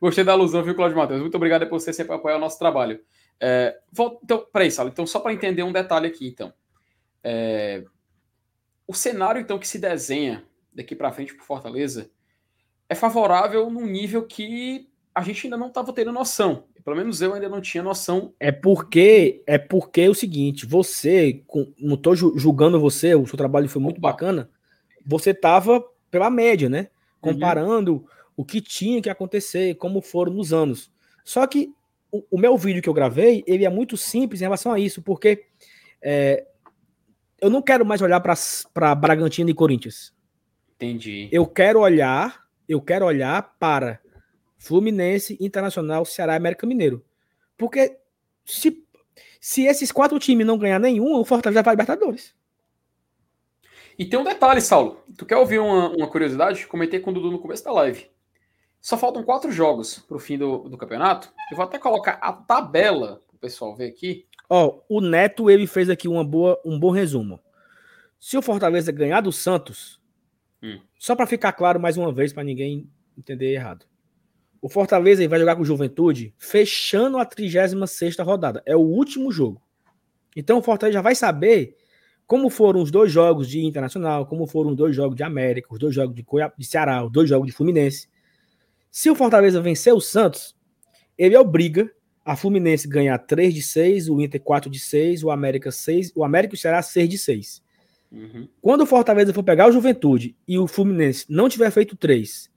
Gostei 0.01 0.25
da 0.25 0.33
alusão, 0.33 0.63
viu, 0.63 0.75
Claudio 0.75 0.97
Matheus? 0.97 1.21
Muito 1.21 1.35
obrigado 1.35 1.65
por 1.69 1.79
você 1.79 1.93
sempre 1.93 2.13
apoiar 2.13 2.35
o 2.35 2.41
nosso 2.41 2.59
trabalho. 2.59 2.99
É, 3.39 3.77
então, 4.21 4.45
peraí, 4.51 4.69
Sala. 4.69 4.89
Então, 4.89 5.07
só 5.07 5.21
para 5.21 5.31
entender 5.31 5.63
um 5.63 5.71
detalhe 5.71 6.07
aqui, 6.07 6.27
então. 6.27 6.53
É, 7.23 7.85
o 8.87 8.93
cenário, 8.93 9.41
então, 9.41 9.59
que 9.59 9.67
se 9.67 9.79
desenha 9.79 10.43
daqui 10.73 10.95
para 10.95 11.11
frente 11.11 11.33
para 11.33 11.45
Fortaleza 11.45 12.09
é 12.89 12.95
favorável 12.95 13.69
num 13.69 13.85
nível 13.85 14.25
que 14.25 14.89
a 15.13 15.21
gente 15.21 15.45
ainda 15.45 15.57
não 15.57 15.67
estava 15.67 15.93
tendo 15.93 16.11
noção. 16.11 16.65
Pelo 16.83 16.97
menos 16.97 17.21
eu 17.21 17.33
ainda 17.33 17.47
não 17.47 17.61
tinha 17.61 17.81
noção. 17.81 18.33
É 18.39 18.51
porque 18.51 19.41
é 19.47 19.57
porque 19.57 20.01
é 20.01 20.09
o 20.09 20.13
seguinte, 20.13 20.65
você, 20.65 21.43
não 21.79 21.95
estou 21.95 22.15
julgando 22.15 22.79
você, 22.79 23.15
o 23.15 23.25
seu 23.25 23.37
trabalho 23.37 23.69
foi 23.69 23.81
muito 23.81 23.99
Opa. 23.99 24.11
bacana. 24.11 24.49
Você 25.05 25.29
estava 25.29 25.83
pela 26.11 26.29
média, 26.29 26.67
né? 26.67 26.89
Comparando 27.21 27.93
uhum. 27.93 28.05
o 28.35 28.45
que 28.45 28.59
tinha 28.59 29.01
que 29.01 29.09
acontecer, 29.09 29.75
como 29.75 30.01
foram 30.01 30.33
nos 30.33 30.51
anos. 30.51 30.91
Só 31.23 31.47
que 31.47 31.73
o, 32.11 32.23
o, 32.31 32.37
meu 32.37 32.57
vídeo 32.57 32.81
que 32.81 32.89
eu 32.89 32.93
gravei, 32.93 33.43
ele 33.47 33.65
é 33.65 33.69
muito 33.69 33.95
simples 33.95 34.41
em 34.41 34.43
relação 34.43 34.73
a 34.73 34.79
isso, 34.79 35.01
porque 35.01 35.45
é, 36.01 36.45
eu 37.43 37.49
não 37.49 37.61
quero 37.61 37.85
mais 37.85 38.01
olhar 38.01 38.21
para 38.21 38.95
Bragantino 38.95 39.49
e 39.49 39.53
Corinthians. 39.53 40.13
Entendi. 40.75 41.27
Eu 41.29 41.45
quero 41.45 41.81
olhar, 41.81 42.47
eu 42.69 42.81
quero 42.81 43.05
olhar 43.05 43.55
para 43.59 43.99
Fluminense, 44.57 45.37
Internacional, 45.41 46.05
Ceará 46.05 46.33
e 46.33 46.37
América 46.37 46.65
Mineiro. 46.65 47.03
Porque 47.57 47.97
se, 48.45 48.81
se 49.41 49.65
esses 49.65 49.91
quatro 49.91 50.17
times 50.19 50.47
não 50.47 50.57
ganhar 50.57 50.79
nenhum, 50.79 51.19
o 51.19 51.25
Fortaleza 51.25 51.61
vai 51.61 51.73
Libertadores. 51.73 52.33
E 53.99 54.05
tem 54.05 54.17
um 54.17 54.23
detalhe, 54.23 54.61
Saulo. 54.61 55.03
Tu 55.17 55.25
quer 55.25 55.35
ouvir 55.35 55.59
uma, 55.59 55.89
uma 55.89 56.07
curiosidade? 56.07 56.65
Comentei 56.65 57.01
com 57.01 57.11
o 57.11 57.13
Dudu 57.13 57.29
no 57.29 57.39
começo 57.39 57.63
da 57.65 57.73
live. 57.73 58.09
Só 58.79 58.97
faltam 58.97 59.21
quatro 59.21 59.51
jogos 59.51 59.99
para 59.99 60.15
o 60.15 60.19
fim 60.19 60.37
do, 60.37 60.69
do 60.69 60.77
campeonato. 60.77 61.29
Eu 61.51 61.57
vou 61.57 61.65
até 61.65 61.77
colocar 61.77 62.13
a 62.21 62.31
tabela 62.31 63.21
para 63.27 63.35
o 63.35 63.39
pessoal 63.39 63.75
ver 63.75 63.89
aqui. 63.89 64.25
Ó, 64.55 64.81
o 64.87 65.01
Neto 65.01 65.49
ele 65.49 65.65
fez 65.65 65.89
aqui 65.89 66.07
uma 66.07 66.23
boa, 66.23 66.61
um 66.63 66.79
bom 66.79 66.91
resumo. 66.91 67.39
Se 68.19 68.37
o 68.37 68.41
Fortaleza 68.43 68.91
ganhar 68.91 69.19
do 69.19 69.31
Santos, 69.31 69.99
hum. 70.61 70.79
só 70.99 71.15
para 71.15 71.25
ficar 71.25 71.53
claro 71.53 71.79
mais 71.79 71.97
uma 71.97 72.13
vez 72.13 72.31
para 72.31 72.43
ninguém 72.43 72.87
entender 73.17 73.51
errado. 73.51 73.87
O 74.61 74.69
Fortaleza 74.69 75.27
vai 75.27 75.39
jogar 75.39 75.55
com 75.55 75.63
o 75.63 75.65
Juventude 75.65 76.35
fechando 76.37 77.17
a 77.17 77.25
36 77.25 78.15
rodada. 78.19 78.61
É 78.63 78.75
o 78.75 78.81
último 78.81 79.31
jogo. 79.31 79.59
Então 80.35 80.59
o 80.59 80.61
Fortaleza 80.61 80.99
já 80.99 81.01
vai 81.01 81.15
saber 81.15 81.75
como 82.27 82.47
foram 82.51 82.79
os 82.79 82.91
dois 82.91 83.11
jogos 83.11 83.49
de 83.49 83.65
Internacional, 83.65 84.27
como 84.27 84.45
foram 84.45 84.69
os 84.69 84.77
dois 84.77 84.95
jogos 84.95 85.15
de 85.15 85.23
América, 85.23 85.73
os 85.73 85.79
dois 85.79 85.95
jogos 85.95 86.13
de, 86.13 86.21
Coia... 86.21 86.53
de 86.55 86.65
Ceará, 86.67 87.03
os 87.03 87.11
dois 87.11 87.27
jogos 87.27 87.47
de 87.47 87.53
Fluminense. 87.53 88.07
Se 88.91 89.09
o 89.09 89.15
Fortaleza 89.15 89.59
vencer 89.59 89.95
o 89.95 89.99
Santos, 89.99 90.55
ele 91.17 91.35
obriga 91.35 91.91
a 92.25 92.35
Fluminense 92.35 92.87
ganhar 92.87 93.17
3 93.17 93.53
de 93.53 93.61
6, 93.61 94.09
o 94.09 94.21
Inter 94.21 94.41
4 94.41 94.69
de 94.69 94.79
6, 94.79 95.23
o 95.23 95.31
América 95.31 95.71
6, 95.71 96.13
o 96.15 96.23
América 96.23 96.55
será 96.55 96.81
6 96.81 97.09
de 97.09 97.17
6. 97.17 97.63
Uhum. 98.11 98.47
Quando 98.61 98.81
o 98.81 98.85
Fortaleza 98.85 99.33
for 99.33 99.43
pegar 99.43 99.67
o 99.67 99.71
Juventude 99.71 100.35
e 100.47 100.57
o 100.57 100.67
Fluminense 100.67 101.25
não 101.27 101.49
tiver 101.49 101.71
feito 101.71 101.97
3, 101.97 102.49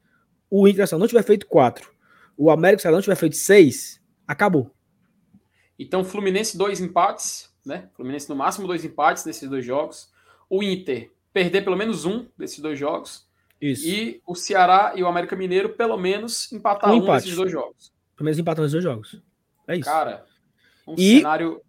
o 0.51 0.69
Inter 0.69 0.87
não 0.99 1.09
tiver 1.09 1.23
feito 1.23 1.47
4, 1.47 1.91
o 2.37 2.51
América 2.51 2.91
não 2.91 3.01
tiver 3.01 3.17
feito 3.17 3.37
6, 3.37 4.01
acabou. 4.29 4.71
Então, 5.79 6.05
Fluminense 6.05 6.57
dois 6.57 6.81
empates, 6.81 7.51
né? 7.65 7.89
Fluminense 7.95 8.29
no 8.29 8.37
máximo 8.37 8.67
dois 8.67 8.85
empates 8.85 9.25
nesses 9.25 9.49
dois 9.49 9.65
jogos. 9.65 10.11
O 10.49 10.63
Inter 10.63 11.11
perder 11.33 11.63
pelo 11.63 11.77
menos 11.77 12.05
um 12.05 12.27
desses 12.37 12.61
dois 12.61 12.79
jogos. 12.79 13.27
Isso. 13.61 13.87
E 13.87 14.23
o 14.27 14.35
Ceará 14.35 14.93
e 14.95 15.03
o 15.03 15.07
América 15.07 15.35
Mineiro 15.35 15.71
pelo 15.71 15.97
menos 15.97 16.51
empatar 16.53 16.93
um, 16.93 16.97
um 16.97 17.07
desses 17.15 17.35
dois 17.35 17.51
jogos. 17.51 17.93
Pelo 18.15 18.25
menos 18.25 18.39
empatar 18.39 18.63
nesses 18.63 18.73
dois 18.73 18.85
jogos. 18.85 19.21
É 19.69 19.77
isso. 19.77 19.85
Cara, 19.85 20.25
um 20.87 20.95
e, 20.97 21.19
cenário. 21.19 21.61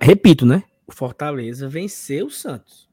Repito, 0.00 0.44
né? 0.44 0.62
O 0.86 0.92
Fortaleza 0.92 1.68
venceu 1.68 2.26
o 2.26 2.30
Santos. 2.30 2.88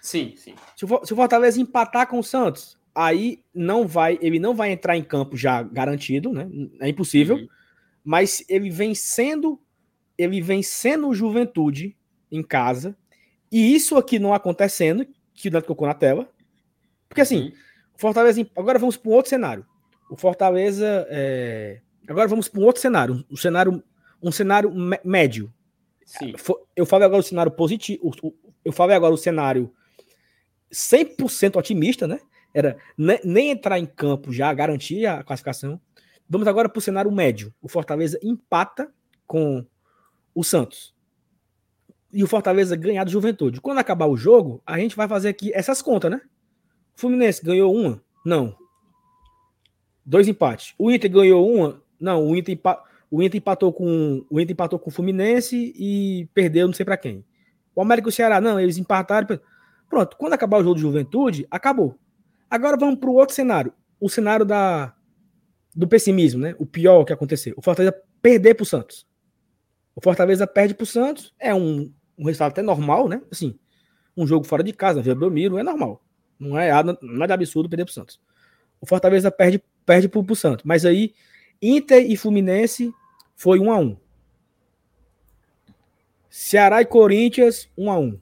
Sim, 0.00 0.34
sim. 0.36 0.54
Se 0.76 0.84
o, 0.84 1.04
se 1.04 1.12
o 1.12 1.16
Fortaleza 1.16 1.60
empatar 1.60 2.06
com 2.06 2.18
o 2.18 2.24
Santos, 2.24 2.78
aí 2.94 3.42
não 3.54 3.86
vai, 3.86 4.18
ele 4.20 4.38
não 4.38 4.54
vai 4.54 4.72
entrar 4.72 4.96
em 4.96 5.02
campo 5.02 5.36
já 5.36 5.62
garantido, 5.62 6.32
né? 6.32 6.48
É 6.80 6.88
impossível. 6.88 7.36
Uhum. 7.36 7.48
Mas 8.04 8.44
ele 8.48 8.70
vencendo, 8.70 9.60
ele 10.16 10.40
vencendo 10.40 11.08
o 11.08 11.14
Juventude 11.14 11.96
em 12.30 12.42
casa, 12.42 12.96
e 13.52 13.74
isso 13.74 13.96
aqui 13.96 14.18
não 14.18 14.32
acontecendo, 14.32 15.06
que 15.34 15.48
o 15.48 15.52
Neto 15.52 15.66
colocou 15.66 15.86
na 15.86 15.94
tela. 15.94 16.30
Porque 17.08 17.20
assim, 17.20 17.46
uhum. 17.46 17.52
Fortaleza. 17.96 18.46
Agora 18.56 18.78
vamos 18.78 18.96
para 18.96 19.10
um 19.10 19.14
outro 19.14 19.28
cenário. 19.28 19.66
O 20.10 20.16
Fortaleza 20.16 21.06
é, 21.10 21.80
Agora 22.10 22.26
vamos 22.26 22.48
para 22.48 22.60
um 22.60 22.64
outro 22.64 22.82
cenário, 22.82 23.24
um 23.30 23.36
cenário, 23.36 23.84
um 24.20 24.32
cenário 24.32 24.72
médio. 25.04 25.54
Sim. 26.04 26.34
Eu 26.74 26.84
falo 26.84 27.04
agora 27.04 27.20
o 27.20 27.22
cenário 27.22 27.52
positivo. 27.52 28.10
Eu 28.64 28.72
falo 28.72 28.92
agora 28.92 29.14
o 29.14 29.16
cenário 29.16 29.72
100% 30.72 31.54
otimista, 31.56 32.08
né? 32.08 32.18
Era 32.52 32.76
nem 32.98 33.52
entrar 33.52 33.78
em 33.78 33.86
campo 33.86 34.32
já 34.32 34.52
garantir 34.52 35.06
a 35.06 35.22
classificação. 35.22 35.80
Vamos 36.28 36.48
agora 36.48 36.68
para 36.68 36.80
o 36.80 36.82
cenário 36.82 37.12
médio. 37.12 37.54
O 37.62 37.68
Fortaleza 37.68 38.18
empata 38.24 38.92
com 39.24 39.64
o 40.34 40.42
Santos. 40.42 40.92
E 42.12 42.24
o 42.24 42.26
Fortaleza 42.26 42.74
ganhar 42.74 43.04
do 43.04 43.10
Juventude. 43.12 43.60
Quando 43.60 43.78
acabar 43.78 44.06
o 44.06 44.16
jogo, 44.16 44.60
a 44.66 44.76
gente 44.80 44.96
vai 44.96 45.06
fazer 45.06 45.28
aqui 45.28 45.52
essas 45.54 45.80
contas, 45.80 46.10
né? 46.10 46.20
O 46.96 47.00
Fluminense 47.00 47.40
ganhou 47.40 47.72
uma? 47.72 48.02
Não. 48.26 48.56
Dois 50.04 50.26
empates. 50.26 50.74
O 50.76 50.90
Inter 50.90 51.08
ganhou 51.08 51.48
uma? 51.48 51.80
Não. 52.00 52.26
O 52.26 52.36
Inter, 52.36 52.58
o 53.10 53.22
Inter 53.22 53.38
empatou 53.38 53.72
com 53.72 54.24
o 54.30 54.40
Inter 54.40 54.52
empatou 54.52 54.78
com 54.78 54.90
o 54.90 54.92
Fluminense 54.92 55.72
e 55.76 56.28
perdeu 56.32 56.66
não 56.66 56.74
sei 56.74 56.84
para 56.84 56.96
quem. 56.96 57.24
O 57.74 57.82
América 57.82 58.08
e 58.08 58.10
o 58.10 58.12
Ceará, 58.12 58.40
não, 58.40 58.58
eles 58.58 58.78
empataram. 58.78 59.38
Pronto, 59.88 60.16
quando 60.16 60.34
acabar 60.34 60.58
o 60.58 60.62
jogo 60.62 60.76
de 60.76 60.82
juventude, 60.82 61.46
acabou. 61.50 61.98
Agora 62.48 62.76
vamos 62.76 62.98
para 62.98 63.10
o 63.10 63.14
outro 63.14 63.34
cenário. 63.34 63.72
O 64.00 64.08
cenário 64.08 64.44
da, 64.44 64.94
do 65.74 65.86
pessimismo, 65.86 66.40
né? 66.40 66.54
O 66.58 66.66
pior 66.66 67.04
que 67.04 67.12
aconteceu. 67.12 67.54
O 67.56 67.62
Fortaleza 67.62 67.94
perder 68.20 68.54
para 68.54 68.62
o 68.62 68.66
Santos. 68.66 69.06
O 69.94 70.00
Fortaleza 70.00 70.46
perde 70.46 70.74
para 70.74 70.84
o 70.84 70.86
Santos. 70.86 71.34
É 71.38 71.54
um, 71.54 71.92
um 72.18 72.24
resultado 72.24 72.50
até 72.52 72.62
normal, 72.62 73.08
né? 73.08 73.20
Assim, 73.30 73.58
um 74.16 74.26
jogo 74.26 74.46
fora 74.46 74.62
de 74.62 74.72
casa, 74.72 75.02
Vila 75.02 75.14
Belmiro, 75.14 75.58
é 75.58 75.62
normal. 75.62 76.04
Não 76.38 76.58
é 76.58 76.70
nada 77.02 77.34
absurdo 77.34 77.68
perder 77.68 77.84
para 77.84 77.90
o 77.90 77.94
Santos. 77.94 78.20
O 78.80 78.86
Fortaleza 78.86 79.30
perde, 79.30 79.62
perde 79.84 80.08
para 80.08 80.20
o 80.20 80.36
Santos. 80.36 80.64
Mas 80.64 80.84
aí, 80.84 81.12
Inter 81.60 82.10
e 82.10 82.16
Fluminense 82.16 82.94
foi 83.34 83.58
um 83.58 83.70
a 83.70 83.78
um. 83.78 83.96
Ceará 86.28 86.80
e 86.80 86.86
Corinthians, 86.86 87.68
1 87.76 87.84
um 87.84 87.90
a 87.90 87.98
1 87.98 88.02
um. 88.02 88.20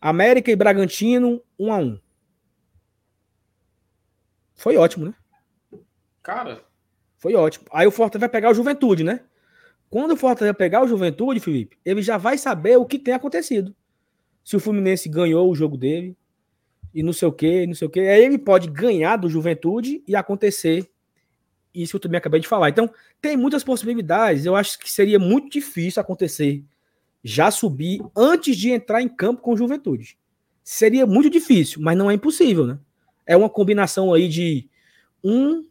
América 0.00 0.50
e 0.50 0.56
Bragantino, 0.56 1.42
1 1.58 1.66
um 1.66 1.72
a 1.72 1.78
1 1.78 1.82
um. 1.82 2.00
Foi 4.54 4.76
ótimo, 4.76 5.06
né? 5.06 5.14
Cara. 6.22 6.64
Foi 7.16 7.34
ótimo. 7.34 7.66
Aí 7.72 7.86
o 7.86 7.90
Fortaleza 7.90 8.20
vai 8.20 8.28
pegar 8.28 8.50
o 8.50 8.54
Juventude, 8.54 9.02
né? 9.02 9.20
Quando 9.90 10.12
o 10.12 10.16
Fortaleza 10.16 10.54
pegar 10.54 10.82
o 10.82 10.88
Juventude, 10.88 11.40
Felipe, 11.40 11.78
ele 11.84 12.02
já 12.02 12.16
vai 12.16 12.38
saber 12.38 12.76
o 12.76 12.86
que 12.86 12.98
tem 12.98 13.14
acontecido. 13.14 13.74
Se 14.44 14.56
o 14.56 14.60
Fluminense 14.60 15.08
ganhou 15.08 15.50
o 15.50 15.54
jogo 15.54 15.76
dele, 15.76 16.16
e 16.94 17.02
não 17.02 17.12
sei 17.12 17.28
o 17.28 17.32
que, 17.32 17.66
não 17.66 17.74
sei 17.74 17.86
o 17.86 17.90
que. 17.90 18.00
Aí 18.00 18.24
ele 18.24 18.38
pode 18.38 18.68
ganhar 18.68 19.16
do 19.16 19.28
Juventude 19.28 20.02
e 20.06 20.14
acontecer 20.14 20.88
isso 21.82 21.92
que 21.92 21.96
eu 21.96 22.00
também 22.00 22.18
acabei 22.18 22.40
de 22.40 22.48
falar. 22.48 22.68
Então, 22.68 22.90
tem 23.20 23.36
muitas 23.36 23.64
possibilidades. 23.64 24.44
Eu 24.44 24.56
acho 24.56 24.78
que 24.78 24.90
seria 24.90 25.18
muito 25.18 25.50
difícil 25.50 26.00
acontecer 26.00 26.64
já 27.22 27.50
subir 27.50 28.00
antes 28.16 28.56
de 28.56 28.70
entrar 28.70 29.02
em 29.02 29.08
campo 29.08 29.42
com 29.42 29.56
juventude. 29.56 30.18
Seria 30.62 31.06
muito 31.06 31.30
difícil, 31.30 31.80
mas 31.80 31.96
não 31.96 32.10
é 32.10 32.14
impossível, 32.14 32.66
né? 32.66 32.78
É 33.26 33.36
uma 33.36 33.48
combinação 33.48 34.12
aí 34.12 34.28
de 34.28 34.68
um, 35.22 35.66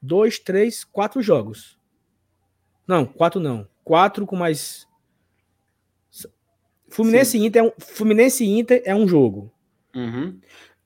dois, 0.00 0.38
três, 0.38 0.84
quatro 0.84 1.22
jogos. 1.22 1.78
Não, 2.86 3.06
quatro 3.06 3.40
não. 3.40 3.66
Quatro 3.84 4.26
com 4.26 4.36
mais. 4.36 4.86
Fluminense 6.88 7.38
Inter, 7.38 7.62
é 7.62 7.66
um, 7.66 7.72
Fluminense 7.78 8.44
Inter 8.44 8.82
é 8.84 8.94
um 8.94 9.06
jogo. 9.06 9.52
Uhum. 9.94 10.40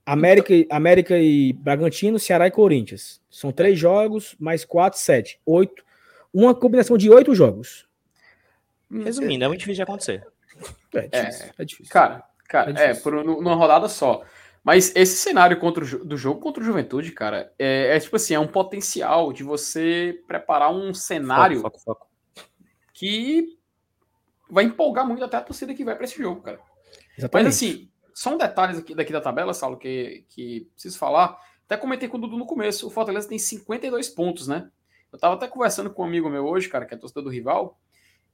América, 0.05 0.53
América 0.71 1.19
e 1.19 1.53
Bragantino, 1.55 2.19
Ceará 2.19 2.47
e 2.47 2.51
Corinthians. 2.51 3.23
São 3.35 3.51
três 3.51 3.77
jogos, 3.77 4.37
mais 4.39 4.65
quatro, 4.65 4.97
sete. 4.97 5.41
Oito. 5.45 5.85
Uma 6.33 6.55
combinação 6.55 6.97
de 6.97 7.11
oito 7.11 7.35
jogos. 7.35 7.85
Resumindo, 8.89 9.45
é 9.45 9.49
muito 9.49 9.59
difícil 9.59 9.79
de 9.79 9.83
acontecer. 9.83 10.25
É, 10.95 10.99
é 10.99 11.09
difícil. 11.09 11.47
É, 11.47 11.53
é 11.59 11.65
difícil. 11.65 11.93
Cara, 11.93 12.25
cara, 12.49 12.81
é, 12.81 12.91
é 12.91 12.95
por 12.95 13.25
numa 13.25 13.57
rodada 13.57 13.89
só. 13.89 14.23
Mas 14.63 14.95
esse 14.95 15.17
cenário 15.17 15.59
contra 15.59 15.85
o, 15.85 16.05
do 16.05 16.17
jogo 16.17 16.39
contra 16.39 16.63
o 16.63 16.65
Juventude, 16.65 17.11
cara, 17.11 17.53
é, 17.59 17.97
é, 17.97 17.99
tipo 17.99 18.15
assim, 18.15 18.35
é 18.35 18.39
um 18.39 18.47
potencial 18.47 19.33
de 19.33 19.43
você 19.43 20.23
preparar 20.29 20.73
um 20.73 20.95
cenário 20.95 21.61
foco, 21.61 21.81
foco, 21.81 22.01
foco. 22.01 22.47
que 22.93 23.59
vai 24.49 24.63
empolgar 24.63 25.05
muito 25.05 25.25
até 25.25 25.39
a 25.39 25.43
torcida 25.43 25.75
que 25.75 25.85
vai 25.85 25.97
para 25.97 26.05
esse 26.05 26.17
jogo, 26.17 26.41
cara. 26.41 26.61
Exatamente. 27.19 27.47
Mas 27.47 27.57
assim, 27.57 27.91
só 28.15 28.33
um 28.33 28.39
detalhe 28.39 28.79
aqui, 28.79 28.95
daqui 28.95 29.13
da 29.13 29.21
tabela, 29.21 29.53
Saulo, 29.53 29.77
que, 29.77 30.25
que 30.29 30.69
preciso 30.73 30.97
falar. 30.99 31.37
Até 31.67 31.77
comentei 31.77 32.09
com 32.09 32.17
o 32.17 32.21
Dudu 32.21 32.37
no 32.37 32.47
começo. 32.47 32.87
O 32.87 32.91
Fortaleza 32.91 33.29
tem 33.29 33.39
52 33.39 34.09
pontos, 34.11 34.47
né? 34.47 34.71
Eu 35.13 35.19
tava 35.19 35.35
até 35.35 35.47
conversando 35.47 35.91
com 35.91 36.03
um 36.03 36.07
amigo 36.07 36.29
meu 36.29 36.47
hoje, 36.47 36.69
cara, 36.69 36.85
que 36.85 36.95
é 36.95 36.97
torcedor 36.97 37.23
do 37.23 37.31
rival, 37.31 37.79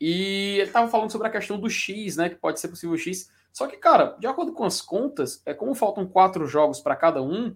e 0.01 0.57
ele 0.61 0.71
tava 0.71 0.89
falando 0.89 1.11
sobre 1.11 1.29
a 1.29 1.31
questão 1.31 1.61
do 1.61 1.69
X, 1.69 2.17
né? 2.17 2.31
Que 2.31 2.37
pode 2.37 2.59
ser 2.59 2.69
possível 2.69 2.97
X. 2.97 3.31
Só 3.53 3.67
que, 3.67 3.77
cara, 3.77 4.17
de 4.19 4.27
acordo 4.27 4.53
com 4.53 4.65
as 4.65 4.81
contas, 4.81 5.43
é 5.45 5.53
como 5.53 5.75
faltam 5.75 6.07
quatro 6.07 6.47
jogos 6.47 6.81
para 6.81 6.97
cada 6.97 7.23
um, 7.23 7.55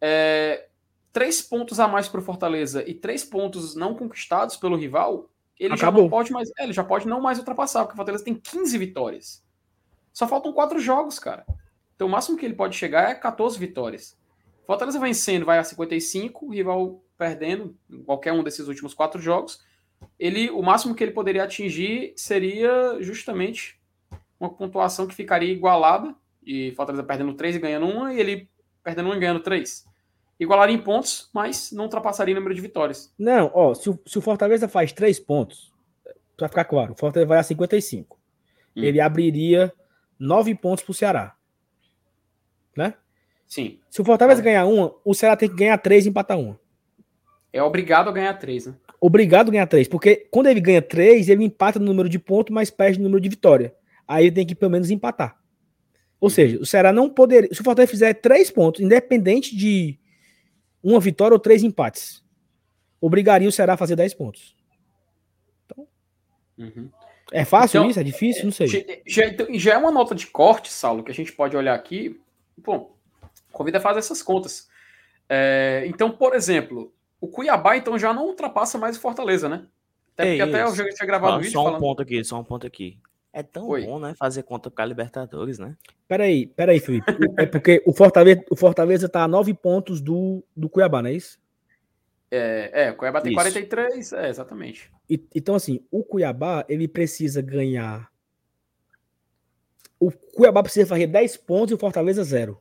é, 0.00 0.68
três 1.12 1.40
pontos 1.40 1.80
a 1.80 1.88
mais 1.88 2.08
para 2.08 2.20
o 2.20 2.22
Fortaleza 2.22 2.86
e 2.86 2.94
três 2.94 3.24
pontos 3.24 3.74
não 3.74 3.94
conquistados 3.94 4.56
pelo 4.56 4.76
rival, 4.76 5.30
ele 5.58 5.74
Acabou. 5.74 6.02
já 6.02 6.02
não 6.04 6.10
pode 6.10 6.32
mais. 6.32 6.50
É, 6.58 6.64
ele 6.64 6.72
já 6.72 6.84
pode 6.84 7.06
não 7.08 7.20
mais 7.20 7.38
ultrapassar, 7.38 7.80
porque 7.80 7.94
o 7.94 7.96
Fortaleza 7.96 8.24
tem 8.24 8.34
15 8.34 8.76
vitórias. 8.78 9.42
Só 10.12 10.26
faltam 10.26 10.52
quatro 10.52 10.78
jogos, 10.78 11.18
cara. 11.18 11.46
Então 11.94 12.08
o 12.08 12.10
máximo 12.10 12.36
que 12.36 12.44
ele 12.44 12.54
pode 12.54 12.76
chegar 12.76 13.10
é 13.10 13.14
14 13.14 13.58
vitórias. 13.58 14.18
Fortaleza 14.66 14.98
vencendo 15.00 15.44
vai 15.44 15.58
a 15.58 15.64
55, 15.64 16.46
o 16.46 16.50
rival 16.50 17.02
perdendo 17.18 17.76
em 17.90 18.02
qualquer 18.02 18.32
um 18.32 18.42
desses 18.42 18.68
últimos 18.68 18.94
quatro 18.94 19.20
jogos. 19.20 19.60
Ele, 20.18 20.50
o 20.50 20.62
máximo 20.62 20.94
que 20.94 21.04
ele 21.04 21.12
poderia 21.12 21.44
atingir 21.44 22.14
seria 22.16 22.96
justamente 23.00 23.78
uma 24.38 24.48
pontuação 24.48 25.06
que 25.06 25.14
ficaria 25.14 25.52
igualada, 25.52 26.14
e 26.42 26.72
Fortaleza 26.72 27.04
perdendo 27.04 27.34
3 27.34 27.56
e 27.56 27.58
ganhando 27.58 27.86
uma, 27.86 28.14
e 28.14 28.18
ele 28.18 28.48
perdendo 28.82 29.10
1 29.10 29.14
e 29.14 29.18
ganhando 29.18 29.40
3. 29.40 29.86
Igualaria 30.38 30.74
em 30.74 30.82
pontos, 30.82 31.28
mas 31.34 31.70
não 31.70 31.84
ultrapassaria 31.84 32.34
o 32.34 32.38
número 32.38 32.54
de 32.54 32.62
vitórias. 32.62 33.12
Não, 33.18 33.50
ó, 33.52 33.74
se 33.74 33.90
o, 33.90 34.00
se 34.06 34.18
o 34.18 34.22
Fortaleza 34.22 34.66
faz 34.66 34.92
3 34.92 35.20
pontos, 35.20 35.70
para 36.36 36.48
ficar 36.48 36.64
claro, 36.64 36.94
o 36.94 36.96
Fortaleza 36.96 37.28
vai 37.28 37.38
a 37.38 37.42
55. 37.42 38.18
Hum. 38.74 38.82
Ele 38.82 39.00
abriria 39.00 39.70
nove 40.18 40.54
pontos 40.54 40.82
para 40.82 40.92
o 40.92 40.94
Ceará. 40.94 41.36
Né? 42.74 42.94
Sim. 43.50 43.80
Se 43.90 44.00
o 44.00 44.04
Fortaleza 44.04 44.40
é. 44.40 44.44
ganhar 44.44 44.64
uma, 44.64 44.94
o 45.04 45.12
Ceará 45.12 45.36
tem 45.36 45.48
que 45.48 45.56
ganhar 45.56 45.76
três 45.76 46.06
e 46.06 46.08
empatar 46.08 46.38
uma. 46.38 46.58
É 47.52 47.60
obrigado 47.60 48.08
a 48.08 48.12
ganhar 48.12 48.32
três, 48.34 48.66
né? 48.66 48.76
Obrigado 49.00 49.48
a 49.48 49.50
ganhar 49.50 49.66
três, 49.66 49.88
porque 49.88 50.28
quando 50.30 50.46
ele 50.46 50.60
ganha 50.60 50.80
três, 50.80 51.28
ele 51.28 51.42
empata 51.42 51.80
no 51.80 51.86
número 51.86 52.08
de 52.08 52.16
pontos, 52.16 52.54
mas 52.54 52.70
perde 52.70 52.98
no 52.98 53.04
número 53.06 53.20
de 53.20 53.28
vitória. 53.28 53.74
Aí 54.06 54.26
ele 54.26 54.34
tem 54.36 54.46
que 54.46 54.54
pelo 54.54 54.70
menos 54.70 54.88
empatar. 54.88 55.36
Ou 56.20 56.30
seja, 56.30 56.60
o 56.60 56.66
Ceará 56.66 56.92
não 56.92 57.10
poderia. 57.10 57.52
Se 57.52 57.60
o 57.60 57.64
Fortaleza 57.64 57.90
fizer 57.90 58.14
três 58.14 58.52
pontos, 58.52 58.80
independente 58.80 59.56
de 59.56 59.98
uma 60.80 61.00
vitória 61.00 61.34
ou 61.34 61.40
três 61.40 61.64
empates, 61.64 62.22
obrigaria 63.00 63.48
o 63.48 63.52
Ceará 63.52 63.72
a 63.72 63.76
fazer 63.76 63.96
dez 63.96 64.14
pontos. 64.14 64.54
Então, 65.66 65.88
uhum. 66.56 66.88
É 67.32 67.44
fácil 67.44 67.78
então, 67.78 67.90
isso? 67.90 67.98
É 67.98 68.04
difícil? 68.04 68.44
Não 68.44 68.52
sei. 68.52 68.68
Já, 69.06 69.26
então, 69.26 69.46
já, 69.54 69.74
é 69.74 69.78
uma 69.78 69.90
nota 69.90 70.14
de 70.14 70.28
corte, 70.28 70.70
Saulo, 70.70 71.02
que 71.02 71.10
a 71.10 71.14
gente 71.14 71.32
pode 71.32 71.56
olhar 71.56 71.74
aqui. 71.74 72.20
Bom, 72.58 72.94
convida 73.52 73.78
a 73.78 73.80
fazer 73.80 73.98
essas 73.98 74.22
contas. 74.22 74.68
É, 75.28 75.84
então, 75.86 76.10
por 76.10 76.34
exemplo, 76.34 76.92
o 77.20 77.28
Cuiabá 77.28 77.76
então 77.76 77.98
já 77.98 78.12
não 78.12 78.26
ultrapassa 78.26 78.78
mais 78.78 78.96
o 78.96 79.00
Fortaleza, 79.00 79.48
né? 79.48 79.66
Até 80.14 80.26
porque 80.26 80.42
até 80.42 80.62
eu 80.62 80.74
já 80.74 80.88
tinha 80.88 81.06
gravado 81.06 81.34
ah, 81.34 81.38
vídeo 81.38 81.52
Só 81.52 81.60
um 81.60 81.64
falando... 81.64 81.80
ponto 81.80 82.02
aqui, 82.02 82.24
só 82.24 82.40
um 82.40 82.44
ponto 82.44 82.66
aqui. 82.66 82.98
É 83.32 83.42
tão 83.42 83.68
Oi. 83.68 83.86
bom, 83.86 84.00
né? 84.00 84.14
Fazer 84.18 84.42
conta 84.42 84.70
para 84.70 84.84
Libertadores, 84.84 85.58
né? 85.58 85.76
Peraí, 86.08 86.46
peraí, 86.46 86.80
Felipe. 86.80 87.12
é 87.38 87.46
porque 87.46 87.80
o 87.86 87.92
Fortaleza, 87.92 88.44
o 88.50 88.56
Fortaleza 88.56 89.08
tá 89.08 89.22
a 89.22 89.28
nove 89.28 89.54
pontos 89.54 90.00
do, 90.00 90.42
do 90.56 90.68
Cuiabá, 90.68 91.00
não 91.00 91.10
é 91.10 91.12
isso? 91.12 91.38
É, 92.30 92.84
é, 92.84 92.90
o 92.92 92.96
Cuiabá 92.96 93.20
tem 93.20 93.32
Isso. 93.32 93.40
43, 93.40 94.12
é, 94.12 94.28
exatamente. 94.28 94.90
E, 95.08 95.20
então, 95.34 95.56
assim, 95.56 95.84
o 95.90 96.04
Cuiabá, 96.04 96.64
ele 96.68 96.86
precisa 96.86 97.42
ganhar. 97.42 98.08
O 99.98 100.12
Cuiabá 100.12 100.62
precisa 100.62 100.86
fazer 100.86 101.08
10 101.08 101.36
pontos 101.38 101.72
e 101.72 101.74
o 101.74 101.78
Fortaleza 101.78 102.22
0. 102.22 102.60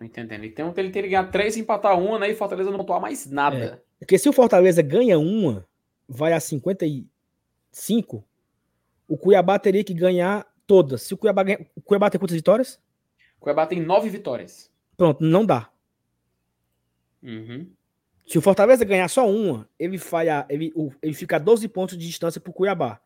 Tô 0.00 0.06
entendendo. 0.06 0.44
Então 0.46 0.72
ele 0.78 0.90
teria 0.90 1.10
que 1.10 1.14
ganhar 1.14 1.30
3 1.30 1.58
e 1.58 1.60
empatar 1.60 2.00
uma, 2.00 2.18
né? 2.18 2.30
E 2.30 2.32
o 2.32 2.36
Fortaleza 2.36 2.70
não 2.70 2.78
pontuar 2.78 3.02
mais 3.02 3.26
nada. 3.26 3.56
É. 3.58 3.78
Porque 3.98 4.16
se 4.16 4.30
o 4.30 4.32
Fortaleza 4.32 4.80
ganha 4.80 5.18
uma, 5.18 5.68
vai 6.08 6.32
a 6.32 6.40
55, 6.40 8.24
o 9.06 9.18
Cuiabá 9.18 9.58
teria 9.58 9.84
que 9.84 9.92
ganhar 9.92 10.50
todas. 10.66 11.02
Se 11.02 11.12
o 11.12 11.18
Cuiabá 11.18 11.42
ganha... 11.42 11.66
O 11.76 11.82
Cuiabá 11.82 12.08
tem 12.08 12.18
quantas 12.18 12.34
vitórias? 12.34 12.80
O 13.36 13.40
Cuiabá 13.40 13.66
tem 13.66 13.78
9 13.78 14.08
vitórias. 14.08 14.72
Pronto, 14.96 15.22
não 15.22 15.44
dá. 15.44 15.68
Uhum. 17.22 17.70
Se 18.26 18.38
o 18.38 18.40
Fortaleza 18.40 18.86
ganhar 18.86 19.08
só 19.08 19.28
uma, 19.28 19.68
ele, 19.78 19.98
falha, 19.98 20.46
ele, 20.48 20.72
ele 21.02 21.12
fica 21.12 21.36
a 21.36 21.38
12 21.38 21.68
pontos 21.68 21.98
de 21.98 22.06
distância 22.06 22.40
para 22.40 22.50
o 22.50 22.54
Cuiabá. 22.54 23.02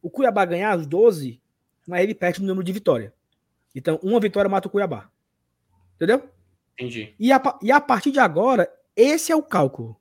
O 0.00 0.08
Cuiabá 0.08 0.44
ganhar 0.44 0.78
os 0.78 0.86
12, 0.86 1.42
mas 1.88 2.04
ele 2.04 2.14
perde 2.14 2.40
no 2.40 2.46
número 2.46 2.62
de 2.64 2.72
vitória. 2.72 3.12
Então, 3.74 3.98
uma 4.00 4.20
vitória 4.20 4.48
mata 4.48 4.68
o 4.68 4.70
Cuiabá. 4.70 5.10
Entendeu? 5.96 6.35
Entendi. 6.78 7.14
E 7.18 7.32
a, 7.32 7.58
e 7.62 7.72
a 7.72 7.80
partir 7.80 8.10
de 8.10 8.20
agora, 8.20 8.70
esse 8.94 9.32
é 9.32 9.36
o 9.36 9.42
cálculo. 9.42 9.96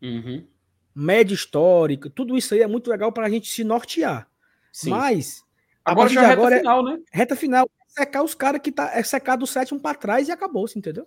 Uhum. 0.00 0.44
média 0.92 1.32
histórica, 1.32 2.10
tudo 2.10 2.36
isso 2.36 2.52
aí 2.54 2.60
é 2.60 2.66
muito 2.66 2.90
legal 2.90 3.12
para 3.12 3.26
a 3.26 3.30
gente 3.30 3.48
se 3.48 3.62
nortear. 3.62 4.28
Sim. 4.72 4.90
Mas 4.90 5.44
agora 5.84 6.08
já 6.08 6.22
é 6.22 6.26
reta 6.26 6.40
agora 6.40 6.58
final, 6.58 6.80
é, 6.80 6.90
né? 6.90 7.02
Reta 7.12 7.36
final, 7.36 7.70
é 7.96 8.00
secar 8.00 8.22
os 8.24 8.34
caras 8.34 8.60
que 8.60 8.72
tá 8.72 8.90
é 8.92 9.02
secar 9.04 9.36
do 9.36 9.46
sétimo 9.46 9.78
para 9.78 9.96
trás 9.96 10.26
e 10.28 10.32
acabou, 10.32 10.66
entendeu? 10.74 11.06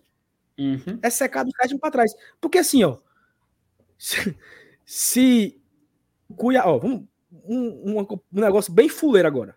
Uhum. 0.57 0.97
É 1.01 1.09
secar 1.09 1.43
do 1.43 1.51
sétimo 1.51 1.79
para 1.79 1.91
trás. 1.91 2.15
Porque 2.39 2.57
assim, 2.57 2.85
ó, 2.85 2.99
se, 3.97 4.37
se 4.85 5.61
Cuiabá, 6.35 6.69
ó, 6.69 6.77
vamos, 6.77 7.03
um, 7.31 7.99
um, 7.99 7.99
um, 7.99 8.19
negócio 8.31 8.71
bem 8.71 8.89
fuleiro 8.89 9.27
agora. 9.27 9.55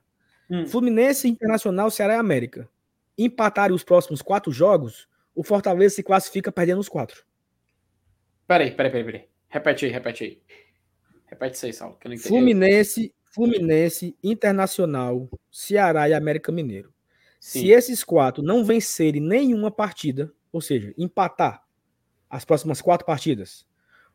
Hum. 0.50 0.66
Fluminense, 0.66 1.28
Internacional, 1.28 1.90
Ceará 1.90 2.14
e 2.14 2.18
América. 2.18 2.68
Empatarem 3.16 3.74
os 3.74 3.84
próximos 3.84 4.22
quatro 4.22 4.52
jogos, 4.52 5.08
o 5.38 5.44
Fortaleza 5.44 5.94
se 5.94 6.02
classifica 6.02 6.50
perdendo 6.50 6.80
os 6.80 6.88
quatro. 6.88 7.24
Peraí, 8.44 8.72
peraí, 8.72 8.90
peraí, 8.90 9.04
peraí. 9.04 9.28
Repete 9.48 9.84
aí, 9.84 9.92
repete 9.92 10.24
aí. 10.24 10.42
Repete 11.26 11.54
isso 11.54 11.66
aí, 11.66 11.72
Saulo. 11.72 11.96
Que 11.96 12.08
eu 12.08 12.10
não 12.10 12.18
Fluminense, 12.18 13.14
Fluminense, 13.22 14.16
Internacional, 14.20 15.30
Ceará 15.48 16.08
e 16.08 16.14
América 16.14 16.50
Mineiro. 16.50 16.92
Sim. 17.38 17.60
Se 17.60 17.70
esses 17.70 18.02
quatro 18.02 18.42
não 18.42 18.64
vencerem 18.64 19.22
nenhuma 19.22 19.70
partida, 19.70 20.32
ou 20.50 20.60
seja, 20.60 20.92
empatar 20.98 21.62
as 22.28 22.44
próximas 22.44 22.80
quatro 22.80 23.06
partidas, 23.06 23.64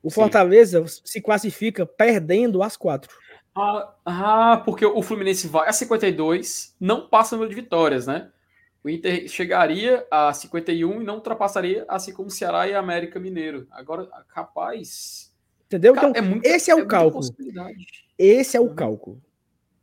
o 0.01 0.09
Sim. 0.09 0.15
Fortaleza 0.15 0.83
se 0.87 1.21
classifica 1.21 1.85
perdendo 1.85 2.61
as 2.61 2.75
quatro. 2.75 3.15
Ah, 3.55 3.95
ah, 4.05 4.61
porque 4.65 4.85
o 4.85 5.01
Fluminense 5.01 5.47
vai 5.47 5.69
a 5.69 5.71
52, 5.71 6.75
não 6.81 7.07
passa 7.07 7.33
o 7.33 7.37
número 7.37 7.55
de 7.55 7.61
vitórias, 7.61 8.07
né? 8.07 8.29
O 8.83 8.89
Inter 8.89 9.27
chegaria 9.29 10.05
a 10.11 10.33
51 10.33 11.01
e 11.01 11.05
não 11.05 11.15
ultrapassaria, 11.15 11.85
assim 11.87 12.11
como 12.11 12.27
o 12.27 12.31
Ceará 12.31 12.67
e 12.67 12.73
a 12.73 12.79
América 12.79 13.19
Mineiro. 13.19 13.65
Agora, 13.71 14.05
capaz. 14.27 15.33
Entendeu? 15.67 15.95
Então, 15.95 16.11
é 16.13 16.21
muito, 16.21 16.45
esse 16.45 16.69
é 16.69 16.75
o 16.75 16.79
é 16.79 16.85
cálculo. 16.85 17.23
Esse 18.17 18.57
é 18.57 18.59
o 18.59 18.73
cálculo. 18.75 19.21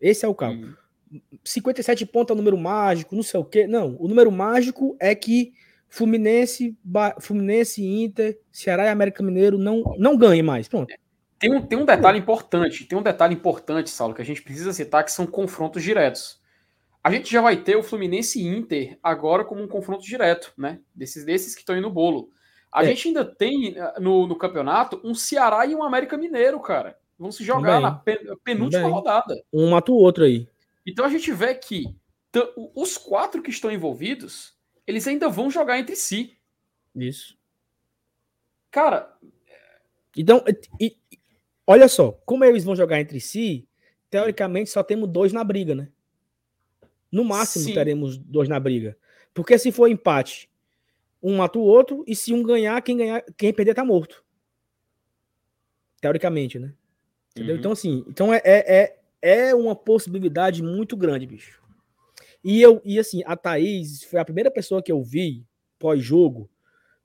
Esse 0.01 0.25
é 0.27 0.29
o 0.29 0.35
cálculo. 0.35 0.77
Hum. 1.13 1.21
57 1.43 2.07
pontos 2.07 2.31
é 2.31 2.35
o 2.35 2.37
número 2.37 2.57
mágico, 2.57 3.17
não 3.17 3.23
sei 3.23 3.41
o 3.41 3.45
quê. 3.45 3.67
Não, 3.67 3.97
o 3.99 4.07
número 4.07 4.31
mágico 4.31 4.97
é 5.01 5.15
que 5.15 5.53
Fluminense, 5.89 6.79
ba... 6.85 7.17
Fluminense, 7.19 7.85
Inter, 7.85 8.39
Ceará 8.53 8.85
e 8.85 8.89
América 8.89 9.23
Mineiro 9.23 9.59
não, 9.59 9.83
não 9.99 10.17
ganhem 10.17 10.43
mais. 10.43 10.69
Pronto. 10.69 10.95
Tem 11.39 11.53
um, 11.53 11.67
tem 11.67 11.79
um 11.79 11.85
detalhe 11.85 12.19
importante, 12.19 12.85
tem 12.85 12.97
um 12.97 13.03
detalhe 13.03 13.35
importante, 13.35 13.91
Saulo, 13.91 14.15
que 14.15 14.23
a 14.23 14.25
gente 14.25 14.43
precisa 14.43 14.73
citar, 14.73 15.03
que 15.03 15.11
são 15.11 15.27
confrontos 15.27 15.83
diretos. 15.83 16.40
A 17.03 17.11
gente 17.11 17.31
já 17.31 17.41
vai 17.41 17.57
ter 17.57 17.77
o 17.77 17.83
Fluminense 17.83 18.41
e 18.41 18.47
Inter 18.47 18.99
agora 19.03 19.45
como 19.45 19.63
um 19.63 19.69
confronto 19.69 20.05
direto, 20.05 20.53
né? 20.57 20.81
Desses, 20.95 21.25
desses 21.25 21.55
que 21.55 21.61
estão 21.61 21.75
aí 21.75 21.81
no 21.81 21.91
bolo. 21.91 22.31
A 22.71 22.85
é. 22.85 22.89
gente 22.89 23.09
ainda 23.09 23.25
tem 23.25 23.77
eh, 23.77 23.95
no, 23.99 24.27
no 24.27 24.37
campeonato 24.37 25.01
um 25.03 25.15
Ceará 25.15 25.65
e 25.67 25.75
um 25.75 25.83
América 25.83 26.17
Mineiro, 26.17 26.61
cara. 26.61 26.99
Vão 27.19 27.33
se 27.33 27.45
jogar 27.45 27.81
na 27.81 27.93
penúltima 28.45 28.89
rodada. 28.89 29.35
Um 29.53 29.71
mata 29.71 29.93
o 29.93 29.97
outro 29.97 30.25
aí. 30.25 30.49
Então 30.87 31.05
a 31.05 31.09
gente 31.09 31.31
vê 31.33 31.55
que 31.55 31.85
os 32.75 32.97
quatro 32.97 33.43
que 33.43 33.51
estão 33.51 33.71
envolvidos, 33.71 34.55
eles 34.87 35.07
ainda 35.07 35.29
vão 35.29 35.51
jogar 35.51 35.79
entre 35.79 35.97
si. 35.97 36.37
Isso. 36.95 37.37
Cara. 38.71 39.13
Então, 40.17 40.43
e, 40.81 40.97
olha 41.67 41.89
só, 41.89 42.13
como 42.25 42.45
eles 42.45 42.65
vão 42.65 42.75
jogar 42.75 43.01
entre 43.01 43.21
si, 43.21 43.69
teoricamente 44.09 44.71
só 44.71 44.83
temos 44.83 45.09
dois 45.09 45.33
na 45.33 45.45
briga, 45.45 45.75
né? 45.75 45.89
No 47.11 47.25
máximo 47.25 47.65
Sim. 47.67 47.75
teremos 47.75 48.17
dois 48.17 48.49
na 48.49 48.61
briga. 48.61 48.97
Porque 49.35 49.59
se 49.59 49.73
for 49.73 49.89
empate, 49.89 50.49
um 51.23 51.37
mata 51.37 51.59
o 51.59 51.63
outro, 51.63 52.05
e 52.07 52.15
se 52.15 52.33
um 52.33 52.43
ganhar, 52.43 52.81
quem 52.83 52.97
ganhar, 52.97 53.23
quem 53.37 53.53
perder 53.53 53.75
tá 53.75 53.85
morto. 53.85 54.25
Teoricamente, 56.01 56.59
né? 56.59 56.73
Entendeu? 57.31 57.55
Uhum. 57.55 57.61
Então, 57.61 57.73
assim, 57.73 58.05
então 58.09 58.35
é, 58.35 58.41
é, 58.45 58.99
é, 59.23 59.49
é 59.49 59.55
uma 59.55 59.77
possibilidade 59.77 60.63
muito 60.63 60.97
grande, 60.97 61.27
bicho. 61.27 61.61
E 62.43 62.61
eu, 62.61 62.81
e 62.85 62.99
assim, 62.99 63.23
a 63.27 63.37
Thaís 63.37 64.03
foi 64.05 64.19
a 64.19 64.25
primeira 64.25 64.51
pessoa 64.51 64.83
que 64.83 64.91
eu 64.91 65.03
vi 65.03 65.45
pós-jogo 65.79 66.51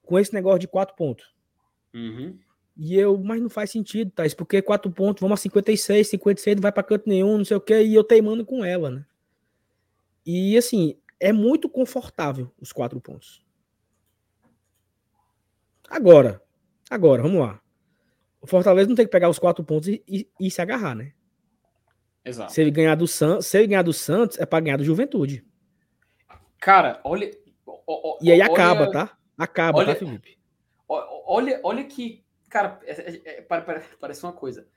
com 0.01 0.17
esse 0.17 0.33
negócio 0.33 0.59
de 0.59 0.67
quatro 0.67 0.95
pontos. 0.95 1.33
Uhum. 1.93 2.37
E 2.77 2.95
eu, 2.95 3.17
mas 3.17 3.41
não 3.41 3.49
faz 3.49 3.71
sentido, 3.71 4.11
Thaís, 4.11 4.33
porque 4.33 4.61
quatro 4.61 4.91
pontos, 4.91 5.21
vamos 5.21 5.39
a 5.39 5.41
56, 5.41 6.07
56, 6.07 6.55
não 6.55 6.61
vai 6.61 6.71
para 6.71 6.83
canto 6.83 7.07
nenhum, 7.07 7.37
não 7.37 7.45
sei 7.45 7.57
o 7.57 7.61
que, 7.61 7.81
e 7.81 7.93
eu 7.93 8.03
teimando 8.03 8.45
com 8.45 8.63
ela, 8.63 8.89
né? 8.89 9.05
E 10.25 10.57
assim, 10.57 10.99
é 11.19 11.31
muito 11.31 11.69
confortável 11.69 12.51
os 12.59 12.71
quatro 12.71 12.99
pontos. 12.99 13.45
Agora, 15.89 16.41
agora, 16.89 17.21
vamos 17.21 17.39
lá. 17.39 17.61
O 18.41 18.47
Fortaleza 18.47 18.87
não 18.87 18.95
tem 18.95 19.05
que 19.05 19.11
pegar 19.11 19.29
os 19.29 19.39
quatro 19.39 19.63
pontos 19.63 19.87
e, 19.87 20.03
e, 20.07 20.29
e 20.39 20.51
se 20.51 20.61
agarrar, 20.61 20.95
né? 20.95 21.13
Exato. 22.23 22.51
Se 22.51 22.61
ele 22.61 22.71
ganhar 22.71 22.95
do 22.95 23.07
Santos, 23.07 23.45
se 23.45 23.57
ele 23.57 23.67
ganhar 23.67 23.83
do 23.83 23.93
Santos, 23.93 24.39
é 24.39 24.45
para 24.45 24.63
ganhar 24.63 24.77
do 24.77 24.83
Juventude. 24.83 25.45
Cara, 26.59 26.99
olha. 27.03 27.31
e 28.21 28.31
aí 28.31 28.41
acaba, 28.41 28.81
olha, 28.81 28.91
tá? 28.91 29.17
Acaba, 29.37 29.77
olha, 29.77 29.93
tá, 29.93 29.99
Felipe? 29.99 30.39
Olha, 30.87 31.59
olha 31.63 31.83
que. 31.83 32.25
Cara, 32.49 32.79
é, 32.83 32.91
é, 32.91 33.37
é, 33.37 33.41
parece 33.99 34.23
uma 34.23 34.33
coisa. 34.33 34.67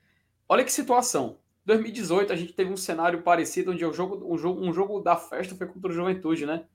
Olha 0.47 0.63
que 0.63 0.71
situação. 0.71 1.39
2018 1.69 2.33
a 2.33 2.35
gente 2.35 2.53
teve 2.53 2.71
um 2.71 2.77
cenário 2.77 3.21
parecido 3.21 3.71
onde 3.71 3.85
o 3.85 3.93
jogo, 3.93 4.33
um, 4.33 4.37
jogo, 4.37 4.61
um 4.61 4.73
jogo 4.73 4.99
da 4.99 5.15
festa 5.15 5.55
foi 5.55 5.67
contra 5.67 5.89
o 5.89 5.93
Juventude, 5.93 6.45
né? 6.45 6.65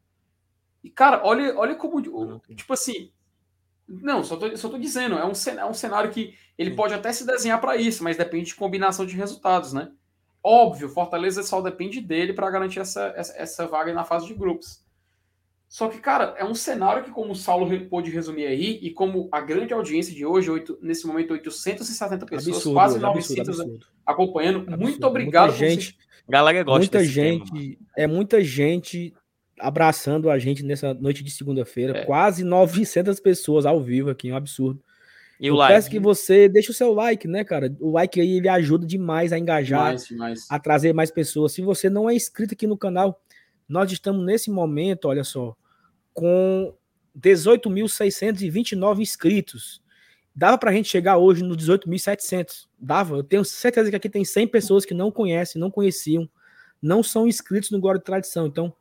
E, 0.82 0.90
cara, 0.90 1.20
olha, 1.24 1.56
olha 1.58 1.74
como. 1.74 2.00
Tipo 2.54 2.72
assim. 2.72 3.10
Não, 3.86 4.24
só 4.24 4.36
tô, 4.36 4.56
só 4.56 4.70
tô 4.70 4.78
dizendo, 4.78 5.16
é 5.16 5.26
um, 5.26 5.32
é 5.58 5.64
um 5.66 5.74
cenário 5.74 6.10
que 6.10 6.34
ele 6.56 6.74
pode 6.74 6.94
até 6.94 7.12
se 7.12 7.26
desenhar 7.26 7.60
para 7.60 7.76
isso, 7.76 8.02
mas 8.02 8.16
depende 8.16 8.46
de 8.46 8.54
combinação 8.54 9.04
de 9.04 9.14
resultados, 9.14 9.74
né? 9.74 9.92
Óbvio, 10.42 10.88
Fortaleza 10.88 11.42
só 11.42 11.60
depende 11.60 12.00
dele 12.00 12.32
para 12.32 12.50
garantir 12.50 12.80
essa, 12.80 13.12
essa, 13.16 13.36
essa, 13.36 13.66
vaga 13.66 13.92
na 13.92 14.04
fase 14.04 14.26
de 14.26 14.34
grupos. 14.34 14.83
Só 15.74 15.88
que, 15.88 15.98
cara, 15.98 16.36
é 16.38 16.44
um 16.44 16.54
cenário 16.54 17.02
que, 17.02 17.10
como 17.10 17.32
o 17.32 17.34
Saulo 17.34 17.68
pôde 17.88 18.08
resumir 18.08 18.46
aí, 18.46 18.78
e 18.80 18.92
como 18.92 19.28
a 19.32 19.40
grande 19.40 19.74
audiência 19.74 20.14
de 20.14 20.24
hoje, 20.24 20.48
8, 20.48 20.78
nesse 20.80 21.04
momento 21.04 21.32
870 21.32 22.26
pessoas, 22.26 22.56
absurdo, 22.58 22.74
quase 22.74 22.98
900 23.00 23.60
absurdo, 23.60 23.86
acompanhando. 24.06 24.58
Absurdo. 24.58 24.78
Muito 24.78 25.04
obrigado 25.04 25.50
muita 25.50 25.68
gente. 25.68 25.98
Galera 26.28 26.62
gosta 26.62 26.78
muita 26.78 27.04
gente, 27.04 27.50
tema, 27.50 27.76
é 27.96 28.06
muita 28.06 28.40
gente 28.44 29.12
abraçando 29.58 30.30
a 30.30 30.38
gente 30.38 30.62
nessa 30.62 30.94
noite 30.94 31.24
de 31.24 31.32
segunda-feira. 31.32 31.98
É. 31.98 32.04
Quase 32.04 32.44
900 32.44 33.18
pessoas 33.18 33.66
ao 33.66 33.80
vivo 33.80 34.10
aqui, 34.10 34.30
um 34.30 34.36
absurdo. 34.36 34.80
E 35.40 35.48
eu 35.48 35.54
o 35.54 35.56
like? 35.56 35.74
peço 35.74 35.90
que 35.90 35.98
você 35.98 36.48
deixe 36.48 36.70
o 36.70 36.74
seu 36.74 36.92
like, 36.92 37.26
né, 37.26 37.42
cara? 37.42 37.76
O 37.80 37.90
like 37.90 38.20
aí 38.20 38.36
ele 38.36 38.48
ajuda 38.48 38.86
demais 38.86 39.32
a 39.32 39.38
engajar, 39.40 39.86
demais, 39.86 40.06
demais. 40.06 40.46
a 40.48 40.56
trazer 40.56 40.92
mais 40.92 41.10
pessoas. 41.10 41.50
Se 41.50 41.62
você 41.62 41.90
não 41.90 42.08
é 42.08 42.14
inscrito 42.14 42.54
aqui 42.54 42.64
no 42.64 42.78
canal, 42.78 43.20
nós 43.68 43.90
estamos 43.90 44.24
nesse 44.24 44.52
momento, 44.52 45.06
olha 45.06 45.24
só, 45.24 45.56
com 46.14 46.72
18.629 47.18 49.00
inscritos. 49.00 49.82
Dava 50.34 50.56
para 50.56 50.70
a 50.70 50.72
gente 50.72 50.88
chegar 50.88 51.18
hoje 51.18 51.44
no 51.44 51.56
18.700. 51.56 52.66
Dava. 52.78 53.16
Eu 53.16 53.24
tenho 53.24 53.44
certeza 53.44 53.90
que 53.90 53.96
aqui 53.96 54.08
tem 54.08 54.24
100 54.24 54.48
pessoas 54.48 54.84
que 54.84 54.94
não 54.94 55.10
conhecem, 55.10 55.60
não 55.60 55.70
conheciam, 55.70 56.28
não 56.80 57.02
são 57.02 57.26
inscritos 57.26 57.70
no 57.70 57.80
Glória 57.80 57.98
de 57.98 58.04
Tradição. 58.04 58.46
Então, 58.46 58.74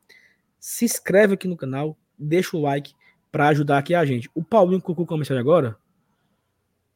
se 0.58 0.84
inscreve 0.84 1.34
aqui 1.34 1.46
no 1.46 1.56
canal, 1.56 1.96
deixa 2.18 2.56
o 2.56 2.62
like 2.62 2.94
para 3.30 3.48
ajudar 3.48 3.78
aqui 3.78 3.94
a 3.94 4.04
gente. 4.04 4.30
O 4.34 4.42
Paulinho 4.42 4.80
Cucu 4.80 5.04
começou 5.06 5.36
agora. 5.36 5.76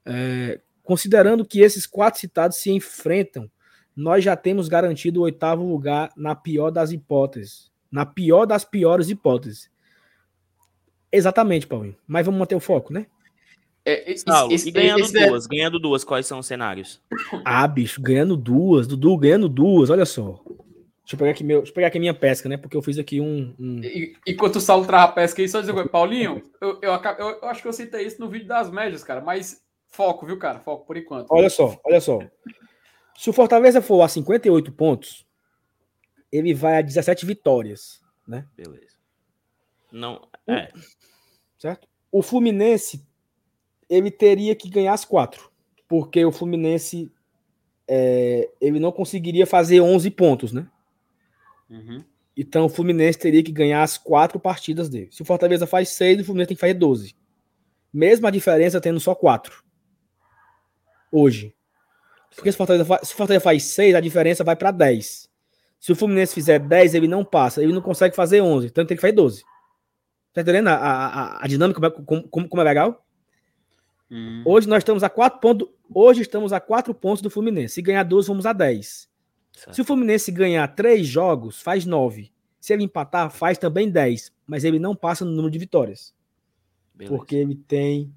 É, 0.05 0.61
considerando 0.83 1.45
que 1.45 1.61
esses 1.61 1.87
quatro 1.87 2.19
citados 2.19 2.57
se 2.57 2.71
enfrentam, 2.71 3.51
nós 3.95 4.25
já 4.25 4.37
temos 4.37 4.69
garantido 4.69 5.21
o 5.21 5.25
oitavo 5.25 5.69
lugar 5.69 6.11
na 6.17 6.35
pior 6.35 6.71
das 6.71 6.93
hipóteses. 6.93 7.71
Na 7.91 8.07
pior 8.07 8.47
das 8.47 8.65
piores 8.65 9.09
hipóteses. 9.09 9.71
Exatamente, 11.11 11.67
Paulinho. 11.67 11.97
Mas 12.07 12.25
vamos 12.25 12.39
manter 12.39 12.55
o 12.55 12.61
foco, 12.61 12.93
né? 12.93 13.07
É, 13.85 14.15
Saulo, 14.17 14.53
esse, 14.53 14.69
e 14.69 14.73
ganhando 14.73 15.01
esse, 15.01 15.13
duas, 15.13 15.47
é... 15.47 15.49
ganhando 15.49 15.79
duas, 15.79 16.05
quais 16.05 16.27
são 16.27 16.41
os 16.41 16.47
cenários? 16.47 17.01
Ah, 17.43 17.67
bicho, 17.67 18.03
ganhando 18.03 18.37
duas, 18.37 18.87
Dudu, 18.87 19.17
ganhando 19.17 19.49
duas, 19.49 19.89
olha 19.89 20.05
só. 20.05 20.43
Deixa 21.09 21.15
eu 21.15 21.19
pegar 21.19 21.31
aqui, 21.31 21.43
meu, 21.43 21.59
deixa 21.61 21.71
eu 21.71 21.75
pegar 21.75 21.87
aqui 21.87 21.99
minha 21.99 22.13
pesca, 22.13 22.51
né? 22.51 22.59
Porque 22.59 22.77
eu 22.77 22.83
fiz 22.83 22.99
aqui 22.99 23.19
um. 23.19 23.55
um... 23.59 23.81
E, 23.83 24.15
enquanto 24.27 24.57
o 24.57 24.61
Saulo 24.61 24.85
trava 24.85 25.05
a 25.05 25.13
pesca 25.15 25.41
aí, 25.41 25.49
só 25.49 25.61
dizer, 25.61 25.89
Paulinho, 25.89 26.43
eu, 26.61 26.79
eu, 26.83 26.93
eu, 26.93 27.29
eu, 27.43 27.49
acho 27.49 27.63
que 27.63 27.69
eu 27.69 27.73
citei 27.73 28.07
isso 28.07 28.21
no 28.21 28.29
vídeo 28.29 28.47
das 28.47 28.71
médias, 28.71 29.03
cara, 29.03 29.23
mas 29.23 29.63
foco, 29.87 30.27
viu, 30.27 30.39
cara? 30.39 30.61
Foco 30.61 30.85
por 30.85 30.99
enquanto. 30.99 31.29
Olha 31.31 31.49
só, 31.49 31.81
olha 31.83 32.01
só. 32.03 32.19
Se 33.17 33.31
o 33.31 33.33
Fortaleza 33.33 33.81
for 33.81 34.03
a 34.03 34.09
58 34.09 34.71
pontos, 34.73 35.27
ele 36.31 36.53
vai 36.53 36.77
a 36.77 36.83
17 36.83 37.25
vitórias, 37.25 38.03
né? 38.27 38.45
Beleza. 38.55 38.99
Não, 39.91 40.29
é 40.49 40.73
certo? 41.59 41.87
O 42.11 42.23
Fluminense 42.23 43.07
ele 43.89 44.11
teria 44.11 44.55
que 44.55 44.69
ganhar 44.69 44.93
as 44.93 45.05
quatro, 45.05 45.51
porque 45.89 46.25
o 46.25 46.33
Fluminense 46.33 47.11
é, 47.87 48.51
ele 48.61 48.79
não 48.79 48.93
conseguiria 48.93 49.47
fazer 49.47 49.81
11 49.81 50.11
pontos, 50.11 50.53
né? 50.53 50.67
Uhum. 51.71 52.05
Então 52.37 52.67
o 52.67 52.69
Fluminense 52.69 53.19
teria 53.19 53.43
que 53.43 53.51
ganhar 53.53 53.83
as 53.83 53.99
quatro 53.99 54.39
partidas 54.39 54.89
dele. 54.89 55.09
Se 55.11 55.23
o 55.23 55.25
Fortaleza 55.25 55.67
faz 55.67 55.89
seis, 55.91 56.21
o 56.21 56.25
Fluminense 56.25 56.49
tem 56.49 56.57
que 56.57 56.61
fazer 56.61 56.75
12. 56.75 57.17
Mesma 57.93 58.31
diferença 58.31 58.81
tendo 58.81 59.01
só 59.01 59.15
quatro. 59.15 59.63
Hoje. 61.11 61.55
Porque 62.35 62.53
se 62.53 62.57
o 62.57 62.59
Fortaleza, 62.59 62.85
fa- 62.85 63.01
se 63.03 63.13
o 63.15 63.17
Fortaleza 63.17 63.43
faz 63.43 63.65
6, 63.65 63.95
a 63.95 64.01
diferença 64.01 64.45
vai 64.45 64.55
para 64.55 64.71
10. 64.71 65.29
Se 65.81 65.93
o 65.93 65.97
Fluminense 65.97 66.35
fizer 66.35 66.59
10, 66.61 66.95
ele 66.95 67.09
não 67.09 67.25
passa. 67.25 67.63
Ele 67.63 67.73
não 67.73 67.81
consegue 67.81 68.15
fazer 68.15 68.41
11. 68.41 68.67
Então 68.67 68.83
ele 68.83 68.89
tem 68.89 68.97
que 68.97 69.01
fazer 69.01 69.15
12. 69.15 69.43
Tá 70.39 70.43
entendendo 70.43 70.69
a, 70.69 70.75
a, 70.77 71.45
a- 71.45 71.49
dinâmica, 71.49 71.91
como, 71.91 72.29
como, 72.29 72.49
como 72.49 72.63
é 72.63 72.65
legal? 72.65 73.05
Hum. 74.09 74.45
Hoje 74.47 74.69
nós 74.69 74.79
estamos 74.79 75.03
a 75.03 75.11
4 75.11 75.41
pontos. 75.41 75.69
Hoje 75.93 76.23
estamos 76.23 76.53
a 76.53 76.61
4 76.61 76.95
pontos 76.95 77.21
do 77.21 77.29
Fluminense. 77.29 77.75
Se 77.75 77.83
ganhar 77.83 78.05
12, 78.05 78.29
vamos 78.29 78.47
a 78.47 78.53
10. 78.53 79.09
Certo. 79.53 79.75
Se 79.75 79.81
o 79.81 79.85
Fluminense 79.85 80.31
ganhar 80.31 80.69
3 80.69 81.05
jogos, 81.05 81.61
faz 81.61 81.85
9. 81.85 82.31
Se 82.61 82.73
ele 82.73 82.85
empatar, 82.85 83.29
faz 83.33 83.59
também 83.59 83.91
10. 83.91 84.33
Mas 84.47 84.63
ele 84.63 84.79
não 84.79 84.95
passa 84.95 85.25
no 85.25 85.33
número 85.33 85.51
de 85.51 85.59
vitórias. 85.59 86.15
Beleza. 86.95 87.17
Porque 87.17 87.35
ele 87.35 87.57
tem. 87.57 88.15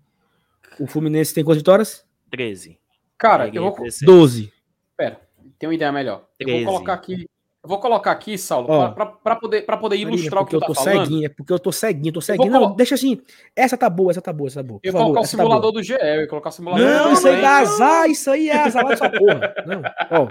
O 0.80 0.86
Fluminense 0.86 1.34
tem 1.34 1.44
quantas 1.44 1.58
vitórias? 1.62 2.06
13. 2.30 2.78
Cara, 3.18 3.48
eu 3.48 3.64
vou. 3.64 3.72
16. 3.84 4.02
12. 4.06 4.54
Pera, 4.96 5.20
tem 5.58 5.68
uma 5.68 5.74
ideia 5.74 5.92
melhor. 5.92 6.28
Eu 6.40 6.46
13. 6.46 6.66
vou 6.66 6.74
colocar 6.76 6.94
aqui. 6.94 7.28
Eu 7.64 7.70
vou 7.70 7.80
colocar 7.80 8.10
aqui, 8.12 8.40
Saulo, 8.40 8.68
pra 9.24 9.36
poder, 9.36 9.62
pra 9.62 9.78
poder 9.78 9.96
Marina, 9.98 10.12
ilustrar 10.16 10.42
o 10.42 10.46
que 10.48 10.56
eu 10.56 10.60
tá 10.60 10.66
tô 10.66 10.74
falando. 10.74 11.06
ceguinho, 11.06 11.26
é 11.28 11.30
porque 11.30 11.54
eu 11.54 11.60
tô 11.60 11.72
ceguinho, 11.72 12.12
tô 12.12 12.20
ceguinho. 12.20 12.52
Não, 12.52 12.60
colo- 12.62 12.76
deixa 12.76 12.96
assim. 12.96 13.22
Essa 13.56 13.78
tá 13.78 13.88
boa, 13.88 14.10
essa 14.10 14.20
tá 14.22 14.34
boa, 14.34 14.48
essa 14.48 14.64
tá 14.64 14.68
boa. 14.68 14.80
Eu 14.82 14.92
vou 14.92 15.00
favor, 15.00 15.14
colocar 15.14 15.20
o 15.20 15.24
tá 15.24 15.28
simulador 15.30 15.62
boa. 15.62 15.74
do 15.74 15.84
GE, 15.84 15.94
eu 15.94 16.22
ia 16.22 16.28
colocar 16.28 16.50
o 16.50 16.52
simulador 16.52 16.84
Não, 16.88 17.08
do 17.10 17.14
isso 17.14 17.28
aí 17.28 17.40
dá 17.42 17.58
azar, 17.60 18.10
isso 18.10 18.32
aí 18.32 18.50
é 18.50 18.58
azar 18.58 18.88
dessa 18.88 19.08
porra. 19.12 19.54
Não. 19.68 19.82
Ó, 20.10 20.28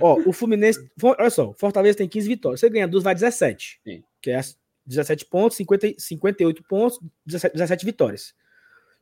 ó, 0.00 0.20
o 0.26 0.32
Fluminense. 0.32 0.90
Olha 1.02 1.28
só, 1.28 1.50
o 1.50 1.52
Fortaleza 1.52 1.98
tem 1.98 2.08
15 2.08 2.26
vitórias. 2.26 2.60
Você 2.60 2.70
ganha 2.70 2.88
duas, 2.88 3.04
vai 3.04 3.14
17. 3.14 3.80
Sim. 3.86 4.02
Que 4.22 4.30
é 4.30 4.36
as 4.36 4.58
17 4.86 5.26
pontos, 5.26 5.54
50, 5.58 5.94
58 5.98 6.62
pontos, 6.66 6.98
17, 7.26 7.52
17 7.56 7.84
vitórias. 7.84 8.32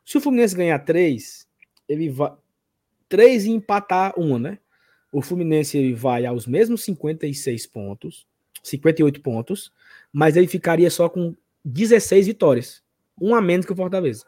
Se 0.05 0.19
o 0.19 0.21
Fluminense 0.21 0.57
ganhar 0.57 0.81
3, 0.81 1.47
ele 1.89 2.09
vai. 2.11 2.33
3 3.09 3.45
e 3.45 3.51
empatar 3.53 4.15
uma, 4.19 4.37
né? 4.37 4.59
O 5.13 5.23
Fluminense 5.23 5.93
vai 5.95 6.27
aos 6.27 6.47
mesmos 6.47 6.85
56 6.85 7.67
pontos, 7.67 8.27
58 8.63 9.21
pontos, 9.21 9.73
mas 10.13 10.37
ele 10.37 10.47
ficaria 10.47 10.91
só 10.91 11.09
com 11.09 11.35
16 11.65 12.27
vitórias. 12.27 12.83
Um 13.21 13.35
a 13.35 13.41
menos 13.41 13.65
que 13.65 13.73
o 13.73 13.77
Fortaleza. 13.77 14.25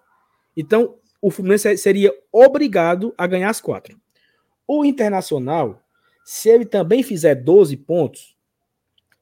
Então, 0.57 0.97
o 1.21 1.31
Fluminense 1.31 1.77
seria 1.77 2.13
obrigado 2.33 3.13
a 3.19 3.27
ganhar 3.27 3.51
as 3.51 3.61
quatro. 3.61 4.01
O 4.67 4.85
Internacional, 4.85 5.83
se 6.25 6.49
ele 6.49 6.65
também 6.65 7.03
fizer 7.03 7.35
12 7.35 7.77
pontos, 7.77 8.37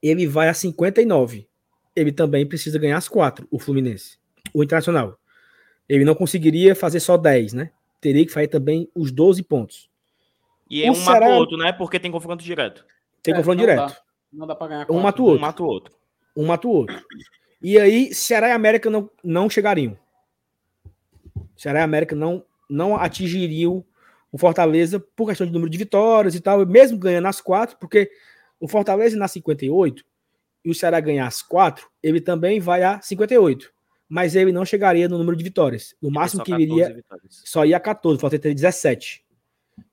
ele 0.01 0.27
vai 0.27 0.49
a 0.49 0.53
59. 0.53 1.47
Ele 1.95 2.11
também 2.11 2.45
precisa 2.45 2.77
ganhar 2.77 2.97
as 2.97 3.07
quatro, 3.07 3.47
o 3.49 3.59
Fluminense. 3.59 4.17
O 4.53 4.63
Internacional. 4.63 5.19
Ele 5.89 6.05
não 6.05 6.13
conseguiria 6.13 6.75
fazer 6.75 6.99
só 6.99 7.17
10, 7.17 7.53
né? 7.53 7.71
Teria 7.99 8.25
que 8.25 8.31
fazer 8.31 8.47
também 8.47 8.89
os 8.93 9.11
12 9.11 9.41
pontos. 9.43 9.89
E 10.69 10.83
é 10.83 10.89
O 10.89 10.93
um 10.93 10.97
mata 10.97 11.11
Ceará- 11.11 11.29
o 11.29 11.37
outro, 11.37 11.57
né? 11.57 11.71
Porque 11.73 11.99
tem 11.99 12.11
confronto 12.11 12.43
direto. 12.43 12.85
Tem 13.23 13.33
É, 13.33 13.37
confronto 13.37 13.57
não 13.57 13.65
direto. 13.65 13.89
dá. 13.93 13.97
Não 14.33 14.47
dá 14.47 14.55
pra 14.55 14.67
ganhar 14.67 14.91
Um 14.91 14.99
mata 14.99 15.21
o 15.21 15.25
Um 15.25 15.27
outro. 15.29 15.41
mata 15.41 15.63
o 15.63 15.65
outro. 15.65 15.95
Um 16.35 16.45
mata 16.45 16.67
o 16.67 16.71
outro. 16.71 17.03
E 17.61 17.79
aí, 17.79 18.13
Ceará 18.13 18.49
e 18.49 18.51
América 18.51 18.89
não, 18.89 19.09
não 19.23 19.49
chegariam. 19.49 19.97
Ceará 21.55 21.79
e 21.79 21.83
América 21.83 22.15
não, 22.15 22.43
não 22.69 22.95
atingiriam 22.95 23.83
o 24.31 24.37
Fortaleza 24.37 24.99
por 24.99 25.27
questão 25.27 25.47
de 25.47 25.53
número 25.53 25.69
de 25.69 25.77
vitórias 25.77 26.35
e 26.35 26.39
tal, 26.41 26.65
mesmo 26.65 26.97
ganhando 26.99 27.27
as 27.27 27.41
quatro, 27.41 27.77
porque 27.79 28.11
o 28.59 28.67
Fortaleza 28.67 29.17
na 29.17 29.27
58 29.27 30.03
e 30.65 30.69
o 30.69 30.75
Ceará 30.75 30.99
ganhar 30.99 31.25
as 31.25 31.41
quatro, 31.41 31.89
ele 32.03 32.19
também 32.19 32.59
vai 32.59 32.83
a 32.83 33.01
58. 33.01 33.71
Mas 34.09 34.35
ele 34.35 34.51
não 34.51 34.63
chegaria 34.65 35.07
no 35.09 35.17
número 35.17 35.35
de 35.35 35.43
vitórias. 35.43 35.93
No 36.01 36.09
máximo 36.11 36.39
Só 36.39 36.45
que 36.45 36.51
14 36.51 36.63
ele 36.71 36.81
iria, 36.81 36.95
vitórias. 36.95 37.41
só 37.45 37.65
ia 37.65 37.75
a 37.77 37.79
14, 37.79 38.17
o 38.17 38.19
Fortaleza 38.21 38.41
teria 38.43 38.55
17. 38.55 39.25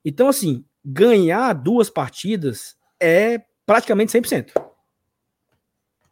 Então, 0.03 0.27
assim, 0.27 0.63
ganhar 0.83 1.53
duas 1.53 1.89
partidas 1.89 2.77
é 2.99 3.43
praticamente 3.65 4.11
100%. 4.11 4.53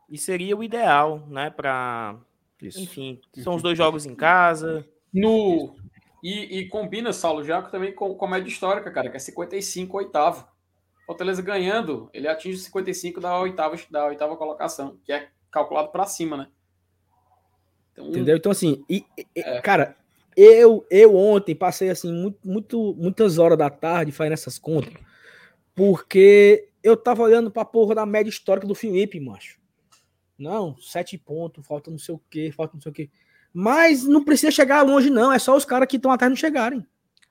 E 0.09 0.17
seria 0.17 0.55
o 0.55 0.63
ideal, 0.63 1.25
né? 1.27 1.49
Pra. 1.49 2.19
Enfim, 2.61 3.19
são 3.43 3.55
os 3.55 3.61
dois 3.61 3.77
jogos 3.77 4.05
em 4.05 4.15
casa. 4.15 4.87
No... 5.13 5.75
E, 6.23 6.59
e 6.59 6.69
combina, 6.69 7.11
Saulo, 7.11 7.43
já 7.43 7.61
também 7.61 7.93
com, 7.93 8.15
com 8.15 8.25
a 8.25 8.29
média 8.29 8.47
histórica, 8.47 8.89
cara, 8.89 9.09
que 9.09 9.17
é 9.17 9.19
55 9.19 9.97
oitavo. 9.97 10.47
Fortaleza 11.05 11.41
ganhando, 11.41 12.09
ele 12.13 12.29
atinge 12.29 12.59
55 12.59 13.19
da 13.19 13.37
oitava, 13.37 13.75
da 13.91 14.05
oitava 14.05 14.37
colocação, 14.37 14.97
que 15.03 15.11
é 15.11 15.29
calculado 15.51 15.89
para 15.89 16.05
cima, 16.05 16.37
né? 16.37 16.47
Então, 17.91 18.07
Entendeu? 18.07 18.37
Então, 18.37 18.51
assim, 18.53 18.85
e- 18.89 19.05
e- 19.17 19.27
É. 19.35 19.59
cara, 19.61 19.97
eu 20.37 20.85
eu 20.89 21.15
ontem 21.15 21.55
passei 21.55 21.89
assim 21.89 22.11
muito, 22.11 22.37
muito- 22.43 22.95
muitas 22.97 23.37
horas 23.37 23.57
da 23.57 23.69
tarde 23.69 24.11
fazendo 24.11 24.33
essas 24.33 24.57
contas, 24.59 24.93
porque 25.75 26.69
eu 26.83 26.95
tava 26.97 27.23
olhando 27.23 27.49
pra 27.51 27.65
porra 27.65 27.95
da 27.95 28.05
média 28.05 28.29
histórica 28.29 28.67
do 28.67 28.75
Felipe, 28.75 29.19
macho. 29.19 29.57
Não, 30.37 30.75
sete 30.77 31.17
pontos, 31.17 31.65
falta 31.65 31.89
não 31.91 31.97
sei 31.97 32.15
o 32.15 32.21
que, 32.29 32.51
falta 32.51 32.73
não 32.75 32.81
sei 32.81 32.91
o 32.91 32.95
que. 32.95 33.09
Mas 33.53 34.03
não 34.03 34.23
precisa 34.23 34.51
chegar 34.51 34.81
longe, 34.81 35.09
não. 35.09 35.31
É 35.31 35.37
só 35.39 35.55
os 35.55 35.63
caras 35.63 35.87
que 35.87 35.97
estão 35.97 36.11
atrás 36.11 36.29
não 36.29 36.35
chegarem. 36.35 36.85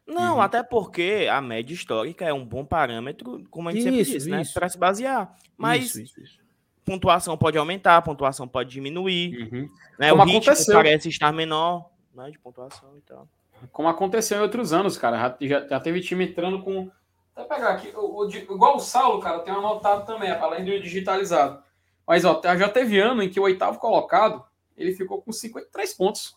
Não, 0.06 0.34
Uhum. 0.36 0.40
até 0.40 0.62
porque 0.62 1.28
a 1.30 1.40
média 1.40 1.74
histórica 1.74 2.24
é 2.24 2.32
um 2.32 2.44
bom 2.44 2.64
parâmetro, 2.64 3.44
como 3.50 3.68
a 3.68 3.72
gente 3.72 3.84
sempre 3.84 4.00
Isso, 4.00 4.12
disse, 4.12 4.28
né? 4.30 4.42
isso. 4.42 4.54
Para 4.54 4.68
se 4.68 4.78
basear. 4.78 5.36
Mas 5.56 5.84
Isso, 5.86 6.00
isso, 6.02 6.20
isso. 6.20 6.38
pontuação 6.84 7.36
pode 7.36 7.56
aumentar, 7.58 8.02
pontuação 8.02 8.46
pode 8.48 8.70
diminuir. 8.70 9.48
Uhum. 9.52 9.68
Né? 9.98 10.10
Como 10.10 10.22
o 10.22 10.24
ritmo 10.26 10.38
aconteceu. 10.52 10.74
parece 10.74 11.08
estar 11.08 11.32
menor 11.32 11.88
né, 12.14 12.30
de 12.30 12.39
pontuação 12.39 12.97
e 12.97 13.01
tal. 13.02 13.28
Como 13.70 13.89
aconteceu 13.89 14.39
em 14.39 14.43
outros 14.43 14.72
anos, 14.72 14.97
cara. 14.97 15.36
Já, 15.40 15.66
já, 15.68 15.80
teve 15.80 16.01
time 16.01 16.26
entrando 16.26 16.62
com. 16.62 16.90
Vou 17.34 17.44
pegar 17.47 17.70
aqui. 17.70 17.93
O, 17.94 18.24
o 18.24 18.30
igual 18.30 18.76
o 18.76 18.80
Saulo, 18.80 19.20
cara, 19.20 19.40
tem 19.40 19.52
anotado 19.52 20.05
também, 20.05 20.30
além 20.30 20.64
do 20.64 20.80
digitalizado. 20.80 21.62
Mas 22.06 22.24
ó, 22.24 22.40
já 22.43 22.68
teve 22.68 22.98
ano 22.98 23.22
em 23.22 23.30
que 23.30 23.39
o 23.39 23.44
oitavo 23.44 23.78
colocado 23.78 24.44
ele 24.76 24.93
ficou 24.93 25.22
com 25.22 25.32
53 25.32 25.94
pontos. 25.94 26.36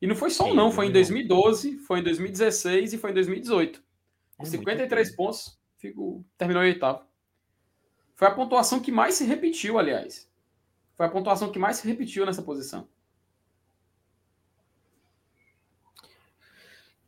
E 0.00 0.06
não 0.06 0.14
foi 0.14 0.30
só 0.30 0.44
um, 0.44 0.54
não. 0.54 0.70
Foi 0.70 0.86
em 0.86 0.88
não. 0.88 0.94
2012, 0.94 1.78
foi 1.78 2.00
em 2.00 2.02
2016 2.02 2.92
e 2.92 2.98
foi 2.98 3.10
em 3.10 3.14
2018. 3.14 3.82
Com 4.36 4.44
É 4.44 4.46
53 4.46 5.08
muito 5.08 5.16
pontos, 5.16 5.58
ficou, 5.76 6.24
terminou 6.36 6.62
em 6.62 6.68
oitavo. 6.68 7.04
Foi 8.14 8.28
a 8.28 8.30
pontuação 8.30 8.80
que 8.80 8.92
mais 8.92 9.14
se 9.14 9.24
repetiu, 9.24 9.78
aliás. 9.78 10.30
Foi 10.96 11.06
a 11.06 11.08
pontuação 11.08 11.50
que 11.50 11.58
mais 11.58 11.76
se 11.76 11.88
repetiu 11.88 12.24
nessa 12.24 12.42
posição. 12.42 12.88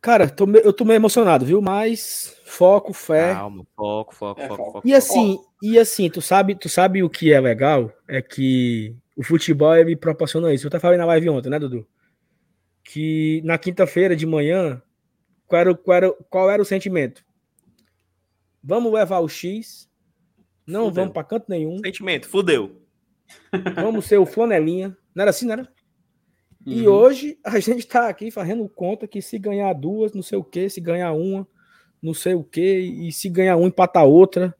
Cara, 0.01 0.29
tô 0.31 0.47
me- 0.47 0.61
eu 0.65 0.73
tô 0.73 0.85
meio 0.85 0.97
emocionado, 0.97 1.45
viu? 1.45 1.61
Mas 1.61 2.35
foco, 2.45 2.93
fé. 2.93 3.35
Calma, 3.35 3.67
foco, 3.77 4.15
foco, 4.15 4.41
É, 4.41 4.49
foco, 4.49 4.57
foco. 4.57 4.73
foco. 4.73 4.89
E 4.89 4.95
assim, 4.95 5.39
e 5.63 5.79
assim, 5.79 6.09
tu 6.09 6.23
sabe, 6.23 6.55
tu 6.55 6.69
sabe 6.69 7.03
o 7.03 7.11
que 7.11 7.33
é 7.33 7.41
legal? 7.41 7.93
É 8.09 8.23
que 8.23 8.97
o 9.17 9.23
futebol 9.23 9.75
ele 9.77 9.95
proporciona 9.95 10.53
isso. 10.55 10.67
Eu 10.67 10.69
até 10.69 10.79
falei 10.79 10.97
na 10.97 11.05
live 11.05 11.29
ontem, 11.29 11.51
né, 11.51 11.59
Dudu? 11.59 11.87
Que 12.83 13.43
na 13.45 13.59
quinta-feira 13.59 14.17
de 14.17 14.25
manhã, 14.25 14.83
qual 15.47 15.61
era, 15.61 15.71
o- 15.73 15.77
qual, 15.77 15.97
era, 15.97 16.13
qual 16.31 16.51
era 16.51 16.63
o 16.63 16.65
sentimento? 16.65 17.23
Vamos 18.63 18.93
levar 18.93 19.21
o 19.21 19.29
X, 19.29 19.89
não 20.67 20.85
Fudeu. 20.87 20.95
vamos 20.95 21.13
pra 21.13 21.25
canto 21.25 21.47
nenhum, 21.49 21.79
Sentimento, 21.85 22.29
fudeu. 22.29 22.81
vamos 23.75 24.07
ser 24.07 24.19
o 24.19 24.27
flanelinha. 24.27 24.97
Não 25.15 25.23
era 25.23 25.31
assim, 25.31 25.45
não 25.47 25.53
era? 25.55 25.69
E 26.67 26.87
Uhum. 26.87 26.93
hoje 26.95 27.39
a 27.45 27.59
gente 27.59 27.87
tá 27.87 28.09
aqui 28.09 28.31
fazendo 28.31 28.69
conta 28.69 29.07
que 29.09 29.23
se 29.23 29.39
ganhar 29.39 29.73
duas, 29.73 30.13
não 30.13 30.23
sei 30.23 30.39
o 30.39 30.45
que, 30.45 30.69
se 30.69 30.81
ganhar 30.81 31.13
uma, 31.13 31.47
não 32.03 32.13
sei 32.15 32.35
o 32.35 32.45
que, 32.45 32.79
e 32.79 33.11
se 33.13 33.29
ganhar 33.29 33.57
um, 33.57 33.67
empatar 33.67 34.05
outra. 34.05 34.55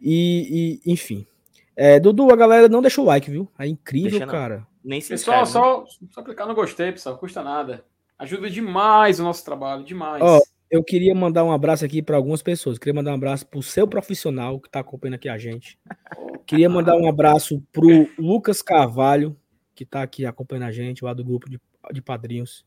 E, 0.00 0.80
e, 0.86 0.92
enfim. 0.92 1.26
É, 1.74 1.98
Dudu, 2.00 2.32
a 2.32 2.36
galera 2.36 2.68
não 2.68 2.80
deixa 2.80 3.00
o 3.00 3.04
like, 3.04 3.30
viu? 3.30 3.48
É 3.58 3.66
incrível, 3.66 4.10
Deixa 4.10 4.26
não. 4.26 4.32
cara. 4.32 4.66
Nem 4.84 5.00
se 5.00 5.08
Pessoal, 5.08 5.42
inscreve, 5.42 5.66
né? 5.66 5.84
só, 5.88 6.06
só 6.10 6.22
clicar 6.22 6.46
no 6.46 6.54
gostei, 6.54 6.92
pessoal. 6.92 7.18
Custa 7.18 7.42
nada. 7.42 7.84
Ajuda 8.18 8.48
demais 8.48 9.20
o 9.20 9.24
nosso 9.24 9.44
trabalho, 9.44 9.84
demais. 9.84 10.22
Ó, 10.22 10.40
Eu 10.70 10.82
queria 10.82 11.14
mandar 11.14 11.44
um 11.44 11.52
abraço 11.52 11.84
aqui 11.84 12.00
para 12.02 12.16
algumas 12.16 12.40
pessoas. 12.42 12.78
Queria 12.78 12.94
mandar 12.94 13.10
um 13.10 13.16
abraço 13.16 13.46
pro 13.46 13.62
seu 13.62 13.86
profissional 13.86 14.58
que 14.60 14.70
tá 14.70 14.80
acompanhando 14.80 15.16
aqui 15.16 15.28
a 15.28 15.36
gente. 15.36 15.78
Queria 16.46 16.68
mandar 16.70 16.96
um 16.96 17.08
abraço 17.08 17.60
pro 17.72 18.08
Lucas 18.18 18.62
Carvalho, 18.62 19.36
que 19.76 19.84
tá 19.84 20.02
aqui 20.02 20.24
acompanhando 20.24 20.64
a 20.64 20.72
gente, 20.72 21.04
lá 21.04 21.12
do 21.12 21.22
grupo 21.22 21.48
de, 21.48 21.60
de 21.92 22.02
padrinhos. 22.02 22.64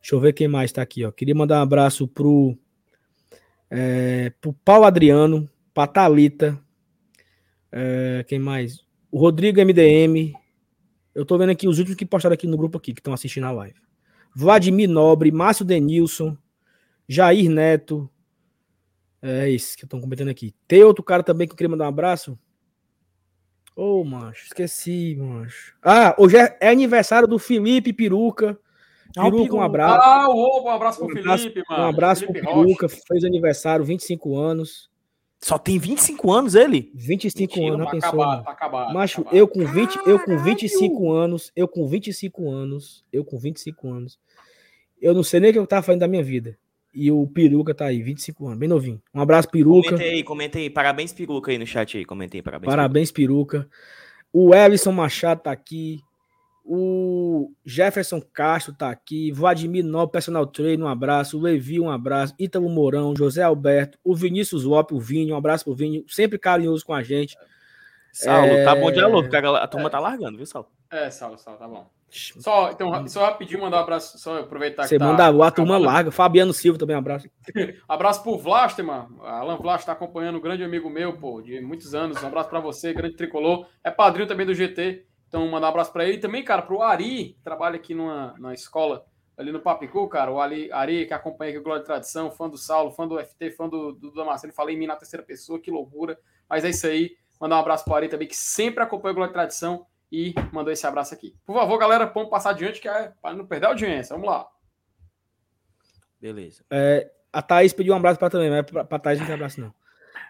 Deixa 0.00 0.14
eu 0.14 0.20
ver 0.20 0.32
quem 0.32 0.48
mais 0.48 0.72
tá 0.72 0.80
aqui, 0.80 1.04
ó. 1.04 1.10
Queria 1.10 1.34
mandar 1.34 1.58
um 1.58 1.62
abraço 1.62 2.06
pro, 2.06 2.56
é, 3.68 4.30
pro 4.40 4.52
Paulo 4.52 4.84
Adriano, 4.84 5.50
pra 5.74 5.86
Thalita, 5.86 6.58
é, 7.72 8.24
quem 8.28 8.38
mais? 8.38 8.84
O 9.10 9.18
Rodrigo 9.18 9.60
MDM. 9.60 10.32
Eu 11.12 11.24
tô 11.24 11.36
vendo 11.36 11.50
aqui 11.50 11.66
os 11.66 11.78
últimos 11.78 11.96
que 11.96 12.06
postaram 12.06 12.34
aqui 12.34 12.46
no 12.46 12.56
grupo 12.56 12.78
aqui, 12.78 12.94
que 12.94 13.00
estão 13.00 13.12
assistindo 13.12 13.44
a 13.44 13.50
live. 13.50 13.80
Vladimir 14.34 14.88
Nobre, 14.88 15.32
Márcio 15.32 15.64
Denilson, 15.64 16.36
Jair 17.08 17.50
Neto. 17.50 18.08
É 19.20 19.48
isso 19.48 19.76
que 19.76 19.84
estão 19.84 20.00
comentando 20.00 20.28
aqui. 20.28 20.54
Tem 20.68 20.84
outro 20.84 21.02
cara 21.02 21.22
também 21.22 21.48
que 21.48 21.52
eu 21.52 21.56
queria 21.56 21.70
mandar 21.70 21.86
um 21.86 21.88
abraço? 21.88 22.38
Ô, 23.76 24.04
macho, 24.04 24.44
esqueci, 24.46 25.16
macho. 25.16 25.74
Ah, 25.82 26.14
hoje 26.16 26.36
é, 26.36 26.56
é 26.60 26.68
aniversário 26.68 27.26
do 27.26 27.38
Felipe 27.40 27.92
Peruca, 27.92 28.56
Ah, 29.16 29.24
Peruca, 29.24 29.56
um 29.56 29.60
abraço. 29.60 30.08
Ah, 30.08 30.28
opa, 30.28 30.70
um 30.70 30.72
abraço 30.72 30.98
pro 30.98 31.08
um 31.08 31.18
abraço, 31.18 31.42
Felipe, 31.42 31.62
mano. 31.68 31.82
Um 31.82 31.86
abraço 31.88 32.20
Felipe 32.20 32.40
pro 32.40 32.54
Peruca, 32.54 32.88
fez 32.88 33.24
aniversário, 33.24 33.84
25 33.84 34.36
anos. 34.36 34.90
Só 35.40 35.58
tem 35.58 35.78
25 35.78 36.32
anos 36.32 36.54
ele? 36.54 36.90
25 36.94 37.54
Mentira, 37.54 37.74
anos, 37.74 37.84
tá 37.86 37.90
pensou? 37.90 38.22
Acabar, 38.22 38.44
tá 38.44 38.50
acabado, 38.50 38.94
Macho, 38.94 39.24
tá 39.24 39.30
eu 39.32 39.48
com 39.48 39.66
20, 39.66 39.96
eu 40.06 40.18
com 40.20 40.38
25 40.38 41.12
anos, 41.12 41.52
eu 41.54 41.68
com 41.68 41.86
25 41.86 42.50
anos, 42.50 43.04
eu 43.12 43.24
com 43.24 43.38
25 43.38 43.92
anos. 43.92 44.18
Eu 45.02 45.12
não 45.12 45.22
sei 45.22 45.40
nem 45.40 45.50
o 45.50 45.52
que 45.52 45.58
eu 45.58 45.66
tava 45.66 45.82
fazendo 45.82 46.00
da 46.00 46.08
minha 46.08 46.22
vida. 46.22 46.56
E 46.94 47.10
o 47.10 47.26
Peruca 47.26 47.74
tá 47.74 47.86
aí, 47.86 48.02
25 48.02 48.46
anos, 48.46 48.58
bem 48.58 48.68
novinho. 48.68 49.02
Um 49.12 49.20
abraço, 49.20 49.50
Peruca. 49.50 49.90
Comentei 49.90 50.10
aí, 50.10 50.22
comentei 50.22 50.62
aí. 50.62 50.70
Parabéns, 50.70 51.12
Peruca 51.12 51.50
aí 51.50 51.58
no 51.58 51.66
chat 51.66 51.98
aí. 51.98 52.04
Comentei, 52.04 52.40
parabéns. 52.40 52.70
Parabéns, 52.70 53.10
Peruca. 53.10 53.58
peruca. 53.58 53.70
O 54.32 54.54
Ellison 54.54 54.92
Machado 54.92 55.42
tá 55.42 55.52
aqui. 55.52 56.00
O 56.64 57.52
Jefferson 57.64 58.20
Castro 58.20 58.72
tá 58.72 58.90
aqui. 58.90 59.30
Vladimir 59.30 59.84
Nobre, 59.84 60.12
personal 60.12 60.46
trainer, 60.46 60.86
um 60.86 60.88
abraço. 60.88 61.38
O 61.38 61.40
Levi, 61.40 61.78
um 61.78 61.90
abraço. 61.90 62.34
Ítalo 62.38 62.68
Mourão, 62.68 63.14
José 63.16 63.42
Alberto. 63.42 63.98
O 64.02 64.14
Vinícius 64.14 64.64
Lopes, 64.64 64.96
o 64.96 65.00
Vini, 65.00 65.32
um 65.32 65.36
abraço 65.36 65.64
pro 65.64 65.74
Vini. 65.74 66.04
Sempre 66.08 66.38
carinhoso 66.38 66.84
com 66.84 66.94
a 66.94 67.02
gente. 67.02 67.36
Saulo, 68.12 68.52
é... 68.52 68.64
tá 68.64 68.74
bom 68.74 68.90
de 68.90 69.00
alô, 69.00 69.22
porque 69.22 69.36
a, 69.36 69.66
turma 69.66 69.88
é... 69.88 69.90
tá 69.90 70.00
largando, 70.00 70.36
viu, 70.36 70.46
Saulo? 70.46 70.68
É, 70.90 71.10
Saulo, 71.10 71.36
Saulo, 71.36 71.58
tá 71.58 71.68
bom. 71.68 71.90
Só, 72.14 72.70
então, 72.70 73.08
só 73.08 73.24
rapidinho 73.24 73.60
mandar 73.60 73.78
um 73.78 73.80
abraço, 73.80 74.18
só 74.18 74.38
aproveitar 74.38 74.84
Você 74.84 74.94
que 74.94 74.98
tá, 74.98 75.04
manda 75.04 75.46
a 75.46 75.50
turma 75.50 75.76
larga. 75.76 76.10
Fabiano 76.10 76.52
Silva 76.52 76.78
também, 76.78 76.94
um 76.94 77.00
abraço. 77.00 77.28
abraço 77.88 78.22
pro 78.22 78.38
Vlasteman. 78.38 79.08
Alan 79.22 79.56
Vlast 79.56 79.84
tá 79.84 79.92
acompanhando, 79.92 80.38
um 80.38 80.40
grande 80.40 80.62
amigo 80.62 80.88
meu, 80.88 81.16
pô, 81.16 81.42
de 81.42 81.60
muitos 81.60 81.94
anos. 81.94 82.22
Um 82.22 82.26
abraço 82.26 82.48
para 82.48 82.60
você, 82.60 82.92
grande 82.92 83.16
tricolor. 83.16 83.66
É 83.82 83.90
padrinho 83.90 84.28
também 84.28 84.46
do 84.46 84.54
GT. 84.54 85.04
Então, 85.28 85.46
mandar 85.48 85.66
um 85.66 85.70
abraço 85.70 85.92
para 85.92 86.04
ele. 86.04 86.18
E 86.18 86.20
também, 86.20 86.44
cara, 86.44 86.62
pro 86.62 86.82
Ari, 86.82 87.34
que 87.34 87.42
trabalha 87.42 87.76
aqui 87.76 87.94
numa, 87.94 88.34
numa 88.38 88.54
escola 88.54 89.04
ali 89.36 89.50
no 89.50 89.60
Papicu, 89.60 90.08
cara. 90.08 90.30
O 90.30 90.40
Ali, 90.40 90.70
Ari, 90.72 91.06
que 91.06 91.14
acompanha 91.14 91.50
aqui 91.50 91.58
o 91.58 91.62
Glória 91.62 91.80
de 91.80 91.86
Tradição, 91.86 92.30
fã 92.30 92.48
do 92.48 92.56
Saulo, 92.56 92.92
fã 92.92 93.06
do 93.06 93.18
FT, 93.18 93.50
fã 93.50 93.68
do, 93.68 93.92
do 93.92 94.12
Damasceno. 94.12 94.52
Falei 94.52 94.76
em 94.76 94.78
mim 94.78 94.86
na 94.86 94.96
terceira 94.96 95.24
pessoa, 95.24 95.60
que 95.60 95.70
loucura. 95.70 96.18
Mas 96.48 96.64
é 96.64 96.70
isso 96.70 96.86
aí. 96.86 97.16
Mandar 97.40 97.56
um 97.56 97.60
abraço 97.60 97.84
pro 97.84 97.94
Ari 97.94 98.08
também, 98.08 98.28
que 98.28 98.36
sempre 98.36 98.82
acompanha 98.82 99.12
o 99.12 99.14
Glória 99.14 99.30
de 99.30 99.34
Tradição 99.34 99.86
e 100.14 100.34
mandou 100.52 100.72
esse 100.72 100.86
abraço 100.86 101.12
aqui. 101.12 101.34
Por 101.44 101.56
favor, 101.56 101.76
galera, 101.76 102.06
vamos 102.06 102.30
passar 102.30 102.50
adiante, 102.50 102.80
que 102.80 102.88
é 102.88 103.12
para 103.20 103.34
não 103.34 103.44
perder 103.44 103.66
a 103.66 103.68
audiência. 103.70 104.14
Vamos 104.14 104.30
lá. 104.30 104.46
Beleza. 106.20 106.64
É, 106.70 107.10
a 107.32 107.42
Thaís 107.42 107.72
pediu 107.72 107.92
um 107.92 107.96
abraço 107.96 108.18
para 108.20 108.30
também, 108.30 108.48
mas 108.48 108.64
para 108.64 108.98
Thaís 109.00 109.18
não 109.18 109.26
tem 109.26 109.34
abraço, 109.34 109.60
não. 109.60 109.74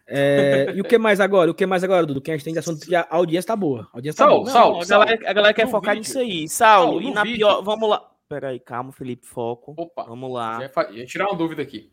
É, 0.07 0.73
e 0.75 0.81
o 0.81 0.85
que 0.85 0.97
mais 0.97 1.21
agora? 1.21 1.51
O 1.51 1.55
que 1.55 1.67
mais 1.67 1.85
agora, 1.85 2.07
Dudu? 2.07 2.21
Que 2.23 2.31
a 2.31 2.35
gente 2.35 2.45
tem 2.45 2.53
de 2.55 2.59
assunto 2.59 2.87
que 2.87 2.95
a 2.95 3.07
audiência 3.11 3.49
tá 3.49 3.57
boa. 3.57 3.89
A 3.93 3.99
audiência 3.99 4.25
tá 4.25 4.31
Saulo, 4.31 4.45
boa. 4.45 4.53
Saulo, 4.53 4.81
a, 4.81 4.85
galera, 4.87 5.31
a 5.31 5.33
galera 5.33 5.55
quer 5.55 5.69
focar 5.69 5.95
vídeo. 5.95 6.09
nisso 6.09 6.19
aí. 6.19 6.49
Saulo, 6.49 6.93
Saulo 6.93 7.03
e 7.03 7.13
na 7.13 7.23
vídeo. 7.23 7.37
pior. 7.37 7.63
Vamos 7.63 7.89
lá. 7.89 8.11
Peraí, 8.27 8.59
calma, 8.59 8.91
Felipe, 8.91 9.27
foco. 9.27 9.75
Opa, 9.77 10.05
vamos 10.05 10.33
lá. 10.33 10.61
Ia, 10.61 10.91
ia 10.93 11.07
tirar 11.07 11.27
uma 11.27 11.37
dúvida 11.37 11.61
aqui. 11.63 11.93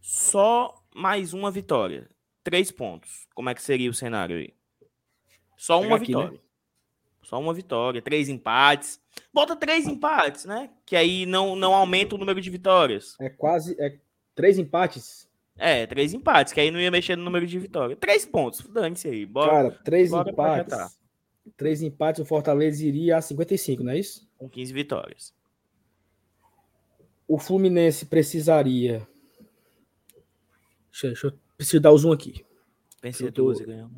Só 0.00 0.74
mais 0.94 1.32
uma 1.32 1.50
vitória. 1.50 2.08
Três 2.44 2.70
pontos. 2.70 3.26
Como 3.34 3.50
é 3.50 3.54
que 3.54 3.62
seria 3.62 3.90
o 3.90 3.94
cenário 3.94 4.36
aí? 4.36 4.54
Só 5.56 5.80
uma 5.80 5.96
aqui, 5.96 6.06
vitória. 6.06 6.30
Né? 6.30 6.38
Só 7.28 7.38
uma 7.38 7.52
vitória, 7.52 8.00
três 8.00 8.30
empates. 8.30 8.98
Bota 9.30 9.54
três 9.54 9.86
empates, 9.86 10.46
né? 10.46 10.70
Que 10.86 10.96
aí 10.96 11.26
não, 11.26 11.54
não 11.54 11.74
aumenta 11.74 12.14
o 12.14 12.18
número 12.18 12.40
de 12.40 12.48
vitórias. 12.48 13.16
É 13.20 13.28
quase. 13.28 13.76
É 13.78 13.98
três 14.34 14.58
empates? 14.58 15.28
É, 15.54 15.86
três 15.86 16.14
empates, 16.14 16.54
que 16.54 16.60
aí 16.60 16.70
não 16.70 16.80
ia 16.80 16.90
mexer 16.90 17.16
no 17.16 17.24
número 17.24 17.46
de 17.46 17.58
vitórias. 17.58 17.98
Três 18.00 18.24
pontos, 18.24 18.66
dane-se 18.72 19.08
aí. 19.08 19.26
Bora, 19.26 19.50
Cara, 19.50 19.70
três 19.84 20.10
bora 20.10 20.30
empates. 20.30 20.98
Três 21.54 21.82
empates, 21.82 22.22
o 22.22 22.24
Fortaleza 22.24 22.82
iria 22.82 23.18
a 23.18 23.20
55, 23.20 23.82
não 23.84 23.92
é 23.92 23.98
isso? 23.98 24.26
Com 24.38 24.48
15 24.48 24.72
vitórias. 24.72 25.34
O 27.26 27.38
Fluminense 27.38 28.06
precisaria. 28.06 29.06
Deixa, 30.90 31.08
deixa 31.08 31.26
eu 31.26 31.32
preciso 31.58 31.82
dar 31.82 31.92
o 31.92 31.98
zoom 31.98 32.12
aqui. 32.12 32.42
Pensei 33.02 33.30
12, 33.30 33.66
ganhou. 33.66 33.90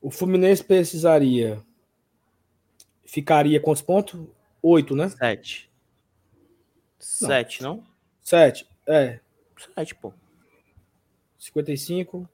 O 0.00 0.12
Fluminense 0.12 0.62
precisaria 0.62 1.60
ficaria 3.10 3.60
quantos 3.60 3.82
pontos? 3.82 4.20
Oito, 4.62 4.94
né? 4.94 5.08
Sete. 5.08 5.68
Não. 7.20 7.28
Sete, 7.28 7.62
não? 7.62 7.84
Sete, 8.22 8.68
é. 8.86 9.20
Sete, 9.74 9.94
pô. 9.94 10.12
55. 11.38 12.28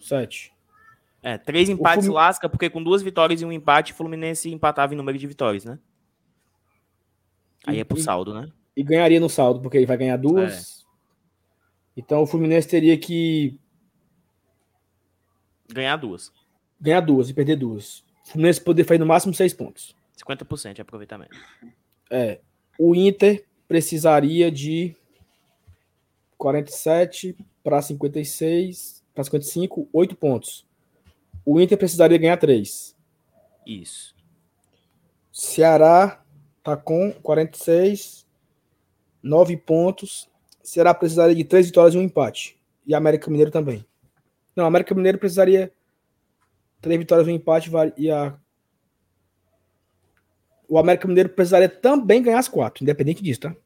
Sete. 0.00 0.54
É, 1.22 1.36
três 1.36 1.68
empates 1.68 2.06
Flumin... 2.06 2.14
lasca, 2.14 2.48
porque 2.48 2.70
com 2.70 2.82
duas 2.82 3.02
vitórias 3.02 3.42
e 3.42 3.44
um 3.44 3.52
empate, 3.52 3.92
o 3.92 3.96
Fluminense 3.96 4.50
empatava 4.50 4.94
em 4.94 4.96
número 4.96 5.18
de 5.18 5.26
vitórias, 5.26 5.64
né? 5.64 5.78
Aí 7.66 7.78
e, 7.78 7.80
é 7.80 7.84
pro 7.84 8.00
saldo, 8.00 8.32
né? 8.32 8.50
E 8.76 8.82
ganharia 8.82 9.18
no 9.18 9.28
saldo, 9.28 9.60
porque 9.60 9.76
ele 9.76 9.86
vai 9.86 9.96
ganhar 9.96 10.16
duas. 10.16 10.80
É. 10.80 12.00
Então 12.00 12.22
o 12.22 12.26
Fluminense 12.26 12.68
teria 12.68 12.96
que. 12.96 13.58
Ganhar 15.68 15.96
duas 15.96 16.32
ganhar 16.80 17.00
duas 17.00 17.28
e 17.28 17.34
perder 17.34 17.56
duas. 17.56 18.00
O 18.24 18.30
Fluminense 18.32 18.60
poder 18.60 18.84
fazer 18.84 18.98
no 18.98 19.06
máximo 19.06 19.34
seis 19.34 19.52
pontos. 19.54 19.94
50% 20.18 20.74
de 20.74 20.82
aproveitamento. 20.82 21.36
É. 22.10 22.40
O 22.78 22.94
Inter 22.94 23.44
precisaria 23.68 24.50
de 24.50 24.94
47 26.36 27.36
para 27.62 27.80
56, 27.80 29.02
para 29.14 29.24
55, 29.24 29.88
8 29.92 30.16
pontos. 30.16 30.66
O 31.44 31.60
Inter 31.60 31.78
precisaria 31.78 32.18
ganhar 32.18 32.36
3. 32.36 32.96
Isso. 33.66 34.14
Ceará 35.32 36.22
tá 36.62 36.76
com 36.76 37.12
46, 37.22 38.26
9 39.22 39.56
pontos. 39.56 40.28
Ceará 40.62 40.92
precisaria 40.92 41.34
de 41.34 41.44
3 41.44 41.66
vitórias 41.66 41.94
e 41.94 41.98
um 41.98 42.02
empate. 42.02 42.58
E 42.86 42.94
América 42.94 43.30
Mineiro 43.30 43.50
também. 43.50 43.84
Não, 44.54 44.64
América 44.66 44.94
Mineiro 44.94 45.18
precisaria 45.18 45.72
três 46.80 46.98
vitórias 46.98 47.26
um 47.26 47.30
empate 47.30 47.70
e 47.96 48.10
a 48.10 48.38
o 50.68 50.78
América 50.78 51.06
Mineiro 51.06 51.28
precisaria 51.28 51.68
também 51.68 52.22
ganhar 52.22 52.38
as 52.38 52.48
quatro, 52.48 52.82
independente 52.82 53.22
disso, 53.22 53.42
tá? 53.42 53.56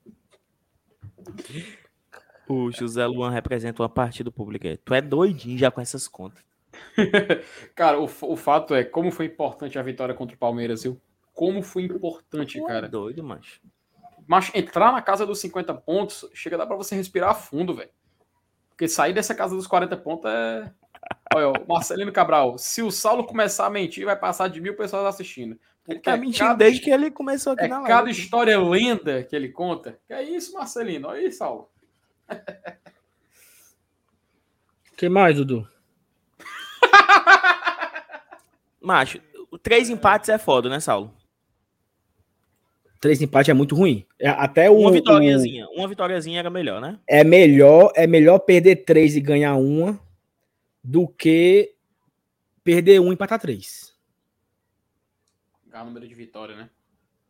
O 2.47 2.71
José 2.71 3.07
Luan 3.07 3.31
representa 3.31 3.83
uma 3.83 3.89
partida 3.89 4.31
pública. 4.31 4.79
Tu 4.85 4.95
é 4.95 5.01
doidinho 5.01 5.57
já 5.57 5.71
com 5.71 5.81
essas 5.81 6.09
contas. 6.09 6.43
cara, 7.75 7.99
o, 7.99 8.05
o 8.05 8.37
fato 8.37 8.75
é 8.75 8.85
como 8.85 9.11
foi 9.11 9.27
importante 9.27 9.79
a 9.79 9.83
vitória 9.83 10.15
contra 10.15 10.35
o 10.35 10.39
Palmeiras, 10.39 10.83
viu? 10.83 11.01
Como 11.33 11.63
foi 11.63 11.85
importante, 11.85 12.59
tu 12.59 12.65
é 12.65 12.69
cara. 12.69 12.89
Doido, 12.89 13.23
macho. 13.23 13.61
Mas 14.27 14.51
entrar 14.55 14.93
na 14.93 15.01
casa 15.01 15.27
dos 15.27 15.41
50 15.41 15.75
pontos, 15.75 16.29
chega 16.35 16.57
a 16.57 16.59
dar 16.59 16.67
pra 16.67 16.77
você 16.77 16.95
respirar 16.95 17.35
fundo, 17.35 17.75
velho. 17.75 17.91
Porque 18.71 18.89
sair 18.89 19.13
dessa 19.13 19.35
casa 19.35 19.55
dos 19.55 19.67
40 19.67 19.97
pontos 19.97 20.31
é. 20.31 20.73
Olha, 21.35 21.49
o 21.49 21.69
Marcelino 21.69 22.13
Cabral, 22.13 22.59
se 22.59 22.83
o 22.83 22.91
Saulo 22.91 23.25
começar 23.25 23.67
a 23.67 23.71
mentir, 23.71 24.05
vai 24.05 24.17
passar 24.17 24.49
de 24.49 24.61
mil 24.61 24.77
pessoas 24.77 25.07
assistindo. 25.07 25.59
Ele 25.89 26.01
tá 26.01 26.17
mentindo 26.17 26.39
cada, 26.39 26.55
desde 26.55 26.81
que 26.81 26.91
ele 26.91 27.11
começou 27.11 27.53
aqui 27.53 27.65
é 27.65 27.69
na 27.69 27.77
live. 27.77 27.89
Cada 27.89 28.11
história 28.11 28.61
lenda 28.61 29.23
que 29.23 29.35
ele 29.35 29.49
conta. 29.49 29.99
Que 30.07 30.13
é 30.13 30.23
isso, 30.23 30.53
Marcelino? 30.53 31.09
Olha 31.09 31.21
aí, 31.21 31.33
Saulo. 31.33 31.69
O 34.93 34.97
que 34.97 35.09
mais, 35.09 35.37
Dudu? 35.37 35.67
Macho, 38.81 39.21
três 39.63 39.89
empates 39.89 40.29
é 40.29 40.39
foda, 40.39 40.69
né, 40.69 40.81
Saulo? 40.81 41.15
Três 43.01 43.23
empates 43.23 43.49
é 43.49 43.55
muito 43.55 43.75
ruim. 43.75 44.05
É, 44.19 44.29
até 44.29 44.71
o, 44.71 44.77
uma 44.77 44.93
vitóriazinha. 44.93 45.67
O... 45.69 45.79
Uma 45.79 45.89
vitóriazinha 45.89 46.41
era 46.41 46.51
melhor, 46.51 46.81
né? 46.81 46.99
É 47.07 47.25
melhor, 47.25 47.91
é 47.97 48.07
melhor 48.07 48.41
perder 48.41 48.85
três 48.85 49.17
e 49.17 49.21
ganhar 49.21 49.57
uma 49.57 49.99
do 50.83 51.09
que 51.09 51.75
perder 52.65 53.01
um 53.01 53.11
e 53.11 53.15
empatar 53.15 53.41
três. 53.41 53.97
Ganhar 55.67 55.85
número 55.85 56.07
de 56.07 56.15
vitória, 56.15 56.57
né? 56.57 56.71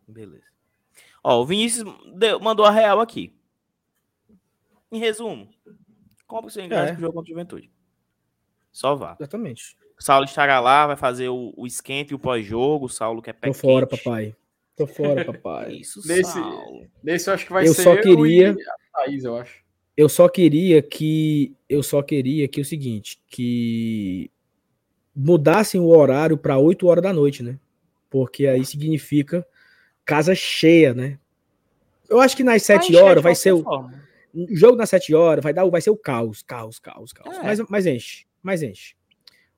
Beleza. 0.07 0.45
Ó, 1.23 1.41
o 1.43 1.47
Vinícius 1.47 1.85
deu, 2.15 2.41
mandou 2.41 2.65
a 2.65 2.71
real 2.71 3.01
aqui. 3.01 3.37
Em 4.91 4.99
resumo, 4.99 5.49
compra 6.27 6.49
o 6.49 6.51
seu 6.51 6.65
ingresso 6.65 6.93
é. 6.93 6.93
pro 6.93 7.03
jogo 7.03 7.15
contra 7.15 7.31
o 7.31 7.35
Juventude. 7.35 7.71
Só 8.73 8.95
vá. 8.95 9.17
Exatamente. 9.19 9.77
O 9.99 10.03
Saulo 10.03 10.25
estará 10.25 10.61
lá, 10.61 10.87
vai 10.87 10.97
fazer 10.97 11.29
o, 11.29 11.53
o 11.57 11.67
esquenta 11.67 12.13
e 12.13 12.17
o 12.17 12.19
pós-jogo. 12.19 12.87
O 12.87 12.89
Saulo 12.89 13.21
quer 13.21 13.35
pé 13.35 13.49
Tô 13.49 13.55
fora, 13.55 13.87
papai. 13.87 14.35
Tô 14.75 14.87
fora, 14.87 15.25
papai. 15.27 15.75
Isso, 15.75 16.01
nesse, 16.07 16.33
Saulo. 16.33 16.91
Nesse 17.03 17.29
eu 17.29 17.35
acho 17.35 17.47
que 17.47 17.53
vai 17.53 17.69
eu 17.69 17.75
ser 17.75 17.83
só 17.83 17.97
queria... 18.01 18.53
a 18.53 19.05
Thaís, 19.05 19.25
eu 19.25 19.37
acho. 19.37 19.63
Eu 19.97 20.09
só 20.09 20.29
queria 20.29 20.81
que 20.81 21.55
eu 21.69 21.83
só 21.83 22.03
queria 22.03 22.49
que 22.49 22.61
o 22.61 22.65
seguinte, 22.65 23.21
que 23.29 24.31
mudassem 25.15 25.81
o 25.81 25.89
horário 25.89 26.37
para 26.37 26.59
8 26.59 26.87
horas 26.87 27.03
da 27.03 27.12
noite, 27.12 27.43
né? 27.43 27.59
Porque 28.09 28.47
aí 28.47 28.65
significa 28.65 29.47
casa 30.05 30.35
cheia, 30.35 30.95
né? 30.95 31.19
Eu 32.09 32.21
acho 32.21 32.37
que 32.37 32.43
nas 32.43 32.62
7 32.62 32.93
vai 32.93 33.03
horas 33.03 33.23
vai 33.23 33.35
ser 33.35 33.53
o 33.53 33.62
forma. 33.62 34.03
jogo 34.51 34.77
nas 34.77 34.91
7 34.91 35.15
horas 35.15 35.43
vai 35.43 35.53
dar 35.53 35.65
vai 35.69 35.81
ser 35.81 35.91
o 35.91 35.97
caos, 35.97 36.43
caos, 36.43 36.79
caos, 36.79 37.12
caos. 37.12 37.37
É. 37.39 37.43
Mas, 37.43 37.61
mas 37.69 37.87
enche, 37.87 38.27
mas 38.43 38.62
enche. 38.62 38.95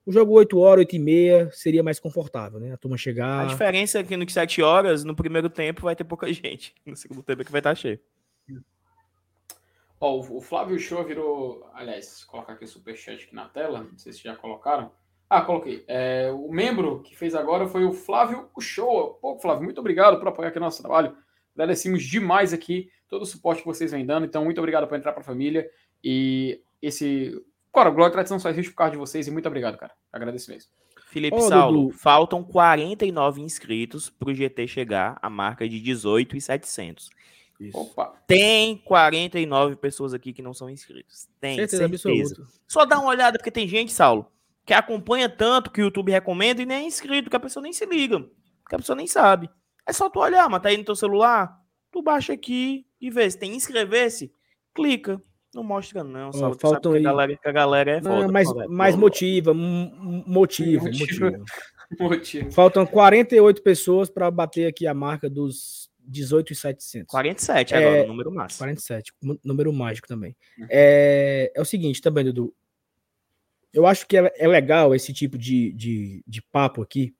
O 0.05 0.13
jogo 0.13 0.33
8 0.33 0.59
horas, 0.59 0.83
8 0.83 0.97
e 0.97 0.99
meia 0.99 1.51
seria 1.53 1.83
mais 1.83 2.01
confortável, 2.01 2.59
né? 2.59 2.73
A 2.73 2.77
turma 2.77 2.97
chegar. 2.97 3.43
A 3.43 3.47
diferença 3.47 4.01
é 4.01 4.03
que 4.03 4.17
no 4.17 4.29
7 4.29 4.61
horas, 4.61 5.05
no 5.05 5.15
primeiro 5.15 5.49
tempo, 5.49 5.83
vai 5.83 5.95
ter 5.95 6.05
pouca 6.05 6.31
gente. 6.33 6.75
No 6.85 6.97
segundo 6.97 7.23
tempo 7.23 7.43
é 7.43 7.45
que 7.45 7.53
vai 7.53 7.61
estar 7.61 7.75
cheio. 7.75 8.01
Ó, 10.05 10.19
o 10.19 10.41
Flávio 10.41 10.77
Show 10.81 11.05
virou. 11.05 11.65
Aliás, 11.73 12.25
colocar 12.25 12.55
aqui 12.55 12.65
o 12.65 12.69
superchat 12.69 13.23
aqui 13.25 13.33
na 13.33 13.49
tela. 13.49 13.87
Não 13.89 13.97
sei 13.97 14.13
se 14.13 14.21
já 14.21 14.35
colocaram. 14.35 14.91
Ah, 15.31 15.43
coloquei. 15.43 15.85
É, 15.87 16.29
o 16.35 16.51
membro 16.51 17.01
que 17.05 17.17
fez 17.17 17.37
agora 17.37 17.69
foi 17.69 17.85
o 17.85 17.93
Flávio 17.93 18.51
Show. 18.59 19.17
Pô, 19.23 19.39
Flávio, 19.39 19.63
muito 19.63 19.79
obrigado 19.79 20.19
por 20.19 20.27
apoiar 20.27 20.49
aqui 20.49 20.59
o 20.59 20.61
nosso 20.61 20.83
trabalho. 20.83 21.17
Agradecemos 21.55 22.03
demais 22.03 22.53
aqui 22.53 22.91
todo 23.09 23.23
o 23.23 23.27
suporte 23.27 23.61
que 23.61 23.69
vocês 23.69 23.93
vêm 23.93 24.05
dando. 24.05 24.27
Então, 24.27 24.45
muito 24.45 24.59
obrigado 24.59 24.89
por 24.89 24.99
entrar 24.99 25.13
para 25.13 25.21
a 25.21 25.25
família. 25.25 25.71
E 26.03 26.61
esse. 26.83 27.41
Cara, 27.73 27.89
Glória 27.89 28.11
e 28.11 28.13
Tradição 28.13 28.41
só 28.41 28.51
existe 28.51 28.73
por 28.73 28.79
causa 28.79 28.91
de 28.91 28.99
vocês. 28.99 29.29
E 29.29 29.31
muito 29.31 29.47
obrigado, 29.47 29.79
cara. 29.79 29.93
Agradeço 30.13 30.51
mesmo. 30.51 30.69
Felipe 31.07 31.37
Ô, 31.37 31.41
Saulo, 31.43 31.83
Dudu. 31.85 31.97
faltam 31.97 32.43
49 32.43 33.41
inscritos 33.41 34.11
para 34.11 34.31
o 34.31 34.35
GT 34.35 34.67
chegar 34.67 35.17
à 35.23 35.31
marca 35.31 35.69
de 35.69 35.79
18,700. 35.79 37.09
Opa. 37.73 38.15
Tem 38.27 38.77
49 38.79 39.77
pessoas 39.77 40.15
aqui 40.15 40.33
que 40.33 40.43
não 40.43 40.55
são 40.55 40.69
inscritos. 40.69 41.29
Tem, 41.41 41.57
certeza. 41.57 41.99
certeza. 41.99 42.47
Só 42.67 42.85
dá 42.85 42.99
uma 42.99 43.11
olhada, 43.11 43.39
porque 43.39 43.51
tem 43.51 43.69
gente, 43.69 43.93
Saulo, 43.93 44.27
que 44.65 44.73
acompanha 44.73 45.29
tanto 45.29 45.71
que 45.71 45.81
o 45.81 45.85
YouTube 45.85 46.11
recomenda 46.11 46.63
e 46.63 46.67
nem 46.67 46.79
é 46.79 46.87
inscrito, 46.87 47.31
que 47.31 47.37
a 47.37 47.41
pessoa 47.41 47.63
nem 47.63 47.73
se 47.73 47.85
liga, 47.87 48.21
que 48.69 48.75
a 48.75 48.79
pessoa 48.79 48.97
nem 48.97 49.07
sabe. 49.07 49.51
É 49.87 49.93
só 49.93 50.09
tu 50.09 50.21
olhar, 50.21 50.49
mas 50.49 50.63
tá 50.63 50.69
aí 50.69 50.77
no 50.77 50.85
teu 50.85 50.97
celular, 50.97 51.61
tu 51.91 52.03
baixa 52.03 52.33
aqui 52.33 52.87
e 53.01 53.11
vê. 53.11 53.31
Se 53.31 53.39
tem 53.39 53.55
inscrever-se, 53.55 54.33
clica. 54.75 55.21
Não 55.55 55.63
mostra, 55.63 56.03
não. 56.03 56.33
Saulo, 56.33 56.57
oh, 56.57 56.59
faltam 56.59 56.93
aí. 56.93 57.03
Que 57.03 57.07
a, 57.07 57.11
galera, 57.11 57.37
que 57.37 57.49
a 57.49 57.53
galera 57.53 57.91
é 57.91 58.03
foda. 58.03 58.23
Não, 58.23 58.33
mas, 58.33 58.49
mas 58.71 58.97
motiva, 58.97 59.53
motivo, 59.53 60.87
motivo. 60.87 61.45
motivo. 62.01 62.51
Faltam 62.53 62.87
48 62.87 63.63
pessoas 63.63 64.09
para 64.09 64.31
bater 64.31 64.67
aqui 64.67 64.87
a 64.87 64.95
marca 64.95 65.29
dos 65.29 65.92
18,700. 66.07 67.11
47 67.11 67.75
agora, 67.75 67.97
é, 67.97 68.05
o 68.05 68.09
número 68.09 68.33
máximo. 68.33 68.59
47, 68.59 69.13
número 69.45 69.73
mágico 69.73 70.09
também. 70.09 70.37
Uhum. 70.59 70.67
É, 70.69 71.53
é 71.55 71.61
o 71.61 71.65
seguinte 71.65 72.01
também, 72.01 72.25
Dudu. 72.25 72.55
Eu 73.73 73.87
acho 73.87 74.07
que 74.07 74.17
é, 74.17 74.33
é 74.37 74.47
legal 74.47 74.95
esse 74.95 75.13
tipo 75.13 75.39
de, 75.39 75.73
de, 75.73 76.23
de, 76.27 76.43
papo 76.43 76.83
aqui, 76.83 77.15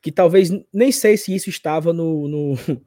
que 0.00 0.10
talvez 0.10 0.50
nem 0.72 0.90
sei 0.90 1.16
se 1.16 1.34
isso 1.34 1.50
estava 1.50 1.92
no, 1.92 2.26
no 2.26 2.54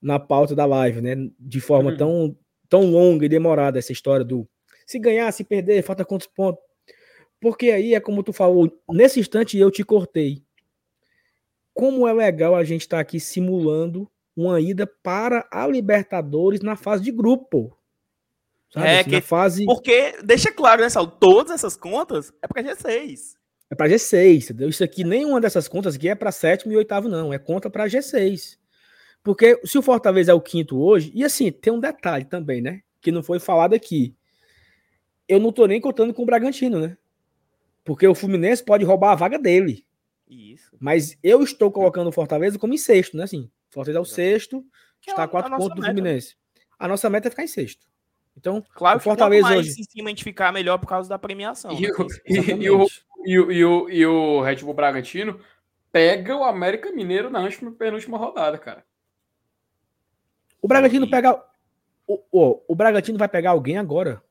na 0.00 0.18
pauta 0.18 0.54
da 0.54 0.64
live, 0.64 1.00
né? 1.00 1.14
De 1.38 1.60
forma 1.60 1.90
uhum. 1.90 1.96
tão, 1.96 2.38
tão 2.68 2.90
longa 2.90 3.26
e 3.26 3.28
demorada, 3.28 3.78
essa 3.78 3.92
história 3.92 4.24
do 4.24 4.48
se 4.86 4.98
ganhar, 4.98 5.30
se 5.32 5.44
perder, 5.44 5.82
falta 5.82 6.04
quantos 6.04 6.28
pontos. 6.28 6.62
Porque 7.40 7.70
aí 7.70 7.94
é 7.94 8.00
como 8.00 8.22
tu 8.22 8.32
falou, 8.32 8.72
nesse 8.88 9.20
instante 9.20 9.58
eu 9.58 9.70
te 9.70 9.84
cortei. 9.84 10.42
Como 11.74 12.08
é 12.08 12.12
legal 12.12 12.54
a 12.54 12.64
gente 12.64 12.82
estar 12.82 12.96
tá 12.96 13.00
aqui 13.02 13.20
simulando 13.20 14.10
uma 14.36 14.60
ida 14.60 14.86
para 14.86 15.48
a 15.50 15.66
Libertadores 15.66 16.60
na 16.60 16.76
fase 16.76 17.02
de 17.02 17.10
grupo. 17.10 17.76
Sabe? 18.70 18.86
É, 18.86 19.00
assim, 19.00 19.10
que, 19.10 19.20
fase... 19.20 19.64
Porque, 19.64 20.14
deixa 20.22 20.52
claro, 20.52 20.82
né, 20.82 20.88
Saulo? 20.90 21.10
Todas 21.10 21.52
essas 21.52 21.76
contas 21.76 22.32
é 22.42 22.46
para 22.46 22.62
G6. 22.62 23.36
É 23.70 23.74
para 23.74 23.88
G6, 23.88 24.44
entendeu? 24.44 24.68
Isso 24.68 24.84
aqui, 24.84 25.02
nenhuma 25.02 25.40
dessas 25.40 25.66
contas 25.66 25.96
aqui 25.96 26.08
é 26.08 26.14
para 26.14 26.30
sétimo 26.30 26.72
e 26.72 26.76
oitavo, 26.76 27.08
não. 27.08 27.32
É 27.32 27.38
conta 27.38 27.70
para 27.70 27.86
G6. 27.86 28.58
Porque 29.24 29.60
se 29.64 29.76
o 29.76 29.82
Fortaleza 29.82 30.30
é 30.30 30.34
o 30.34 30.40
quinto 30.40 30.78
hoje, 30.78 31.10
e 31.14 31.24
assim, 31.24 31.50
tem 31.50 31.72
um 31.72 31.80
detalhe 31.80 32.24
também, 32.24 32.60
né? 32.60 32.82
Que 33.00 33.10
não 33.10 33.22
foi 33.22 33.40
falado 33.40 33.74
aqui. 33.74 34.14
Eu 35.26 35.40
não 35.40 35.50
tô 35.50 35.66
nem 35.66 35.80
contando 35.80 36.14
com 36.14 36.22
o 36.22 36.26
Bragantino, 36.26 36.78
né? 36.78 36.96
Porque 37.84 38.06
o 38.06 38.14
Fluminense 38.14 38.64
pode 38.64 38.84
roubar 38.84 39.12
a 39.12 39.16
vaga 39.16 39.38
dele. 39.38 39.84
Isso. 40.28 40.76
Mas 40.78 41.16
eu 41.22 41.42
estou 41.42 41.70
colocando 41.72 42.08
o 42.08 42.12
Fortaleza 42.12 42.58
como 42.58 42.74
em 42.74 42.78
sexto, 42.78 43.16
né? 43.16 43.24
Assim, 43.24 43.50
Fortaleza 43.76 43.98
é 43.98 44.00
o 44.00 44.04
sexto, 44.06 44.64
que 45.02 45.10
está 45.10 45.22
é 45.22 45.24
a 45.26 45.28
quatro 45.28 45.52
a 45.52 45.58
pontos 45.58 45.76
do 45.76 45.82
Fluminense. 45.82 46.34
A 46.78 46.88
nossa 46.88 47.10
meta 47.10 47.28
é 47.28 47.30
ficar 47.30 47.44
em 47.44 47.48
sexto. 47.48 47.86
Então, 48.34 48.64
claro, 48.74 48.98
o 48.98 49.02
Fortaleza 49.02 49.48
mais 49.48 49.60
hoje. 49.60 49.80
em 49.80 49.84
cima 49.84 50.08
a 50.08 50.10
gente 50.10 50.24
ficar 50.24 50.50
melhor 50.50 50.78
por 50.78 50.86
causa 50.86 51.08
da 51.08 51.18
premiação. 51.18 51.72
E, 51.72 51.82
né? 51.82 51.90
o, 51.90 52.06
e, 52.26 52.70
o, 52.70 52.86
e, 53.24 53.38
o, 53.38 53.52
e, 53.52 53.64
o, 53.64 53.90
e 53.90 54.06
o 54.06 54.40
Red 54.40 54.56
Bull 54.56 54.72
Bragantino 54.72 55.38
pega 55.92 56.34
o 56.34 56.44
América 56.44 56.90
Mineiro 56.90 57.28
na 57.28 57.40
última, 57.40 57.70
penúltima 57.70 58.16
rodada, 58.16 58.56
cara. 58.56 58.84
O 60.60 60.68
Bragantino 60.68 61.08
pega. 61.08 61.42
O, 62.06 62.22
o, 62.30 62.62
o 62.68 62.74
Bragantino 62.74 63.18
vai 63.18 63.28
pegar 63.28 63.50
alguém 63.50 63.76
agora. 63.76 64.22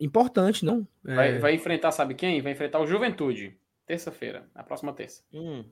Importante, 0.00 0.64
não? 0.64 0.86
É... 1.06 1.14
Vai, 1.14 1.38
vai 1.38 1.54
enfrentar, 1.54 1.92
sabe 1.92 2.14
quem? 2.14 2.40
Vai 2.40 2.52
enfrentar 2.52 2.80
o 2.80 2.86
Juventude. 2.86 3.58
Terça-feira, 3.86 4.48
na 4.54 4.62
próxima 4.62 4.92
terça. 4.92 5.22
Hum. 5.32 5.64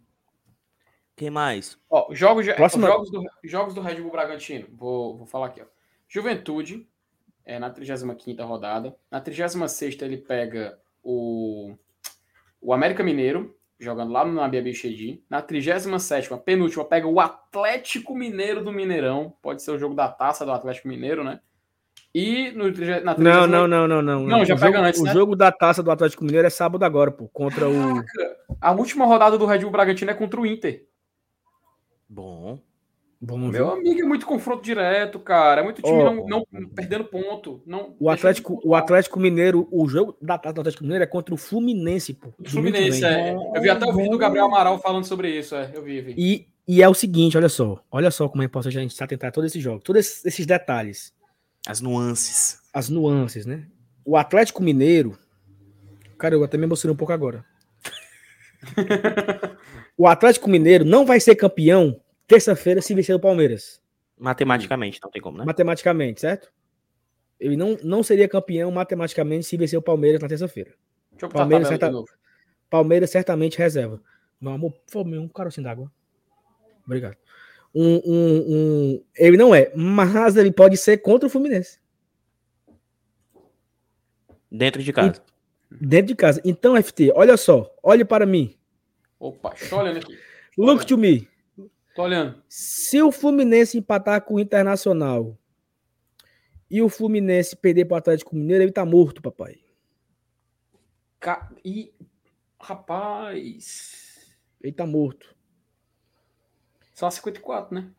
Quem 1.16 1.30
mais? 1.30 1.78
Ó, 1.88 2.12
jogos, 2.12 2.44
de, 2.44 2.54
Próxima... 2.54 2.88
jogos, 2.88 3.10
do, 3.10 3.22
jogos 3.44 3.74
do 3.74 3.80
Red 3.80 4.00
Bull 4.00 4.10
Bragantino. 4.10 4.66
Vou, 4.72 5.16
vou 5.16 5.26
falar 5.26 5.46
aqui, 5.46 5.62
ó. 5.62 5.66
Juventude, 6.08 6.88
é, 7.44 7.58
na 7.58 7.70
35 7.70 8.42
rodada. 8.42 8.96
Na 9.10 9.20
36 9.20 10.00
ele 10.02 10.16
pega 10.16 10.78
o, 11.02 11.74
o 12.60 12.72
América 12.72 13.04
Mineiro, 13.04 13.56
jogando 13.78 14.12
lá 14.12 14.24
no 14.24 14.48
Bichedi. 14.62 15.22
Na 15.28 15.40
37 15.40 16.34
penúltima, 16.44 16.84
pega 16.84 17.06
o 17.06 17.20
Atlético 17.20 18.14
Mineiro 18.14 18.64
do 18.64 18.72
Mineirão. 18.72 19.34
Pode 19.40 19.62
ser 19.62 19.70
o 19.70 19.78
jogo 19.78 19.94
da 19.94 20.08
taça 20.08 20.44
do 20.44 20.52
Atlético 20.52 20.88
Mineiro, 20.88 21.22
né? 21.22 21.40
E 22.12 22.52
no, 22.52 22.64
na 22.66 23.14
30... 23.14 23.14
não, 23.16 23.46
não, 23.46 23.68
não, 23.68 23.88
não, 23.88 24.02
não. 24.02 24.26
Não, 24.26 24.44
já 24.44 24.54
o 24.54 24.58
pega 24.58 24.76
jogo, 24.76 24.88
antes, 24.88 25.00
O 25.00 25.04
né? 25.04 25.12
jogo 25.12 25.36
da 25.36 25.52
taça 25.52 25.82
do 25.82 25.90
Atlético 25.90 26.24
Mineiro 26.24 26.46
é 26.46 26.50
sábado 26.50 26.84
agora, 26.84 27.10
pô, 27.10 27.28
contra 27.28 27.66
Caraca, 27.68 28.04
o... 28.48 28.56
A 28.60 28.72
última 28.72 29.04
rodada 29.04 29.36
do 29.36 29.46
Red 29.46 29.60
Bull 29.60 29.70
Bragantino 29.70 30.10
é 30.10 30.14
contra 30.14 30.40
o 30.40 30.46
Inter. 30.46 30.86
Bom. 32.14 32.60
Bom, 33.20 33.38
Meu 33.38 33.70
amigo, 33.70 34.00
é 34.00 34.04
muito 34.04 34.26
confronto 34.26 34.62
direto, 34.62 35.18
cara. 35.18 35.62
É 35.62 35.64
muito 35.64 35.80
time 35.80 35.96
oh, 35.96 36.28
não, 36.28 36.46
não, 36.52 36.68
perdendo 36.68 37.04
ponto. 37.04 37.62
Não 37.66 37.96
o 37.98 38.10
Atlético, 38.10 38.60
o 38.62 38.74
Atlético 38.74 39.18
Mineiro, 39.18 39.66
o 39.72 39.88
jogo 39.88 40.16
da 40.20 40.36
do 40.36 40.60
Atlético 40.60 40.84
Mineiro 40.84 41.04
é 41.04 41.06
contra 41.06 41.34
o 41.34 41.38
Fluminense, 41.38 42.12
pô. 42.12 42.34
Fluminense, 42.44 43.04
é. 43.04 43.34
Eu 43.34 43.62
vi 43.62 43.70
até 43.70 43.86
o 43.86 43.92
vídeo 43.94 44.10
do 44.10 44.18
Gabriel 44.18 44.44
Amaral 44.46 44.78
falando 44.78 45.06
sobre 45.06 45.30
isso, 45.30 45.56
é. 45.56 45.72
Eu 45.74 45.82
vi, 45.82 46.02
vi. 46.02 46.14
E, 46.16 46.46
e 46.68 46.82
é 46.82 46.88
o 46.88 46.94
seguinte, 46.94 47.36
olha 47.36 47.48
só. 47.48 47.82
Olha 47.90 48.10
só 48.10 48.28
como 48.28 48.42
é 48.42 48.46
importante 48.46 48.76
a 48.76 48.80
gente 48.82 48.94
se 48.94 49.02
atentar 49.02 49.28
a 49.28 49.32
todos 49.32 49.50
esses 49.50 49.62
jogos, 49.62 49.82
todos 49.82 50.24
esses 50.24 50.44
detalhes. 50.44 51.14
As 51.66 51.80
nuances. 51.80 52.60
As 52.72 52.90
nuances, 52.90 53.46
né? 53.46 53.66
O 54.04 54.16
Atlético 54.16 54.62
Mineiro. 54.62 55.18
Cara, 56.18 56.34
eu 56.34 56.44
até 56.44 56.58
me 56.58 56.64
emocionei 56.64 56.92
um 56.92 56.96
pouco 56.96 57.12
agora. 57.12 57.44
o 59.96 60.06
Atlético 60.06 60.50
Mineiro 60.50 60.84
não 60.84 61.06
vai 61.06 61.20
ser 61.20 61.36
campeão 61.36 62.00
terça-feira 62.26 62.80
se 62.80 62.94
vencer 62.94 63.14
o 63.14 63.20
Palmeiras. 63.20 63.82
Matematicamente, 64.18 65.01
não 65.02 65.10
tem 65.10 65.20
como, 65.20 65.38
né? 65.38 65.44
Matematicamente, 65.44 66.20
certo? 66.20 66.52
Ele 67.38 67.56
não, 67.56 67.76
não 67.82 68.02
seria 68.02 68.28
campeão 68.28 68.70
matematicamente 68.70 69.44
se 69.44 69.56
vencer 69.56 69.78
o 69.78 69.82
Palmeiras 69.82 70.20
na 70.20 70.28
terça-feira. 70.28 70.74
Palmeiras, 71.32 71.68
certa... 71.68 71.90
Palmeiras 72.70 73.10
certamente 73.10 73.59
reserva. 73.59 74.01
Meu 74.40 74.52
amor, 74.52 74.72
por 74.72 74.90
favor, 74.90 75.18
um 75.18 75.28
carocinho 75.28 75.64
d'água. 75.64 75.90
Obrigado. 76.84 77.16
Um, 77.74 78.01
um, 78.05 78.44
um, 78.48 79.05
Ele 79.16 79.36
não 79.36 79.55
é, 79.55 79.72
mas 79.74 80.36
ele 80.36 80.52
pode 80.52 80.76
ser 80.76 80.98
contra 80.98 81.26
o 81.26 81.30
Fluminense. 81.30 81.80
Dentro 84.51 84.82
de 84.82 84.92
casa. 84.92 85.22
E... 85.70 85.86
Dentro 85.86 86.06
de 86.06 86.14
casa. 86.14 86.40
Então, 86.44 86.80
FT, 86.80 87.12
olha 87.14 87.36
só. 87.36 87.74
Olhe 87.82 88.05
para 88.05 88.24
mim. 88.24 88.56
Opa, 89.18 89.55
estou 89.55 89.80
olhando 89.80 89.98
aqui. 89.98 90.16
Look 90.56 90.86
to 90.86 90.96
me. 90.96 91.28
Tô 91.94 92.02
olhando. 92.02 92.42
Se 92.48 93.00
o 93.00 93.12
Fluminense 93.12 93.78
empatar 93.78 94.20
com 94.22 94.34
o 94.34 94.40
Internacional 94.40 95.38
e 96.68 96.82
o 96.82 96.88
Fluminense 96.88 97.54
perder 97.54 97.84
para 97.84 97.94
o 97.94 97.98
Atlético 97.98 98.34
Mineiro, 98.34 98.64
ele 98.64 98.72
tá 98.72 98.84
morto, 98.84 99.22
papai. 99.22 99.60
Ca... 101.20 101.52
E 101.64 101.94
rapaz, 102.60 104.36
ele 104.60 104.72
tá 104.72 104.84
morto. 104.84 105.36
Só 106.92 107.08
54, 107.08 107.74
né? 107.74 107.90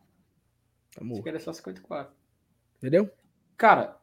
Tá 0.94 1.02
morto. 1.02 1.26
É 1.26 1.38
só 1.38 1.52
54. 1.52 2.14
Entendeu? 2.76 3.10
Cara, 3.56 3.98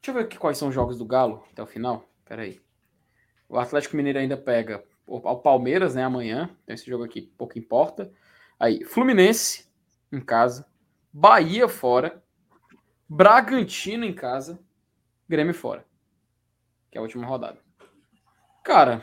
deixa 0.00 0.10
eu 0.10 0.14
ver 0.14 0.20
aqui 0.20 0.38
quais 0.38 0.56
são 0.56 0.68
os 0.68 0.74
jogos 0.74 0.96
do 0.96 1.04
Galo 1.04 1.44
até 1.50 1.62
o 1.62 1.66
final. 1.66 2.08
Pera 2.24 2.42
aí. 2.42 2.58
O 3.48 3.58
Atlético 3.58 3.96
Mineiro 3.96 4.18
ainda 4.18 4.36
pega 4.36 4.82
o 5.06 5.36
Palmeiras, 5.36 5.94
né, 5.94 6.04
amanhã. 6.04 6.50
Então 6.64 6.74
esse 6.74 6.86
jogo 6.86 7.04
aqui 7.04 7.20
pouco 7.20 7.58
importa. 7.58 8.10
Aí, 8.58 8.84
Fluminense 8.84 9.66
em 10.10 10.20
casa, 10.20 10.66
Bahia 11.12 11.68
fora, 11.68 12.22
Bragantino 13.08 14.04
em 14.04 14.12
casa, 14.12 14.58
Grêmio 15.28 15.54
fora. 15.54 15.84
Que 16.90 16.98
é 16.98 17.00
a 17.00 17.02
última 17.02 17.26
rodada. 17.26 17.58
Cara, 18.64 19.02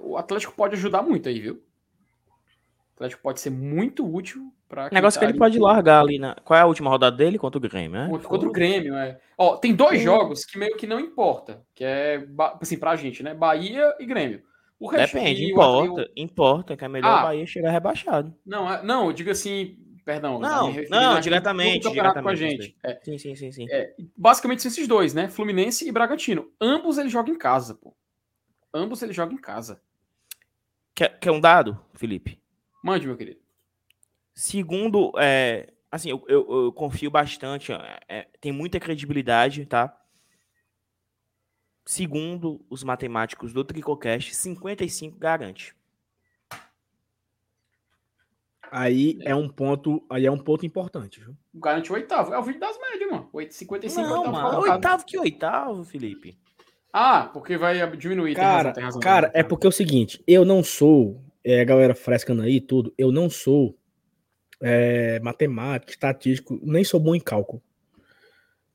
o 0.00 0.16
Atlético 0.16 0.54
pode 0.54 0.74
ajudar 0.74 1.02
muito 1.02 1.28
aí, 1.28 1.40
viu? 1.40 1.54
O 1.54 2.94
Atlético 2.94 3.22
pode 3.22 3.40
ser 3.40 3.50
muito 3.50 4.04
útil 4.06 4.52
para. 4.68 4.88
O 4.88 4.94
negócio 4.94 5.20
tá 5.20 5.26
que 5.26 5.32
ele 5.32 5.38
pode 5.38 5.58
largar 5.58 6.00
ali 6.00 6.18
na. 6.18 6.34
Qual 6.36 6.58
é 6.58 6.62
a 6.62 6.66
última 6.66 6.90
rodada 6.90 7.16
dele? 7.16 7.38
Contra 7.38 7.58
o 7.58 7.60
Grêmio, 7.60 7.92
né? 7.92 8.08
Contra, 8.08 8.28
contra 8.28 8.48
o 8.48 8.52
Grêmio, 8.52 8.94
é. 8.96 9.20
Ó, 9.36 9.56
tem 9.56 9.74
dois 9.74 10.00
jogos 10.00 10.44
que 10.44 10.58
meio 10.58 10.76
que 10.76 10.86
não 10.86 10.98
importa, 10.98 11.64
que 11.74 11.84
é 11.84 12.26
assim 12.60 12.78
pra 12.78 12.96
gente, 12.96 13.22
né? 13.22 13.34
Bahia 13.34 13.94
e 14.00 14.06
Grêmio. 14.06 14.42
O 14.80 14.90
Depende, 14.92 15.44
importa. 15.50 16.02
o- 16.02 16.06
Importa 16.16 16.76
que 16.76 16.84
é 16.84 16.88
melhor 16.88 17.08
Ah. 17.10 17.20
o 17.20 17.22
Bahia 17.24 17.46
chegar 17.46 17.70
rebaixado. 17.70 18.34
Não, 18.46 18.72
é- 18.72 18.82
não, 18.82 19.06
eu 19.06 19.12
digo 19.12 19.30
assim, 19.30 19.76
perdão. 20.04 20.38
Não, 20.38 20.72
não, 20.88 21.20
diretamente, 21.20 21.82
campeonato 21.84 22.22
com 22.22 22.28
a 22.28 22.34
diretamente, 22.34 22.62
gente. 22.68 22.76
É, 22.84 23.00
Sim, 23.02 23.18
sim, 23.18 23.34
sim, 23.34 23.50
sim. 23.52 23.66
basicamente 24.16 24.62
são 24.62 24.70
esses 24.70 24.86
dois, 24.86 25.12
né? 25.12 25.28
Fluminense 25.28 25.88
e 25.88 25.90
Bragantino. 25.92 26.50
Ambos 26.60 26.96
eles 26.96 27.10
jogam 27.10 27.34
em 27.34 27.38
casa, 27.38 27.74
pô. 27.74 27.92
Ambos 28.72 29.02
eles 29.02 29.16
jogam 29.16 29.34
em 29.34 29.40
casa. 29.40 29.80
Quer, 30.94 31.18
quer 31.18 31.30
um 31.32 31.40
dado, 31.40 31.78
Felipe? 31.94 32.40
Mande, 32.82 33.06
meu 33.06 33.16
querido. 33.16 33.40
Segundo, 34.34 35.10
é, 35.18 35.68
assim, 35.90 36.10
eu, 36.10 36.24
eu- 36.28 36.64
eu 36.66 36.72
confio 36.72 37.10
bastante, 37.10 37.72
é, 37.72 37.98
é, 38.08 38.26
tem 38.40 38.52
muita 38.52 38.78
credibilidade, 38.78 39.66
tá? 39.66 39.96
Segundo 41.88 42.60
os 42.68 42.84
matemáticos 42.84 43.54
do 43.54 43.64
Tricocast, 43.64 44.34
55 44.34 45.18
garante. 45.18 45.74
Aí 48.70 49.18
é 49.22 49.34
um 49.34 49.48
ponto, 49.48 50.04
aí 50.10 50.26
é 50.26 50.30
um 50.30 50.36
ponto 50.36 50.66
importante, 50.66 51.18
viu? 51.18 51.34
Garante 51.54 51.90
o 51.90 51.94
oitavo. 51.94 52.34
É 52.34 52.38
o 52.38 52.42
vídeo 52.42 52.60
das 52.60 52.78
médias, 52.78 53.10
mano. 53.10 53.30
Oito- 53.32 53.54
55 53.54 54.06
Não, 54.06 54.18
oitavo 54.18 54.32
mano, 54.32 54.60
oitavo 54.70 55.06
que 55.06 55.18
oitavo, 55.18 55.82
Felipe. 55.82 56.38
Ah, 56.92 57.30
porque 57.32 57.56
vai 57.56 57.96
diminuir. 57.96 58.34
tem 58.34 58.44
Cara, 58.44 58.56
razão, 58.56 58.72
tem 58.74 58.84
razão, 58.84 59.00
cara, 59.00 59.30
é 59.32 59.42
porque 59.42 59.66
é 59.66 59.70
o 59.70 59.72
seguinte, 59.72 60.22
eu 60.26 60.44
não 60.44 60.62
sou, 60.62 61.24
é, 61.42 61.62
a 61.62 61.64
galera 61.64 61.94
frescando 61.94 62.42
aí 62.42 62.56
e 62.56 62.60
tudo, 62.60 62.92
eu 62.98 63.10
não 63.10 63.30
sou 63.30 63.74
é, 64.60 65.18
matemático, 65.20 65.90
estatístico, 65.90 66.60
nem 66.62 66.84
sou 66.84 67.00
bom 67.00 67.14
em 67.14 67.20
cálculo. 67.20 67.62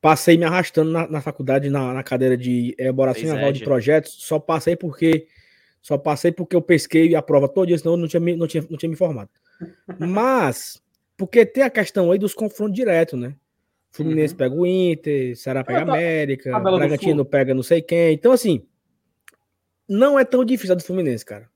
Passei 0.03 0.37
me 0.37 0.43
arrastando 0.43 0.91
na, 0.91 1.07
na 1.07 1.21
faculdade, 1.21 1.69
na, 1.69 1.93
na 1.93 2.03
cadeira 2.03 2.35
de 2.35 2.75
elaboração 2.77 3.21
e 3.21 3.25
Fez 3.25 3.33
aval 3.33 3.53
de 3.53 3.63
projetos, 3.63 4.11
só 4.19 4.37
passei 4.37 4.75
porque 4.75 5.27
só 5.81 5.97
passei 5.97 6.29
porque 6.29 6.53
eu 6.57 6.61
pesquei 6.61 7.15
a 7.15 7.21
prova 7.21 7.47
todo 7.47 7.67
dia, 7.67 7.77
senão 7.77 7.93
eu 7.93 7.97
não 7.97 8.07
tinha, 8.09 8.19
me- 8.19 8.35
não 8.35 8.45
tinha, 8.45 8.65
não 8.69 8.77
tinha 8.77 8.89
me 8.89 8.97
formado. 8.97 9.29
Mas, 9.97 10.83
porque 11.15 11.45
tem 11.45 11.63
a 11.63 11.69
questão 11.69 12.11
aí 12.11 12.19
dos 12.19 12.33
confrontos 12.33 12.75
diretos, 12.75 13.17
né? 13.17 13.33
Fluminense 13.91 14.33
Uhum. 14.33 14.37
pega 14.39 14.55
o 14.55 14.65
Inter, 14.65 15.37
Ceará 15.37 15.63
pega 15.63 15.83
a 15.83 15.85
tá- 15.85 15.91
América, 15.93 16.51
do 16.59 16.63
Bragantino 16.63 17.23
pega 17.23 17.53
não 17.53 17.63
sei 17.63 17.81
quem. 17.81 18.13
Então, 18.13 18.33
assim, 18.33 18.65
não 19.87 20.19
é 20.19 20.25
tão 20.25 20.43
difícil 20.43 20.73
a 20.73 20.77
do 20.77 20.83
Fluminense, 20.83 21.23
cara. 21.25 21.49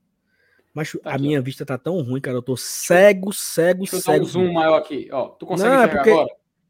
Mas 0.72 0.92
Tá 0.92 0.98
a 1.10 1.14
aqui, 1.14 1.22
minha 1.22 1.40
vista 1.42 1.66
tá 1.66 1.76
tão 1.76 2.00
ruim, 2.00 2.20
cara. 2.20 2.36
Eu 2.38 2.42
tô 2.42 2.56
cego, 2.56 3.30
cego, 3.32 3.80
Deixa 3.80 3.96
eu 3.96 3.98
dar 4.00 4.12
cego. 4.12 4.24
um 4.24 4.28
zoom 4.28 4.52
maior 4.54 4.76
aqui. 4.78 5.06
Ó, 5.12 5.28
tu 5.28 5.44
consegue 5.44 5.68
Não, 5.68 5.82
é 5.82 5.88
porque 5.88 6.10
agora? 6.10 6.28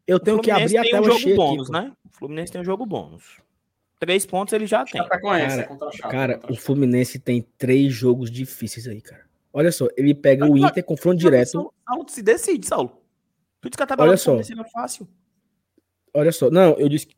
Eu 0.09 0.16
O 0.16 0.20
tenho 0.20 0.40
que 0.40 0.51
abrir 0.51 0.78
a 0.78 0.82
tem 0.82 0.90
um 0.90 0.94
tela 0.94 1.06
jogo 1.06 1.18
cheia 1.20 1.36
bônus, 1.36 1.70
aqui. 1.70 1.72
né? 1.86 1.93
O 2.05 2.09
Fluminense 2.16 2.51
tem 2.52 2.60
um 2.60 2.64
jogo 2.64 2.86
bônus. 2.86 3.40
Três 4.01 4.24
pontos 4.24 4.55
ele 4.55 4.66
já 4.66 4.85
tem. 4.85 5.01
Chapecoense, 5.02 5.48
Cara, 5.48 5.60
é 5.60 5.64
contra 5.66 5.89
a 5.89 5.93
Chape, 5.93 6.10
Cara, 6.12 6.35
contra 6.39 6.51
a 6.51 6.52
o. 6.55 6.56
Fluminense 6.56 7.18
tem 7.18 7.47
três 7.59 7.93
jogos 7.93 8.30
difíceis 8.30 8.89
aí, 8.89 9.01
cara. 9.02 9.26
Olha 9.52 9.70
só, 9.70 9.86
ele 9.97 10.14
pega 10.14 10.47
o 10.47 10.52
Mas- 10.59 10.70
Inter, 10.70 10.85
confronto 10.85 11.18
direto. 11.18 11.51
Saulo, 11.51 11.72
se 12.09 12.22
decide, 12.22 12.66
Saulo. 12.66 13.02
Tu 13.60 13.68
disse 13.68 13.76
que 13.76 13.82
a 13.82 13.86
tabela 13.86 14.09
Olha 14.09 14.16
do 14.16 14.20
só. 14.20 14.24
Fluminense 14.32 14.52
era 14.52 14.64
fácil. 14.64 15.09
Olha 16.14 16.32
só, 16.32 16.51
não, 16.51 16.74
eu 16.78 16.89
disse 16.89 17.06
que 17.06 17.16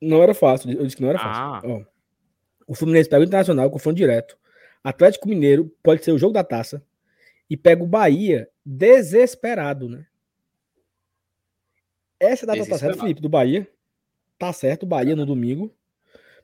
não 0.00 0.22
era 0.22 0.32
fácil. 0.32 0.70
Eu 0.70 0.84
disse 0.84 0.96
que 0.96 1.02
não 1.02 1.10
era 1.10 1.18
fácil. 1.18 1.42
Ah. 1.42 1.60
Ó, 1.64 1.82
o 2.68 2.74
Fluminense 2.74 3.08
pega 3.08 3.20
o 3.22 3.26
Internacional, 3.26 3.70
confronto 3.70 3.96
direto. 3.96 4.38
Atlético 4.82 5.28
Mineiro, 5.28 5.70
pode 5.82 6.02
ser 6.04 6.12
o 6.12 6.18
jogo 6.18 6.32
da 6.32 6.42
taça. 6.44 6.82
E 7.50 7.56
pega 7.56 7.82
o 7.82 7.86
Bahia 7.86 8.48
desesperado, 8.64 9.88
né? 9.88 10.06
Essa 12.20 12.46
data 12.46 12.64
tá 12.66 12.78
certa. 12.78 13.00
Felipe, 13.00 13.20
do 13.20 13.28
Bahia. 13.28 13.66
Tá 14.38 14.52
certo, 14.52 14.82
o 14.84 14.86
Bahia 14.86 15.16
no 15.16 15.24
domingo. 15.26 15.74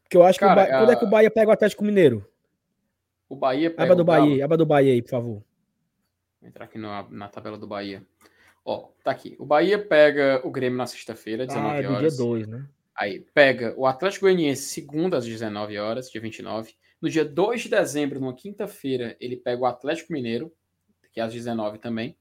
Porque 0.03 0.17
eu 0.17 0.23
acho 0.25 0.39
Cara, 0.39 0.55
que 0.55 0.69
o 0.69 0.73
Ba- 0.73 0.79
quando 0.79 0.91
é 0.91 0.95
a- 0.95 0.97
que 0.99 1.05
o 1.05 1.11
Bahia 1.11 1.31
pega 1.31 1.51
o 1.51 1.53
Atlético 1.53 1.85
Mineiro? 1.85 2.27
O 3.29 3.37
Bahia 3.37 3.71
pega 3.71 3.83
Aba 3.85 3.97
do. 3.97 4.05
Bahia, 4.05 4.45
aba 4.45 4.57
do 4.57 4.65
Bahia 4.67 4.93
aí, 4.93 5.03
por 5.03 5.11
favor. 5.11 5.43
Vou 6.41 6.49
entrar 6.49 6.65
aqui 6.65 6.79
na, 6.79 7.07
na 7.11 7.29
tabela 7.29 7.59
do 7.59 7.67
Bahia. 7.67 8.05
Ó, 8.65 8.89
tá 9.05 9.11
aqui. 9.11 9.37
O 9.39 9.45
Bahia 9.45 9.79
pega 9.85 10.41
o 10.45 10.51
Grêmio 10.51 10.77
na 10.79 10.87
sexta-feira, 10.87 11.47
19 11.47 11.75
Ah, 11.75 11.79
é 11.79 11.83
do 11.83 11.89
dia 11.89 11.97
horas. 11.99 12.17
2, 12.17 12.47
né? 12.47 12.67
Aí 12.97 13.21
pega 13.35 13.75
o 13.77 13.87
Atlético 13.87 14.23
Goianiense 14.27 14.63
segunda 14.63 15.19
às 15.19 15.27
19 15.27 15.79
horas, 15.79 16.11
dia 16.11 16.21
29. 16.21 16.75
No 17.01 17.11
dia 17.11 17.25
2 17.25 17.63
de 17.63 17.69
dezembro, 17.69 18.19
numa 18.21 18.35
quinta-feira, 18.35 19.17
ele 19.21 19.37
pega 19.37 19.61
o 19.61 19.67
Atlético 19.67 20.13
Mineiro, 20.13 20.53
que 21.13 21.21
é 21.21 21.23
às 21.23 21.33
19 21.33 21.79
também. 21.79 22.17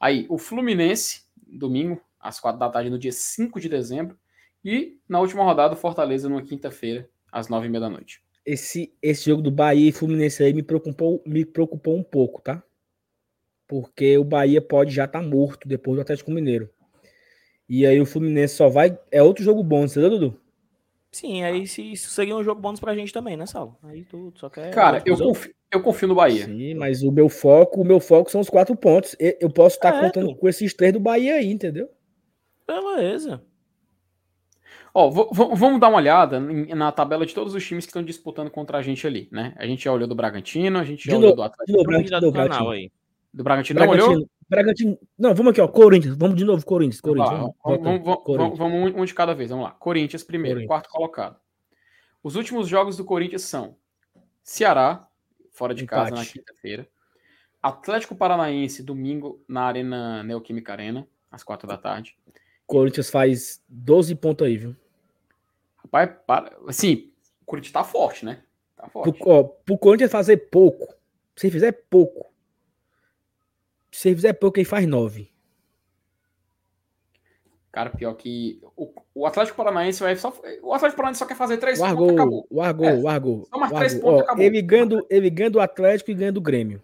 Aí 0.00 0.24
o 0.30 0.38
Fluminense, 0.38 1.24
domingo, 1.46 2.00
às 2.24 2.40
4 2.40 2.58
da 2.58 2.70
tarde, 2.70 2.88
no 2.88 2.98
dia 2.98 3.12
5 3.12 3.60
de 3.60 3.68
dezembro. 3.68 4.18
E 4.64 4.98
na 5.06 5.20
última 5.20 5.44
rodada, 5.44 5.74
o 5.74 5.76
Fortaleza, 5.76 6.26
numa 6.28 6.42
quinta-feira, 6.42 7.08
às 7.30 7.48
9h30 7.48 7.80
da 7.80 7.90
noite. 7.90 8.22
Esse, 8.46 8.92
esse 9.02 9.26
jogo 9.28 9.42
do 9.42 9.50
Bahia 9.50 9.88
e 9.90 9.92
Fluminense 9.92 10.42
aí 10.42 10.52
me 10.54 10.62
preocupou, 10.62 11.22
me 11.26 11.44
preocupou 11.44 11.94
um 11.96 12.02
pouco, 12.02 12.40
tá? 12.40 12.62
Porque 13.66 14.16
o 14.18 14.24
Bahia 14.24 14.60
pode 14.60 14.94
já 14.94 15.04
estar 15.04 15.22
morto 15.22 15.68
depois 15.68 15.96
do 15.96 16.02
Atlético 16.02 16.30
Mineiro. 16.30 16.68
E 17.68 17.86
aí 17.86 18.00
o 18.00 18.06
Fluminense 18.06 18.54
só 18.56 18.68
vai. 18.68 18.98
É 19.10 19.22
outro 19.22 19.42
jogo 19.44 19.62
bom, 19.62 19.84
entendeu, 19.84 20.10
Dudu? 20.10 20.40
Sim, 21.10 21.42
aí 21.42 21.66
se, 21.66 21.92
isso 21.92 22.10
seria 22.10 22.36
um 22.36 22.42
jogo 22.42 22.60
bônus 22.60 22.80
pra 22.80 22.94
gente 22.94 23.12
também, 23.12 23.36
né, 23.36 23.46
Saulo? 23.46 23.76
Aí 23.82 24.04
tu 24.04 24.32
só 24.36 24.50
quer. 24.50 24.70
Cara, 24.70 25.02
eu 25.06 25.16
confio, 25.16 25.54
eu 25.70 25.82
confio 25.82 26.08
no 26.08 26.14
Bahia. 26.14 26.44
Sim, 26.46 26.74
mas 26.74 27.02
o 27.02 27.12
meu 27.12 27.28
foco, 27.28 27.80
o 27.80 27.84
meu 27.84 28.00
foco 28.00 28.30
são 28.30 28.40
os 28.40 28.50
quatro 28.50 28.74
pontos. 28.76 29.14
E- 29.20 29.38
Eu 29.40 29.48
posso 29.50 29.76
estar 29.76 29.94
É, 29.94 30.00
contando 30.00 30.34
pô. 30.34 30.36
com 30.36 30.48
esses 30.48 30.74
três 30.74 30.92
do 30.92 31.00
Bahia 31.00 31.34
aí, 31.36 31.50
entendeu? 31.50 31.88
Beleza. 32.66 33.42
Ó, 34.92 35.10
vamos 35.10 35.80
dar 35.80 35.88
uma 35.88 35.96
olhada 35.98 36.38
na 36.40 36.92
tabela 36.92 37.26
de 37.26 37.34
todos 37.34 37.52
os 37.54 37.66
times 37.66 37.84
que 37.84 37.90
estão 37.90 38.02
disputando 38.02 38.48
contra 38.50 38.78
a 38.78 38.82
gente 38.82 39.04
ali, 39.06 39.28
né? 39.32 39.52
A 39.56 39.66
gente 39.66 39.84
já 39.84 39.92
olhou 39.92 40.06
do 40.06 40.14
Bragantino, 40.14 40.78
a 40.78 40.84
gente 40.84 41.04
já 41.04 41.12
De 41.12 41.18
olhou 41.18 41.34
do 41.34 41.42
Atlético. 41.42 41.72
Vamos 41.72 41.86
Bragantino, 41.86 42.20
do 42.20 42.32
Bragantino. 42.32 42.70
aí. 42.70 42.92
Do 43.32 43.42
Bragantino, 43.44 43.80
não 43.80 43.88
olhou? 43.88 44.06
Bragantino, 44.08 44.28
Bragantino. 44.48 44.98
Não, 45.18 45.34
vamos 45.34 45.50
aqui, 45.50 45.60
ó. 45.60 45.66
Corinthians. 45.66 46.16
Vamos 46.16 46.36
de 46.36 46.44
novo, 46.44 46.64
Corinthians. 46.64 47.00
Corinthians. 47.00 47.30
Vamos, 47.30 47.48
lá, 47.48 47.54
Vamos, 47.64 47.82
vamos, 47.82 47.84
vamos- 47.84 48.04
vamos- 48.04 48.24
Corinthians. 48.24 48.58
vamos 48.58 48.94
um- 48.94 49.04
de 49.04 49.14
cada 49.14 49.34
vez. 49.34 49.50
Vamos 49.50 49.64
lá. 49.64 49.72
Corinthians 49.72 50.22
primeiro, 50.22 50.56
Corinthians. 50.60 50.68
quarto 50.68 50.88
colocado. 50.90 51.36
Os 52.22 52.36
últimos 52.36 52.68
jogos 52.68 52.96
do 52.96 53.04
Corinthians 53.04 53.42
são 53.42 53.76
Ceará, 54.44 55.08
fora 55.50 55.74
de 55.74 55.84
casa 55.86 56.10
na 56.10 56.16
Empate. 56.18 56.34
quinta-feira. 56.34 56.88
Atlético 57.60 58.14
Paranaense, 58.14 58.82
domingo, 58.82 59.42
na 59.48 59.62
Arena 59.62 60.22
Neoquímica 60.22 60.72
Arena, 60.72 61.08
às 61.32 61.42
quatro 61.42 61.66
da 61.66 61.76
tarde. 61.76 62.16
Corinthians 62.66 63.10
faz 63.10 63.62
12 63.68 64.14
pontos 64.14 64.46
aí, 64.46 64.56
viu? 64.56 64.76
Rapaz, 65.76 66.10
para... 66.26 66.56
assim, 66.66 67.12
o 67.42 67.44
Corinthians 67.44 67.72
tá 67.72 67.84
forte, 67.84 68.24
né? 68.24 68.42
Tá 68.76 68.88
Pro, 68.88 69.02
forte. 69.04 69.22
ó, 69.26 69.42
pro 69.44 69.78
Corinthians 69.78 70.10
fazer 70.10 70.36
pouco, 70.50 70.92
se 71.36 71.50
fizer 71.50 71.72
pouco, 71.90 72.32
se 73.92 74.14
fizer 74.14 74.32
pouco, 74.34 74.58
ele 74.58 74.64
faz 74.64 74.86
9. 74.86 75.30
Cara, 77.70 77.90
pior 77.90 78.14
que 78.14 78.60
o, 78.76 78.92
o 79.14 79.26
Atlético 79.26 79.56
Paranaense 79.56 80.00
vai 80.00 80.14
só. 80.14 80.32
O 80.62 80.72
Atlético 80.72 80.96
Paranaense 80.96 81.18
só 81.18 81.26
quer 81.26 81.34
fazer 81.36 81.56
três 81.56 81.78
pontos 81.78 81.92
Largou, 81.92 82.10
acabou. 82.12 82.46
largou, 82.50 82.86
É, 82.86 82.92
largou. 83.02 83.46
só 83.46 83.58
mais 83.58 83.72
três 83.72 83.92
largou. 83.94 84.10
pontos 84.12 84.22
Ó, 84.22 84.24
acabou. 84.26 84.44
ele, 84.44 84.62
ganha 84.62 84.86
do, 84.86 85.06
ele 85.10 85.28
ganha 85.28 85.50
do 85.50 85.60
Atlético 85.60 86.10
e 86.10 86.14
ganha 86.14 86.30
do 86.32 86.40
Grêmio. 86.40 86.80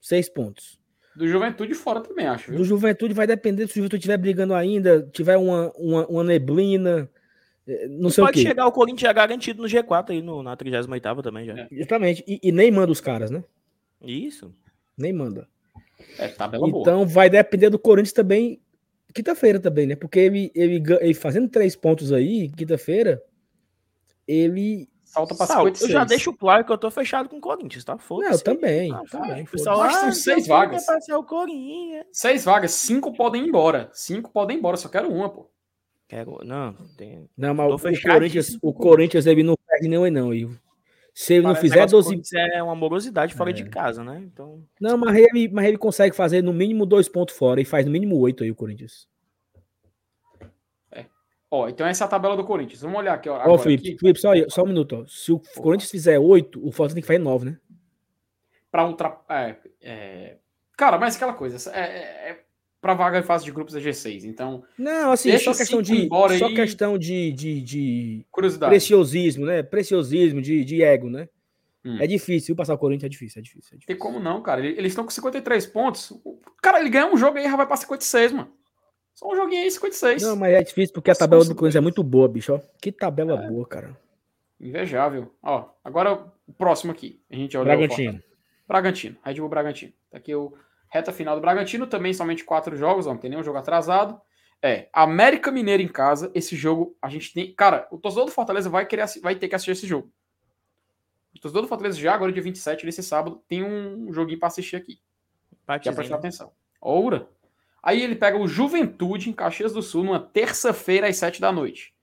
Seis 0.00 0.28
pontos. 0.28 0.78
Do 1.16 1.28
Juventude 1.28 1.74
fora 1.74 2.00
também, 2.00 2.26
acho, 2.26 2.50
viu? 2.50 2.58
Do 2.58 2.64
Juventude 2.64 3.14
vai 3.14 3.26
depender 3.26 3.66
se 3.66 3.74
o 3.74 3.76
Juventude 3.76 4.00
estiver 4.00 4.18
brigando 4.18 4.54
ainda, 4.54 5.08
tiver 5.12 5.36
uma, 5.36 5.70
uma, 5.76 6.06
uma 6.06 6.24
neblina, 6.24 7.08
eh, 7.66 7.86
não 7.88 8.10
sei 8.10 8.22
o 8.22 8.26
Pode 8.26 8.40
quê. 8.40 8.48
chegar 8.48 8.66
o 8.66 8.72
Corinthians 8.72 9.02
já 9.02 9.12
garantido 9.12 9.62
no 9.62 9.68
G4 9.68 10.10
aí, 10.10 10.22
no, 10.22 10.42
na 10.42 10.56
38 10.56 11.22
também 11.22 11.46
já. 11.46 11.56
É. 11.56 11.68
Exatamente. 11.70 12.24
E, 12.26 12.40
e 12.42 12.52
nem 12.52 12.70
manda 12.70 12.90
os 12.90 13.00
caras, 13.00 13.30
né? 13.30 13.44
Isso. 14.02 14.54
Nem 14.96 15.12
manda. 15.12 15.48
É, 16.18 16.28
tabela 16.28 16.68
boa. 16.68 16.82
Então 16.82 17.06
vai 17.06 17.30
depender 17.30 17.70
do 17.70 17.78
Corinthians 17.78 18.12
também, 18.12 18.60
quinta-feira 19.12 19.60
também, 19.60 19.86
né? 19.86 19.96
Porque 19.96 20.18
ele, 20.18 20.50
ele, 20.54 20.82
ele 21.00 21.14
fazendo 21.14 21.48
três 21.48 21.74
pontos 21.76 22.12
aí, 22.12 22.48
quinta-feira, 22.50 23.22
ele. 24.26 24.88
Salta 25.14 25.34
pra 25.36 25.46
Saulo, 25.46 25.66
56. 25.68 25.90
eu 25.90 26.00
já 26.00 26.04
deixo 26.04 26.32
claro 26.32 26.64
que 26.64 26.72
eu 26.72 26.76
tô 26.76 26.90
fechado 26.90 27.28
com 27.28 27.36
o 27.36 27.40
Corinthians, 27.40 27.84
tá? 27.84 27.92
Não, 27.92 27.98
Foda-se. 28.00 28.32
eu 28.32 28.40
também. 28.42 28.92
Ah, 28.92 29.02
também 29.08 29.44
pessoal, 29.44 29.76
são 29.90 30.08
ah, 30.08 30.12
seis 30.12 30.48
não 30.48 30.56
vagas. 30.56 30.84
Seis 32.10 32.44
vagas, 32.44 32.72
cinco 32.72 33.12
podem 33.12 33.44
ir 33.44 33.48
embora. 33.48 33.88
Cinco 33.92 34.32
podem 34.32 34.56
ir 34.56 34.58
embora, 34.58 34.76
só 34.76 34.88
quero 34.88 35.08
uma, 35.08 35.28
pô. 35.28 35.48
Quero... 36.08 36.40
Não, 36.44 36.74
tem... 36.96 37.30
Não, 37.36 37.54
mas 37.54 37.68
Tô 37.68 37.74
o 37.88 38.02
Corinthians, 38.02 38.58
o 38.60 38.72
Corinthians 38.72 39.26
ele 39.26 39.44
não 39.44 39.54
perde 39.66 39.88
nenhum, 39.88 40.10
não. 40.10 40.34
Ivo. 40.34 40.58
Se 41.14 41.34
ele 41.34 41.42
não 41.42 41.50
Parece 41.50 41.60
fizer 41.62 41.86
negócio 41.86 41.90
que 41.90 41.96
o 41.96 42.02
12. 42.02 42.08
Corinthians 42.08 42.54
é 42.56 42.62
uma 42.62 42.74
morosidade 42.74 43.34
fora 43.34 43.50
É. 43.50 43.52
de 43.52 43.64
casa, 43.68 44.02
né? 44.02 44.20
Então, 44.24 44.64
Não, 44.80 44.98
mas 44.98 45.16
ele, 45.16 45.48
mas 45.48 45.66
ele 45.66 45.78
consegue 45.78 46.14
fazer 46.14 46.42
no 46.42 46.52
mínimo 46.52 46.84
dois 46.84 47.08
pontos 47.08 47.36
fora 47.36 47.60
e 47.60 47.64
faz 47.64 47.86
no 47.86 47.92
mínimo 47.92 48.18
oito 48.18 48.42
aí 48.42 48.50
o 48.50 48.54
Corinthians. 48.56 49.06
Ó, 51.54 51.68
então 51.68 51.86
essa 51.86 52.02
é 52.02 52.06
a 52.06 52.08
tabela 52.08 52.36
do 52.36 52.42
Corinthians. 52.42 52.80
Vamos 52.80 52.98
olhar 52.98 53.14
aqui, 53.14 53.28
ó. 53.28 53.40
Ó, 53.46 53.56
Felipe, 53.56 53.90
aqui, 53.90 53.98
Felipe, 53.98 54.20
só, 54.20 54.32
aí, 54.32 54.44
só 54.50 54.64
um 54.64 54.66
minuto. 54.66 55.02
Ó. 55.02 55.06
Se 55.06 55.32
o 55.32 55.38
Corinthians 55.38 55.90
fizer 55.90 56.18
oito, 56.18 56.58
o 56.58 56.72
Fortaleza 56.72 56.94
tem 56.96 57.02
que 57.02 57.06
fazer 57.06 57.20
nove, 57.20 57.46
né? 57.46 57.58
pra 58.72 58.88
ultra... 58.88 59.20
é, 59.28 59.56
é... 59.80 60.36
Cara, 60.76 60.98
mas 60.98 61.14
aquela 61.14 61.32
coisa, 61.32 61.70
é, 61.70 61.80
é, 61.80 62.30
é 62.30 62.44
pra 62.80 62.92
vaga 62.92 63.20
em 63.20 63.22
fase 63.22 63.44
de 63.44 63.52
grupos 63.52 63.72
da 63.72 63.80
G6. 63.80 64.24
Então, 64.24 64.64
Não, 64.76 65.12
assim, 65.12 65.38
só 65.38 65.54
questão 65.54 65.80
de. 65.80 66.08
Só 66.08 66.46
aí. 66.46 66.54
questão 66.56 66.98
de, 66.98 67.30
de, 67.30 67.62
de 67.62 68.26
curiosidade. 68.32 68.70
preciosismo, 68.70 69.46
né? 69.46 69.62
Preciosismo, 69.62 70.42
de, 70.42 70.64
de 70.64 70.82
ego, 70.82 71.08
né? 71.08 71.28
Hum. 71.84 71.98
É 72.00 72.06
difícil 72.08 72.56
passar 72.56 72.74
o 72.74 72.78
Corinthians, 72.78 73.04
é 73.04 73.08
difícil, 73.10 73.38
é 73.38 73.42
difícil. 73.42 73.68
É 73.74 73.78
difícil. 73.78 73.86
Tem 73.86 73.96
como 73.96 74.18
não, 74.18 74.42
cara. 74.42 74.66
Eles 74.66 74.90
estão 74.90 75.04
com 75.04 75.10
53 75.10 75.66
pontos. 75.66 76.12
Cara, 76.60 76.80
ele 76.80 76.90
ganha 76.90 77.06
um 77.06 77.16
jogo 77.16 77.38
aí 77.38 77.44
já 77.44 77.54
vai 77.54 77.66
pra 77.66 77.76
56, 77.76 78.32
mano. 78.32 78.50
Só 79.14 79.30
um 79.30 79.36
joguinho 79.36 79.62
aí, 79.62 79.70
56. 79.70 80.22
Não, 80.22 80.36
mas 80.36 80.52
é 80.54 80.62
difícil 80.62 80.92
porque 80.92 81.10
a 81.10 81.14
tabela 81.14 81.44
do 81.44 81.54
Corinthians 81.54 81.76
é 81.76 81.80
muito 81.80 82.02
boa, 82.02 82.28
bicho. 82.28 82.54
Ó. 82.54 82.60
Que 82.80 82.90
tabela 82.90 83.44
é. 83.44 83.48
boa, 83.48 83.66
cara. 83.66 83.96
Invejável. 84.60 85.32
Ó, 85.42 85.68
agora 85.84 86.26
o 86.46 86.52
próximo 86.52 86.90
aqui. 86.92 87.22
A 87.30 87.36
gente 87.36 87.56
olha 87.56 87.76
Bragantino. 87.76 88.22
Bragantino. 88.66 89.16
Red 89.22 89.34
Bull 89.34 89.48
Bragantino. 89.48 89.92
Tá 90.10 90.18
aqui 90.18 90.34
o 90.34 90.56
reta 90.88 91.12
final 91.12 91.36
do 91.36 91.40
Bragantino. 91.40 91.86
Também 91.86 92.12
somente 92.12 92.44
quatro 92.44 92.76
jogos, 92.76 93.06
ó, 93.06 93.10
não 93.10 93.18
tem 93.18 93.30
nenhum 93.30 93.42
jogo 93.42 93.58
atrasado. 93.58 94.20
É, 94.60 94.88
América 94.92 95.52
Mineiro 95.52 95.82
em 95.82 95.88
casa. 95.88 96.30
Esse 96.34 96.56
jogo 96.56 96.96
a 97.00 97.08
gente 97.08 97.32
tem. 97.32 97.54
Cara, 97.54 97.86
o 97.90 97.98
torcedor 97.98 98.26
do 98.26 98.32
Fortaleza 98.32 98.68
vai, 98.68 98.86
querer, 98.86 99.04
vai 99.22 99.36
ter 99.36 99.48
que 99.48 99.54
assistir 99.54 99.72
esse 99.72 99.86
jogo. 99.86 100.10
O 101.36 101.40
torcedor 101.40 101.62
do 101.62 101.68
Fortaleza 101.68 101.98
já 101.98 102.14
agora, 102.14 102.32
dia 102.32 102.42
27, 102.42 102.86
nesse 102.86 103.02
sábado, 103.02 103.42
tem 103.46 103.62
um 103.62 104.12
joguinho 104.12 104.38
para 104.38 104.48
assistir 104.48 104.76
aqui. 104.76 104.98
Patezinho. 105.66 105.92
Já 105.92 105.96
prestar 105.96 106.16
atenção. 106.16 106.52
Oura. 106.80 107.28
Aí 107.84 108.02
ele 108.02 108.16
pega 108.16 108.38
o 108.38 108.48
Juventude 108.48 109.28
em 109.28 109.32
Caxias 109.34 109.74
do 109.74 109.82
Sul 109.82 110.04
numa 110.04 110.18
terça-feira 110.18 111.06
às 111.06 111.18
7 111.18 111.38
da 111.38 111.52
noite. 111.52 111.94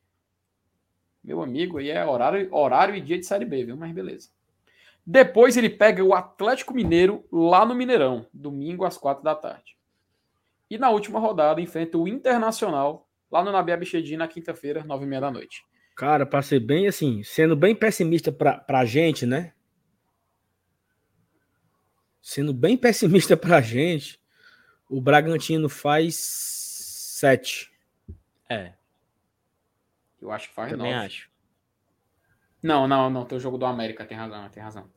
Meu 1.24 1.42
amigo, 1.42 1.80
aí 1.80 1.90
é 1.90 2.06
horário, 2.06 2.54
horário 2.54 2.94
e 2.94 3.02
dia 3.02 3.18
de 3.18 3.26
Série 3.26 3.46
B, 3.46 3.66
viu? 3.66 3.76
Mas 3.76 3.92
beleza. 3.92 4.30
Depois 5.04 5.58
ele 5.58 5.72
pega 5.72 6.04
o 6.04 6.14
Atlético 6.14 6.72
Mineiro 6.72 7.26
lá 7.32 7.66
no 7.66 7.74
Mineirão, 7.74 8.28
domingo 8.32 8.86
às 8.86 8.96
4 8.96 9.24
da 9.24 9.34
tarde. 9.34 9.76
E 10.70 10.78
na 10.78 10.92
última 10.92 11.20
rodada 11.20 11.60
enfrenta 11.60 11.98
o 11.98 12.08
Internacional 12.08 13.10
lá 13.32 13.44
no 13.44 13.52
Nabi 13.52 13.72
Abichedi 13.72 14.16
na 14.16 14.28
quinta-feira, 14.28 14.84
9 14.84 15.04
e 15.04 15.08
meia 15.08 15.22
da 15.22 15.32
noite. 15.32 15.64
Cara, 15.96 16.28
para 16.28 16.44
ser 16.44 16.60
bem 16.60 16.88
assim, 16.88 17.24
sendo 17.24 17.56
bem 17.56 17.74
pessimista 17.74 18.32
pra, 18.32 18.60
pra 18.60 18.86
gente, 18.86 19.26
né? 19.26 19.52
Sendo 22.22 22.54
bem 22.54 22.78
pessimista 22.78 23.36
pra 23.36 23.62
gente, 23.62 24.21
o 24.92 25.00
Bragantino 25.00 25.70
faz 25.70 26.16
sete. 26.18 27.72
É. 28.50 28.74
Eu 30.22 30.30
acho 30.32 30.50
que 30.50 30.54
faz 30.54 30.70
Também 30.70 30.92
nove. 30.92 31.06
acho. 31.06 31.32
Não, 32.62 32.86
não, 32.88 33.10
não. 33.10 33.24
Tem 33.24 33.38
o 33.38 33.42
jogo 33.42 33.58
do 33.58 33.66
América, 33.66 34.06
tem 34.06 34.18
razão, 34.18 34.50
tem 34.50 34.62
razão. 34.62 34.90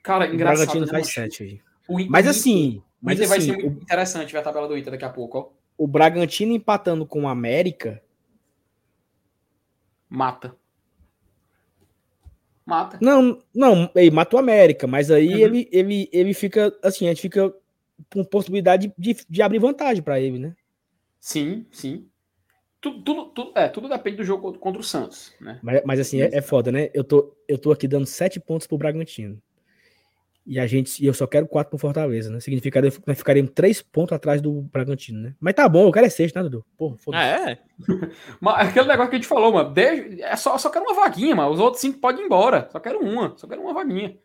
Cara, 0.00 0.28
engraçado. 0.28 0.54
O 0.54 0.66
Bragantino 0.66 0.86
né, 0.86 0.92
faz 0.92 1.12
sete 1.12 1.42
aí. 1.42 1.60
O, 1.88 2.08
mas 2.08 2.26
o 2.26 2.30
assim. 2.30 2.82
Mas 3.02 3.20
assim, 3.20 3.28
vai 3.28 3.40
ser 3.40 3.52
muito 3.64 3.82
interessante 3.82 4.32
ver 4.32 4.38
a 4.38 4.42
tabela 4.42 4.68
do 4.68 4.78
Inter 4.78 4.92
daqui 4.92 5.04
a 5.04 5.10
pouco, 5.10 5.38
ó. 5.38 5.50
O 5.76 5.88
Bragantino 5.88 6.52
empatando 6.52 7.04
com 7.04 7.24
o 7.24 7.28
América 7.28 8.00
Mata. 10.08 10.56
Mata. 12.66 12.98
Não, 13.00 13.42
não, 13.54 13.90
ele 13.94 14.10
mata 14.10 14.36
o 14.36 14.38
América, 14.38 14.86
mas 14.86 15.10
aí 15.10 15.28
uhum. 15.28 15.38
ele, 15.38 15.68
ele, 15.72 16.08
ele 16.12 16.34
fica, 16.34 16.76
assim, 16.82 17.06
a 17.06 17.08
gente 17.08 17.22
fica 17.22 17.52
com 18.12 18.24
possibilidade 18.24 18.92
de, 18.96 19.16
de 19.28 19.42
abrir 19.42 19.58
vantagem 19.58 20.02
para 20.02 20.20
ele, 20.20 20.38
né? 20.38 20.54
Sim, 21.18 21.66
sim. 21.70 22.08
Tudo, 22.80 23.02
tudo, 23.02 23.24
tudo, 23.26 23.52
é, 23.54 23.68
tudo 23.68 23.88
depende 23.88 24.16
do 24.16 24.24
jogo 24.24 24.54
contra 24.58 24.80
o 24.80 24.84
Santos, 24.84 25.34
né? 25.40 25.58
Mas, 25.62 25.82
mas 25.84 26.00
assim, 26.00 26.22
é, 26.22 26.30
é 26.32 26.40
foda, 26.40 26.72
né? 26.72 26.90
Eu 26.94 27.04
tô, 27.04 27.36
eu 27.46 27.58
tô 27.58 27.70
aqui 27.70 27.86
dando 27.86 28.06
sete 28.06 28.40
pontos 28.40 28.66
pro 28.66 28.78
Bragantino. 28.78 29.40
E 30.46 30.58
a 30.58 30.66
gente, 30.66 31.02
e 31.02 31.06
eu 31.06 31.12
só 31.12 31.26
quero 31.26 31.46
quatro 31.46 31.70
pro 31.70 31.78
Fortaleza, 31.78 32.30
né? 32.30 32.40
Significaria 32.40 32.90
que 32.90 33.02
nós 33.06 33.18
ficaríamos 33.18 33.52
três 33.54 33.82
pontos 33.82 34.14
atrás 34.14 34.40
do 34.40 34.62
Bragantino, 34.62 35.20
né? 35.20 35.34
Mas 35.38 35.54
tá 35.54 35.68
bom, 35.68 35.86
eu 35.86 35.92
quero 35.92 36.06
é 36.06 36.08
sexto, 36.08 36.36
né, 36.36 36.42
Dudu? 36.42 36.64
Porra, 36.78 36.96
foda-se. 36.96 37.22
Ah, 37.22 37.50
é? 37.50 37.58
Mas 38.40 38.68
aquele 38.68 38.88
negócio 38.88 39.10
que 39.10 39.16
a 39.16 39.18
gente 39.18 39.28
falou, 39.28 39.52
mano, 39.52 39.70
desde, 39.72 40.22
é 40.22 40.34
só, 40.36 40.56
só 40.56 40.70
quero 40.70 40.86
uma 40.86 40.94
vaguinha, 40.94 41.36
mano. 41.36 41.50
Os 41.50 41.60
outros 41.60 41.82
cinco 41.82 41.98
podem 41.98 42.22
ir 42.22 42.24
embora. 42.24 42.68
Só 42.72 42.80
quero 42.80 42.98
uma, 42.98 43.36
só 43.36 43.46
quero 43.46 43.60
uma 43.60 43.74
vaguinha. 43.74 44.16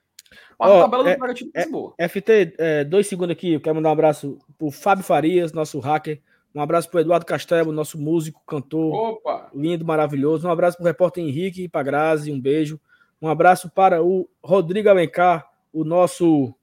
A 0.59 0.69
oh, 0.69 0.81
tabela 0.81 1.09
é, 1.09 1.13
do 1.13 1.19
Bragantino 1.19 1.51
é, 1.53 1.67
boa. 1.67 1.93
FT, 2.09 2.55
é, 2.57 2.83
dois 2.83 3.07
segundos 3.07 3.31
aqui, 3.31 3.53
eu 3.53 3.61
quero 3.61 3.75
mandar 3.75 3.89
um 3.89 3.93
abraço 3.93 4.39
pro 4.57 4.71
Fábio 4.71 5.03
Farias, 5.03 5.53
nosso 5.53 5.79
hacker. 5.79 6.21
Um 6.53 6.61
abraço 6.61 6.89
pro 6.89 7.01
Eduardo 7.01 7.25
Castelo, 7.25 7.71
nosso 7.73 7.99
músico, 7.99 8.41
cantor. 8.47 8.93
Opa! 8.93 9.49
Lindo, 9.53 9.83
maravilhoso. 9.83 10.47
Um 10.47 10.51
abraço 10.51 10.77
pro 10.77 10.85
repórter 10.85 11.23
Henrique 11.23 11.63
e 11.63 11.69
pra 11.69 11.83
Grazi, 11.83 12.31
um 12.31 12.39
beijo. 12.39 12.79
Um 13.21 13.27
abraço 13.27 13.69
para 13.69 14.01
o 14.01 14.29
Rodrigo 14.41 14.87
Alencar, 14.87 15.49
o 15.73 15.83
nosso 15.83 16.53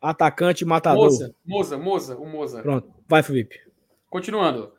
Atacante 0.00 0.64
matador. 0.64 1.04
Moza, 1.04 1.34
Moza, 1.44 1.78
Moza, 1.78 2.16
o 2.16 2.26
Moza. 2.26 2.62
Pronto, 2.62 2.92
vai, 3.08 3.22
Felipe. 3.22 3.58
Continuando. 4.10 4.72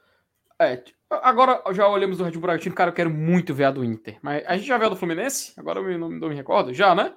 É, 0.60 0.81
agora 1.10 1.61
já 1.73 1.88
olhamos 1.88 2.18
do 2.18 2.23
Red 2.23 2.31
Bull 2.31 2.41
Bragantino, 2.41 2.76
cara, 2.76 2.91
eu 2.91 2.95
quero 2.95 3.10
muito 3.10 3.53
ver 3.53 3.65
a 3.65 3.72
do 3.72 3.84
Inter. 3.84 4.18
Mas 4.22 4.44
a 4.45 4.56
gente 4.56 4.68
já 4.68 4.77
viu 4.77 4.88
a 4.88 4.89
do 4.89 4.95
Fluminense? 4.95 5.53
Agora 5.57 5.80
eu 5.80 5.98
não, 5.98 6.10
não 6.10 6.30
me 6.30 6.35
recordo. 6.35 6.73
Já, 6.73 6.94
né? 6.95 7.14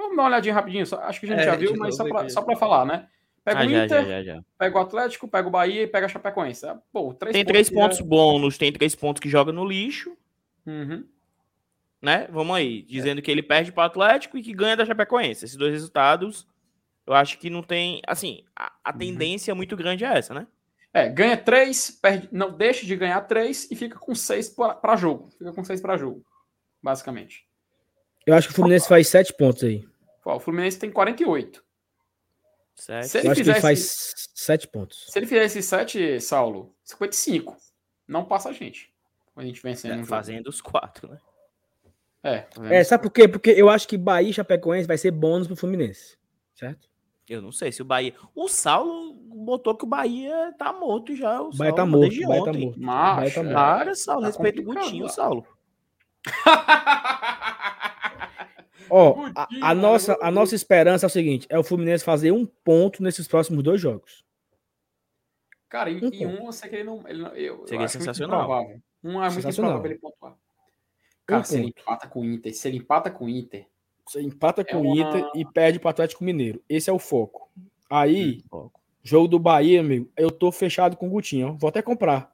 Vamos 0.00 0.16
dar 0.16 0.22
uma 0.22 0.28
olhadinha 0.28 0.54
rapidinho. 0.54 0.86
Só, 0.86 0.98
acho 1.00 1.20
que 1.20 1.26
a 1.26 1.28
gente 1.28 1.40
é, 1.40 1.44
já 1.44 1.56
viu, 1.56 1.74
mas 1.76 1.94
só 1.94 2.42
pra 2.42 2.56
falar, 2.56 2.86
né? 2.86 3.06
Pega 3.44 3.60
ah, 3.60 3.66
o 3.66 3.70
Inter, 3.70 3.88
já, 3.88 4.02
já, 4.02 4.22
já, 4.22 4.44
pega 4.58 4.78
o 4.78 4.82
Atlético, 4.82 5.28
pega 5.28 5.48
o 5.48 5.50
Bahia 5.50 5.82
e 5.82 5.86
pega 5.86 6.06
a 6.06 6.08
Chapecoense. 6.08 6.66
Ah, 6.66 6.78
pô, 6.92 7.14
três 7.14 7.32
tem 7.32 7.44
três 7.44 7.70
pontos 7.70 8.00
bônus, 8.00 8.58
tem 8.58 8.70
três 8.70 8.94
pontos 8.94 9.20
que 9.20 9.30
joga 9.30 9.50
no 9.50 9.64
lixo. 9.64 10.14
Uhum. 10.66 11.04
Né? 12.02 12.28
Vamos 12.30 12.54
aí. 12.54 12.82
Dizendo 12.82 13.18
é. 13.18 13.22
que 13.22 13.30
ele 13.30 13.42
perde 13.42 13.72
para 13.72 13.82
o 13.82 13.86
Atlético 13.86 14.36
e 14.36 14.42
que 14.42 14.52
ganha 14.52 14.76
da 14.76 14.84
Chapecoense. 14.84 15.44
Esses 15.44 15.56
dois 15.56 15.72
resultados 15.72 16.46
eu 17.06 17.14
acho 17.14 17.38
que 17.38 17.50
não 17.50 17.62
tem. 17.62 18.00
Assim, 18.06 18.44
a, 18.54 18.72
a 18.84 18.92
uhum. 18.92 18.98
tendência 18.98 19.52
uhum. 19.52 19.56
muito 19.56 19.76
grande 19.76 20.04
é 20.04 20.18
essa, 20.18 20.32
né? 20.32 20.46
É, 20.92 21.08
ganha 21.08 21.36
três, 21.36 21.90
perde, 21.90 22.28
não 22.32 22.52
deixa 22.52 22.84
de 22.84 22.96
ganhar 22.96 23.20
três 23.22 23.70
e 23.70 23.76
fica 23.76 23.98
com 23.98 24.14
seis 24.14 24.48
para 24.48 24.96
jogo. 24.96 25.30
Fica 25.38 25.52
com 25.52 25.64
seis 25.64 25.80
para 25.80 25.96
jogo, 25.96 26.24
basicamente. 26.82 27.46
Eu 28.26 28.34
acho 28.34 28.48
que 28.48 28.52
o 28.52 28.56
Fluminense 28.56 28.88
faz 28.88 29.08
sete 29.08 29.32
pontos 29.32 29.64
aí. 29.64 29.84
O 30.36 30.40
Fluminense 30.40 30.78
tem 30.78 30.90
48. 30.90 31.64
Sete. 32.74 33.08
Se 33.08 33.18
ele 33.18 33.26
Eu 33.26 33.32
acho 33.32 33.40
fizesse, 33.40 33.44
que 33.44 33.50
ele 33.50 33.60
faz 33.60 34.28
sete 34.34 34.68
pontos. 34.68 35.06
Se 35.10 35.18
ele 35.18 35.26
fizesse 35.26 35.62
sete, 35.62 36.20
Saulo, 36.20 36.74
55. 36.82 37.56
Não 38.08 38.24
passa 38.24 38.48
a 38.48 38.52
gente. 38.52 38.90
A 39.36 39.42
gente 39.42 39.62
vencendo. 39.62 40.00
É, 40.00 40.04
fazendo 40.04 40.48
os 40.48 40.60
quatro, 40.60 41.10
né? 41.10 41.18
É, 42.22 42.46
é 42.70 42.84
sabe 42.84 43.04
por 43.04 43.10
quê? 43.10 43.26
Porque 43.26 43.50
eu 43.50 43.68
acho 43.70 43.88
que 43.88 43.96
Bahia 43.96 44.30
e 44.30 44.32
Chapecoense 44.32 44.86
vai 44.86 44.98
ser 44.98 45.10
bônus 45.10 45.46
pro 45.46 45.56
Fluminense. 45.56 46.18
Certo? 46.54 46.88
Eu 47.28 47.40
não 47.40 47.52
sei 47.52 47.70
se 47.70 47.80
o 47.80 47.84
Bahia. 47.84 48.14
O 48.34 48.48
Saulo 48.48 49.14
botou 49.14 49.76
que 49.76 49.84
o 49.84 49.88
Bahia 49.88 50.52
tá 50.58 50.72
morto 50.72 51.14
já. 51.14 51.40
O 51.40 51.50
Bahia 51.54 51.74
tá 51.74 51.86
morto. 51.86 52.12
O 52.12 52.28
Bahia 52.28 52.44
tá 52.44 52.52
morto. 52.52 52.80
Mas, 52.80 53.16
Bahia 53.16 53.34
tá 53.34 53.42
morto. 53.42 53.54
Para, 53.54 53.94
Saulo. 53.94 54.20
Tá 54.22 54.26
respeita 54.26 54.60
o 54.60 54.64
Gutinho, 54.64 55.08
Saulo. 55.08 55.46
Ó, 58.90 59.14
oh, 59.16 59.32
a, 59.34 59.48
a, 59.70 59.74
nossa, 59.74 60.18
a 60.20 60.30
nossa 60.30 60.54
esperança 60.54 61.06
é 61.06 61.08
o 61.08 61.10
seguinte: 61.10 61.46
é 61.48 61.58
o 61.58 61.64
Fluminense 61.64 62.04
fazer 62.04 62.32
um 62.32 62.44
ponto 62.44 63.02
nesses 63.02 63.28
próximos 63.28 63.62
dois 63.62 63.80
jogos. 63.80 64.24
Cara, 65.68 65.90
em 65.90 66.04
um, 66.04 66.08
em 66.08 66.26
um 66.26 66.46
eu 66.46 66.52
sei 66.52 66.68
que 66.68 66.76
ele 66.76 66.84
não. 66.84 67.08
Ele 67.08 67.22
não 67.22 67.34
eu, 67.34 67.66
Seria 67.66 67.84
eu 67.84 67.88
sensacional. 67.88 68.50
Um 69.02 69.22
é 69.22 69.30
muito 69.30 69.48
improvável 69.48 69.90
ele 69.90 69.98
pontuar. 69.98 70.34
Cara, 71.26 71.40
um 71.40 71.44
se 71.44 71.56
ponto. 71.56 71.62
ele 71.62 71.74
empata 71.78 72.08
com 72.08 72.20
o 72.20 72.24
Inter, 72.24 72.54
se 72.54 72.68
ele 72.68 72.76
empata 72.78 73.10
com 73.10 73.24
o 73.24 73.28
Inter, 73.28 73.66
você 74.10 74.20
empata 74.20 74.64
com 74.64 74.76
é 74.76 74.80
o 74.80 74.96
Inter 74.96 75.30
e 75.36 75.44
perde 75.44 75.78
para 75.78 75.86
o 75.86 75.90
Atlético 75.90 76.24
Mineiro. 76.24 76.60
Esse 76.68 76.90
é 76.90 76.92
o 76.92 76.98
foco. 76.98 77.48
Aí, 77.88 78.42
hum, 78.52 78.68
jogo 79.04 79.28
do 79.28 79.38
Bahia, 79.38 79.78
amigo, 79.78 80.10
eu 80.16 80.32
tô 80.32 80.50
fechado 80.50 80.96
com 80.96 81.06
o 81.06 81.10
Gutinho. 81.10 81.50
Ó. 81.50 81.52
Vou 81.52 81.68
até 81.68 81.80
comprar. 81.80 82.28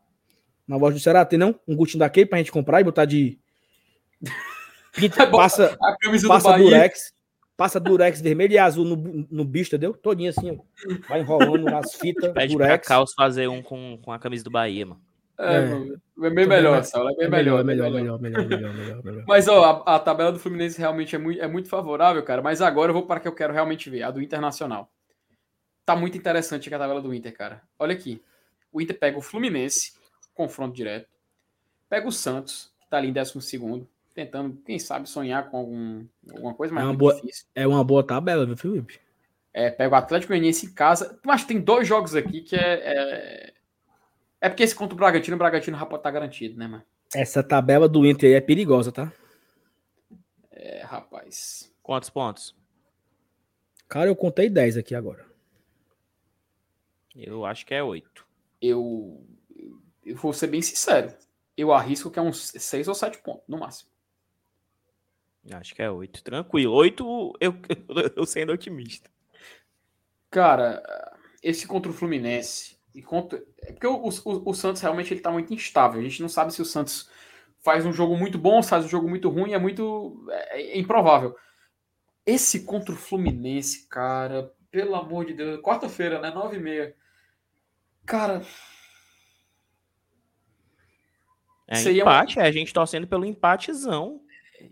Na 0.67 0.77
loja 0.77 0.97
do 0.97 1.01
Ceará, 1.01 1.25
tem 1.27 1.39
não? 1.39 1.55
Um 1.69 1.77
Gutinho 1.77 1.99
daquele 1.99 2.25
pra 2.25 2.39
gente 2.39 2.51
comprar 2.51 2.81
e 2.81 2.85
botar 2.85 3.05
de. 3.05 3.39
Passa 5.31 5.77
a 5.81 5.97
camisa 5.97 6.29
passa 6.29 6.49
do 6.49 6.53
Bahia. 6.53 6.65
Durex, 6.65 7.13
passa 7.57 7.81
Durex 7.81 8.21
vermelho 8.21 8.53
e 8.53 8.59
azul 8.59 8.85
no, 8.85 9.27
no 9.31 9.45
bicho, 9.45 9.69
entendeu? 9.69 9.95
Todinho 9.95 10.31
assim, 10.31 10.51
ó. 10.51 10.99
Vai 11.09 11.21
enrolando 11.21 11.65
nas 11.65 11.95
fitas. 11.95 12.33
Pede 12.33 12.55
Durex. 12.55 12.69
pra 12.69 12.79
Caos 12.79 13.15
fazer 13.15 13.49
um 13.49 13.63
com, 13.63 13.99
com 14.03 14.13
a 14.13 14.19
camisa 14.19 14.45
do 14.45 14.51
Bahia, 14.51 14.87
mano. 14.87 15.01
É, 15.39 15.57
é, 15.57 16.27
é 16.27 16.31
bem 16.31 16.47
melhor, 16.47 16.83
Saulo, 16.83 17.11
é 17.11 17.15
bem 17.15 17.29
melhor. 17.29 17.63
Melhor, 17.63 17.91
melhor, 17.91 18.19
melhor, 18.21 18.21
melhor, 18.21 18.75
melhor, 18.75 19.03
melhor, 19.05 19.25
Mas, 19.27 19.47
ó, 19.49 19.83
a, 19.87 19.97
a, 19.97 19.99
tabela 19.99 20.33
do 20.33 20.39
Fluminense 20.39 20.79
realmente 20.79 21.15
é 21.15 21.19
muito, 21.19 21.41
é 21.41 21.47
muito 21.47 21.69
favorável, 21.69 22.23
cara. 22.23 22.41
Mas 22.41 22.63
agora 22.63 22.91
eu 22.91 22.95
vou 22.95 23.07
para 23.07 23.21
que 23.21 23.29
eu 23.29 23.35
quero 23.35 23.53
realmente 23.53 23.91
ver, 23.91 24.03
a 24.03 24.11
do 24.11 24.23
Internacional. 24.23 24.91
Tá 25.85 25.95
muito 25.95 26.17
interessante 26.17 26.73
a 26.75 26.79
tabela 26.79 27.03
do 27.03 27.15
Inter, 27.15 27.37
cara. 27.37 27.63
Olha 27.79 27.95
aqui. 27.95 28.23
O 28.73 28.81
Inter 28.81 28.99
pega 28.99 29.19
o 29.19 29.23
Fluminense, 29.23 29.93
confronto 30.35 30.75
direto. 30.75 31.09
Pega 31.89 32.09
o 32.09 32.13
Santos, 32.13 32.73
que 32.81 32.89
tá 32.89 32.97
ali 32.97 33.09
em 33.09 33.13
12 33.13 33.87
tentando, 34.17 34.57
quem 34.65 34.79
sabe, 34.79 35.09
sonhar 35.09 35.51
com 35.51 35.59
algum, 35.59 36.05
alguma 36.33 36.55
coisa, 36.55 36.75
mas 36.75 36.83
é 36.83 36.87
uma, 36.87 36.97
boa, 36.97 37.15
difícil. 37.15 37.47
é 37.55 37.67
uma 37.67 37.85
boa 37.85 38.05
tabela, 38.05 38.47
viu, 38.47 38.57
Felipe? 38.57 38.99
É, 39.53 39.71
pega 39.71 39.95
o 39.95 39.99
Atlético 39.99 40.33
Goianiense 40.33 40.67
em 40.67 40.73
casa. 40.73 41.19
Mas 41.25 41.45
tem 41.45 41.61
dois 41.61 41.87
jogos 41.87 42.15
aqui 42.15 42.41
que 42.41 42.57
é, 42.57 42.61
é 42.61 43.53
é 44.41 44.49
porque 44.49 44.63
esse 44.63 44.75
contra 44.75 44.95
o 44.95 44.97
Bragantino, 44.97 45.35
o 45.35 45.39
Bragantino 45.39 45.79
já 45.79 45.87
pode 45.87 46.01
estar 46.01 46.09
tá 46.11 46.15
garantido, 46.15 46.59
né, 46.59 46.67
mano? 46.67 46.85
Essa 47.15 47.43
tabela 47.43 47.89
do 47.89 48.05
Inter 48.05 48.31
aí 48.31 48.35
é 48.35 48.41
perigosa, 48.41 48.93
tá? 48.93 49.13
É, 50.51 50.83
rapaz. 50.83 51.73
Quantos 51.83 52.11
pontos? 52.11 52.55
Cara, 53.89 54.09
eu 54.09 54.17
contei 54.17 54.51
10 54.51 54.77
aqui 54.77 54.95
agora. 54.95 55.25
Eu 57.15 57.45
acho 57.47 57.65
que 57.65 57.75
é 57.75 57.83
8. 57.83 58.27
Eu, 58.61 59.25
eu 60.05 60.17
vou 60.17 60.33
ser 60.33 60.49
bem 60.49 60.61
sincero. 60.61 61.15
Eu 61.57 61.73
arrisco 61.73 62.11
que 62.11 62.19
é 62.19 62.23
uns 62.23 62.53
6 62.57 62.89
ou 62.89 62.95
7 62.95 63.19
pontos, 63.19 63.45
no 63.49 63.59
máximo. 63.59 63.91
Acho 65.53 65.75
que 65.75 65.83
é 65.83 65.91
oito. 65.91 66.23
Tranquilo. 66.23 66.75
Oito, 66.75 67.33
eu, 67.41 67.55
eu, 68.17 68.27
sendo 68.27 68.53
otimista. 68.53 69.11
Cara, 70.31 70.83
esse 71.43 71.67
contra 71.67 71.91
o 71.91 71.95
Fluminense. 71.95 72.77
E 72.95 73.03
contra... 73.03 73.43
É 73.63 73.73
porque 73.73 73.87
o, 73.87 74.09
o, 74.09 74.51
o, 74.51 74.55
Santos 74.55 74.83
realmente 74.83 75.13
ele 75.13 75.21
tá 75.21 75.31
muito 75.31 75.53
instável. 75.53 76.01
A 76.01 76.03
gente 76.03 76.23
não 76.23 76.29
sabe 76.29 76.53
se 76.53 76.63
o 76.63 76.65
Santos 76.65 77.11
faz 77.61 77.85
um 77.85 77.93
jogo 77.93 78.17
muito 78.17 78.39
bom, 78.39 78.63
faz 78.63 78.85
um 78.85 78.89
jogo 78.89 79.09
muito 79.09 79.29
ruim, 79.29 79.53
é 79.53 79.59
muito. 79.59 80.25
É, 80.31 80.63
é 80.63 80.79
improvável. 80.79 81.37
Esse 82.25 82.65
contra 82.65 82.93
o 82.93 82.97
Fluminense, 82.97 83.89
cara, 83.89 84.53
pelo 84.71 84.95
amor 84.95 85.25
de 85.25 85.35
Deus, 85.35 85.61
quarta-feira, 85.61 86.21
né? 86.21 86.31
Nove 86.31 86.57
e 86.57 86.61
meia. 86.61 86.95
Cara. 88.05 88.43
É 91.69 91.81
empate, 91.91 92.39
é 92.39 92.43
a 92.43 92.53
gente 92.53 92.73
torcendo 92.73 93.09
pelo 93.09 93.25
empatezão. 93.25 94.21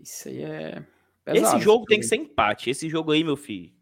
Isso 0.01 0.29
aí 0.29 0.43
é. 0.43 0.83
Pesado, 1.23 1.57
esse 1.57 1.63
jogo 1.63 1.85
tem 1.85 1.99
que 1.99 2.05
ser 2.05 2.17
empate. 2.17 2.69
Esse 2.69 2.89
jogo 2.89 3.11
aí, 3.11 3.23
meu 3.23 3.35
filho. 3.35 3.73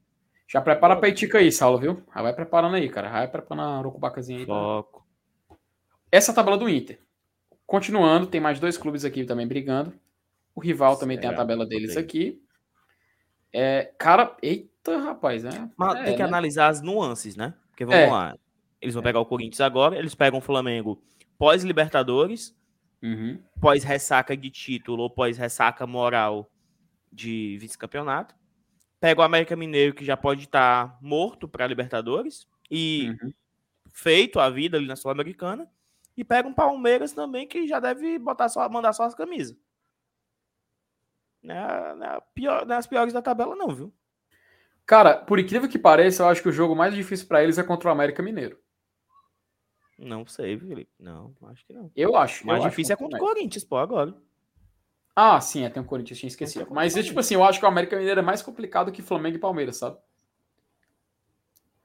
Já 0.48 0.62
prepara 0.62 0.94
a 0.94 0.98
peitica 0.98 1.40
aí, 1.40 1.52
Saulo, 1.52 1.80
viu? 1.80 2.04
Já 2.14 2.22
vai 2.22 2.34
preparando 2.34 2.76
aí, 2.76 2.88
cara. 2.90 3.08
Já 3.08 3.14
vai 3.14 3.28
preparando 3.28 3.68
a 3.68 3.80
urucubacazinha 3.80 4.40
aí. 4.40 4.46
Foco. 4.46 5.06
Essa 6.12 6.32
é 6.32 6.34
a 6.34 6.36
tabela 6.36 6.58
do 6.58 6.70
Inter. 6.70 7.00
Continuando, 7.66 8.28
tem 8.28 8.40
mais 8.40 8.60
dois 8.60 8.78
clubes 8.78 9.04
aqui 9.04 9.26
também 9.26 9.48
brigando. 9.48 9.94
O 10.56 10.62
rival 10.62 10.96
também 10.96 11.20
tem 11.20 11.30
a 11.30 11.34
tabela 11.34 11.66
deles 11.66 11.98
aqui. 11.98 12.40
É, 13.52 13.92
cara, 13.98 14.36
eita, 14.42 14.98
rapaz, 15.00 15.44
né? 15.44 15.70
Mas 15.76 15.96
é, 15.96 16.04
tem 16.04 16.14
que 16.14 16.22
né? 16.22 16.28
analisar 16.28 16.68
as 16.68 16.82
nuances, 16.82 17.36
né? 17.36 17.54
Porque 17.70 17.86
vamos 17.86 18.02
é. 18.02 18.12
lá. 18.12 18.38
Eles 18.80 18.94
vão 18.94 19.02
pegar 19.02 19.20
o 19.20 19.26
Corinthians 19.26 19.62
agora, 19.62 19.98
eles 19.98 20.14
pegam 20.14 20.40
o 20.40 20.42
Flamengo 20.42 21.02
pós-Libertadores, 21.38 22.56
uhum. 23.04 23.40
pós-ressaca 23.60 24.36
de 24.36 24.50
título 24.50 25.04
ou 25.04 25.10
pós-ressaca 25.10 25.86
moral 25.86 26.50
de 27.12 27.58
vice-campeonato. 27.60 28.34
Pega 29.00 29.20
o 29.20 29.24
América 29.24 29.56
Mineiro, 29.56 29.94
que 29.94 30.06
já 30.06 30.16
pode 30.16 30.46
estar 30.46 30.88
tá 30.88 30.98
morto 31.02 31.48
para 31.48 31.68
Libertadores 31.68 32.48
e 32.72 33.16
uhum. 33.22 33.34
feito 33.92 34.40
a 34.40 34.50
vida 34.50 34.78
ali 34.78 34.88
na 34.88 34.96
Sul-Americana. 34.96 35.70
E 36.16 36.24
pega 36.24 36.48
um 36.48 36.54
Palmeiras 36.54 37.12
também, 37.12 37.48
que 37.48 37.68
já 37.68 37.80
deve 37.80 38.18
botar 38.18 38.48
só, 38.48 38.68
mandar 38.70 38.94
só 38.94 39.04
as 39.04 39.16
camisas. 39.16 39.58
Não 41.42 41.56
é, 41.56 41.96
não 41.96 42.06
é, 42.06 42.22
pior, 42.34 42.66
não 42.66 42.76
é 42.76 42.78
as 42.78 42.88
piores 42.88 43.14
da 43.14 43.22
tabela, 43.22 43.56
não, 43.56 43.76
viu? 43.76 43.94
Cara, 44.86 45.18
por 45.18 45.40
incrível 45.40 45.68
que 45.68 45.80
pareça, 45.80 46.24
eu 46.24 46.28
acho 46.28 46.42
que 46.42 46.50
o 46.50 46.54
jogo 46.54 46.76
mais 46.76 46.94
difícil 46.94 47.28
para 47.28 47.44
eles 47.44 47.58
é 47.58 47.64
contra 47.64 47.90
o 47.90 47.92
América 47.92 48.22
Mineiro. 48.22 48.58
Não 49.98 50.26
sei, 50.26 50.58
Felipe. 50.58 50.92
Não, 51.00 51.36
acho 51.44 51.66
que 51.66 51.74
não. 51.74 51.92
Eu 51.96 52.16
acho. 52.16 52.44
O 52.44 52.48
mais 52.48 52.64
eu 52.64 52.70
difícil 52.70 52.94
acho 52.94 53.04
é 53.04 53.06
contra 53.06 53.18
o 53.18 53.28
Corinthians, 53.28 53.64
pô, 53.64 53.78
agora. 53.78 54.16
Ah, 55.16 55.40
sim, 55.40 55.64
é, 55.64 55.70
tem 55.70 55.82
o 55.82 55.86
Corinthians, 55.86 56.20
tinha 56.20 56.28
esquecido. 56.28 56.68
Mas, 56.72 56.96
tipo 56.96 57.20
assim, 57.20 57.36
eu 57.36 57.44
acho 57.44 57.60
que 57.60 57.66
o 57.66 57.68
América 57.68 57.96
Mineiro 57.96 58.20
é 58.20 58.24
mais 58.24 58.42
complicado 58.42 58.92
que 58.92 59.02
Flamengo 59.02 59.38
e 59.38 59.40
Palmeiras, 59.40 59.78
sabe? 59.78 59.98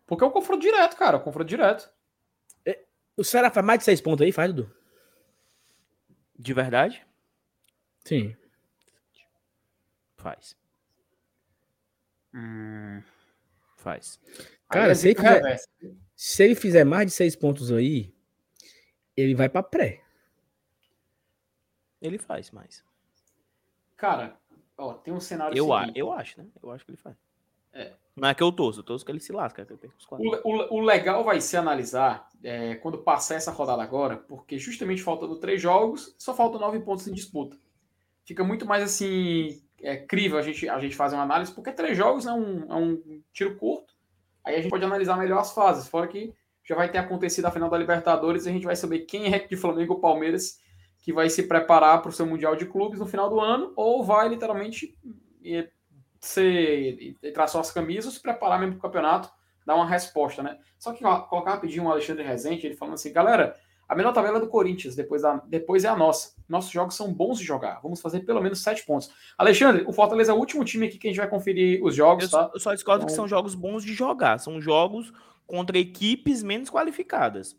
Porque 0.07 0.25
é 0.25 0.27
um 0.27 0.31
confronto 0.31 0.63
direto, 0.63 0.97
cara, 0.97 1.19
um 1.19 1.21
confronto 1.21 1.49
direto. 1.49 1.91
É, 2.65 2.83
o 3.15 3.23
Ceará 3.23 3.51
faz 3.51 3.65
mais 3.65 3.81
de 3.81 3.85
seis 3.85 4.01
pontos 4.01 4.25
aí, 4.25 4.33
faz, 4.33 4.53
Dudu? 4.55 4.75
De 6.39 6.55
verdade? 6.55 7.07
Sim. 8.05 8.35
Faz. 10.17 10.57
Hum, 12.33 13.03
faz. 13.77 14.19
Cara, 14.71 14.95
se 14.95 15.09
ele, 15.09 15.17
fizer, 15.17 15.61
se 16.19 16.43
ele 16.43 16.57
fizer 16.57 16.83
mais 16.83 17.07
de 17.07 17.13
seis 17.13 17.37
pontos 17.37 17.71
aí, 17.71 18.13
ele 19.17 19.37
vai 19.37 19.49
para 19.49 19.63
pré. 19.63 20.03
Ele 22.03 22.19
faz 22.19 22.51
mais. 22.51 22.85
Cara, 23.97 24.37
ó, 24.77 24.95
tem 24.95 25.15
um 25.15 25.21
cenário. 25.21 25.57
Eu, 25.57 25.73
a, 25.73 25.89
eu 25.95 26.13
acho, 26.13 26.41
né? 26.41 26.49
Eu 26.61 26.73
acho 26.73 26.85
que 26.85 26.91
ele 26.91 26.99
faz. 26.99 27.17
É. 27.73 27.93
Não 28.17 28.29
é 28.29 28.35
que 28.35 28.43
eu 28.43 28.51
torço, 28.51 28.81
eu 28.81 28.85
torço 28.85 29.05
que 29.05 29.13
ele 29.13 29.21
se 29.21 29.31
lasca. 29.31 29.65
Que 29.65 29.75
o, 30.11 30.41
o, 30.45 30.79
o, 30.79 30.81
legal 30.81 31.23
vai 31.23 31.41
ser 31.41 31.59
analisar 31.59 32.29
é, 32.43 32.75
quando 32.75 32.99
passar 32.99 33.37
essa 33.37 33.53
rodada 33.53 33.81
agora, 33.81 34.17
porque 34.17 34.59
justamente 34.59 35.05
faltando 35.05 35.39
três 35.39 35.63
jogos, 35.63 36.17
só 36.19 36.35
faltam 36.35 36.59
nove 36.59 36.81
pontos 36.81 37.07
em 37.07 37.13
disputa. 37.13 37.57
Fica 38.25 38.43
muito 38.43 38.67
mais 38.67 38.83
assim 38.83 39.63
é 39.81 39.97
crível 39.97 40.37
a 40.37 40.43
gente, 40.43 40.69
a 40.69 40.81
gente 40.81 40.97
fazer 40.97 41.15
uma 41.15 41.23
análise, 41.23 41.55
porque 41.55 41.71
três 41.71 41.97
jogos 41.97 42.27
é 42.27 42.33
um, 42.33 42.73
é 42.73 42.75
um 42.75 43.23
tiro 43.33 43.55
curto. 43.57 43.97
Aí 44.49 44.55
a 44.55 44.63
gente 44.63 44.71
pode 44.71 44.83
analisar 44.85 45.19
melhor 45.19 45.41
as 45.41 45.53
fases, 45.53 45.87
fora 45.89 46.09
que 46.09 46.33
já 46.65 46.75
vai 46.75 46.91
ter 46.91 46.97
acontecido 46.97 47.45
a 47.45 47.51
final 47.51 47.69
da 47.69 47.77
Libertadores 47.77 48.47
e 48.47 48.49
a 48.49 48.53
gente 48.53 48.65
vai 48.65 48.75
saber 48.75 49.01
quem 49.01 49.35
é 49.35 49.39
de 49.39 49.57
Flamengo 49.59 49.93
ou 49.93 50.01
Palmeiras 50.01 50.59
que 51.01 51.13
vai 51.13 51.29
se 51.29 51.43
preparar 51.43 52.01
para 52.01 52.09
o 52.09 52.13
seu 52.13 52.25
Mundial 52.25 52.57
de 52.57 52.65
Clubes 52.65 52.99
no 52.99 53.07
final 53.07 53.29
do 53.29 53.41
ano, 53.41 53.75
ou 53.77 54.03
vai 54.03 54.27
literalmente 54.27 54.97
ser, 56.19 57.15
entrar 57.23 57.47
suas 57.47 57.71
camisas, 57.71 58.15
se 58.15 58.23
preparar 58.23 58.59
mesmo 58.59 58.77
para 58.77 58.79
o 58.79 58.91
campeonato, 58.91 59.31
dar 59.67 59.75
uma 59.75 59.87
resposta, 59.87 60.43
né? 60.43 60.59
Só 60.79 60.95
que 60.95 61.05
ó, 61.05 61.21
colocar 61.21 61.53
rapidinho 61.53 61.85
o 61.85 61.91
Alexandre 61.91 62.25
Rezende, 62.25 62.67
ele 62.67 62.75
falando 62.75 62.95
assim, 62.95 63.13
galera, 63.13 63.55
a 63.89 63.95
melhor 63.95 64.13
tabela 64.13 64.37
é 64.37 64.41
do 64.41 64.49
Corinthians, 64.49 64.95
depois, 64.95 65.23
da, 65.23 65.43
depois 65.47 65.85
é 65.85 65.89
a 65.89 65.97
nossa. 65.97 66.35
Nossos 66.47 66.71
jogos 66.71 66.95
são 66.95 67.13
bons 67.13 67.39
de 67.39 67.45
jogar. 67.45 67.81
Vamos 67.83 68.03
fazer 68.03 68.21
pelo 68.21 68.43
menos 68.43 68.63
sete 68.63 68.85
pontos. 68.85 69.11
Alexandre, 69.37 69.85
o 69.87 69.93
Fortaleza 69.93 70.31
é 70.31 70.35
o 70.35 70.39
último 70.39 70.63
time 70.63 70.87
aqui 70.87 70.99
que 70.99 71.09
a 71.09 71.11
gente 71.11 71.19
vai 71.19 71.29
conferir 71.29 71.83
os 71.83 71.95
jogos, 71.95 72.25
eu, 72.25 72.31
tá? 72.31 72.51
Eu 72.53 72.61
só 72.61 72.75
discordo 72.75 73.05
então... 73.05 73.07
que 73.07 73.17
são 73.17 73.27
jogos 73.27 73.55
bons 73.55 73.83
de 73.83 73.95
jogar. 73.95 74.39
São 74.39 74.61
jogos 74.61 75.11
contra 75.47 75.79
equipes 75.79 76.43
menos 76.43 76.69
qualificadas. 76.69 77.57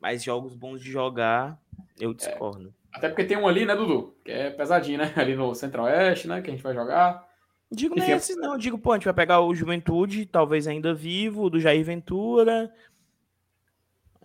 Mas 0.00 0.24
jogos 0.24 0.54
bons 0.54 0.80
de 0.80 0.90
jogar, 0.90 1.60
eu 2.00 2.14
discordo. 2.14 2.72
É. 2.92 2.96
Até 2.96 3.08
porque 3.08 3.24
tem 3.24 3.36
um 3.36 3.46
ali, 3.46 3.66
né, 3.66 3.76
Dudu? 3.76 4.16
Que 4.24 4.32
é 4.32 4.50
pesadinho, 4.50 4.98
né? 4.98 5.12
Ali 5.16 5.36
no 5.36 5.54
Centro-Oeste, 5.54 6.26
né? 6.26 6.40
Que 6.40 6.48
a 6.48 6.52
gente 6.54 6.62
vai 6.62 6.72
jogar. 6.72 7.26
Digo 7.70 7.98
Enfim, 7.98 8.12
nesses, 8.12 8.36
não. 8.36 8.56
Digo, 8.56 8.78
pô, 8.78 8.92
a 8.92 8.94
gente 8.96 9.04
vai 9.04 9.12
pegar 9.12 9.40
o 9.40 9.54
Juventude, 9.54 10.24
talvez 10.24 10.66
ainda 10.66 10.94
vivo, 10.94 11.50
do 11.50 11.60
Jair 11.60 11.84
Ventura. 11.84 12.72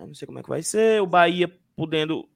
Eu 0.01 0.07
não 0.07 0.13
sei 0.15 0.25
como 0.25 0.39
é 0.39 0.43
que 0.43 0.49
vai 0.49 0.63
ser. 0.63 1.01
O 1.01 1.07
Bahia 1.07 1.51
podendo, 1.75 2.27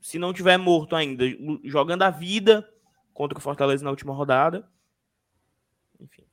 se 0.00 0.18
não 0.18 0.32
tiver 0.32 0.56
morto 0.56 0.96
ainda, 0.96 1.24
jogando 1.64 2.02
a 2.02 2.10
vida 2.10 2.66
contra 3.12 3.38
o 3.38 3.40
Fortaleza 3.40 3.84
na 3.84 3.90
última 3.90 4.14
rodada. 4.14 4.66
Enfim. 6.00 6.24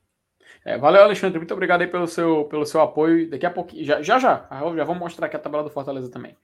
É, 0.64 0.78
valeu, 0.78 1.02
Alexandre. 1.02 1.38
Muito 1.38 1.52
obrigado 1.52 1.82
aí 1.82 1.86
pelo 1.86 2.06
seu, 2.06 2.44
pelo 2.44 2.64
seu 2.64 2.80
apoio. 2.80 3.28
Daqui 3.28 3.46
a 3.46 3.50
pouquinho, 3.50 3.84
já, 3.84 4.02
já, 4.02 4.18
já, 4.18 4.48
já 4.50 4.84
vamos 4.84 4.98
mostrar 4.98 5.26
aqui 5.26 5.36
a 5.36 5.40
tabela 5.40 5.62
do 5.62 5.70
Fortaleza 5.70 6.10
também. 6.10 6.36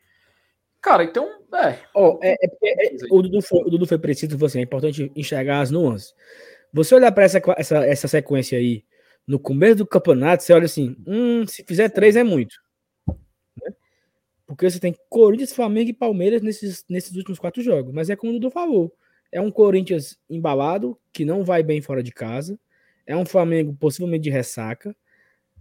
Cara, 0.80 1.02
então, 1.02 1.26
é. 1.54 1.78
Oh, 1.94 2.18
é, 2.22 2.34
é, 2.34 2.46
é, 2.62 2.94
é 2.94 2.96
o, 3.10 3.22
Dudu 3.22 3.42
foi, 3.42 3.60
o 3.60 3.70
Dudu 3.70 3.86
foi 3.86 3.98
preciso, 3.98 4.38
você, 4.38 4.58
é 4.60 4.62
importante 4.62 5.10
enxergar 5.16 5.60
as 5.60 5.70
nuances. 5.70 6.14
Você 6.72 6.94
olhar 6.94 7.10
para 7.10 7.24
essa, 7.24 7.40
essa, 7.56 7.78
essa 7.86 8.08
sequência 8.08 8.58
aí, 8.58 8.84
no 9.26 9.38
começo 9.38 9.76
do 9.76 9.86
campeonato, 9.86 10.42
você 10.42 10.52
olha 10.52 10.66
assim: 10.66 10.94
hum, 11.06 11.46
se 11.46 11.64
fizer 11.64 11.88
três 11.88 12.14
é 12.14 12.22
muito. 12.22 12.54
Porque 14.46 14.70
você 14.70 14.78
tem 14.78 14.94
Corinthians, 15.08 15.52
Flamengo 15.52 15.90
e 15.90 15.94
Palmeiras 15.94 16.40
nesses, 16.40 16.84
nesses 16.88 17.14
últimos 17.16 17.38
quatro 17.38 17.62
jogos. 17.62 17.92
Mas 17.92 18.08
é 18.08 18.16
como 18.16 18.32
o 18.32 18.34
Dudu 18.36 18.50
falou. 18.50 18.94
É 19.32 19.40
um 19.40 19.50
Corinthians 19.50 20.18
embalado, 20.30 20.96
que 21.12 21.24
não 21.24 21.44
vai 21.44 21.62
bem 21.62 21.82
fora 21.82 22.02
de 22.02 22.12
casa. 22.12 22.58
É 23.06 23.16
um 23.16 23.26
Flamengo 23.26 23.74
possivelmente 23.74 24.22
de 24.24 24.30
ressaca. 24.30 24.94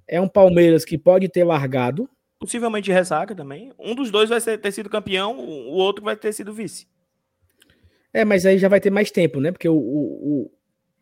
É 0.08 0.22
um 0.22 0.28
Palmeiras 0.28 0.86
que 0.86 0.98
pode 0.98 1.28
ter 1.30 1.44
largado. 1.44 2.08
Possivelmente 2.40 2.86
de 2.86 2.92
ressaca 2.92 3.34
também. 3.34 3.74
Um 3.80 3.96
dos 3.96 4.12
dois 4.12 4.30
vai 4.30 4.40
ser, 4.40 4.60
ter 4.60 4.72
sido 4.72 4.90
campeão, 4.90 5.40
o 5.40 5.72
outro 5.72 6.04
vai 6.04 6.16
ter 6.16 6.32
sido 6.32 6.54
vice. 6.54 6.88
É, 8.14 8.24
mas 8.24 8.46
aí 8.46 8.58
já 8.60 8.68
vai 8.68 8.80
ter 8.80 8.92
mais 8.92 9.10
tempo, 9.10 9.42
né? 9.42 9.52
Porque 9.52 9.68
o, 9.68 9.76
o, 9.76 10.52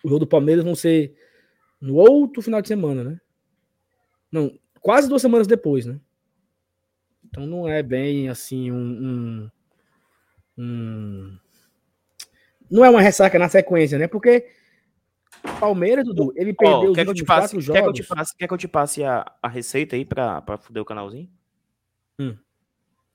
o 0.04 0.10
jogo 0.10 0.20
do 0.20 0.28
Palmeiras 0.28 0.64
vão 0.64 0.74
ser 0.74 1.14
no 1.82 1.96
outro 1.96 2.42
final 2.42 2.62
de 2.62 2.68
semana, 2.70 3.04
né? 3.04 3.20
Não, 4.32 4.58
quase 4.80 5.10
duas 5.10 5.22
semanas 5.22 5.46
depois, 5.46 5.86
né? 5.86 6.00
Então 7.34 7.48
não 7.48 7.68
é 7.68 7.82
bem 7.82 8.30
assim 8.30 8.72
um, 8.72 8.78
um, 8.78 9.52
um, 10.56 11.38
Não 12.70 12.86
é 12.86 12.90
uma 12.92 13.02
ressaca 13.02 13.40
na 13.40 13.50
sequência, 13.50 13.98
né? 13.98 14.08
Porque 14.08 14.48
Palmeiras, 15.60 16.06
Dudu, 16.06 16.32
ele 16.36 16.54
perdeu 16.54 16.90
oh, 16.90 16.92
os 16.92 16.98
últimos 17.00 17.22
quatro 17.24 17.60
jogos. 17.60 17.74
Quer 17.74 17.82
que 17.82 17.90
eu 17.90 17.94
te 17.94 18.04
passe, 18.04 18.38
quer 18.38 18.48
que 18.48 18.54
eu 18.54 18.58
te 18.58 18.68
passe 18.68 19.04
a, 19.04 19.26
a 19.42 19.48
receita 19.48 19.96
aí 19.96 20.06
pra, 20.06 20.44
pra 20.44 20.60
fuder 20.60 20.84
o 20.84 20.86
canalzinho? 20.86 21.28
Hum. 22.20 22.38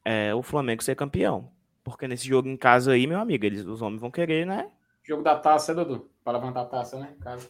É 0.05 0.35
o 0.35 0.43
Flamengo 0.43 0.83
ser 0.83 0.97
campeão. 0.97 1.53
Porque 1.85 2.09
nesse 2.09 2.27
jogo 2.27 2.49
em 2.49 2.57
casa 2.57 2.91
aí, 2.91 3.07
meu 3.07 3.21
amigo, 3.21 3.47
eles, 3.47 3.65
os 3.65 3.81
homens 3.81 4.01
vão 4.01 4.11
querer, 4.11 4.45
né? 4.45 4.69
Jogo 5.05 5.23
da 5.23 5.39
taça, 5.39 5.73
Dudu? 5.73 6.11
Para 6.25 6.39
levantar 6.39 6.63
a 6.63 6.67
taça, 6.67 6.99
né? 6.99 7.15
Casa. 7.21 7.49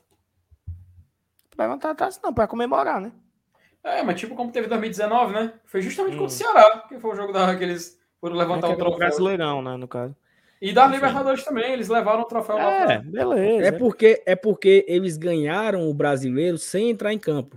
Pra 1.56 1.64
levantar 1.64 1.90
a 1.92 1.94
taça, 1.94 2.20
não, 2.22 2.34
pra 2.34 2.46
comemorar, 2.46 3.00
né? 3.00 3.10
É, 3.82 4.02
mas 4.02 4.20
tipo 4.20 4.34
como 4.34 4.50
teve 4.50 4.68
2019, 4.68 5.32
né? 5.32 5.52
Foi 5.64 5.80
justamente 5.80 6.14
hum. 6.14 6.18
contra 6.18 6.34
o 6.34 6.36
Ceará, 6.36 6.84
que 6.88 6.98
foi 6.98 7.12
o 7.12 7.16
jogo 7.16 7.32
da, 7.32 7.56
que 7.56 7.64
eles 7.64 7.98
foram 8.20 8.36
levantar 8.36 8.68
é 8.68 8.72
o 8.72 8.76
troféu. 8.76 8.98
Brasileirão, 8.98 9.62
né, 9.62 9.76
no 9.76 9.88
caso. 9.88 10.14
E 10.60 10.72
da 10.72 10.86
Libertadores 10.88 11.44
também, 11.44 11.72
eles 11.72 11.88
levaram 11.88 12.22
o 12.22 12.24
troféu 12.24 12.58
é, 12.58 12.62
lá 12.62 12.98
beleza. 12.98 13.68
É 13.68 13.72
porque, 13.72 14.22
é 14.26 14.34
porque 14.34 14.84
eles 14.88 15.16
ganharam 15.16 15.88
o 15.88 15.94
brasileiro 15.94 16.58
sem 16.58 16.90
entrar 16.90 17.12
em 17.12 17.18
campo. 17.18 17.56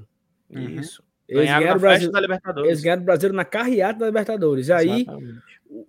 Uhum. 0.50 0.80
Isso. 0.80 1.04
Eles 1.28 1.46
ganharam, 1.46 1.62
ganharam 1.62 1.78
o 1.78 1.82
Brasil, 1.82 2.12
da 2.12 2.20
Libertadores. 2.20 2.70
Eles 2.70 2.82
ganharam 2.84 3.02
o 3.02 3.06
Brasileiro 3.06 3.36
na 3.36 3.46
carreata 3.46 4.00
da 4.00 4.06
Libertadores. 4.06 4.68
E 4.68 4.74
aí, 4.74 5.06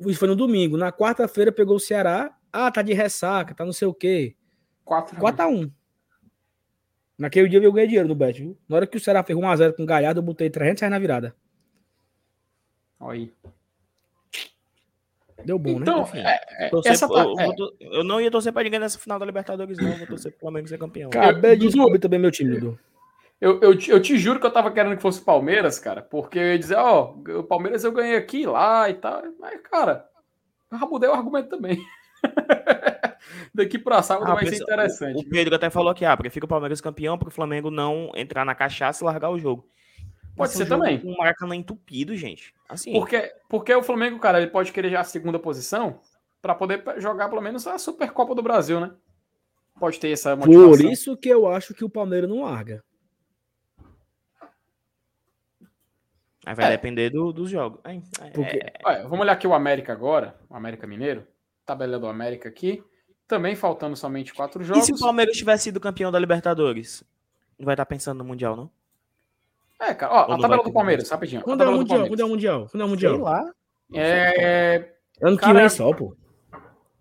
isso 0.06 0.18
foi 0.18 0.28
no 0.28 0.36
domingo. 0.36 0.76
Na 0.76 0.90
quarta-feira 0.90 1.52
pegou 1.52 1.76
o 1.76 1.80
Ceará. 1.80 2.34
Ah, 2.50 2.70
tá 2.70 2.80
de 2.80 2.92
ressaca, 2.92 3.54
tá 3.54 3.64
não 3.64 3.72
sei 3.72 3.88
o 3.88 3.94
quê. 3.94 4.34
4 4.84 5.16
x 5.16 5.46
1. 5.46 5.70
Naquele 7.22 7.48
dia 7.48 7.62
eu 7.62 7.72
ganhei 7.72 7.86
dinheiro 7.86 8.08
no 8.08 8.16
bet, 8.16 8.40
viu? 8.42 8.58
Na 8.68 8.74
hora 8.74 8.86
que 8.86 8.96
o 8.96 9.00
Ceará 9.00 9.22
fez 9.22 9.38
1x0 9.38 9.74
com 9.76 9.84
o 9.84 9.86
Galhardo, 9.86 10.18
eu 10.18 10.24
botei 10.24 10.50
300 10.50 10.80
reais 10.80 10.90
na 10.90 10.98
virada. 10.98 11.36
Olha 12.98 13.20
aí. 13.20 13.32
Deu 15.44 15.56
bom, 15.56 15.80
Então, 15.80 16.02
né? 16.14 16.36
é, 16.58 16.66
é, 16.66 16.70
essa 16.84 17.06
eu, 17.06 17.38
é. 17.38 17.54
tor- 17.54 17.74
eu 17.80 18.02
não 18.02 18.20
ia 18.20 18.28
torcer 18.28 18.52
pra 18.52 18.64
ninguém 18.64 18.80
nessa 18.80 18.98
final 18.98 19.20
da 19.20 19.26
Libertadores, 19.26 19.78
não. 19.78 19.90
Eu 19.92 19.98
Vou 19.98 20.06
torcer 20.08 20.32
pro 20.32 20.40
Flamengo 20.40 20.66
ser 20.68 20.78
campeão. 20.78 21.10
Acabei 21.10 21.56
de 21.56 21.66
descobrir 21.68 22.00
também 22.00 22.18
meu 22.18 22.32
time, 22.32 22.58
Dudu. 22.58 22.76
Eu, 23.40 23.60
eu, 23.60 23.78
te- 23.78 23.90
eu 23.92 24.02
te 24.02 24.18
juro 24.18 24.40
que 24.40 24.46
eu 24.46 24.52
tava 24.52 24.72
querendo 24.72 24.96
que 24.96 25.02
fosse 25.02 25.20
o 25.20 25.24
Palmeiras, 25.24 25.78
cara, 25.78 26.02
porque 26.02 26.40
eu 26.40 26.46
ia 26.46 26.58
dizer, 26.58 26.76
ó, 26.76 27.12
o 27.12 27.44
Palmeiras 27.44 27.84
eu 27.84 27.92
ganhei 27.92 28.16
aqui, 28.16 28.46
lá 28.46 28.90
e 28.90 28.94
tal. 28.94 29.22
Mas, 29.38 29.60
cara, 29.62 30.08
eu 30.72 30.78
mudei 30.88 31.08
o 31.08 31.12
argumento 31.14 31.48
também. 31.50 31.78
Daqui 33.54 33.78
pra 33.78 34.02
sábado 34.02 34.30
Ah, 34.30 34.34
vai 34.34 34.44
ser 34.44 34.50
pensa- 34.52 34.62
interessante. 34.64 35.16
O, 35.16 35.20
o 35.20 35.28
Pedro 35.28 35.54
até 35.54 35.70
falou 35.70 35.94
que 35.94 36.04
ah, 36.04 36.16
prefiro 36.16 36.46
o 36.46 36.48
Palmeiras 36.48 36.80
campeão 36.80 37.16
pro 37.18 37.30
Flamengo 37.30 37.70
não 37.70 38.10
entrar 38.14 38.44
na 38.44 38.54
cachaça 38.54 39.02
e 39.02 39.06
largar 39.06 39.30
o 39.30 39.38
jogo. 39.38 39.68
Pode 40.36 40.52
ser 40.52 40.62
um 40.64 40.66
jogo 40.66 40.80
também. 40.82 40.98
Com 40.98 41.12
o 41.12 41.16
Maracanã 41.18 41.54
entupido, 41.54 42.16
gente. 42.16 42.54
Assim, 42.68 42.92
Porque, 42.92 43.32
porque 43.48 43.74
o 43.74 43.82
Flamengo, 43.82 44.18
cara, 44.18 44.38
ele 44.40 44.50
pode 44.50 44.72
querer 44.72 44.90
já 44.90 45.00
a 45.00 45.04
segunda 45.04 45.38
posição 45.38 46.00
pra 46.40 46.54
poder 46.54 46.82
jogar 46.98 47.28
pelo 47.28 47.42
menos 47.42 47.66
a 47.66 47.78
Supercopa 47.78 48.34
do 48.34 48.42
Brasil, 48.42 48.80
né? 48.80 48.90
Pode 49.78 50.00
ter 50.00 50.10
essa 50.10 50.34
motivação. 50.34 50.70
Por 50.70 50.80
isso 50.80 51.16
que 51.16 51.28
eu 51.28 51.46
acho 51.46 51.74
que 51.74 51.84
o 51.84 51.90
Palmeiras 51.90 52.28
não 52.28 52.42
larga. 52.42 52.82
aí 56.44 56.54
vai 56.54 56.66
é. 56.66 56.70
depender 56.70 57.10
do- 57.10 57.32
dos 57.32 57.50
jogos. 57.50 57.80
É, 57.84 57.94
é, 57.94 57.98
é, 57.98 58.72
Olha, 58.84 59.02
vamos 59.04 59.20
olhar 59.20 59.32
aqui 59.32 59.46
o 59.46 59.54
América 59.54 59.92
agora, 59.92 60.36
o 60.48 60.56
América 60.56 60.86
Mineiro. 60.86 61.26
Tabela 61.64 61.98
do 61.98 62.06
América 62.08 62.48
aqui. 62.48 62.82
Também 63.32 63.56
faltando 63.56 63.96
somente 63.96 64.34
quatro 64.34 64.60
E 64.60 64.64
jogos. 64.66 64.84
se 64.84 64.92
o 64.92 64.98
Palmeiras 64.98 65.34
tivesse 65.34 65.64
sido 65.64 65.80
campeão 65.80 66.12
da 66.12 66.18
Libertadores? 66.18 67.02
Não 67.58 67.64
vai 67.64 67.72
estar 67.72 67.86
pensando 67.86 68.18
no 68.18 68.24
Mundial, 68.24 68.54
não? 68.54 68.70
É, 69.80 69.94
cara, 69.94 70.12
ó, 70.12 70.16
Ou 70.18 70.24
a 70.24 70.28
não 70.36 70.38
tabela 70.38 70.62
do 70.62 70.70
Palmeiras, 70.70 71.08
rapidinho. 71.08 71.40
a 71.40 71.44
Quando 71.44 71.62
é 71.64 71.66
o 71.66 71.72
Mundial? 71.72 72.06
Quando 72.08 72.20
é 72.20 72.24
o 72.26 72.28
Mundial? 72.28 72.68
Quando 72.70 72.82
é 72.82 72.84
o 72.84 72.88
Mundial? 72.90 73.14
Sei 73.14 73.22
lá. 73.22 73.54
É, 73.94 74.92
Ano 75.22 75.38
que 75.38 75.50
vem 75.50 75.68
só, 75.70 75.94
pô. 75.94 76.14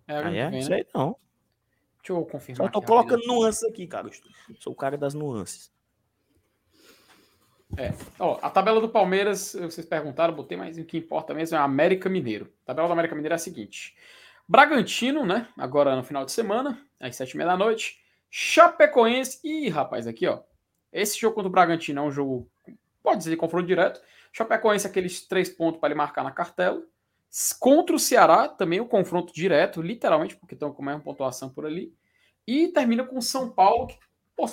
é, 0.08 0.16
Ah, 0.16 0.32
é? 0.34 0.50
vem, 0.50 0.60
né? 0.60 0.62
Sei 0.62 0.88
não. 0.96 1.18
Deixa 1.98 2.14
eu 2.14 2.24
confirmar. 2.26 2.66
Só 2.66 2.72
tô 2.72 2.80
aqui 2.80 2.88
colocando 2.88 3.12
rapidinho. 3.18 3.36
nuances 3.42 3.64
aqui, 3.66 3.86
cara. 3.88 4.08
Eu 4.08 4.56
Sou 4.58 4.72
o 4.72 4.76
cara 4.76 4.98
das 4.98 5.14
nuances. 5.14 5.70
Ó, 8.20 8.40
a 8.42 8.50
tabela 8.50 8.80
do 8.80 8.88
Palmeiras, 8.88 9.54
vocês 9.60 9.86
perguntaram, 9.86 10.34
botei, 10.34 10.58
mas 10.58 10.78
o 10.78 10.86
que 10.86 10.98
importa 10.98 11.34
mesmo 11.34 11.58
é 11.58 11.60
a 11.60 11.64
América 11.64 12.08
Mineiro. 12.10 12.50
A 12.64 12.68
tabela 12.68 12.88
do 12.88 12.94
América 12.94 13.16
Mineiro 13.16 13.34
é 13.34 13.36
a 13.36 13.40
seguinte: 13.40 13.96
Bragantino, 14.48 15.26
né? 15.26 15.48
Agora 15.58 15.96
no 15.96 16.04
final 16.04 16.26
de 16.26 16.32
semana, 16.32 16.82
às 17.00 17.16
sete 17.16 17.32
e 17.32 17.38
meia 17.38 17.50
da 17.50 17.58
noite. 17.58 18.00
Chapecoense. 18.30 19.40
Ih, 19.44 19.70
rapaz, 19.70 20.08
aqui, 20.08 20.28
ó. 20.28 20.42
Esse 20.92 21.20
jogo 21.20 21.36
contra 21.36 21.50
o 21.50 21.52
Bragantino 21.52 22.02
é 22.02 22.04
um 22.04 22.12
jogo, 22.12 22.50
pode 23.02 23.20
dizer, 23.20 23.36
confronto 23.38 23.68
direto. 23.68 24.02
Chapecoense, 24.32 24.88
aqueles 24.88 25.28
três 25.28 25.50
pontos 25.50 25.80
para 25.80 25.90
ele 25.90 25.98
marcar 25.98 26.24
na 26.24 26.32
cartela. 26.32 26.82
Contra 27.60 27.96
o 27.96 28.00
Ceará, 28.00 28.48
também 28.48 28.82
o 28.82 28.88
confronto 28.88 29.34
direto, 29.34 29.82
literalmente, 29.82 30.36
porque 30.36 30.54
estão 30.54 30.74
com 30.74 30.82
a 30.82 30.86
mesma 30.86 31.02
pontuação 31.02 31.50
por 31.50 31.66
ali. 31.66 31.94
E 32.46 32.68
termina 32.70 33.06
com 33.06 33.18
o 33.18 33.22
São 33.22 33.50
Paulo, 33.50 33.88
que 33.88 33.98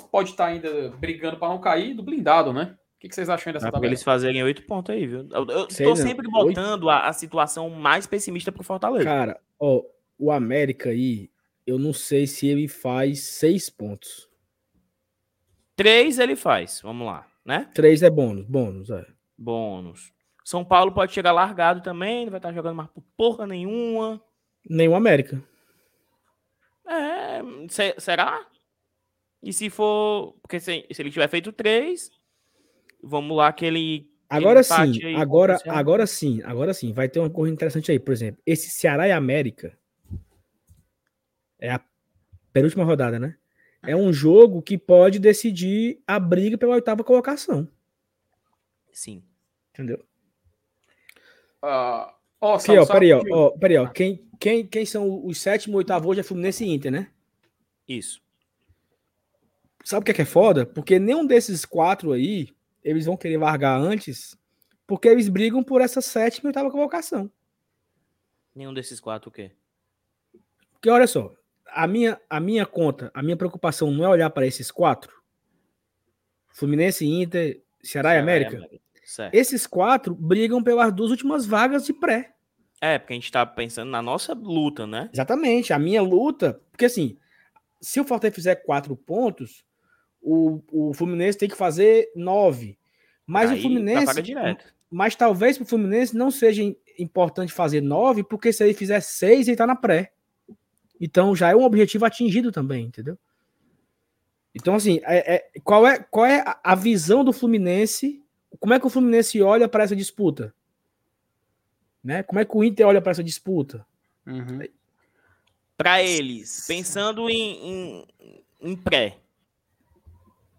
pode 0.09 0.29
estar 0.29 0.45
ainda 0.45 0.89
brigando 0.91 1.37
para 1.37 1.49
não 1.49 1.59
cair, 1.59 1.93
do 1.93 2.03
blindado, 2.03 2.53
né? 2.53 2.77
O 2.99 3.01
que 3.01 3.07
que 3.07 3.15
vocês 3.15 3.29
acham 3.29 3.53
dessa 3.53 3.67
pra 3.67 3.71
tabela? 3.71 3.89
eles 3.91 4.03
fazerem 4.03 4.43
oito 4.43 4.63
pontos 4.63 4.93
aí, 4.93 5.07
viu? 5.07 5.25
Eu, 5.31 5.45
eu 5.47 5.69
Sei 5.71 5.85
tô 5.85 5.91
não. 5.91 5.95
sempre 5.95 6.27
botando 6.29 6.89
a, 6.89 7.07
a 7.07 7.13
situação 7.13 7.69
mais 7.69 8.05
pessimista 8.05 8.51
pro 8.51 8.61
Fortaleza. 8.61 9.05
Cara, 9.05 9.39
ó, 9.57 9.81
o 10.17 10.29
América 10.31 10.89
aí, 10.89 11.31
eu 11.65 11.79
não 11.79 11.93
sei 11.93 12.27
se 12.27 12.45
ele 12.45 12.67
faz 12.67 13.23
seis 13.23 13.69
pontos. 13.69 14.29
Três 15.77 16.19
ele 16.19 16.35
faz, 16.35 16.81
vamos 16.81 17.07
lá, 17.07 17.25
né? 17.45 17.69
Três 17.73 18.03
é 18.03 18.09
bônus, 18.09 18.45
bônus, 18.45 18.89
é. 18.89 19.05
Bônus. 19.37 20.11
São 20.43 20.65
Paulo 20.65 20.91
pode 20.91 21.13
chegar 21.13 21.31
largado 21.31 21.81
também, 21.81 22.25
não 22.25 22.31
vai 22.31 22.39
estar 22.39 22.51
jogando 22.51 22.75
mais 22.75 22.89
por 22.89 23.01
porra 23.15 23.47
nenhuma. 23.47 24.21
Nem 24.69 24.89
o 24.89 24.95
América. 24.95 25.41
É, 26.85 27.39
se- 27.69 27.95
será? 27.97 28.45
E 29.41 29.53
se 29.53 29.69
for. 29.69 30.33
Porque 30.41 30.59
se, 30.59 30.85
se 30.91 31.01
ele 31.01 31.11
tiver 31.11 31.29
feito 31.29 31.53
três, 31.53 32.11
vamos 33.03 33.35
lá 33.35 33.51
que 33.51 33.65
ele. 33.65 34.09
Agora 34.29 34.61
sim, 34.61 35.05
aí 35.05 35.15
agora, 35.15 35.57
agora 35.67 36.05
sim, 36.05 36.41
agora 36.43 36.73
sim. 36.73 36.93
Vai 36.93 37.09
ter 37.09 37.19
uma 37.19 37.29
corrida 37.29 37.53
interessante 37.53 37.91
aí, 37.91 37.99
por 37.99 38.11
exemplo. 38.11 38.41
Esse 38.45 38.69
Ceará 38.69 39.07
e 39.07 39.11
América 39.11 39.75
é 41.57 41.71
a 41.71 41.81
penúltima 42.53 42.83
rodada, 42.83 43.19
né? 43.19 43.35
É 43.81 43.95
um 43.95 44.11
jogo 44.11 44.61
que 44.61 44.77
pode 44.77 45.19
decidir 45.19 46.01
a 46.05 46.19
briga 46.19 46.57
pela 46.57 46.75
oitava 46.75 47.03
colocação, 47.03 47.67
Sim. 48.91 49.23
entendeu? 49.73 50.03
Ah, 51.61 52.13
ó, 52.41 52.55
Aqui, 52.55 52.77
ó, 52.77 52.85
peraí, 52.85 53.13
ó, 53.13 53.23
ó, 53.31 53.49
peraí, 53.51 53.77
ó. 53.77 53.87
Quem, 53.87 54.27
quem, 54.39 54.67
quem 54.67 54.85
são 54.85 55.25
os 55.25 55.39
sétimo 55.39 55.75
e 55.75 55.77
oitavo 55.77 56.09
hoje 56.09 56.19
é 56.19 56.23
Fluminense 56.23 56.65
e 56.65 56.69
Inter, 56.69 56.91
né? 56.91 57.09
Isso. 57.87 58.21
Sabe 59.83 60.01
o 60.01 60.05
que 60.05 60.11
é, 60.11 60.13
que 60.13 60.21
é 60.21 60.25
foda? 60.25 60.65
Porque 60.65 60.99
nenhum 60.99 61.25
desses 61.25 61.65
quatro 61.65 62.11
aí, 62.11 62.49
eles 62.83 63.05
vão 63.05 63.17
querer 63.17 63.37
largar 63.37 63.79
antes, 63.79 64.37
porque 64.85 65.07
eles 65.07 65.29
brigam 65.29 65.63
por 65.63 65.81
essa 65.81 66.01
sétima 66.01 66.47
e 66.47 66.49
oitava 66.49 66.71
colocação. 66.71 67.31
Nenhum 68.55 68.73
desses 68.73 68.99
quatro 68.99 69.29
o 69.29 69.31
quê? 69.31 69.51
Porque 70.73 70.89
olha 70.89 71.07
só, 71.07 71.33
a 71.67 71.87
minha, 71.87 72.19
a 72.29 72.39
minha 72.39 72.65
conta, 72.65 73.11
a 73.13 73.21
minha 73.21 73.37
preocupação 73.37 73.91
não 73.91 74.05
é 74.05 74.09
olhar 74.09 74.29
para 74.29 74.47
esses 74.47 74.71
quatro. 74.71 75.13
Fluminense, 76.49 77.05
Inter, 77.05 77.61
Ceará, 77.81 78.15
e 78.15 78.19
América. 78.19 78.67
Esses 79.31 79.65
quatro 79.65 80.13
brigam 80.13 80.63
pelas 80.63 80.93
duas 80.93 81.11
últimas 81.11 81.45
vagas 81.45 81.85
de 81.85 81.93
pré. 81.93 82.33
É, 82.81 82.97
porque 82.97 83.13
a 83.13 83.15
gente 83.15 83.31
tá 83.31 83.45
pensando 83.45 83.89
na 83.89 84.01
nossa 84.01 84.33
luta, 84.33 84.87
né? 84.87 85.09
Exatamente. 85.11 85.73
A 85.73 85.79
minha 85.79 86.01
luta, 86.01 86.61
porque 86.71 86.85
assim, 86.85 87.17
se 87.81 87.99
o 87.99 88.05
Fortaleza 88.05 88.35
fizer 88.35 88.55
quatro 88.55 88.95
pontos, 88.95 89.65
o, 90.21 90.61
o 90.71 90.93
Fluminense 90.93 91.37
tem 91.37 91.49
que 91.49 91.55
fazer 91.55 92.11
nove. 92.15 92.77
Mas 93.25 93.51
Aí 93.51 93.59
o 93.59 93.61
Fluminense, 93.61 94.21
direto. 94.21 94.73
mas 94.89 95.15
talvez 95.15 95.57
para 95.57 95.63
o 95.63 95.67
Fluminense 95.67 96.15
não 96.17 96.31
seja 96.31 96.63
im- 96.63 96.75
importante 96.97 97.53
fazer 97.53 97.81
nove, 97.81 98.23
porque 98.23 98.51
se 98.51 98.63
ele 98.63 98.73
fizer 98.73 98.99
seis, 99.01 99.47
ele 99.47 99.55
tá 99.57 99.67
na 99.67 99.75
pré. 99.75 100.11
Então 100.99 101.35
já 101.35 101.49
é 101.51 101.55
um 101.55 101.63
objetivo 101.63 102.05
atingido 102.05 102.51
também, 102.51 102.85
entendeu? 102.87 103.17
Então, 104.53 104.73
assim, 104.75 104.99
é- 105.03 105.35
é- 105.35 105.49
qual 105.63 105.85
é, 105.87 105.99
qual 105.99 106.25
é 106.25 106.43
a- 106.63 106.75
visão 106.75 107.23
do 107.23 107.31
Fluminense? 107.31 108.21
Como 108.59 108.73
é 108.73 108.79
que 108.79 108.87
o 108.87 108.89
Fluminense 108.89 109.41
olha 109.41 109.67
para 109.69 109.83
essa 109.83 109.95
disputa? 109.95 110.53
Né? 112.03 112.23
Como 112.23 112.39
é 112.39 112.45
que 112.45 112.57
o 112.57 112.63
Inter 112.63 112.87
olha 112.87 112.99
para 113.01 113.11
essa 113.11 113.23
disputa? 113.23 113.85
Uhum. 114.25 114.59
Pra 115.77 116.01
eles, 116.03 116.65
pensando 116.67 117.29
em, 117.29 117.69
em, 117.69 118.07
em 118.61 118.75
pré, 118.75 119.17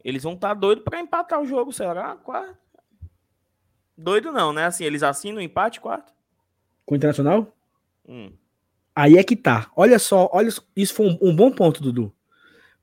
eles 0.05 0.23
vão 0.23 0.35
estar 0.35 0.55
doidos 0.55 0.85
pra 0.85 1.01
empatar 1.01 1.41
o 1.41 1.47
jogo, 1.47 1.73
será? 1.73 2.17
Quarto? 2.17 2.59
Doido 3.97 4.33
não, 4.33 4.53
né? 4.53 4.65
Assim, 4.65 4.85
eles 4.85 5.03
assinam 5.03 5.39
o 5.39 5.43
empate, 5.43 5.81
quarto? 5.81 6.13
Com 6.87 6.95
o 6.95 6.97
Internacional? 6.97 7.55
Hum. 8.09 8.33
Aí 8.95 9.17
é 9.17 9.23
que 9.23 9.37
tá. 9.37 9.71
Olha 9.77 9.99
só, 9.99 10.29
olha, 10.33 10.49
isso 10.75 10.95
foi 10.95 11.07
um, 11.07 11.19
um 11.21 11.37
bom 11.37 11.51
ponto, 11.51 11.83
Dudu. 11.83 12.13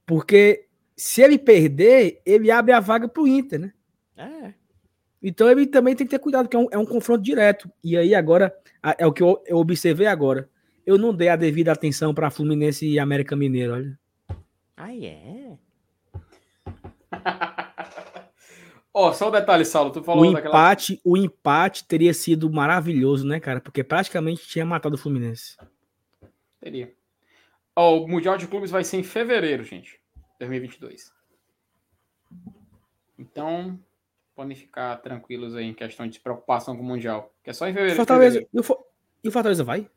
Porque 0.05 0.67
se 0.95 1.21
ele 1.21 1.37
perder, 1.37 2.21
ele 2.25 2.49
abre 2.49 2.71
a 2.71 2.79
vaga 2.79 3.07
pro 3.07 3.27
Inter, 3.27 3.59
né? 3.59 3.73
É. 4.15 4.53
Então 5.21 5.49
ele 5.49 5.65
também 5.65 5.95
tem 5.95 6.05
que 6.05 6.11
ter 6.11 6.19
cuidado, 6.19 6.45
porque 6.45 6.55
é 6.55 6.59
um, 6.59 6.67
é 6.71 6.77
um 6.77 6.85
confronto 6.85 7.23
direto. 7.23 7.69
E 7.83 7.97
aí 7.97 8.13
agora, 8.13 8.55
é 8.97 9.05
o 9.05 9.11
que 9.11 9.21
eu, 9.21 9.43
eu 9.45 9.57
observei 9.57 10.07
agora. 10.07 10.49
Eu 10.85 10.97
não 10.97 11.13
dei 11.13 11.29
a 11.29 11.35
devida 11.35 11.71
atenção 11.71 12.13
para 12.13 12.31
Fluminense 12.31 12.87
e 12.87 12.99
América 12.99 13.35
Mineiro, 13.35 13.73
olha. 13.73 13.99
Ah, 14.75 14.95
é? 14.95 15.57
Ó, 18.93 19.13
só 19.13 19.27
um 19.29 19.31
detalhe, 19.31 19.63
Saulo, 19.63 19.91
tu 19.91 19.99
O 19.99 20.03
falou 20.03 20.31
daquela... 20.33 20.53
empate, 20.55 20.99
o 21.03 21.15
empate 21.15 21.85
teria 21.85 22.13
sido 22.13 22.51
maravilhoso, 22.51 23.27
né, 23.27 23.39
cara? 23.39 23.61
Porque 23.61 23.83
praticamente 23.83 24.47
tinha 24.47 24.65
matado 24.65 24.95
o 24.95 24.97
Fluminense. 24.97 25.55
Teria. 26.59 26.91
Ó, 27.75 27.97
o 27.99 28.07
Mundial 28.07 28.37
de 28.37 28.47
Clubes 28.47 28.71
vai 28.71 28.83
ser 28.83 28.97
em 28.97 29.03
fevereiro, 29.03 29.63
gente. 29.63 29.99
2022. 30.39 31.11
Então, 33.19 33.79
podem 34.35 34.55
ficar 34.55 34.95
tranquilos 34.97 35.55
aí 35.55 35.65
em 35.65 35.73
questão 35.73 36.07
de 36.07 36.19
preocupação 36.19 36.75
com 36.75 36.81
o 36.81 36.85
Mundial. 36.85 37.31
Que 37.43 37.51
é 37.51 37.53
só 37.53 37.67
em 37.67 37.73
fevereiro. 37.73 37.95
Fortaleza, 37.97 38.33
fevereiro. 38.39 38.49
e 38.53 38.59
o, 38.59 38.63
Fo- 38.63 38.83
e 39.23 39.27
o 39.27 39.31
Fortaleza 39.31 39.63
vai? 39.63 39.87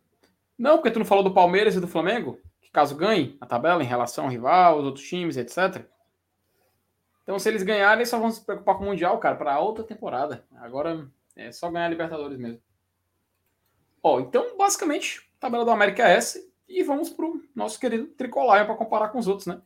Não, 0.58 0.76
porque 0.76 0.90
tu 0.90 0.98
não 0.98 1.06
falou 1.06 1.24
do 1.24 1.32
Palmeiras 1.32 1.74
e 1.74 1.80
do 1.80 1.88
Flamengo? 1.88 2.38
Que 2.60 2.70
caso 2.70 2.94
ganhe 2.96 3.36
a 3.40 3.46
tabela 3.46 3.82
em 3.82 3.86
relação 3.86 4.24
ao 4.26 4.30
rival, 4.30 4.78
os 4.78 4.84
outros 4.84 5.06
times, 5.08 5.36
etc. 5.38 5.84
Então, 7.30 7.38
se 7.38 7.48
eles 7.48 7.62
ganharem, 7.62 7.98
eles 7.98 8.08
só 8.08 8.18
vão 8.18 8.28
se 8.28 8.44
preocupar 8.44 8.76
com 8.76 8.82
o 8.82 8.86
Mundial, 8.88 9.16
cara, 9.20 9.36
para 9.36 9.60
outra 9.60 9.84
temporada. 9.84 10.44
Agora 10.56 11.08
é 11.36 11.52
só 11.52 11.70
ganhar 11.70 11.86
a 11.86 11.88
Libertadores 11.88 12.36
mesmo. 12.36 12.60
Ó, 14.02 14.18
então, 14.18 14.56
basicamente, 14.58 15.30
a 15.36 15.42
tabela 15.42 15.64
do 15.64 15.70
América 15.70 16.08
é 16.08 16.16
essa. 16.16 16.44
E 16.68 16.82
vamos 16.82 17.08
pro 17.08 17.40
nosso 17.54 17.78
querido 17.78 18.08
Tricolor 18.08 18.66
para 18.66 18.74
comparar 18.74 19.10
com 19.10 19.20
os 19.20 19.28
outros, 19.28 19.46
né? 19.46 19.62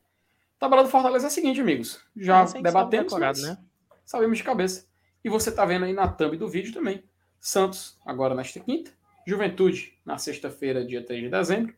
tabela 0.59 0.83
do 0.83 0.91
Fortaleza 0.91 1.25
é 1.25 1.29
a 1.29 1.31
seguinte, 1.31 1.59
amigos. 1.63 2.05
Já 2.15 2.45
debatemos, 2.45 3.15
decorado, 3.15 3.41
né? 3.41 3.57
sabemos 4.05 4.37
de 4.37 4.45
cabeça. 4.45 4.87
E 5.25 5.31
você 5.31 5.51
tá 5.51 5.65
vendo 5.65 5.87
aí 5.87 5.95
na 5.95 6.07
thumb 6.07 6.37
do 6.37 6.47
vídeo 6.47 6.75
também. 6.75 7.03
Santos, 7.41 7.99
agora 8.05 8.35
nesta 8.35 8.61
quinta. 8.61 8.91
Juventude, 9.27 9.99
na 10.05 10.19
sexta-feira, 10.19 10.85
dia 10.85 11.03
3 11.03 11.23
de 11.23 11.31
dezembro. 11.31 11.75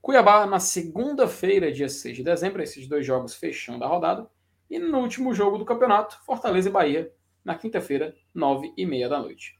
Cuiabá, 0.00 0.46
na 0.46 0.60
segunda-feira, 0.60 1.72
dia 1.72 1.88
6 1.88 2.18
de 2.18 2.22
dezembro. 2.22 2.62
Esses 2.62 2.86
dois 2.86 3.04
jogos 3.04 3.34
fechando 3.34 3.82
a 3.82 3.88
rodada. 3.88 4.30
E 4.74 4.78
no 4.80 4.98
último 4.98 5.32
jogo 5.32 5.56
do 5.56 5.64
campeonato, 5.64 6.20
Fortaleza 6.26 6.68
e 6.68 6.72
Bahia, 6.72 7.14
na 7.44 7.54
quinta-feira, 7.54 8.12
9 8.34 8.74
e 8.76 8.84
meia 8.84 9.08
da 9.08 9.20
noite. 9.20 9.56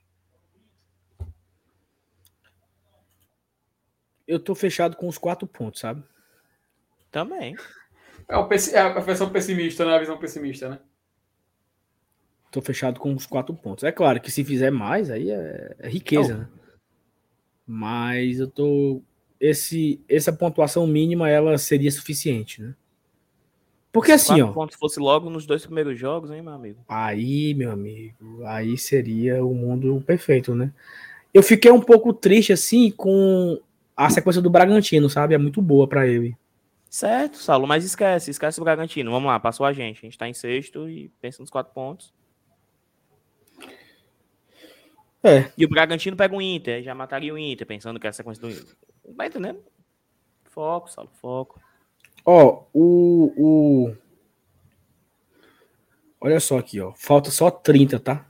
Eu 4.27 4.41
tô 4.41 4.57
fechado 4.57 4.97
com 4.97 5.07
os 5.07 5.17
quatro 5.17 5.47
pontos, 5.47 5.83
sabe? 5.83 6.03
Também. 7.13 7.55
É, 8.29 8.37
o, 8.37 8.49
é 8.53 8.79
a 8.81 8.99
versão 8.99 9.31
pessimista, 9.31 9.87
né? 9.87 9.95
A 9.95 10.01
visão 10.01 10.19
pessimista, 10.19 10.69
né? 10.69 10.81
Tô 12.51 12.61
fechado 12.61 12.99
com 12.99 13.15
os 13.15 13.25
quatro 13.25 13.55
pontos. 13.55 13.85
É 13.85 13.93
claro 13.93 14.21
que 14.21 14.33
se 14.33 14.43
fizer 14.43 14.73
mais, 14.73 15.13
aí 15.13 15.31
é, 15.31 15.77
é 15.79 15.89
riqueza, 15.89 16.39
né? 16.39 16.49
Mas 17.65 18.41
eu 18.41 18.51
tô. 18.51 19.01
Esse, 19.39 20.05
essa 20.09 20.33
pontuação 20.33 20.89
mínima 20.89 21.31
ela 21.31 21.57
seria 21.57 21.93
suficiente, 21.93 22.61
né? 22.61 22.75
Porque 23.95 24.19
Se 24.19 24.33
assim, 24.33 24.43
ó. 24.43 24.51
pontos 24.51 24.77
fosse 24.77 24.99
logo 24.99 25.31
nos 25.31 25.47
dois 25.47 25.65
primeiros 25.65 25.97
jogos, 25.97 26.29
hein, 26.33 26.43
meu 26.43 26.53
amigo? 26.53 26.85
Aí, 26.89 27.55
meu 27.55 27.71
amigo, 27.71 28.45
aí 28.45 28.77
seria 28.77 29.45
o 29.45 29.55
mundo 29.55 30.03
perfeito, 30.05 30.53
né? 30.53 30.73
Eu 31.33 31.45
fiquei 31.45 31.71
um 31.71 31.81
pouco 31.81 32.13
triste, 32.13 32.53
assim, 32.53 32.91
com 32.91 33.57
a 33.97 34.11
sequência 34.11 34.43
do 34.43 34.51
Bragantino, 34.51 35.09
sabe? 35.09 35.35
É 35.35 35.39
muito 35.39 35.63
boa 35.63 35.87
para 35.87 36.09
ele. 36.09 36.37
Certo, 36.91 37.37
Saulo, 37.37 37.69
mas 37.69 37.85
esquece, 37.85 38.33
esquece 38.33 38.61
o 38.61 38.65
Bragantino. 38.65 39.13
Vamos 39.13 39.29
lá, 39.29 39.39
passou 39.39 39.65
a 39.65 39.73
gente. 39.73 39.99
A 39.99 40.07
gente 40.07 40.19
tá 40.19 40.29
em 40.29 40.35
sexto 40.35 40.91
e 40.91 41.09
pensa 41.21 41.41
nos 41.41 41.51
quatro 41.51 41.73
pontos. 41.73 42.13
É. 45.23 45.53
E 45.57 45.65
o 45.65 45.69
Bragantino 45.69 46.17
pega 46.17 46.35
o 46.35 46.43
Inter, 46.43 46.83
já 46.83 46.97
mataria 46.97 47.33
o 47.33 47.39
Inter, 47.39 47.65
pensando 47.65 48.01
que 48.01 48.09
é 48.09 48.11
a 48.11 48.13
sequência 48.13 48.43
do 48.43 48.51
Inter. 48.51 48.77
Vai 49.15 49.29
entendendo? 49.29 49.63
Foco, 50.47 50.91
Saulo, 50.91 51.11
foco. 51.21 51.61
Ó, 52.25 52.65
o, 52.73 53.33
o. 53.37 53.95
Olha 56.21 56.41
só 56.41 56.59
aqui, 56.59 56.81
ó. 56.81 56.93
Falta 56.97 57.31
só 57.31 57.51
30, 57.51 58.01
tá? 58.01 58.27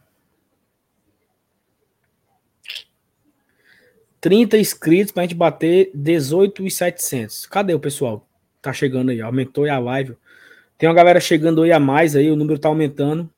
30 4.21 4.59
inscritos 4.59 5.13
pra 5.13 5.23
gente 5.23 5.35
bater 5.35 5.91
18,700. 5.95 7.47
Cadê 7.47 7.75
o 7.75 7.79
pessoal? 7.79 8.27
Tá 8.61 8.73
chegando 8.73 9.11
aí, 9.11 9.21
aumentou 9.21 9.65
aí 9.65 9.71
a 9.71 9.79
live. 9.79 10.17
Tem 10.79 10.89
uma 10.89 10.95
galera 10.95 11.21
chegando 11.21 11.63
aí 11.63 11.71
a 11.71 11.79
mais 11.79 12.17
aí, 12.17 12.31
o 12.31 12.37
número 12.37 12.59
tá 12.59 12.69
aumentando. 12.69 13.31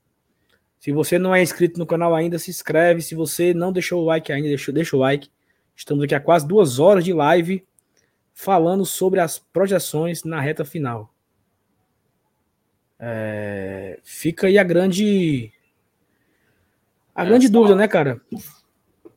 Se 0.79 0.93
você 0.93 1.19
não 1.19 1.35
é 1.35 1.43
inscrito 1.43 1.79
no 1.79 1.85
canal 1.85 2.15
ainda, 2.15 2.39
se 2.39 2.51
inscreve. 2.51 3.03
Se 3.03 3.15
você 3.15 3.53
não 3.53 3.73
deixou 3.73 4.03
o 4.03 4.05
like 4.05 4.33
ainda, 4.33 4.49
deixa, 4.49 4.73
deixa 4.73 4.97
o 4.97 5.01
like. 5.01 5.29
Estamos 5.75 6.05
aqui 6.05 6.15
há 6.15 6.21
quase 6.21 6.47
duas 6.47 6.79
horas 6.79 7.05
de 7.05 7.13
live 7.13 7.67
falando 8.37 8.85
sobre 8.85 9.19
as 9.19 9.39
projeções 9.39 10.23
na 10.23 10.39
reta 10.39 10.63
final. 10.63 11.11
É, 13.01 13.99
fica 14.05 14.47
aí 14.47 14.59
a 14.59 14.63
grande. 14.63 15.51
A 17.15 17.25
é, 17.25 17.27
grande 17.27 17.49
dúvida, 17.49 17.75
né, 17.75 17.89
cara? 17.89 18.21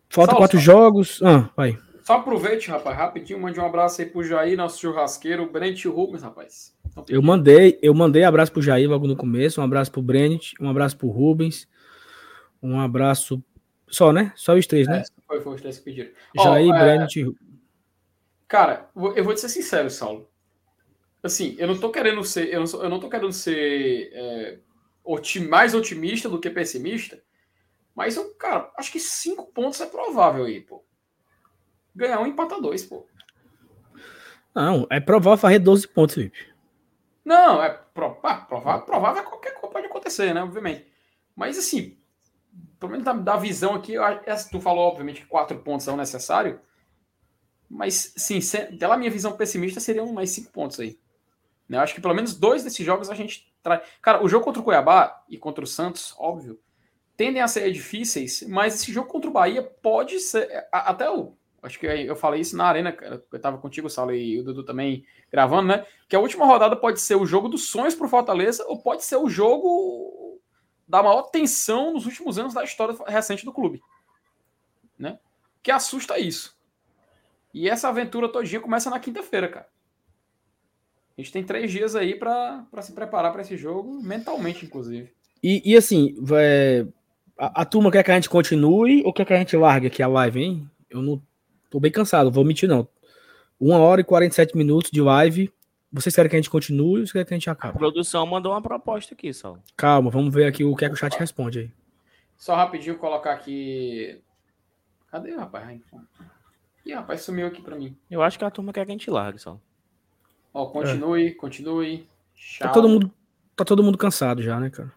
Falta 0.09 0.35
quatro 0.35 0.57
só, 0.57 0.63
jogos. 0.63 1.21
Ah, 1.21 1.49
vai. 1.55 1.77
Só 2.01 2.13
aproveite, 2.13 2.71
rapaz, 2.71 2.97
rapidinho, 2.97 3.41
mande 3.41 3.59
um 3.59 3.65
abraço 3.65 4.01
aí 4.01 4.07
pro 4.07 4.23
Jair, 4.23 4.57
nosso 4.57 4.79
churrasqueiro, 4.79 5.51
Brent 5.51 5.85
Rubens, 5.85 6.23
rapaz. 6.23 6.73
Então, 6.89 7.03
eu 7.09 7.21
mandei, 7.21 7.77
eu 7.81 7.93
mandei 7.93 8.23
abraço 8.23 8.53
pro 8.53 8.61
Jair 8.61 8.89
logo 8.89 9.05
no 9.05 9.17
começo, 9.17 9.59
um 9.59 9.63
abraço 9.65 9.91
pro 9.91 10.01
Brent, 10.01 10.53
um 10.61 10.69
abraço 10.69 10.97
pro 10.97 11.09
Rubens, 11.09 11.67
um 12.63 12.79
abraço. 12.79 13.43
Só, 13.89 14.13
né? 14.13 14.31
Só 14.35 14.55
os 14.55 14.65
três, 14.65 14.87
né? 14.87 14.99
É, 15.01 15.03
foi, 15.27 15.41
foi 15.41 15.55
os 15.55 15.61
três 15.61 15.77
que 15.77 15.83
pediram. 15.83 16.09
Jair, 16.35 16.73
oh, 16.73 16.79
Brent 16.79 17.15
e 17.17 17.48
Cara, 18.49 18.89
eu 19.15 19.23
vou 19.23 19.33
te 19.35 19.41
ser 19.41 19.49
sincero, 19.49 19.89
Saulo. 19.91 20.27
Assim, 21.21 21.55
eu 21.59 21.67
não 21.67 21.79
tô 21.79 21.91
querendo 21.91 22.23
ser. 22.23 22.51
Eu 22.51 22.61
não, 22.61 22.67
sou, 22.67 22.83
eu 22.83 22.89
não 22.89 22.99
tô 22.99 23.07
querendo 23.07 23.31
ser 23.31 24.09
é, 24.11 24.59
otim, 25.03 25.47
mais 25.47 25.75
otimista 25.75 26.27
do 26.27 26.39
que 26.39 26.49
pessimista. 26.49 27.21
Mas, 27.95 28.15
eu, 28.15 28.33
cara, 28.35 28.71
acho 28.75 28.91
que 28.91 28.99
cinco 28.99 29.45
pontos 29.53 29.79
é 29.79 29.85
provável 29.85 30.45
aí, 30.45 30.61
pô. 30.61 30.83
Ganhar 31.95 32.19
um 32.21 32.25
empata 32.25 32.59
dois, 32.59 32.83
pô. 32.83 33.05
Não, 34.55 34.87
é 34.89 34.99
provável 34.99 35.37
fazer 35.37 35.59
12 35.59 35.87
pontos, 35.87 36.15
Felipe. 36.15 36.51
Não, 37.23 37.61
é 37.61 37.67
ah, 37.67 37.69
provável, 37.69 38.85
provável 38.85 39.21
é 39.21 39.25
qualquer 39.25 39.53
coisa 39.53 39.71
pode 39.71 39.85
acontecer, 39.85 40.33
né? 40.33 40.41
Obviamente. 40.41 40.87
Mas 41.35 41.57
assim, 41.59 41.99
pelo 42.79 42.91
menos 42.91 43.05
da, 43.05 43.13
da 43.13 43.37
visão 43.37 43.75
aqui, 43.75 43.93
tu 44.49 44.59
falou, 44.59 44.87
obviamente, 44.87 45.21
que 45.21 45.27
quatro 45.27 45.59
pontos 45.59 45.85
são 45.85 45.95
necessários. 45.95 46.59
Mas, 47.69 48.13
sim, 48.17 48.39
pela 48.79 48.97
minha 48.97 49.11
visão 49.11 49.37
pessimista, 49.37 49.79
seriam 49.79 50.11
mais 50.11 50.31
cinco 50.31 50.51
pontos 50.51 50.79
aí. 50.79 50.97
Né? 51.67 51.77
Eu 51.77 51.81
acho 51.81 51.93
que 51.93 52.01
pelo 52.01 52.15
menos 52.15 52.33
dois 52.33 52.63
desses 52.63 52.83
jogos 52.83 53.09
a 53.09 53.15
gente 53.15 53.53
traz. 53.61 53.87
Cara, 54.01 54.23
o 54.23 54.27
jogo 54.27 54.43
contra 54.43 54.59
o 54.59 54.65
Cuiabá 54.65 55.23
e 55.29 55.37
contra 55.37 55.63
o 55.63 55.67
Santos, 55.67 56.15
óbvio, 56.17 56.59
tendem 57.15 57.41
a 57.41 57.47
ser 57.47 57.71
difíceis, 57.71 58.43
mas 58.47 58.75
esse 58.75 58.91
jogo 58.91 59.07
contra 59.07 59.29
o 59.29 59.33
Bahia 59.33 59.61
pode 59.61 60.19
ser. 60.19 60.67
Até 60.71 61.09
o. 61.09 61.37
Acho 61.61 61.77
que 61.77 61.85
eu 61.85 62.15
falei 62.15 62.39
isso 62.39 62.55
na 62.55 62.65
arena, 62.65 62.95
eu 63.01 63.39
tava 63.39 63.57
contigo, 63.57 63.89
Saulo, 63.89 64.15
e 64.15 64.39
o 64.39 64.43
Dudu 64.43 64.63
também 64.63 65.05
gravando, 65.29 65.67
né? 65.67 65.85
Que 66.07 66.15
a 66.15 66.19
última 66.19 66.45
rodada 66.45 66.75
pode 66.75 67.01
ser 67.01 67.15
o 67.15 67.25
jogo 67.25 67.49
dos 67.49 67.69
sonhos 67.69 67.93
pro 67.93 68.07
Fortaleza, 68.07 68.65
ou 68.67 68.81
pode 68.81 69.03
ser 69.03 69.17
o 69.17 69.29
jogo 69.29 70.39
da 70.87 71.03
maior 71.03 71.23
tensão 71.23 71.93
nos 71.93 72.05
últimos 72.05 72.39
anos 72.39 72.53
da 72.53 72.63
história 72.63 72.95
recente 73.05 73.45
do 73.45 73.53
clube. 73.53 73.81
Né? 74.97 75.19
Que 75.61 75.69
assusta 75.69 76.17
isso. 76.17 76.57
E 77.53 77.69
essa 77.69 77.89
aventura 77.89 78.29
todinha 78.29 78.61
começa 78.61 78.89
na 78.89 78.99
quinta-feira, 78.99 79.47
cara. 79.47 79.67
A 81.17 81.21
gente 81.21 81.33
tem 81.33 81.43
três 81.43 81.71
dias 81.71 81.95
aí 81.95 82.15
para 82.15 82.65
se 82.81 82.93
preparar 82.93 83.31
para 83.31 83.41
esse 83.41 83.57
jogo, 83.57 84.01
mentalmente, 84.01 84.65
inclusive. 84.65 85.11
E, 85.43 85.61
e 85.65 85.75
assim, 85.75 86.15
é, 86.33 86.85
a, 87.37 87.61
a, 87.61 87.65
turma 87.65 87.91
quer 87.91 88.03
que 88.03 88.11
a 88.11 88.15
gente 88.15 88.29
continue 88.29 89.03
ou 89.03 89.11
quer 89.11 89.25
que 89.25 89.33
a 89.33 89.37
gente 89.37 89.55
largue 89.57 89.87
aqui 89.87 90.01
a 90.01 90.07
live, 90.07 90.41
hein? 90.41 90.69
Eu 90.89 91.01
não 91.01 91.21
tô 91.69 91.79
bem 91.79 91.91
cansado, 91.91 92.31
vou 92.31 92.45
mentir 92.45 92.69
não. 92.69 92.87
Uma 93.59 93.77
hora 93.79 93.99
e 93.99 94.03
47 94.05 94.55
minutos 94.55 94.91
de 94.91 95.01
live. 95.01 95.51
Vocês 95.91 96.15
querem 96.15 96.29
que 96.29 96.35
a 96.35 96.39
gente 96.39 96.49
continue 96.49 96.87
ou 96.91 96.97
vocês 96.99 97.11
querem 97.11 97.25
que 97.25 97.33
a 97.33 97.37
gente 97.37 97.49
acabe? 97.49 97.75
A 97.75 97.79
produção 97.79 98.25
mandou 98.25 98.53
uma 98.53 98.61
proposta 98.61 99.13
aqui, 99.13 99.33
só. 99.33 99.57
Calma, 99.75 100.09
vamos 100.09 100.33
ver 100.33 100.45
aqui 100.45 100.63
o 100.63 100.75
que 100.75 100.85
é 100.85 100.87
que 100.87 100.93
o 100.93 100.97
chat 100.97 101.17
responde 101.17 101.59
aí. 101.59 101.71
Só 102.37 102.55
rapidinho 102.55 102.97
colocar 102.97 103.33
aqui. 103.33 104.21
Cadê, 105.11 105.35
rapaz? 105.35 105.81
Ih, 106.89 106.93
rapaz, 106.95 107.21
sumiu 107.21 107.45
aqui 107.45 107.61
pra 107.61 107.75
mim. 107.75 107.95
Eu 108.09 108.23
acho 108.23 108.39
que 108.39 108.43
a 108.43 108.49
turma 108.49 108.73
quer 108.73 108.83
que 108.83 108.91
a 108.91 108.93
gente 108.93 109.11
largue 109.11 109.37
só. 109.37 109.59
Ó, 110.51 110.65
continue, 110.65 111.27
é. 111.27 111.31
continue. 111.35 112.09
Tá 112.59 112.69
todo, 112.69 112.89
mundo, 112.89 113.11
tá 113.55 113.63
todo 113.63 113.83
mundo 113.83 113.95
cansado 113.95 114.41
já, 114.41 114.59
né, 114.59 114.71
cara? 114.71 114.91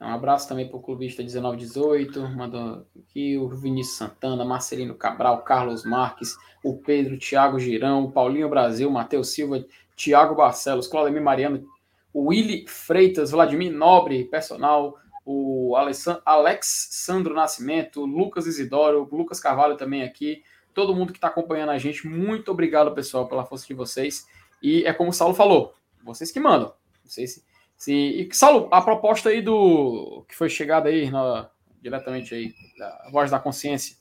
Um 0.00 0.08
abraço 0.08 0.48
também 0.48 0.66
pro 0.66 0.80
clubista 0.80 1.22
1918, 1.22 2.26
mandou 2.30 2.86
aqui 2.98 3.36
o 3.36 3.48
Vinícius 3.50 3.98
Santana, 3.98 4.46
Marcelino 4.46 4.94
Cabral, 4.94 5.42
Carlos 5.42 5.84
Marques, 5.84 6.36
o 6.62 6.78
Pedro, 6.78 7.18
Thiago 7.18 7.58
Girão, 7.58 8.04
o 8.04 8.12
Paulinho 8.12 8.48
Brasil, 8.48 8.90
Matheus 8.90 9.28
Silva, 9.28 9.62
Thiago 9.94 10.34
Barcelos, 10.34 10.86
Claudemir 10.86 11.22
Mariano, 11.22 11.66
o 12.14 12.28
Willy 12.28 12.66
Freitas, 12.66 13.30
Vladimir 13.30 13.72
Nobre, 13.72 14.24
personal, 14.24 14.98
o 15.24 15.74
Alex 15.76 16.88
Sandro 16.90 17.34
Nascimento, 17.34 18.04
Lucas 18.04 18.46
Isidoro, 18.46 19.08
Lucas 19.10 19.40
Carvalho 19.40 19.76
também 19.76 20.02
aqui, 20.02 20.42
todo 20.72 20.94
mundo 20.94 21.12
que 21.12 21.18
está 21.18 21.28
acompanhando 21.28 21.70
a 21.70 21.78
gente, 21.78 22.06
muito 22.06 22.50
obrigado, 22.50 22.94
pessoal, 22.94 23.28
pela 23.28 23.44
força 23.44 23.66
de 23.66 23.74
vocês. 23.74 24.26
E 24.62 24.84
é 24.84 24.92
como 24.92 25.10
o 25.10 25.12
Saulo 25.12 25.34
falou, 25.34 25.74
vocês 26.02 26.30
que 26.30 26.40
mandam. 26.40 26.74
Vocês, 27.04 27.44
se, 27.76 27.92
e, 27.92 28.28
Saulo, 28.34 28.68
a 28.70 28.82
proposta 28.82 29.28
aí 29.28 29.40
do 29.40 30.24
que 30.28 30.34
foi 30.34 30.48
chegada 30.48 30.88
aí 30.88 31.10
na, 31.10 31.50
diretamente 31.80 32.34
aí, 32.34 32.54
da 32.78 33.08
voz 33.10 33.30
da 33.30 33.38
consciência. 33.38 33.96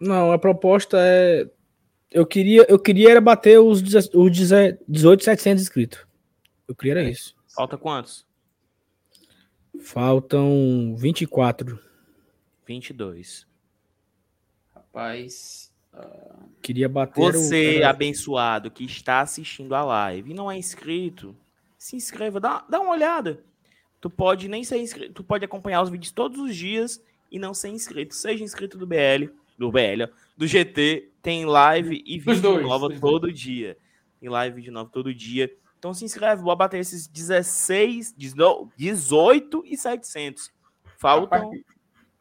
Não, 0.00 0.32
a 0.32 0.38
proposta 0.38 0.98
é 1.00 1.48
eu 2.14 2.24
queria, 2.24 2.64
eu 2.68 2.78
queria 2.78 3.10
era 3.10 3.20
bater 3.20 3.58
os, 3.58 3.82
os 4.14 4.30
18,700 4.30 5.64
inscritos. 5.64 6.06
Eu 6.68 6.74
queria 6.74 6.92
era 6.92 7.02
é. 7.02 7.10
isso. 7.10 7.34
Falta 7.54 7.78
quantos? 7.78 8.26
Faltam 9.80 10.94
24. 10.96 11.78
22. 12.66 13.46
Rapaz. 14.74 15.72
Uh... 15.92 16.48
Queria 16.60 16.88
bater 16.88 17.20
Você, 17.20 17.80
o... 17.80 17.86
abençoado, 17.86 18.70
que 18.70 18.84
está 18.84 19.20
assistindo 19.20 19.74
a 19.74 19.84
live 19.84 20.30
e 20.30 20.34
não 20.34 20.50
é 20.50 20.56
inscrito, 20.56 21.36
se 21.78 21.94
inscreva, 21.94 22.40
dá, 22.40 22.64
dá 22.68 22.80
uma 22.80 22.92
olhada. 22.92 23.44
Tu 24.00 24.10
pode 24.10 24.48
nem 24.48 24.64
ser 24.64 24.78
inscrito, 24.78 25.12
tu 25.12 25.24
pode 25.24 25.44
acompanhar 25.44 25.82
os 25.82 25.90
vídeos 25.90 26.12
todos 26.12 26.38
os 26.40 26.56
dias 26.56 27.02
e 27.30 27.38
não 27.38 27.54
ser 27.54 27.68
inscrito. 27.68 28.14
Seja 28.14 28.42
inscrito 28.42 28.76
do 28.76 28.86
BL. 28.86 29.30
do 29.56 29.70
BL, 29.70 30.10
do 30.36 30.46
GT, 30.46 31.10
tem 31.22 31.44
live 31.46 32.02
e 32.04 32.18
vídeo 32.18 32.42
dois, 32.42 32.62
nova 32.62 32.90
todo 32.98 33.32
dia. 33.32 33.78
Tem 34.20 34.28
live 34.28 34.54
e 34.54 34.56
vídeo 34.56 34.72
nova 34.72 34.90
todo 34.90 35.14
dia. 35.14 35.54
Então 35.84 35.92
se 35.92 36.02
inscreve, 36.02 36.42
bora 36.42 36.56
bater 36.56 36.80
esses 36.80 37.06
16, 37.06 38.14
18 38.16 39.62
e 39.66 39.76
700. 39.76 40.50
Faltam 40.96 41.50
Rapaz, 41.50 41.60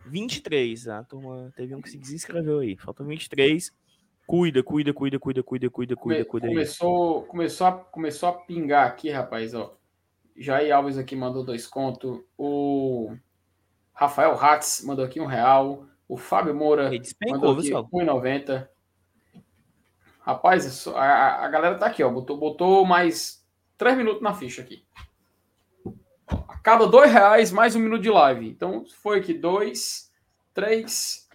23, 0.05 0.89
a 0.89 1.03
turma 1.05 1.49
teve 1.55 1.73
um 1.73 1.81
que 1.81 1.89
se 1.89 1.97
desinscreveu 1.97 2.59
aí. 2.59 2.75
Faltam 2.75 3.05
23. 3.05 3.71
Cuida, 4.27 4.61
cuida, 4.61 4.93
cuida, 4.93 5.17
cuida, 5.17 5.41
cuida, 5.41 5.69
cuida, 5.69 5.95
cuida, 5.95 6.25
cuida 6.25 6.47
aí. 6.47 6.53
começou, 6.53 7.23
começou, 7.23 7.67
a, 7.67 7.71
começou 7.71 8.27
a 8.27 8.33
pingar 8.33 8.85
aqui, 8.85 9.09
rapaz, 9.09 9.53
ó. 9.53 9.77
Jair 10.35 10.75
Alves 10.75 10.97
aqui 10.97 11.15
mandou 11.15 11.41
dois 11.41 11.65
contos. 11.65 12.19
O 12.37 13.15
Rafael 13.93 14.37
Hatz 14.37 14.83
mandou 14.83 15.05
aqui 15.05 15.21
um 15.21 15.25
real. 15.25 15.85
O 16.05 16.17
Fábio 16.17 16.53
Moura 16.53 16.91
mandou 17.29 17.57
aqui 17.57 17.69
Saulo? 17.69 17.87
1,90. 17.93 18.67
Rapaz, 20.19 20.85
a, 20.85 20.91
a- 20.99 21.45
a 21.45 21.47
galera 21.47 21.77
tá 21.77 21.85
aqui, 21.85 22.03
ó. 22.03 22.09
Botou, 22.09 22.35
botou 22.35 22.85
mais 22.85 23.41
três 23.77 23.97
minutos 23.97 24.21
na 24.21 24.33
ficha 24.33 24.61
aqui. 24.61 24.83
A 26.47 26.57
cada 26.59 26.87
dois 26.87 27.11
reais, 27.11 27.51
mais 27.51 27.75
um 27.75 27.79
minuto 27.79 28.01
de 28.01 28.09
live. 28.09 28.47
Então, 28.47 28.85
foi 29.01 29.19
aqui 29.19 29.33
dois, 29.33 30.11
três, 30.53 31.27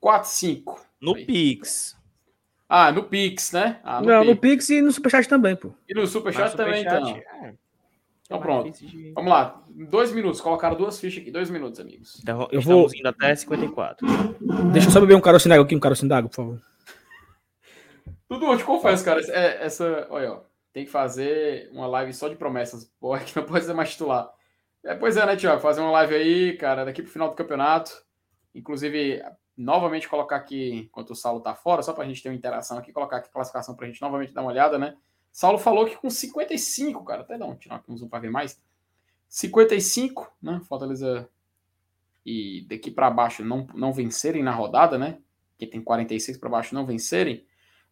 quatro, 0.00 0.28
cinco. 0.28 0.80
No 1.00 1.14
Aí. 1.14 1.24
Pix. 1.24 1.96
Ah, 2.68 2.90
no 2.92 3.04
Pix, 3.04 3.52
né? 3.52 3.80
Ah, 3.84 4.00
no 4.00 4.06
Não, 4.08 4.20
Pix. 4.20 4.34
no 4.34 4.40
Pix 4.40 4.68
e 4.70 4.82
no 4.82 4.92
Superchat 4.92 5.28
também, 5.28 5.54
pô. 5.56 5.72
E 5.88 5.94
no 5.94 6.06
Superchat 6.06 6.44
Mas 6.44 6.54
também, 6.54 6.82
Superchat, 6.82 7.10
então. 7.10 7.44
é, 7.48 7.54
Então 8.24 8.38
mais 8.40 8.42
pronto. 8.42 8.72
de- 8.78 9.12
Vamos 9.14 9.30
lá. 9.30 9.62
Dois 9.70 10.12
minutos. 10.12 10.40
Colocaram 10.40 10.76
duas 10.76 10.98
fichas 10.98 11.20
aqui. 11.22 11.30
Dois 11.30 11.50
minutos, 11.50 11.78
amigos. 11.80 12.20
Então, 12.22 12.48
Eu 12.50 12.60
estamos 12.60 12.92
vou- 12.92 12.98
indo 12.98 13.06
até 13.08 13.34
54. 13.34 14.06
Deixa 14.72 14.88
eu 14.88 14.92
só 14.92 15.00
beber 15.00 15.14
um 15.14 15.20
carocinho 15.20 15.50
d'água 15.50 15.64
aqui, 15.66 15.76
um 15.76 15.80
carocinho 15.80 16.08
d'água, 16.08 16.28
por 16.30 16.36
favor. 16.36 16.60
Dudu, 18.28 18.46
eu 18.46 18.58
te 18.58 18.64
confesso, 18.64 19.04
cara. 19.04 19.20
é- 19.28 19.64
essa. 19.66 20.06
Olha, 20.10 20.32
ó. 20.32 20.40
Tem 20.74 20.84
que 20.84 20.90
fazer 20.90 21.70
uma 21.72 21.86
live 21.86 22.12
só 22.12 22.28
de 22.28 22.36
promessas. 22.36 22.84
Porra, 23.00 23.20
que 23.20 23.34
não 23.34 23.46
pode 23.46 23.64
ser 23.64 23.72
mais 23.72 23.92
titular. 23.92 24.30
É, 24.84 24.94
pois 24.94 25.16
é, 25.16 25.24
né, 25.24 25.36
Tiago? 25.36 25.62
Fazer 25.62 25.80
uma 25.80 25.92
live 25.92 26.14
aí, 26.14 26.56
cara, 26.58 26.84
daqui 26.84 27.00
pro 27.00 27.10
final 27.10 27.30
do 27.30 27.34
campeonato. 27.34 28.04
Inclusive, 28.54 29.22
novamente 29.56 30.08
colocar 30.08 30.36
aqui, 30.36 30.72
enquanto 30.86 31.10
o 31.10 31.14
Saulo 31.14 31.40
tá 31.40 31.54
fora, 31.54 31.82
só 31.82 31.92
pra 31.92 32.04
gente 32.04 32.22
ter 32.22 32.28
uma 32.28 32.34
interação 32.34 32.76
aqui, 32.76 32.92
colocar 32.92 33.16
aqui 33.16 33.28
a 33.28 33.32
classificação 33.32 33.74
pra 33.74 33.86
gente 33.86 34.02
novamente 34.02 34.34
dar 34.34 34.42
uma 34.42 34.50
olhada, 34.50 34.78
né? 34.78 34.96
Saulo 35.32 35.58
falou 35.58 35.86
que 35.86 35.96
com 35.96 36.10
55, 36.10 37.02
cara, 37.04 37.22
até 37.22 37.38
não, 37.38 37.56
tirar 37.56 37.76
aqui 37.76 37.90
um 37.90 37.96
zoom 37.96 38.08
pra 38.08 38.18
ver 38.18 38.30
mais. 38.30 38.60
55, 39.28 40.30
né? 40.42 40.60
Fortaleza 40.68 41.28
e 42.26 42.66
daqui 42.68 42.90
pra 42.90 43.10
baixo 43.10 43.44
não, 43.44 43.66
não 43.74 43.92
vencerem 43.92 44.42
na 44.42 44.52
rodada, 44.52 44.98
né? 44.98 45.18
Que 45.58 45.66
tem 45.66 45.82
46 45.82 46.38
pra 46.38 46.48
baixo 46.48 46.74
não 46.74 46.86
vencerem, 46.86 47.44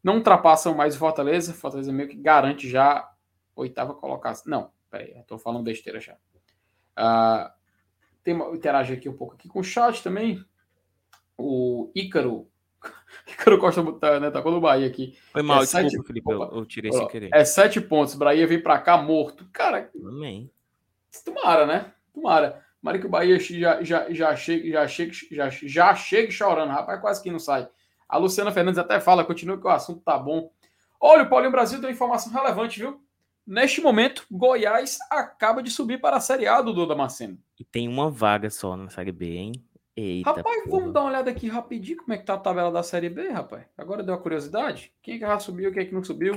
não 0.03 0.17
ultrapassam 0.17 0.75
mais 0.75 0.95
o 0.97 0.99
Fortaleza. 0.99 1.53
Fortaleza 1.55 1.93
meio 1.93 2.09
que 2.09 2.17
garante 2.17 2.69
já 2.69 3.09
oitava 3.55 3.95
colocação. 3.95 4.51
Não, 4.51 4.71
peraí, 4.91 5.13
eu 5.17 5.23
tô 5.25 5.39
falando 5.39 5.63
besteira 5.65 6.01
já. 6.01 6.17
Ah, 6.97 7.55
tem 8.23 8.35
interage 8.55 8.93
aqui 8.95 9.09
um 9.09 9.17
pouco 9.17 9.35
aqui 9.35 9.49
com 9.49 9.61
o 9.61 9.65
chat 9.65 10.03
também. 10.03 10.45
O 11.37 11.91
Ícaro. 11.95 12.49
Ícaro 13.29 13.59
Costa 13.59 13.83
tá, 13.95 14.21
né, 14.21 14.31
tá 14.31 14.43
com 14.43 14.51
o 14.51 14.61
Bahia 14.61 14.87
aqui. 14.87 15.17
Foi 15.33 15.43
mal, 15.43 15.63
É 15.63 15.67
sete- 15.67 15.85
desculpa, 15.85 16.09
Felipe. 16.09 16.31
Eu, 16.33 16.43
eu 16.43 16.67
tirei 16.67 16.91
Ó, 16.93 16.99
sem 16.99 17.09
querer. 17.09 17.31
É 17.33 17.45
sete 17.45 17.81
pontos. 17.81 18.15
Bahia 18.15 18.47
vem 18.47 18.61
pra 18.63 18.79
cá 18.79 18.97
morto. 18.99 19.49
Cara, 19.53 19.91
Amém. 20.05 20.51
tomara, 21.25 21.67
né? 21.67 21.93
Tomara. 22.13 22.65
Tomara 22.81 22.99
que 22.99 23.07
o 23.07 23.11
Bahia 23.11 23.39
já, 23.39 23.83
já, 23.83 24.11
já, 24.13 24.35
chegue, 24.37 24.71
já, 24.73 24.87
chegue, 24.89 25.13
já, 25.31 25.49
já 25.51 25.95
chegue 25.95 26.33
chorando. 26.33 26.71
Rapaz, 26.71 27.01
quase 27.01 27.23
que 27.23 27.31
não 27.31 27.39
sai. 27.39 27.69
A 28.13 28.19
Luciana 28.19 28.53
Fernandes 28.53 28.79
até 28.79 29.01
fala, 29.01 29.25
continua 29.25 29.57
que 29.57 29.67
o 29.67 29.71
assunto 29.71 30.03
tá 30.03 30.19
bom. 30.19 30.53
Olha, 31.01 31.23
o 31.23 31.31
Paulinho 31.31 31.51
Brasil 31.51 31.79
tem 31.81 31.89
uma 31.89 31.95
informação 31.95 32.31
relevante, 32.31 32.79
viu? 32.79 33.01
Neste 33.47 33.81
momento, 33.81 34.27
Goiás 34.31 34.99
acaba 35.11 35.63
de 35.63 35.71
subir 35.71 35.99
para 35.99 36.17
a 36.19 36.21
Série 36.21 36.47
A 36.47 36.61
do 36.61 36.87
Damasceno. 36.87 37.39
E 37.59 37.65
tem 37.65 37.89
uma 37.89 38.11
vaga 38.11 38.51
só 38.51 38.77
na 38.77 38.91
Série 38.91 39.13
B, 39.13 39.35
hein? 39.35 39.53
Eita. 39.97 40.29
Rapaz, 40.29 40.45
porra. 40.65 40.79
vamos 40.79 40.93
dar 40.93 41.01
uma 41.01 41.09
olhada 41.09 41.31
aqui 41.31 41.49
rapidinho 41.49 41.97
como 41.97 42.13
é 42.13 42.19
que 42.19 42.27
tá 42.27 42.35
a 42.35 42.39
tabela 42.39 42.71
da 42.71 42.83
Série 42.83 43.09
B, 43.09 43.31
rapaz. 43.31 43.65
Agora 43.79 44.03
deu 44.03 44.15
uma 44.15 44.21
curiosidade. 44.21 44.93
Quem 45.03 45.15
é 45.15 45.19
que 45.19 45.25
já 45.25 45.39
subiu, 45.39 45.73
quem 45.73 45.83
é 45.83 45.87
que 45.87 45.95
não 45.95 46.05
subiu? 46.05 46.35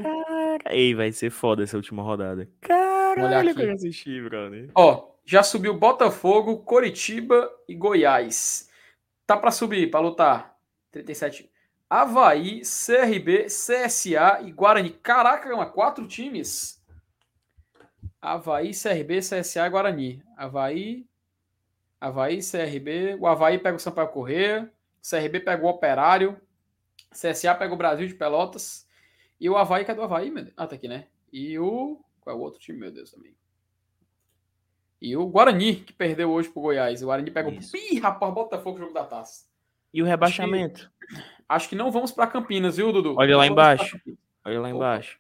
Ei, 0.69 0.95
vai 0.95 1.11
ser 1.11 1.29
foda 1.29 1.63
essa 1.63 1.75
última 1.75 2.01
rodada. 2.01 2.49
Caralho, 2.61 3.53
que 3.53 3.61
eu 3.61 3.73
assisti, 3.73 4.21
brother. 4.21 4.69
Ó, 4.73 5.09
já 5.25 5.43
subiu 5.43 5.77
Botafogo, 5.77 6.59
Coritiba 6.59 7.51
e 7.67 7.75
Goiás. 7.75 8.69
Tá 9.27 9.35
para 9.35 9.51
subir, 9.51 9.91
para 9.91 9.99
lutar. 9.99 10.55
37. 10.91 11.53
Havaí, 11.89 12.61
CRB, 12.61 13.45
CSA 13.45 14.41
e 14.43 14.51
Guarani. 14.51 14.89
Caraca, 14.89 15.55
mano, 15.55 15.71
quatro 15.71 16.07
times. 16.07 16.83
Havaí, 18.21 18.71
CRB, 18.71 19.19
CSA 19.19 19.67
e 19.67 19.69
Guarani. 19.69 20.23
Havaí, 20.35 21.07
Havaí, 22.01 22.39
CRB. 22.39 23.15
O 23.19 23.27
Havaí 23.27 23.59
pega 23.59 23.77
o 23.77 23.79
Sampaio 23.79 24.09
Corrêa. 24.09 24.71
CRB 25.01 25.39
pega 25.39 25.63
o 25.63 25.69
Operário. 25.69 26.39
CSA 27.11 27.55
pega 27.55 27.73
o 27.73 27.77
Brasil 27.77 28.07
de 28.07 28.15
Pelotas. 28.15 28.87
E 29.39 29.49
o 29.49 29.55
Havaí, 29.55 29.85
cadê 29.85 29.99
o 29.99 30.03
Havaí, 30.03 30.31
meu 30.31 30.43
Deus? 30.43 30.55
Ah, 30.57 30.67
tá 30.67 30.75
aqui, 30.75 30.87
né? 30.87 31.07
E 31.31 31.57
o. 31.59 31.99
Qual 32.19 32.35
é 32.35 32.39
o 32.39 32.41
outro 32.41 32.59
time, 32.59 32.79
meu 32.79 32.91
Deus, 32.91 33.11
também? 33.11 33.35
E 35.01 35.15
o 35.15 35.27
Guarani, 35.27 35.75
que 35.75 35.93
perdeu 35.93 36.31
hoje 36.31 36.49
pro 36.49 36.63
Goiás. 36.63 37.01
O 37.03 37.05
Guarani 37.05 37.29
pega 37.29 37.49
o. 37.49 37.53
Isso. 37.53 37.77
Ih, 37.77 37.99
rapaz, 37.99 38.33
Botafogo, 38.33 38.79
jogo 38.79 38.93
da 38.93 39.03
taça. 39.03 39.45
E 39.93 40.01
o 40.01 40.05
rebaixamento? 40.05 40.91
Acho 41.47 41.69
que 41.69 41.75
não 41.75 41.91
vamos 41.91 42.11
para 42.11 42.27
Campinas, 42.27 42.77
viu, 42.77 42.91
Dudu? 42.91 43.15
Olha 43.17 43.31
Não 43.31 43.37
lá 43.39 43.47
embaixo. 43.47 43.99
Olha 44.43 44.59
lá 44.59 44.67
Opa. 44.69 44.75
embaixo. 44.75 45.19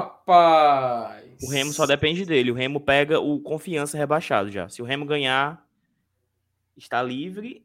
Rapaz. 0.00 1.42
O 1.42 1.50
Remo 1.50 1.72
só 1.72 1.86
depende 1.86 2.24
dele. 2.26 2.50
O 2.50 2.54
Remo 2.54 2.80
pega 2.80 3.18
o 3.20 3.40
confiança 3.40 3.96
rebaixado 3.96 4.50
já. 4.50 4.68
Se 4.68 4.82
o 4.82 4.84
Remo 4.84 5.06
ganhar, 5.06 5.66
está 6.76 7.02
livre. 7.02 7.64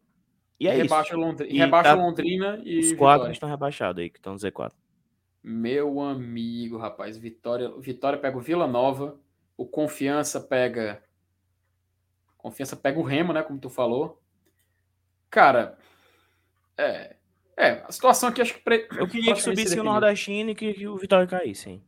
E 0.59 0.67
é 0.67 0.71
rebaixa 0.73 1.09
isso. 1.09 1.19
Londrina, 1.19 1.53
E 1.53 1.57
rebaixa 1.57 1.89
tá- 1.89 1.95
Londrina 1.95 2.61
e 2.63 2.79
Os 2.79 2.93
quatro 2.93 3.17
Vitória. 3.23 3.33
estão 3.33 3.49
rebaixados 3.49 4.01
aí, 4.01 4.09
que 4.09 4.17
estão 4.17 4.33
no 4.33 4.39
Z4. 4.39 4.71
Meu 5.43 5.99
amigo, 5.99 6.77
rapaz. 6.77 7.17
Vitória, 7.17 7.69
Vitória 7.79 8.17
pega 8.17 8.37
o 8.37 8.41
Vila 8.41 8.65
Nova. 8.65 9.19
O 9.57 9.65
Confiança 9.65 10.39
pega. 10.39 11.03
Confiança 12.37 12.75
pega 12.75 12.99
o 12.99 13.03
Remo, 13.03 13.33
né? 13.33 13.43
Como 13.43 13.59
tu 13.59 13.69
falou. 13.69 14.21
Cara. 15.29 15.77
É. 16.77 17.15
É, 17.57 17.83
a 17.87 17.91
situação 17.91 18.29
aqui 18.29 18.41
acho 18.41 18.53
que. 18.53 18.59
Pre... 18.59 18.87
Eu 18.97 19.07
queria 19.07 19.33
que 19.33 19.41
subisse 19.41 19.79
o. 19.79 19.83
Nordestino 19.83 20.49
e 20.49 20.55
que, 20.55 20.73
que 20.73 20.87
o 20.87 20.97
Vitória 20.97 21.25
caísse, 21.25 21.69
hein? 21.69 21.83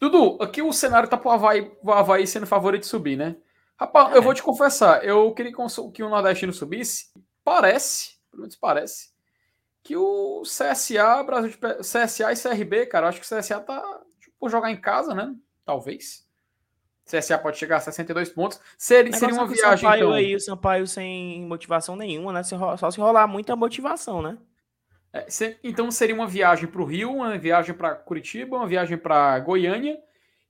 Dudu, 0.00 0.36
aqui 0.42 0.60
o 0.60 0.72
cenário 0.72 1.08
tá 1.08 1.16
pro 1.16 1.30
Havaí, 1.30 1.70
o 1.82 1.92
Havaí 1.92 2.26
sendo 2.26 2.46
favorito 2.46 2.82
de 2.82 2.88
subir, 2.88 3.16
né? 3.16 3.36
Rapaz, 3.78 4.14
eu 4.14 4.22
vou 4.22 4.34
te 4.34 4.42
confessar, 4.42 5.04
eu 5.04 5.32
queria 5.32 5.52
que 5.52 6.02
o- 6.02 6.08
Nordestino 6.08 6.52
subisse. 6.52 7.06
Parece, 7.42 8.16
pelo 8.30 8.42
menos 8.42 8.56
parece, 8.56 9.10
que 9.82 9.96
o 9.96 10.42
CSA, 10.42 11.22
Brasil 11.22 11.50
de 11.50 11.56
CSA 11.82 12.32
e 12.32 12.36
CRB, 12.36 12.86
cara, 12.86 13.08
acho 13.08 13.20
que 13.20 13.26
o 13.26 13.28
CSA 13.38 13.60
tá 13.60 13.80
tipo, 14.20 14.36
por 14.38 14.50
jogar 14.50 14.70
em 14.70 14.80
casa, 14.80 15.14
né? 15.14 15.34
Talvez. 15.64 16.23
CSA 17.04 17.38
pode 17.38 17.58
chegar 17.58 17.76
a 17.76 17.80
62 17.80 18.30
pontos. 18.30 18.58
Seria, 18.78 19.12
seria 19.12 19.34
uma 19.34 19.42
Negócio 19.42 19.52
é 19.52 19.58
o 19.58 19.68
viagem, 19.68 19.82
Sampaio 19.84 20.00
então. 20.04 20.12
aí, 20.12 20.34
o 20.36 20.40
Sampaio 20.40 20.86
sem 20.86 21.42
motivação 21.46 21.96
nenhuma, 21.96 22.32
né? 22.32 22.42
Só 22.42 22.90
se 22.90 22.98
rolar 23.00 23.26
muita 23.26 23.54
motivação, 23.54 24.22
né? 24.22 24.38
É, 25.12 25.28
se- 25.30 25.58
então 25.62 25.90
seria 25.90 26.14
uma 26.14 26.26
viagem 26.26 26.66
para 26.66 26.80
o 26.80 26.84
Rio, 26.84 27.12
uma 27.14 27.36
viagem 27.38 27.74
para 27.74 27.94
Curitiba, 27.94 28.56
uma 28.56 28.66
viagem 28.66 28.96
para 28.98 29.38
Goiânia. 29.40 29.98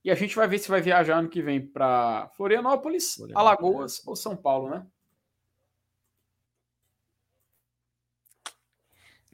E 0.03 0.09
a 0.11 0.15
gente 0.15 0.35
vai 0.35 0.47
ver 0.47 0.59
se 0.59 0.69
vai 0.69 0.79
viajar 0.81 1.17
ano 1.17 1.29
que 1.29 1.41
vem 1.41 1.59
para 1.59 2.29
Florianópolis, 2.37 3.15
Florianópolis, 3.15 3.35
Alagoas 3.63 4.07
ou 4.07 4.15
São 4.15 4.35
Paulo, 4.35 4.69
né? 4.69 4.85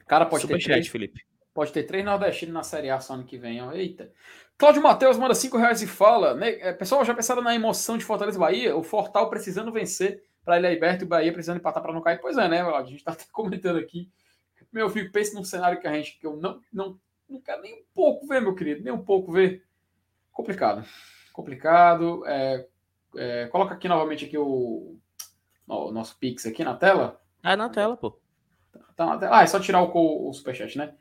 Cara, 0.06 0.26
pode 0.26 0.42
ter, 0.42 0.48
Superchat, 0.48 0.72
três, 0.72 0.88
Felipe. 0.88 1.20
pode 1.54 1.72
ter 1.72 1.84
três 1.84 2.04
nordestinos 2.04 2.54
na 2.54 2.62
Série 2.62 2.90
A 2.90 3.00
só 3.00 3.14
ano 3.14 3.24
que 3.24 3.38
vem. 3.38 3.62
Ó. 3.62 3.72
Eita. 3.72 4.12
Cláudio 4.58 4.82
Matheus 4.82 5.18
manda 5.18 5.34
5 5.34 5.56
reais 5.56 5.82
e 5.82 5.86
fala. 5.86 6.34
Né, 6.34 6.50
é, 6.60 6.72
pessoal, 6.72 7.04
já 7.04 7.14
pensaram 7.14 7.42
na 7.42 7.54
emoção 7.54 7.98
de 7.98 8.04
Fortaleza 8.04 8.38
e 8.38 8.40
Bahia? 8.40 8.76
O 8.76 8.82
Fortal 8.82 9.28
precisando 9.28 9.72
vencer 9.72 10.22
para 10.44 10.56
ele 10.56 10.68
liberto 10.68 11.04
e 11.04 11.06
o 11.06 11.08
Bahia 11.08 11.32
precisando 11.32 11.58
empatar 11.58 11.82
para 11.82 11.92
não 11.92 12.00
cair. 12.00 12.20
Pois 12.20 12.36
é, 12.36 12.48
né? 12.48 12.60
A 12.60 12.82
gente 12.84 13.04
tá 13.04 13.12
até 13.12 13.24
comentando 13.32 13.78
aqui. 13.78 14.10
Meu 14.72 14.88
filho, 14.88 15.12
pense 15.12 15.34
num 15.34 15.44
cenário 15.44 15.80
que 15.80 15.86
a 15.86 15.92
gente, 15.92 16.18
que 16.18 16.26
eu 16.26 16.36
não, 16.36 16.60
não, 16.72 16.98
não 17.28 17.40
quero 17.40 17.60
nem 17.62 17.74
um 17.74 17.84
pouco 17.94 18.26
ver, 18.26 18.40
meu 18.40 18.54
querido, 18.54 18.82
nem 18.82 18.92
um 18.92 19.04
pouco 19.04 19.30
ver. 19.30 19.64
Complicado. 20.32 20.84
Complicado. 21.32 22.24
É, 22.26 22.66
é, 23.16 23.46
coloca 23.48 23.74
aqui 23.74 23.88
novamente 23.88 24.24
aqui 24.24 24.38
o, 24.38 24.96
o 25.66 25.90
nosso 25.90 26.18
Pix 26.18 26.46
aqui 26.46 26.64
na 26.64 26.74
tela. 26.74 27.20
Ah, 27.42 27.56
na 27.56 27.68
tela, 27.68 27.96
pô. 27.96 28.18
Tá 28.96 29.06
na 29.06 29.18
tela. 29.18 29.38
Ah, 29.38 29.42
é 29.42 29.46
só 29.46 29.60
tirar 29.60 29.82
o, 29.82 30.28
o 30.28 30.32
superchat, 30.32 30.78
né? 30.78 30.94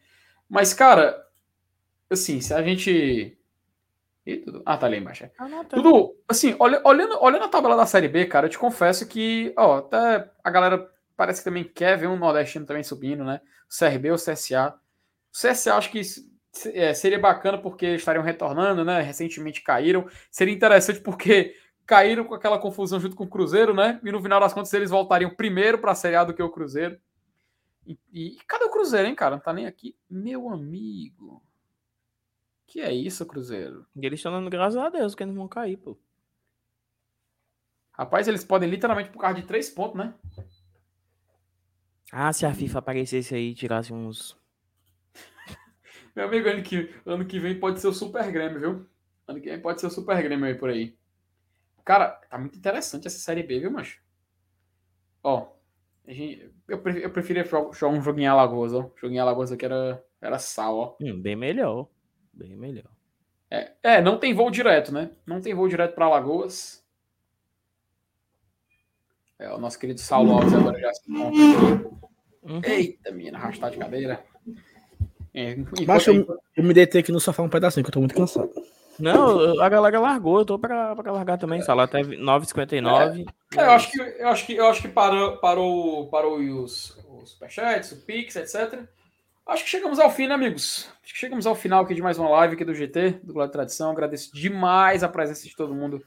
Mas, 0.50 0.74
cara, 0.74 1.26
assim, 2.10 2.42
se 2.42 2.54
a 2.54 2.62
gente. 2.62 3.38
Dudu? 4.46 4.62
Ah, 4.66 4.78
tá 4.78 4.86
ali 4.86 4.98
embaixo. 4.98 5.24
é. 5.26 5.32
Ah. 5.38 5.64
Dudu, 5.74 6.16
assim, 6.28 6.56
olha- 6.60 6.82
olhando, 6.86 7.18
olhando 7.22 7.46
a 7.46 7.50
tabela 7.50 7.76
da 7.76 7.86
Série 7.86 8.08
B, 8.08 8.26
cara, 8.26 8.46
eu 8.46 8.50
te 8.52 8.58
confesso 8.60 9.08
que, 9.08 9.54
ó, 9.58 9.78
até 9.80 10.30
a 10.44 10.50
galera 10.52 10.90
parece 11.18 11.42
que 11.42 11.46
também 11.46 11.64
quer 11.64 11.98
ver 11.98 12.08
um 12.08 12.18
nordestino 12.18 12.66
também 12.66 12.84
subindo, 12.84 13.24
né? 13.24 13.42
O 13.70 13.74
CRB, 13.74 14.12
o 14.12 14.16
CSA. 14.18 14.76
O 15.34 15.38
CSA 15.38 15.76
acho 15.76 15.90
que 15.92 16.02
é, 16.74 16.94
seria 16.94 17.18
bacana 17.20 17.58
porque 17.58 17.88
estariam 17.96 18.24
retornando, 18.24 18.84
né? 18.86 19.02
Recentemente 19.02 19.62
caíram. 19.62 20.08
Seria 20.30 20.54
interessante 20.54 21.00
porque 21.00 21.56
caíram 21.86 22.24
com 22.26 22.36
aquela 22.36 22.60
confusão 22.60 23.00
junto 23.00 23.16
com 23.16 23.24
o 23.24 23.30
Cruzeiro, 23.30 23.74
né? 23.74 24.00
E 24.04 24.12
no 24.12 24.22
final 24.22 24.40
das 24.40 24.54
contas 24.54 24.74
eles 24.74 24.90
voltariam 24.92 25.34
primeiro 25.36 25.80
para 25.80 25.92
a 25.92 25.96
Série 25.96 26.16
A 26.16 26.24
do 26.24 26.34
que 26.34 26.44
o 26.44 26.50
Cruzeiro. 26.50 26.98
E, 27.88 27.98
e, 28.14 28.38
cadê 28.48 28.66
o 28.66 28.70
Cruzeiro, 28.70 29.08
hein, 29.08 29.16
cara? 29.16 29.36
Não 29.36 29.42
tá 29.44 29.52
nem 29.52 29.66
aqui. 29.66 29.96
Meu 30.10 30.50
amigo. 30.50 31.42
Que 32.72 32.80
é 32.80 32.94
isso, 32.94 33.26
Cruzeiro? 33.26 33.86
E 33.94 34.06
eles 34.06 34.20
estão 34.20 34.32
dando 34.32 34.50
graças 34.50 34.78
a 34.78 34.88
Deus 34.88 35.14
que 35.14 35.22
eles 35.22 35.36
vão 35.36 35.46
cair, 35.46 35.76
pô. 35.76 36.00
Rapaz, 37.92 38.30
eles 38.30 38.46
podem 38.46 38.70
literalmente 38.70 39.10
por 39.10 39.20
causa 39.20 39.42
de 39.42 39.46
três 39.46 39.70
pontos, 39.70 39.98
né? 39.98 40.14
Ah, 42.10 42.32
se 42.32 42.46
a 42.46 42.54
FIFA 42.54 42.80
aparecesse 42.80 43.36
aí 43.36 43.50
e 43.50 43.54
tirasse 43.54 43.92
uns. 43.92 44.38
Meu 46.16 46.24
amigo, 46.24 46.48
ano 46.48 46.64
que, 46.64 46.96
ano 47.06 47.26
que 47.26 47.42
vem 47.42 47.60
pode 47.60 47.82
ser 47.82 47.90
o 47.90 47.94
Super 47.94 48.32
Grêmio, 48.32 48.62
viu? 48.62 48.90
Ano 49.28 49.42
que 49.42 49.50
vem 49.50 49.62
pode 49.62 49.82
ser 49.82 49.88
o 49.88 49.92
Super 49.92 50.24
Grêmio 50.24 50.46
aí 50.46 50.56
por 50.56 50.70
aí. 50.70 50.98
Cara, 51.84 52.08
tá 52.08 52.38
muito 52.38 52.58
interessante 52.58 53.06
essa 53.06 53.20
série 53.20 53.44
B, 53.44 53.60
viu, 53.60 53.72
macho? 53.72 54.02
Ó, 55.22 55.50
gente, 56.08 56.50
eu, 56.70 56.82
prefiro, 56.82 57.06
eu 57.06 57.12
preferia 57.12 57.44
jogar 57.44 57.90
um 57.90 58.02
joguinho 58.02 58.28
em 58.28 58.30
Alagoas, 58.30 58.74
ó. 58.74 58.90
Joguinho 58.96 59.18
em 59.18 59.22
Alagoas 59.22 59.52
aqui 59.52 59.66
era, 59.66 60.02
era 60.22 60.40
sal, 60.40 60.78
ó. 60.78 60.96
Hum, 61.02 61.22
bem 61.22 61.36
melhor. 61.36 61.90
Bem 62.34 62.56
melhor. 62.56 62.90
É, 63.50 63.72
é, 63.84 64.02
não 64.02 64.18
tem 64.18 64.34
voo 64.34 64.50
direto, 64.50 64.94
né? 64.94 65.12
Não 65.26 65.42
tem 65.42 65.54
voo 65.54 65.68
direto 65.68 65.94
para 65.94 66.06
Alagoas. 66.06 66.82
É, 69.38 69.52
o 69.54 69.58
nosso 69.58 69.78
querido 69.78 70.00
Saulo 70.00 70.34
Alves 70.34 70.54
agora 70.54 70.80
já 70.80 70.94
se 70.94 71.12
encontra. 71.12 71.92
Uhum. 72.44 72.62
Eita, 72.64 73.12
menina, 73.12 73.38
arrastar 73.38 73.72
de 73.72 73.78
cadeira. 73.78 74.24
É, 75.34 75.56
Mas 75.88 76.08
eu, 76.08 76.40
eu, 76.56 76.64
me 76.64 76.74
deitei 76.74 77.02
aqui 77.02 77.12
no 77.12 77.20
sofá 77.20 77.42
um 77.42 77.50
pedacinho, 77.50 77.84
que 77.84 77.90
eu 77.90 77.94
tô 77.94 78.00
muito 78.00 78.16
cansado. 78.16 78.52
Não, 79.00 79.60
a 79.62 79.70
galera 79.70 80.00
largou, 80.00 80.40
eu 80.40 80.46
tô 80.46 80.60
pra, 80.60 80.96
pra 80.96 81.12
largar 81.12 81.38
também, 81.38 81.62
falar 81.64 81.84
até 81.84 82.02
9h59. 82.02 83.26
É, 83.56 83.60
é, 83.60 83.66
eu 83.66 83.72
acho 83.72 83.92
que, 83.92 84.00
eu 84.00 84.28
acho 84.28 84.46
que, 84.46 84.56
eu 84.56 84.68
acho 84.68 84.82
que 84.82 84.88
parou, 84.88 85.38
parou, 85.38 86.08
parou 86.10 86.38
os, 86.38 86.98
os 87.10 87.32
superchats, 87.32 87.92
o 87.94 88.06
Pix, 88.06 88.36
etc. 88.36 88.84
Acho 89.48 89.64
que 89.64 89.70
chegamos 89.70 90.00
ao 90.00 90.10
fim, 90.10 90.28
né, 90.28 90.36
amigos? 90.36 90.90
Acho 91.04 91.14
que 91.14 91.20
chegamos 91.20 91.46
ao 91.46 91.56
final 91.56 91.84
aqui 91.84 91.94
de 91.94 92.02
mais 92.02 92.18
uma 92.18 92.30
live 92.30 92.54
aqui 92.54 92.64
do 92.64 92.74
GT, 92.74 93.22
do 93.24 93.34
Glória 93.34 93.52
Tradição. 93.52 93.92
Agradeço 93.92 94.34
demais 94.34 95.04
a 95.04 95.10
presença 95.10 95.48
de 95.48 95.56
todo 95.56 95.74
mundo 95.74 96.02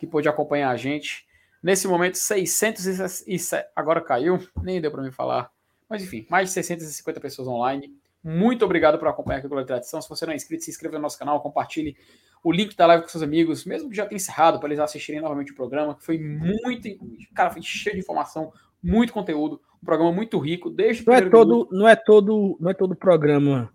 que 0.00 0.06
pôde 0.06 0.28
acompanhar 0.28 0.70
a 0.70 0.76
gente. 0.76 1.26
Nesse 1.62 1.86
momento, 1.86 2.16
607. 2.16 3.68
Agora 3.76 4.00
caiu, 4.00 4.38
nem 4.62 4.80
deu 4.80 4.90
para 4.90 5.02
me 5.02 5.12
falar. 5.12 5.50
Mas 5.88 6.02
enfim, 6.02 6.26
mais 6.30 6.48
de 6.48 6.54
650 6.54 7.20
pessoas 7.20 7.46
online. 7.46 7.94
Muito 8.24 8.64
obrigado 8.64 8.98
por 8.98 9.06
acompanhar 9.06 9.38
aqui 9.38 9.46
o 9.46 9.50
Glória 9.50 9.66
Tradição. 9.66 10.00
Se 10.00 10.08
você 10.08 10.26
não 10.26 10.32
é 10.32 10.36
inscrito, 10.36 10.64
se 10.64 10.70
inscreva 10.70 10.96
no 10.96 11.02
nosso 11.02 11.18
canal, 11.18 11.40
compartilhe 11.40 11.96
o 12.42 12.50
link 12.50 12.74
da 12.74 12.86
live 12.86 13.02
com 13.02 13.08
seus 13.08 13.22
amigos, 13.22 13.64
mesmo 13.64 13.90
que 13.90 13.96
já 13.96 14.06
tenha 14.06 14.16
encerrado, 14.16 14.58
para 14.58 14.68
eles 14.68 14.78
assistirem 14.80 15.20
novamente 15.20 15.52
o 15.52 15.54
programa, 15.54 15.94
que 15.94 16.04
foi 16.04 16.18
muito. 16.18 16.88
Cara, 17.34 17.50
foi 17.50 17.62
cheio 17.62 17.94
de 17.94 18.00
informação, 18.00 18.52
muito 18.82 19.12
conteúdo, 19.12 19.60
um 19.82 19.86
programa 19.86 20.12
muito 20.12 20.38
rico, 20.38 20.70
desde 20.70 21.06
não 21.06 21.14
é 21.14 21.22
todo, 21.22 21.68
não 21.70 21.88
é 21.88 21.96
todo, 21.96 22.56
não 22.60 22.70
é 22.70 22.74
todo 22.74 22.96
programa 22.96 23.72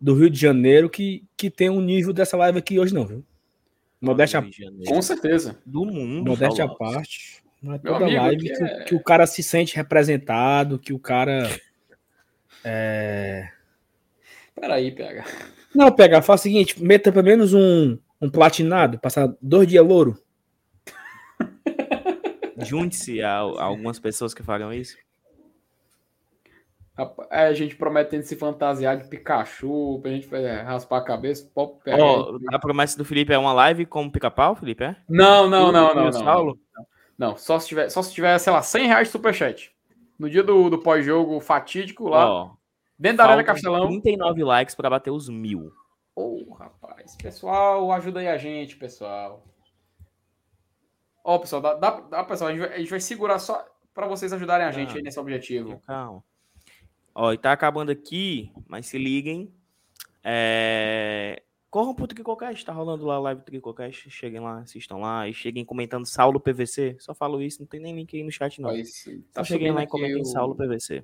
do 0.00 0.14
Rio 0.14 0.30
de 0.30 0.38
Janeiro 0.38 0.88
que, 0.88 1.24
que 1.36 1.50
tem 1.50 1.68
um 1.68 1.80
nível 1.80 2.12
dessa 2.12 2.36
live 2.36 2.58
aqui 2.58 2.78
hoje 2.78 2.94
não, 2.94 3.06
viu? 3.06 3.24
Modéstia 4.00 4.44
Com 4.86 5.02
certeza. 5.02 5.58
Do 5.66 5.84
mundo. 5.84 6.28
Modéstia 6.28 6.64
à 6.64 6.68
parte. 6.68 7.42
Não 7.60 7.74
é 7.74 7.78
toda 7.78 8.06
live 8.06 8.42
que, 8.42 8.62
é... 8.62 8.84
que, 8.84 8.94
o 8.94 9.02
cara 9.02 9.26
se 9.26 9.42
sente 9.42 9.74
representado, 9.74 10.78
que 10.78 10.92
o 10.92 10.98
cara 10.98 11.50
é... 12.64 13.48
Peraí, 14.54 14.92
PH. 14.92 15.24
Não, 15.74 15.90
PH, 15.90 16.22
faz 16.22 16.40
o 16.40 16.42
seguinte, 16.44 16.82
meta 16.82 17.10
pelo 17.10 17.24
menos 17.24 17.52
um, 17.52 17.98
um 18.20 18.30
platinado, 18.30 18.98
passar 18.98 19.32
dois 19.42 19.66
dias 19.66 19.84
louro. 19.84 20.16
Junte-se 22.58 23.22
a, 23.22 23.38
a, 23.38 23.64
algumas 23.64 23.98
pessoas 23.98 24.34
que 24.34 24.42
fazem 24.42 24.72
isso. 24.80 24.96
A, 26.98 27.44
a 27.44 27.52
gente 27.54 27.76
prometendo 27.76 28.24
se 28.24 28.34
fantasiar 28.34 28.96
de 28.96 29.08
Pikachu, 29.08 30.00
pra 30.02 30.10
gente 30.10 30.34
é, 30.34 30.62
raspar 30.62 30.98
a 30.98 31.04
cabeça. 31.04 31.48
Pô, 31.54 31.78
oh, 31.86 32.38
a 32.52 32.58
promessa 32.58 32.98
do 32.98 33.04
Felipe 33.04 33.32
é 33.32 33.38
uma 33.38 33.52
live 33.52 33.86
como 33.86 34.10
pica-pau, 34.10 34.56
Felipe, 34.56 34.82
é? 34.82 34.96
Não, 35.08 35.48
não, 35.48 35.70
não, 35.70 35.94
não, 35.94 36.10
não, 36.10 36.44
não, 36.44 36.58
não. 37.16 37.36
só 37.36 37.60
se 37.60 37.68
tiver, 37.68 37.88
só 37.88 38.02
se 38.02 38.12
tiver, 38.12 38.36
sei 38.38 38.52
lá, 38.52 38.62
100 38.62 38.86
reais 38.88 39.06
de 39.06 39.12
superchat. 39.12 39.70
No 40.18 40.28
dia 40.28 40.42
do, 40.42 40.68
do 40.68 40.78
pós-jogo 40.78 41.38
fatídico 41.38 42.08
lá, 42.08 42.28
oh, 42.28 42.50
dentro 42.98 43.18
da 43.18 43.26
Arena 43.26 43.44
Castelão. 43.44 43.86
39 43.86 44.42
likes 44.42 44.74
para 44.74 44.90
bater 44.90 45.12
os 45.12 45.28
mil. 45.28 45.70
Ô, 46.16 46.46
oh, 46.48 46.54
rapaz. 46.54 47.14
Pessoal, 47.14 47.92
ajuda 47.92 48.18
aí 48.18 48.26
a 48.26 48.36
gente, 48.36 48.76
pessoal. 48.76 49.44
Ó, 51.22 51.36
oh, 51.36 51.38
pessoal, 51.38 51.62
dá, 51.62 51.74
dá, 51.74 52.00
dá, 52.00 52.24
pessoal, 52.24 52.50
a 52.50 52.52
gente, 52.52 52.60
vai, 52.66 52.74
a 52.74 52.78
gente 52.78 52.90
vai 52.90 52.98
segurar 52.98 53.38
só 53.38 53.64
para 53.94 54.08
vocês 54.08 54.32
ajudarem 54.32 54.66
a 54.66 54.72
gente 54.72 54.94
ah, 54.94 54.96
aí 54.96 55.02
nesse 55.02 55.20
objetivo. 55.20 55.80
Calma. 55.86 56.24
Ó, 57.20 57.32
e 57.32 57.36
tá 57.36 57.50
acabando 57.50 57.90
aqui, 57.90 58.52
mas 58.68 58.86
se 58.86 58.96
liguem. 58.96 59.52
É... 60.22 61.42
Corram 61.68 61.92
pro 61.92 62.06
Tricocast, 62.06 62.64
tá 62.64 62.72
rolando 62.72 63.04
lá 63.04 63.16
a 63.16 63.18
live 63.18 63.40
do 63.40 63.44
Tricocast. 63.44 64.08
Cheguem 64.08 64.38
lá, 64.38 64.60
assistam 64.60 64.98
lá 64.98 65.28
e 65.28 65.34
cheguem 65.34 65.64
comentando 65.64 66.06
Saulo 66.06 66.38
PVC. 66.38 66.94
Só 67.00 67.12
falo 67.12 67.42
isso, 67.42 67.58
não 67.58 67.66
tem 67.66 67.80
nem 67.80 67.96
link 67.96 68.16
aí 68.16 68.22
no 68.22 68.30
chat, 68.30 68.60
não. 68.60 68.70
tá 69.32 69.42
cheguem 69.42 69.72
lá 69.72 69.82
e 69.82 69.86
comentem 69.88 70.22
o... 70.22 70.24
Saulo 70.24 70.54
PVC. 70.54 71.02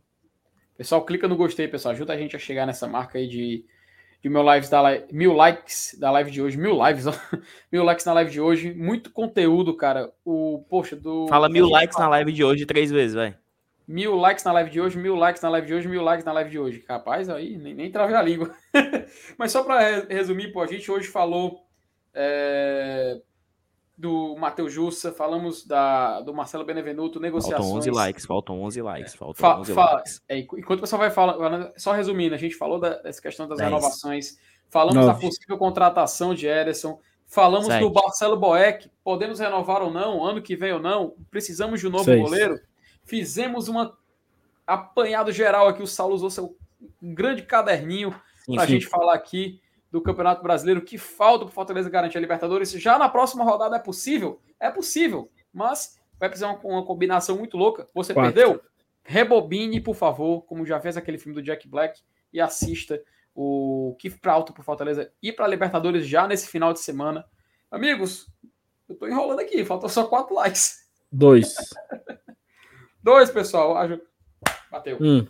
Pessoal, 0.76 1.04
clica 1.04 1.26
no 1.26 1.34
gostei, 1.34 1.66
pessoal. 1.66 1.92
Ajuda 1.92 2.12
a 2.12 2.16
gente 2.16 2.36
a 2.36 2.38
chegar 2.38 2.64
nessa 2.64 2.86
marca 2.86 3.18
aí 3.18 3.26
de, 3.26 3.64
de 4.22 4.28
mil, 4.28 4.54
lives 4.54 4.68
da 4.68 4.80
live, 4.82 5.12
mil 5.12 5.32
likes 5.32 5.96
da 5.98 6.12
live 6.12 6.30
de 6.30 6.40
hoje. 6.40 6.56
Mil 6.56 6.78
lives, 6.86 7.08
ó. 7.08 7.12
Mil 7.72 7.82
likes 7.82 8.04
na 8.04 8.12
live 8.12 8.30
de 8.30 8.40
hoje. 8.40 8.72
Muito 8.72 9.10
conteúdo, 9.10 9.76
cara. 9.76 10.12
O, 10.24 10.64
poxa, 10.70 10.94
do. 10.94 11.26
Fala 11.26 11.48
mil 11.48 11.68
likes 11.68 11.98
na 11.98 12.08
live 12.08 12.32
de 12.32 12.44
hoje 12.44 12.64
três 12.64 12.88
vezes, 12.88 13.16
vai. 13.16 13.36
Mil 13.86 14.16
likes 14.16 14.42
na 14.44 14.52
live 14.52 14.70
de 14.70 14.80
hoje, 14.80 14.98
mil 14.98 15.14
likes 15.14 15.42
na 15.42 15.50
live 15.50 15.66
de 15.66 15.74
hoje, 15.74 15.88
mil 15.88 16.02
likes 16.02 16.24
na 16.24 16.32
live 16.32 16.50
de 16.50 16.58
hoje. 16.58 16.78
Capaz, 16.80 17.28
aí 17.28 17.58
nem, 17.58 17.74
nem 17.74 17.90
travei 17.90 18.16
a 18.16 18.22
língua. 18.22 18.54
Mas 19.36 19.52
só 19.52 19.62
para 19.62 20.06
resumir, 20.08 20.52
pô, 20.52 20.62
a 20.62 20.66
gente 20.66 20.90
hoje 20.90 21.08
falou 21.08 21.66
é, 22.14 23.20
do 23.96 24.34
Matheus 24.36 24.72
Jussa, 24.72 25.12
falamos 25.12 25.66
da, 25.66 26.20
do 26.22 26.32
Marcelo 26.32 26.64
Benevenuto, 26.64 27.20
negociações. 27.20 27.60
Faltam 27.60 27.78
11 27.78 27.90
likes, 27.90 28.26
faltam 28.26 28.62
11 28.62 28.82
likes, 28.82 29.14
faltam 29.14 29.34
fa 29.34 29.60
11 29.60 29.74
fa 29.74 29.92
likes. 29.92 30.22
É, 30.28 30.38
enquanto 30.38 30.78
o 30.78 30.80
pessoal 30.80 31.00
vai 31.00 31.10
falando, 31.10 31.72
só 31.76 31.92
resumindo, 31.92 32.34
a 32.34 32.38
gente 32.38 32.56
falou 32.56 32.80
da, 32.80 33.00
dessa 33.02 33.20
questão 33.20 33.46
das 33.46 33.58
10. 33.58 33.70
renovações, 33.70 34.38
falamos 34.68 34.96
9. 34.96 35.06
da 35.06 35.14
possível 35.14 35.58
contratação 35.58 36.34
de 36.34 36.46
Ederson, 36.46 36.98
falamos 37.26 37.68
7. 37.68 37.80
do 37.80 37.92
Marcelo 37.92 38.36
Boeck, 38.36 38.90
podemos 39.04 39.38
renovar 39.38 39.82
ou 39.82 39.92
não, 39.92 40.24
ano 40.24 40.42
que 40.42 40.56
vem 40.56 40.72
ou 40.72 40.80
não, 40.80 41.14
precisamos 41.30 41.80
de 41.80 41.86
um 41.86 41.90
novo 41.90 42.04
6. 42.04 42.20
goleiro. 42.20 42.58
Fizemos 43.04 43.68
uma 43.68 43.96
apanhado 44.66 45.30
geral 45.30 45.68
aqui. 45.68 45.82
O 45.82 45.86
Saulo 45.86 46.14
usou 46.14 46.30
seu 46.30 46.56
grande 47.00 47.42
caderninho 47.42 48.14
para 48.46 48.62
a 48.62 48.66
gente 48.66 48.86
falar 48.86 49.14
aqui 49.14 49.60
do 49.90 50.00
Campeonato 50.00 50.42
Brasileiro. 50.42 50.82
que 50.82 50.98
falta 50.98 51.44
para 51.44 51.52
o 51.52 51.54
Fortaleza 51.54 51.88
garantir 51.88 52.18
a 52.18 52.20
Libertadores? 52.20 52.72
Já 52.72 52.98
na 52.98 53.08
próxima 53.08 53.44
rodada 53.44 53.76
é 53.76 53.78
possível? 53.78 54.40
É 54.58 54.70
possível, 54.70 55.30
mas 55.52 56.00
vai 56.18 56.28
precisar 56.28 56.48
uma, 56.48 56.58
uma 56.64 56.84
combinação 56.84 57.36
muito 57.36 57.56
louca. 57.56 57.86
Você 57.94 58.12
Quatro. 58.12 58.32
perdeu? 58.32 58.60
Rebobine, 59.04 59.80
por 59.80 59.94
favor, 59.94 60.42
como 60.42 60.64
já 60.64 60.80
fez 60.80 60.96
aquele 60.96 61.18
filme 61.18 61.34
do 61.34 61.42
Jack 61.42 61.68
Black, 61.68 62.00
e 62.32 62.40
assista 62.40 63.00
o 63.34 63.96
que 63.98 64.08
falta 64.08 64.52
para 64.52 64.60
o 64.60 64.64
Fortaleza 64.64 65.12
ir 65.22 65.32
para 65.32 65.44
a 65.44 65.48
Libertadores 65.48 66.06
já 66.06 66.26
nesse 66.26 66.48
final 66.48 66.72
de 66.72 66.80
semana. 66.80 67.24
Amigos, 67.70 68.26
eu 68.88 68.94
estou 68.94 69.08
enrolando 69.08 69.40
aqui, 69.40 69.64
faltam 69.64 69.88
só 69.88 70.04
quatro 70.04 70.34
likes. 70.34 70.88
Dois. 71.12 71.54
Dois, 73.04 73.30
pessoal. 73.30 73.74
Bateu. 74.72 74.96
Hum. 74.98 75.26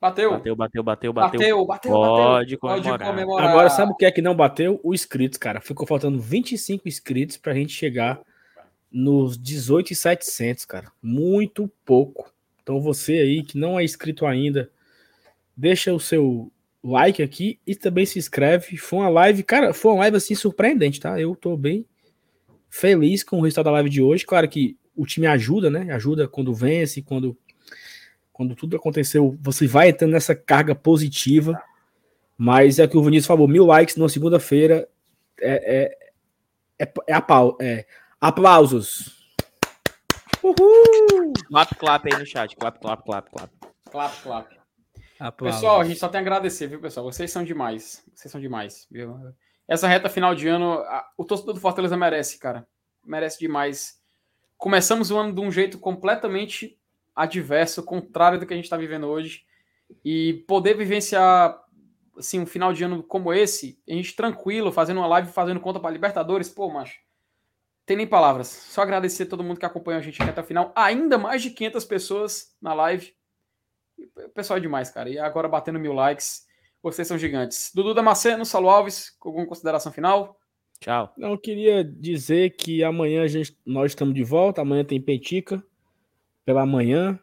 Bateu. 0.00 0.30
Bateu, 0.30 0.54
bateu, 0.56 0.82
bateu, 0.84 1.12
bateu. 1.12 1.40
Bateu, 1.40 1.66
bateu, 1.66 1.92
Pode, 1.92 2.56
bateu. 2.56 2.58
Comemorar. 2.60 2.98
Pode 2.98 3.10
comemorar. 3.10 3.50
Agora, 3.50 3.68
sabe 3.70 3.90
o 3.90 3.96
que 3.96 4.04
é 4.04 4.12
que 4.12 4.22
não 4.22 4.36
bateu? 4.36 4.78
O 4.84 4.94
inscritos, 4.94 5.36
cara. 5.36 5.60
Ficou 5.60 5.84
faltando 5.84 6.20
25 6.20 6.86
inscritos 6.86 7.36
pra 7.36 7.54
gente 7.54 7.72
chegar 7.72 8.20
nos 8.90 9.36
18,700, 9.36 10.64
cara. 10.64 10.92
Muito 11.02 11.68
pouco. 11.84 12.32
Então, 12.62 12.80
você 12.80 13.14
aí 13.14 13.42
que 13.42 13.58
não 13.58 13.80
é 13.80 13.82
inscrito 13.82 14.24
ainda, 14.24 14.70
deixa 15.56 15.92
o 15.92 15.98
seu 15.98 16.52
like 16.84 17.20
aqui 17.20 17.58
e 17.66 17.74
também 17.74 18.06
se 18.06 18.16
inscreve. 18.16 18.76
Foi 18.76 19.00
uma 19.00 19.08
live, 19.08 19.42
cara, 19.42 19.74
foi 19.74 19.90
uma 19.90 19.98
live 20.00 20.18
assim 20.18 20.36
surpreendente, 20.36 21.00
tá? 21.00 21.20
Eu 21.20 21.34
tô 21.34 21.56
bem 21.56 21.84
feliz 22.70 23.24
com 23.24 23.38
o 23.38 23.42
resultado 23.42 23.64
da 23.64 23.72
live 23.72 23.90
de 23.90 24.00
hoje. 24.00 24.24
Claro 24.24 24.48
que 24.48 24.76
o 24.96 25.06
time 25.06 25.26
ajuda, 25.26 25.70
né? 25.70 25.92
Ajuda 25.92 26.28
quando 26.28 26.54
vence, 26.54 27.02
quando, 27.02 27.36
quando 28.32 28.54
tudo 28.54 28.76
aconteceu, 28.76 29.36
você 29.40 29.66
vai 29.66 29.88
entrando 29.88 30.12
nessa 30.12 30.34
carga 30.34 30.74
positiva. 30.74 31.60
Mas 32.36 32.78
é 32.78 32.84
o 32.84 32.88
que 32.88 32.96
o 32.96 33.02
Vinícius 33.02 33.26
falou: 33.26 33.46
mil 33.46 33.66
likes 33.66 33.96
na 33.96 34.08
segunda-feira 34.08 34.88
é, 35.40 35.96
é, 36.78 36.84
é, 36.86 36.92
é, 37.08 37.22
é, 37.60 37.86
aplausos. 38.20 39.22
Uhul! 40.42 41.32
Clap, 41.46 41.74
clap 41.76 42.12
aí 42.12 42.18
no 42.18 42.26
chat. 42.26 42.56
Clap, 42.56 42.80
clap, 42.80 43.04
clap, 43.04 43.30
clap. 43.30 43.50
Clap, 43.90 44.22
clap. 44.22 44.48
Aplausos. 45.20 45.60
Pessoal, 45.60 45.80
a 45.80 45.84
gente 45.84 46.00
só 46.00 46.08
tem 46.08 46.18
a 46.18 46.22
agradecer, 46.22 46.66
viu, 46.66 46.80
pessoal? 46.80 47.06
Vocês 47.06 47.30
são 47.30 47.44
demais. 47.44 48.02
Vocês 48.12 48.32
são 48.32 48.40
demais, 48.40 48.88
viu? 48.90 49.16
Essa 49.68 49.86
reta 49.86 50.08
final 50.08 50.34
de 50.34 50.48
ano, 50.48 50.72
a- 50.80 51.08
o 51.16 51.24
torcedor 51.24 51.54
do 51.54 51.60
Fortaleza 51.60 51.96
merece, 51.96 52.38
cara. 52.38 52.66
Merece 53.04 53.38
demais. 53.38 54.01
Começamos 54.62 55.10
o 55.10 55.18
ano 55.18 55.34
de 55.34 55.40
um 55.40 55.50
jeito 55.50 55.76
completamente 55.76 56.78
adverso, 57.16 57.82
contrário 57.82 58.38
do 58.38 58.46
que 58.46 58.52
a 58.52 58.56
gente 58.56 58.66
está 58.66 58.76
vivendo 58.76 59.08
hoje. 59.08 59.44
E 60.04 60.44
poder 60.46 60.76
vivenciar 60.76 61.60
assim, 62.16 62.38
um 62.38 62.46
final 62.46 62.72
de 62.72 62.84
ano 62.84 63.02
como 63.02 63.32
esse, 63.32 63.76
a 63.88 63.92
gente 63.92 64.14
tranquilo, 64.14 64.70
fazendo 64.70 64.98
uma 64.98 65.08
live, 65.08 65.32
fazendo 65.32 65.58
conta 65.58 65.80
para 65.80 65.90
Libertadores, 65.90 66.48
pô, 66.48 66.70
macho. 66.70 66.96
Tem 67.84 67.96
nem 67.96 68.06
palavras. 68.06 68.46
Só 68.46 68.82
agradecer 68.82 69.24
a 69.24 69.26
todo 69.26 69.42
mundo 69.42 69.58
que 69.58 69.66
acompanha 69.66 69.98
a 69.98 70.00
gente 70.00 70.22
aqui 70.22 70.30
até 70.30 70.40
o 70.40 70.44
final. 70.44 70.72
Ainda 70.76 71.18
mais 71.18 71.42
de 71.42 71.50
500 71.50 71.84
pessoas 71.84 72.56
na 72.62 72.72
live. 72.72 73.12
O 73.98 74.28
pessoal 74.28 74.58
é 74.58 74.60
demais, 74.60 74.90
cara. 74.90 75.10
E 75.10 75.18
agora 75.18 75.48
batendo 75.48 75.80
mil 75.80 75.92
likes. 75.92 76.46
Vocês 76.80 77.08
são 77.08 77.18
gigantes. 77.18 77.72
Dudu 77.74 77.94
Damasceno, 77.94 78.46
Saulo 78.46 78.70
Alves, 78.70 79.16
alguma 79.20 79.44
consideração 79.44 79.90
final? 79.90 80.38
Tchau. 80.82 81.14
Não, 81.16 81.30
eu 81.30 81.38
queria 81.38 81.84
dizer 81.84 82.56
que 82.56 82.82
amanhã 82.82 83.22
a 83.22 83.28
gente, 83.28 83.56
nós 83.64 83.92
estamos 83.92 84.12
de 84.16 84.24
volta. 84.24 84.62
Amanhã 84.62 84.84
tem 84.84 85.00
Petica 85.00 85.62
pela 86.44 86.66
manhã. 86.66 87.16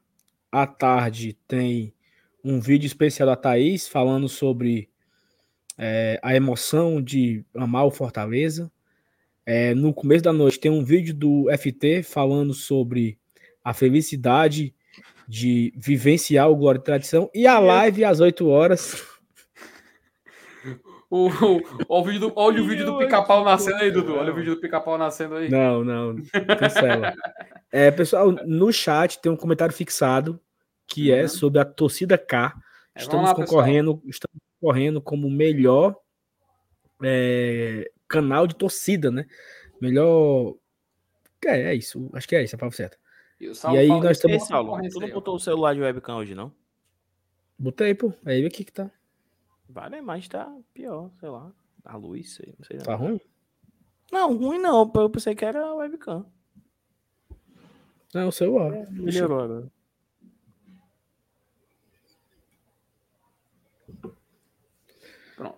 À 0.49 0.65
tarde 0.65 1.37
tem 1.45 1.93
um 2.41 2.61
vídeo 2.61 2.87
especial 2.87 3.27
da 3.27 3.35
Thaís 3.35 3.85
falando 3.85 4.29
sobre 4.29 4.89
é, 5.77 6.17
a 6.23 6.33
emoção 6.33 7.01
de 7.01 7.43
amar 7.53 7.85
o 7.85 7.91
Fortaleza. 7.91 8.71
É, 9.45 9.73
no 9.73 9.93
começo 9.93 10.23
da 10.23 10.31
noite 10.31 10.57
tem 10.57 10.71
um 10.71 10.83
vídeo 10.83 11.13
do 11.13 11.47
FT 11.51 12.01
falando 12.03 12.53
sobre 12.53 13.19
a 13.61 13.73
felicidade 13.73 14.73
de 15.27 15.73
vivenciar 15.75 16.49
o 16.49 16.55
Glória 16.55 16.79
e 16.79 16.83
Tradição. 16.83 17.29
E 17.35 17.45
a 17.45 17.59
live 17.59 18.05
às 18.05 18.21
8 18.21 18.47
horas. 18.47 19.03
O, 21.09 21.27
o- 21.27 21.61
olha 21.89 22.01
o 22.01 22.03
vídeo 22.03 22.19
do, 22.19 22.33
olha 22.35 22.61
o 22.61 22.67
vídeo 22.67 22.85
do 22.85 22.97
pica-pau 22.99 23.43
nascendo 23.43 23.77
aí, 23.77 23.89
Dudu. 23.91 24.15
Olha 24.15 24.31
o 24.31 24.35
vídeo 24.35 24.53
do 24.55 24.61
pica-pau 24.61 24.97
nascendo 24.97 25.35
aí. 25.35 25.49
Não, 25.49 25.83
não, 25.83 26.15
cancela. 26.59 27.13
É, 27.71 27.91
pessoal, 27.91 28.31
no 28.31 28.71
chat 28.73 29.19
tem 29.21 29.31
um 29.31 29.35
comentário 29.35 29.73
fixado 29.73 30.39
que 30.87 31.11
é 31.11 31.21
Uhum. 31.23 31.27
sobre 31.27 31.59
a 31.61 31.65
torcida 31.65 32.17
K. 32.17 32.51
É, 32.95 32.99
Estamos 33.01 33.27
lá, 33.29 33.35
concorrendo, 33.35 34.01
estamos 34.07 34.37
concorrendo 34.59 34.99
como 34.99 35.27
o 35.27 35.31
melhor 35.31 35.95
é, 37.03 37.89
canal 38.07 38.47
de 38.47 38.55
torcida, 38.55 39.11
né? 39.11 39.25
Melhor. 39.79 40.55
É, 41.45 41.61
é 41.71 41.75
isso. 41.75 42.09
Acho 42.13 42.27
que 42.27 42.35
é 42.35 42.43
isso, 42.43 42.55
a 42.55 42.59
palavra 42.59 42.75
certa. 42.75 42.97
E, 43.39 43.45
E 43.45 43.77
aí 43.77 43.87
fala- 43.87 44.03
nós 44.03 44.17
estamos- 44.17 44.47
Saulo, 44.47 44.89
tu 44.89 44.99
não 44.99 45.09
botou 45.09 45.35
o 45.35 45.39
celular 45.39 45.73
de 45.75 45.81
webcam 45.81 46.17
hoje, 46.17 46.33
não? 46.35 46.51
Botei, 47.57 47.93
pô. 47.93 48.11
Aí 48.25 48.45
aqui 48.45 48.63
que 48.63 48.71
tá. 48.71 48.89
Vale, 49.69 50.01
mas 50.01 50.27
tá 50.27 50.51
pior, 50.73 51.11
sei 51.19 51.29
lá. 51.29 51.51
A 51.85 51.95
luz, 51.95 52.33
sei, 52.35 52.53
não 52.57 52.65
sei. 52.65 52.77
não. 52.77 52.83
Tá 52.85 52.95
ruim? 52.95 53.21
Não, 54.11 54.35
ruim 54.35 54.57
não. 54.59 54.91
Eu 54.95 55.09
pensei 55.09 55.35
que 55.35 55.45
era 55.45 55.73
webcam. 55.75 56.25
Não, 58.13 58.27
o 58.27 58.31
celular. 58.31 58.71
Melhorou 58.89 59.39
agora. 59.39 59.71
Pronto. 65.35 65.57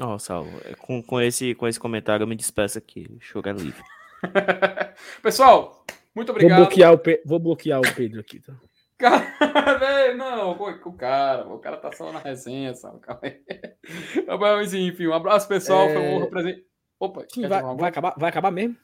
Ó, 0.00 0.18
Saulo, 0.18 0.50
é, 0.64 0.74
com, 0.74 1.02
com, 1.02 1.20
esse, 1.20 1.54
com 1.54 1.66
esse 1.66 1.80
comentário 1.80 2.24
eu 2.24 2.28
me 2.28 2.36
despeço 2.36 2.78
aqui. 2.78 3.06
Chorar 3.20 3.54
livre. 3.56 3.82
Pessoal, 5.22 5.84
muito 6.14 6.28
Vou 6.28 6.36
obrigado. 6.36 6.60
bloquear, 6.60 6.92
o 6.92 6.98
Pe- 6.98 7.22
Vou 7.24 7.38
bloquear 7.38 7.80
o 7.80 7.94
Pedro 7.94 8.20
aqui, 8.20 8.40
tá? 8.40 8.54
Cara, 8.98 9.78
velho, 9.78 10.16
não, 10.16 10.52
o 10.52 10.88
o 10.88 10.92
cara, 10.94 11.46
o 11.46 11.58
cara 11.58 11.76
tá 11.76 11.92
só 11.92 12.10
na 12.12 12.18
resenha, 12.18 12.74
sabe? 12.74 12.98
Calma 13.00 13.20
aí. 13.24 13.42
Mas 14.40 14.72
enfim, 14.72 15.06
um 15.08 15.12
abraço, 15.12 15.46
pessoal. 15.46 15.86
Foi 15.88 15.98
um 15.98 16.14
honra 16.14 16.26
presente. 16.28 16.66
Opa, 16.98 17.26
Sim, 17.30 17.46
vai, 17.46 17.62
vai 17.62 17.88
acabar, 17.90 18.14
vai 18.16 18.30
acabar 18.30 18.50
mesmo? 18.50 18.74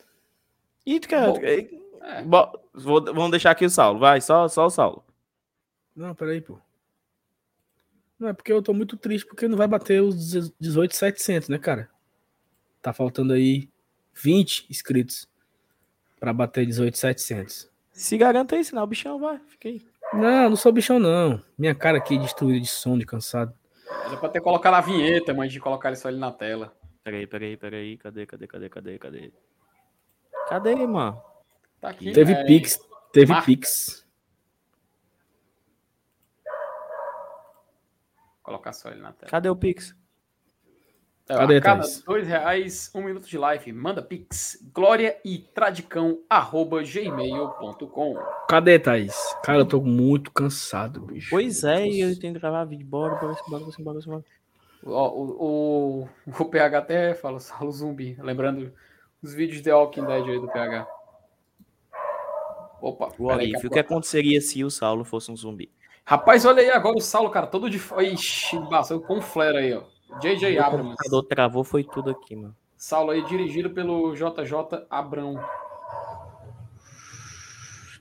E, 0.84 1.00
cara, 1.00 1.32
Bom, 1.32 1.38
é, 1.42 2.18
É. 2.18 2.22
bo- 2.24 2.60
vou- 2.74 3.04
vamos 3.04 3.30
deixar 3.30 3.52
aqui 3.52 3.64
o 3.64 3.70
Saulo. 3.70 3.98
Vai, 3.98 4.20
só, 4.20 4.46
só 4.48 4.66
o 4.66 4.70
Saulo. 4.70 5.02
Não, 5.96 6.14
peraí, 6.14 6.42
pô. 6.42 6.58
Não, 8.18 8.28
é 8.28 8.32
porque 8.34 8.52
eu 8.52 8.62
tô 8.62 8.74
muito 8.74 8.96
triste, 8.98 9.26
porque 9.26 9.48
não 9.48 9.56
vai 9.56 9.66
bater 9.66 10.02
os 10.02 10.52
18,700, 10.60 11.48
né, 11.48 11.58
cara? 11.58 11.88
Tá 12.82 12.92
faltando 12.92 13.32
aí 13.32 13.68
20 14.12 14.66
inscritos 14.70 15.26
pra 16.20 16.32
bater 16.34 16.66
18,700. 16.66 17.70
Se 17.92 18.16
garanta 18.18 18.56
aí, 18.56 18.64
senão 18.64 18.82
o 18.82 18.86
bichão 18.86 19.18
vai. 19.18 19.38
Fica 19.48 19.68
aí. 19.68 19.86
Não, 20.12 20.50
não 20.50 20.56
sou 20.56 20.72
bichão, 20.72 20.98
não. 20.98 21.42
Minha 21.56 21.74
cara 21.74 21.98
aqui 21.98 22.18
destruída 22.18 22.60
de 22.60 22.66
sono, 22.66 22.98
de 22.98 23.06
cansado. 23.06 23.54
Era 24.06 24.16
pra 24.16 24.28
ter 24.28 24.40
colocado 24.40 24.74
a 24.74 24.80
vinheta, 24.80 25.32
mas 25.32 25.52
de 25.52 25.58
colocar 25.58 25.92
isso 25.92 26.06
ali 26.06 26.18
na 26.18 26.30
tela. 26.30 26.74
Peraí, 27.02 27.26
peraí, 27.26 27.56
peraí. 27.56 27.96
Cadê, 27.96 28.26
cadê, 28.26 28.46
cadê, 28.46 28.68
cadê, 28.68 28.98
cadê? 28.98 29.32
Cadê, 30.48 30.86
mano? 30.86 31.22
Tá 31.80 31.90
aqui. 31.90 32.12
Teve 32.12 32.32
é, 32.32 32.44
Pix, 32.44 32.78
teve 33.12 33.32
Marca. 33.32 33.46
Pix. 33.46 34.06
Colocar 38.42 38.72
só 38.72 38.90
ele 38.90 39.00
na 39.00 39.12
tela. 39.12 39.30
Cadê 39.30 39.48
o 39.48 39.56
Pix? 39.56 39.96
É, 41.28 41.36
Cadê, 41.36 41.56
a 41.56 41.60
cada 41.60 41.84
dois 42.04 42.26
reais, 42.26 42.90
um 42.94 43.02
minuto 43.02 43.26
de 43.26 43.38
live. 43.38 43.72
Manda 43.72 44.02
pix. 44.02 44.58
Glória 44.74 45.16
e 45.24 45.38
tradicão, 45.38 46.18
arroba 46.28 46.82
gmail.com. 46.82 48.14
Cadê, 48.48 48.78
Thaís? 48.78 49.14
Cara, 49.42 49.58
eu 49.58 49.66
tô 49.66 49.80
muito 49.80 50.30
cansado, 50.32 51.00
bicho. 51.02 51.30
Pois 51.30 51.62
é, 51.64 51.86
e 51.86 52.00
eu 52.00 52.18
tenho 52.18 52.34
que 52.34 52.40
gravar 52.40 52.64
vídeo. 52.64 52.86
Bora, 52.86 53.14
bora, 53.14 53.36
bora, 53.48 53.64
bora, 53.64 53.76
bora, 53.78 54.00
bora. 54.04 54.24
Ó, 54.84 55.08
o, 55.10 56.06
o, 56.06 56.08
o 56.42 56.44
PH 56.44 56.78
até 56.78 57.14
fala, 57.14 57.38
Saulo 57.38 57.70
Zumbi. 57.70 58.16
Lembrando 58.20 58.72
os 59.22 59.32
vídeos 59.32 59.58
de 59.58 59.64
The 59.64 59.74
Walking 59.74 60.04
Dead 60.04 60.28
aí 60.28 60.40
do 60.40 60.48
PH. 60.48 60.86
Opa, 62.82 63.12
O 63.16 63.26
Olif, 63.26 63.60
que 63.60 63.66
o 63.68 63.70
que 63.70 63.78
aconteceria 63.78 64.40
se 64.40 64.64
o 64.64 64.70
Saulo 64.70 65.04
fosse 65.04 65.30
um 65.30 65.36
zumbi? 65.36 65.70
Rapaz, 66.04 66.44
olha 66.44 66.60
aí 66.60 66.70
agora 66.70 66.96
o 66.96 67.00
Saulo, 67.00 67.30
cara, 67.30 67.46
todo 67.46 67.70
de. 67.70 67.78
Ixi, 67.78 68.58
passou 68.68 69.00
com 69.00 69.18
um 69.18 69.22
flare 69.22 69.58
aí, 69.58 69.72
ó. 69.72 69.84
JJ 70.20 70.58
O 70.58 70.64
Abrams. 70.64 70.90
computador 70.90 71.22
travou, 71.24 71.64
foi 71.64 71.84
tudo 71.84 72.10
aqui, 72.10 72.36
mano. 72.36 72.56
Saulo 72.76 73.10
aí, 73.10 73.24
dirigido 73.24 73.70
pelo 73.70 74.14
JJ 74.14 74.86
Abrão. 74.90 75.34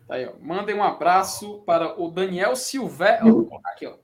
Tá 0.07 0.15
aí, 0.15 0.25
ó. 0.25 0.33
Mandem 0.41 0.75
um 0.75 0.83
abraço 0.83 1.61
para 1.65 2.01
o 2.01 2.09
Daniel 2.09 2.55
Silvério. 2.55 3.47
Aqui, 3.63 3.85
ó. 3.85 3.95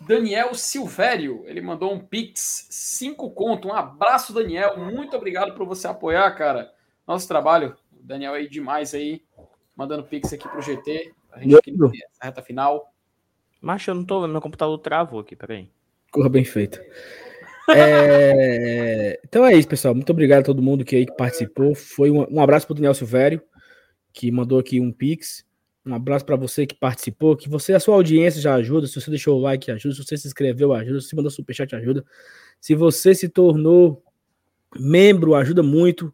Daniel 0.00 0.54
Silvério. 0.54 1.42
Ele 1.46 1.60
mandou 1.60 1.92
um 1.92 1.98
Pix, 2.00 2.66
5 2.70 3.30
conto. 3.30 3.68
Um 3.68 3.72
abraço, 3.72 4.32
Daniel. 4.32 4.76
Muito 4.76 5.16
obrigado 5.16 5.54
por 5.54 5.66
você 5.66 5.86
apoiar, 5.88 6.30
cara, 6.32 6.72
nosso 7.06 7.26
trabalho. 7.26 7.76
O 7.92 8.02
Daniel 8.02 8.34
aí 8.34 8.48
demais 8.48 8.94
aí, 8.94 9.22
mandando 9.74 10.04
Pix 10.04 10.32
aqui 10.32 10.48
pro 10.48 10.60
GT. 10.60 11.14
A 11.32 11.40
gente 11.40 11.56
aqui 11.56 11.74
reta 12.20 12.42
final. 12.42 12.92
Macho, 13.60 13.90
eu 13.90 13.94
não 13.94 14.04
tô 14.04 14.20
vendo, 14.20 14.32
meu 14.32 14.40
computador 14.40 14.78
travou 14.78 15.20
aqui, 15.20 15.34
peraí. 15.34 15.70
Corra 16.10 16.28
bem 16.28 16.44
feita. 16.44 16.84
É, 17.74 19.20
Então 19.24 19.44
é 19.44 19.54
isso, 19.54 19.68
pessoal. 19.68 19.94
Muito 19.94 20.10
obrigado 20.10 20.40
a 20.40 20.44
todo 20.44 20.62
mundo 20.62 20.84
que 20.84 20.96
aí 20.96 21.06
que 21.06 21.16
participou. 21.16 21.74
Foi 21.74 22.10
um, 22.10 22.26
um 22.30 22.40
abraço 22.40 22.66
para 22.66 22.72
o 22.72 22.76
Daniel 22.76 22.94
Silvério, 22.94 23.42
que 24.12 24.30
mandou 24.30 24.58
aqui 24.58 24.80
um 24.80 24.92
Pix. 24.92 25.46
Um 25.84 25.94
abraço 25.94 26.24
para 26.24 26.36
você 26.36 26.66
que 26.66 26.74
participou, 26.74 27.36
que 27.36 27.48
você, 27.48 27.72
a 27.72 27.80
sua 27.80 27.94
audiência 27.94 28.40
já 28.40 28.54
ajuda. 28.54 28.86
Se 28.86 29.00
você 29.00 29.10
deixou 29.10 29.38
o 29.38 29.40
like, 29.40 29.70
ajuda. 29.70 29.94
Se 29.94 30.04
você 30.04 30.16
se 30.16 30.26
inscreveu, 30.26 30.72
ajuda. 30.72 31.00
Se 31.00 31.16
mandou 31.16 31.30
superchat, 31.30 31.74
ajuda. 31.74 32.04
Se 32.60 32.74
você 32.74 33.14
se 33.14 33.28
tornou 33.28 34.02
membro, 34.78 35.34
ajuda 35.34 35.62
muito. 35.62 36.12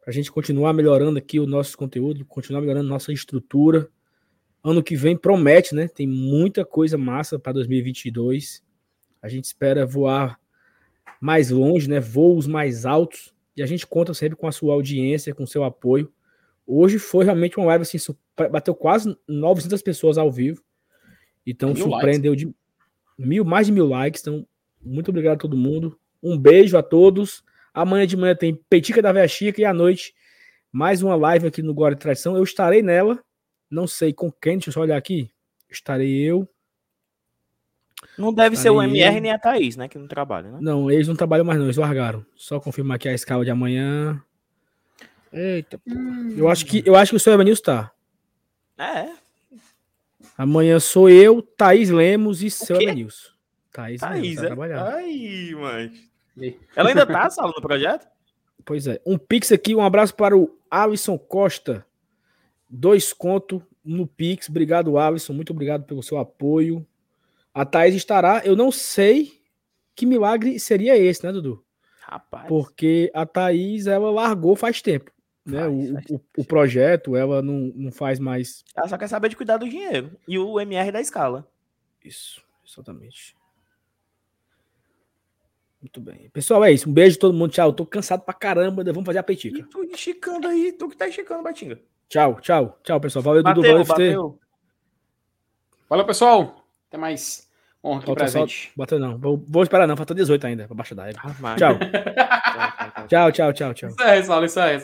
Para 0.00 0.10
a 0.10 0.12
gente 0.12 0.32
continuar 0.32 0.72
melhorando 0.72 1.18
aqui 1.18 1.38
o 1.38 1.46
nosso 1.46 1.76
conteúdo, 1.76 2.24
continuar 2.24 2.60
melhorando 2.60 2.88
nossa 2.88 3.12
estrutura. 3.12 3.88
Ano 4.64 4.82
que 4.82 4.96
vem 4.96 5.16
promete, 5.16 5.74
né? 5.74 5.88
Tem 5.88 6.06
muita 6.06 6.64
coisa 6.64 6.96
massa 6.96 7.38
para 7.38 7.52
2022. 7.52 8.62
A 9.20 9.28
gente 9.28 9.44
espera 9.44 9.84
voar 9.84 10.40
mais 11.20 11.50
longe, 11.50 11.88
né? 11.88 12.00
Voos 12.00 12.46
mais 12.46 12.84
altos. 12.86 13.32
E 13.56 13.62
a 13.62 13.66
gente 13.66 13.86
conta 13.86 14.14
sempre 14.14 14.36
com 14.36 14.46
a 14.46 14.52
sua 14.52 14.74
audiência, 14.74 15.34
com 15.34 15.44
o 15.44 15.46
seu 15.46 15.64
apoio. 15.64 16.12
Hoje 16.66 16.98
foi 16.98 17.24
realmente 17.24 17.58
uma 17.58 17.66
live 17.66 17.82
assim, 17.82 17.98
bateu 18.50 18.74
quase 18.74 19.16
900 19.28 19.82
pessoas 19.82 20.16
ao 20.16 20.30
vivo. 20.30 20.62
Então 21.46 21.74
Mil 21.74 21.84
surpreendeu 21.84 22.34
de 22.34 22.52
mil, 23.18 23.44
mais 23.44 23.66
de 23.66 23.72
mil 23.72 23.86
likes. 23.86 24.22
Então, 24.22 24.46
muito 24.80 25.10
obrigado 25.10 25.34
a 25.34 25.40
todo 25.40 25.56
mundo. 25.56 25.98
Um 26.22 26.38
beijo 26.38 26.76
a 26.76 26.82
todos. 26.82 27.44
Amanhã 27.74 28.06
de 28.06 28.16
manhã 28.16 28.34
tem 28.34 28.54
Petica 28.68 29.02
da 29.02 29.12
Véia 29.12 29.28
Chica 29.28 29.60
e 29.60 29.64
à 29.64 29.72
noite 29.72 30.14
mais 30.72 31.02
uma 31.02 31.14
live 31.14 31.46
aqui 31.46 31.62
no 31.62 31.74
Glória 31.74 31.94
e 31.94 31.98
Traição. 31.98 32.34
Eu 32.34 32.42
estarei 32.42 32.82
nela. 32.82 33.22
Não 33.70 33.86
sei 33.86 34.12
com 34.12 34.32
quem, 34.32 34.54
deixa 34.54 34.70
eu 34.70 34.72
só 34.72 34.80
olhar 34.80 34.96
aqui. 34.96 35.30
Estarei 35.70 36.22
eu. 36.22 36.48
Não 38.18 38.32
deve 38.32 38.56
ser 38.56 38.70
o 38.70 38.78
Aí- 38.80 38.88
MR 38.88 39.20
nem 39.20 39.32
a 39.32 39.38
Thaís, 39.38 39.76
né? 39.76 39.88
Que 39.88 39.98
não 39.98 40.06
trabalha, 40.06 40.50
né? 40.50 40.58
Não, 40.60 40.90
eles 40.90 41.08
não 41.08 41.16
trabalham 41.16 41.44
mais, 41.44 41.58
não, 41.58 41.66
eles 41.66 41.76
largaram. 41.76 42.24
Só 42.36 42.60
confirmar 42.60 42.96
aqui 42.96 43.08
a 43.08 43.14
escala 43.14 43.44
de 43.44 43.50
amanhã. 43.50 44.22
Eita. 45.32 45.80
Eu 46.36 46.48
acho 46.48 46.66
que, 46.66 46.82
eu 46.84 46.94
acho 46.94 47.10
que 47.10 47.16
o 47.16 47.20
seu 47.20 47.32
Evanilson 47.32 47.62
tá. 47.62 47.92
É, 48.78 49.08
Amanhã 50.36 50.80
sou 50.80 51.08
eu, 51.10 51.42
Thaís 51.42 51.90
Lemos 51.90 52.42
e 52.42 52.50
seu 52.50 52.78
quê? 52.78 52.84
Elenilson. 52.84 53.30
Thaís, 53.70 54.00
Thaís, 54.00 54.36
vai 54.40 54.70
é? 54.72 55.54
mas. 55.54 55.92
E 56.36 56.44
aí? 56.44 56.60
Ela 56.74 56.88
ainda 56.90 57.06
tá, 57.06 57.28
Saulo, 57.30 57.54
no 57.54 57.62
projeto? 57.62 58.06
Pois 58.64 58.86
é. 58.86 59.00
Um 59.06 59.18
pix 59.18 59.52
aqui, 59.52 59.74
um 59.74 59.82
abraço 59.82 60.14
para 60.14 60.36
o 60.36 60.58
Alisson 60.70 61.18
Costa. 61.18 61.86
Dois 62.68 63.12
conto 63.12 63.62
no 63.84 64.06
pix. 64.06 64.48
Obrigado, 64.48 64.98
Alisson. 64.98 65.32
Muito 65.32 65.52
obrigado 65.52 65.84
pelo 65.84 66.02
seu 66.02 66.18
apoio. 66.18 66.86
A 67.54 67.64
Thaís 67.64 67.94
estará. 67.94 68.42
Eu 68.44 68.56
não 68.56 68.70
sei 68.70 69.40
que 69.94 70.06
milagre 70.06 70.58
seria 70.58 70.96
esse, 70.96 71.24
né, 71.24 71.32
Dudu? 71.32 71.64
Rapaz. 72.00 72.48
Porque 72.48 73.10
a 73.14 73.24
Thaís, 73.26 73.86
ela 73.86 74.10
largou 74.10 74.56
faz 74.56 74.80
tempo. 74.82 75.10
Né? 75.44 75.60
Faz, 75.60 75.72
o, 75.72 75.94
faz 75.94 76.06
o, 76.10 76.20
o 76.38 76.44
projeto, 76.44 77.16
ela 77.16 77.42
não, 77.42 77.72
não 77.74 77.90
faz 77.90 78.18
mais 78.20 78.64
Ela 78.76 78.86
só 78.88 78.96
quer 78.96 79.08
saber 79.08 79.28
de 79.28 79.36
cuidar 79.36 79.56
do 79.56 79.68
dinheiro. 79.68 80.10
E 80.26 80.38
o 80.38 80.60
MR 80.60 80.90
da 80.92 81.00
escala. 81.00 81.46
Isso, 82.04 82.42
exatamente. 82.66 83.36
Muito 85.80 86.00
bem. 86.00 86.30
Pessoal, 86.30 86.64
é 86.64 86.70
isso. 86.72 86.88
Um 86.88 86.92
beijo 86.92 87.16
a 87.16 87.20
todo 87.20 87.34
mundo. 87.34 87.50
Tchau. 87.50 87.68
Eu 87.70 87.72
tô 87.72 87.84
cansado 87.84 88.22
pra 88.22 88.32
caramba. 88.32 88.84
Vamos 88.84 89.04
fazer 89.04 89.18
a 89.18 89.22
E 89.22 89.24
petica. 89.24 89.66
tu 89.68 89.82
esticando 89.84 90.46
aí, 90.46 90.72
tu 90.72 90.88
que 90.88 90.96
tá 90.96 91.08
esticando, 91.08 91.42
Batinga. 91.42 91.80
Tchau, 92.08 92.40
tchau. 92.40 92.78
Tchau, 92.84 93.00
pessoal. 93.00 93.22
Valeu, 93.22 93.42
Dudu. 93.42 93.62
Bateu, 93.62 93.70
Valeu, 93.72 93.84
FT. 93.84 93.88
bateu. 93.92 94.38
Valeu, 95.88 96.06
pessoal. 96.06 96.61
Até 96.92 96.98
mais. 96.98 97.48
Honra 97.82 97.96
aqui 98.00 98.06
Falta 98.06 98.28
só- 98.28 98.38
presente. 98.40 98.70
Bateu 98.76 98.98
não. 98.98 99.16
Vou, 99.16 99.42
vou 99.48 99.62
esperar 99.62 99.88
não. 99.88 99.96
Falta 99.96 100.14
18 100.14 100.46
ainda 100.46 100.66
pra 100.66 100.74
baixar 100.76 100.94
da. 100.94 101.04
Ah, 101.06 101.56
Tchau. 101.56 101.78
Tchau, 103.08 103.32
tchau, 103.32 103.52
tchau. 103.54 103.74
Tchau. 103.74 103.88
Isso 103.88 104.02
é, 104.02 104.22
Saulo, 104.22 104.44
isso 104.44 104.60
é. 104.60 104.78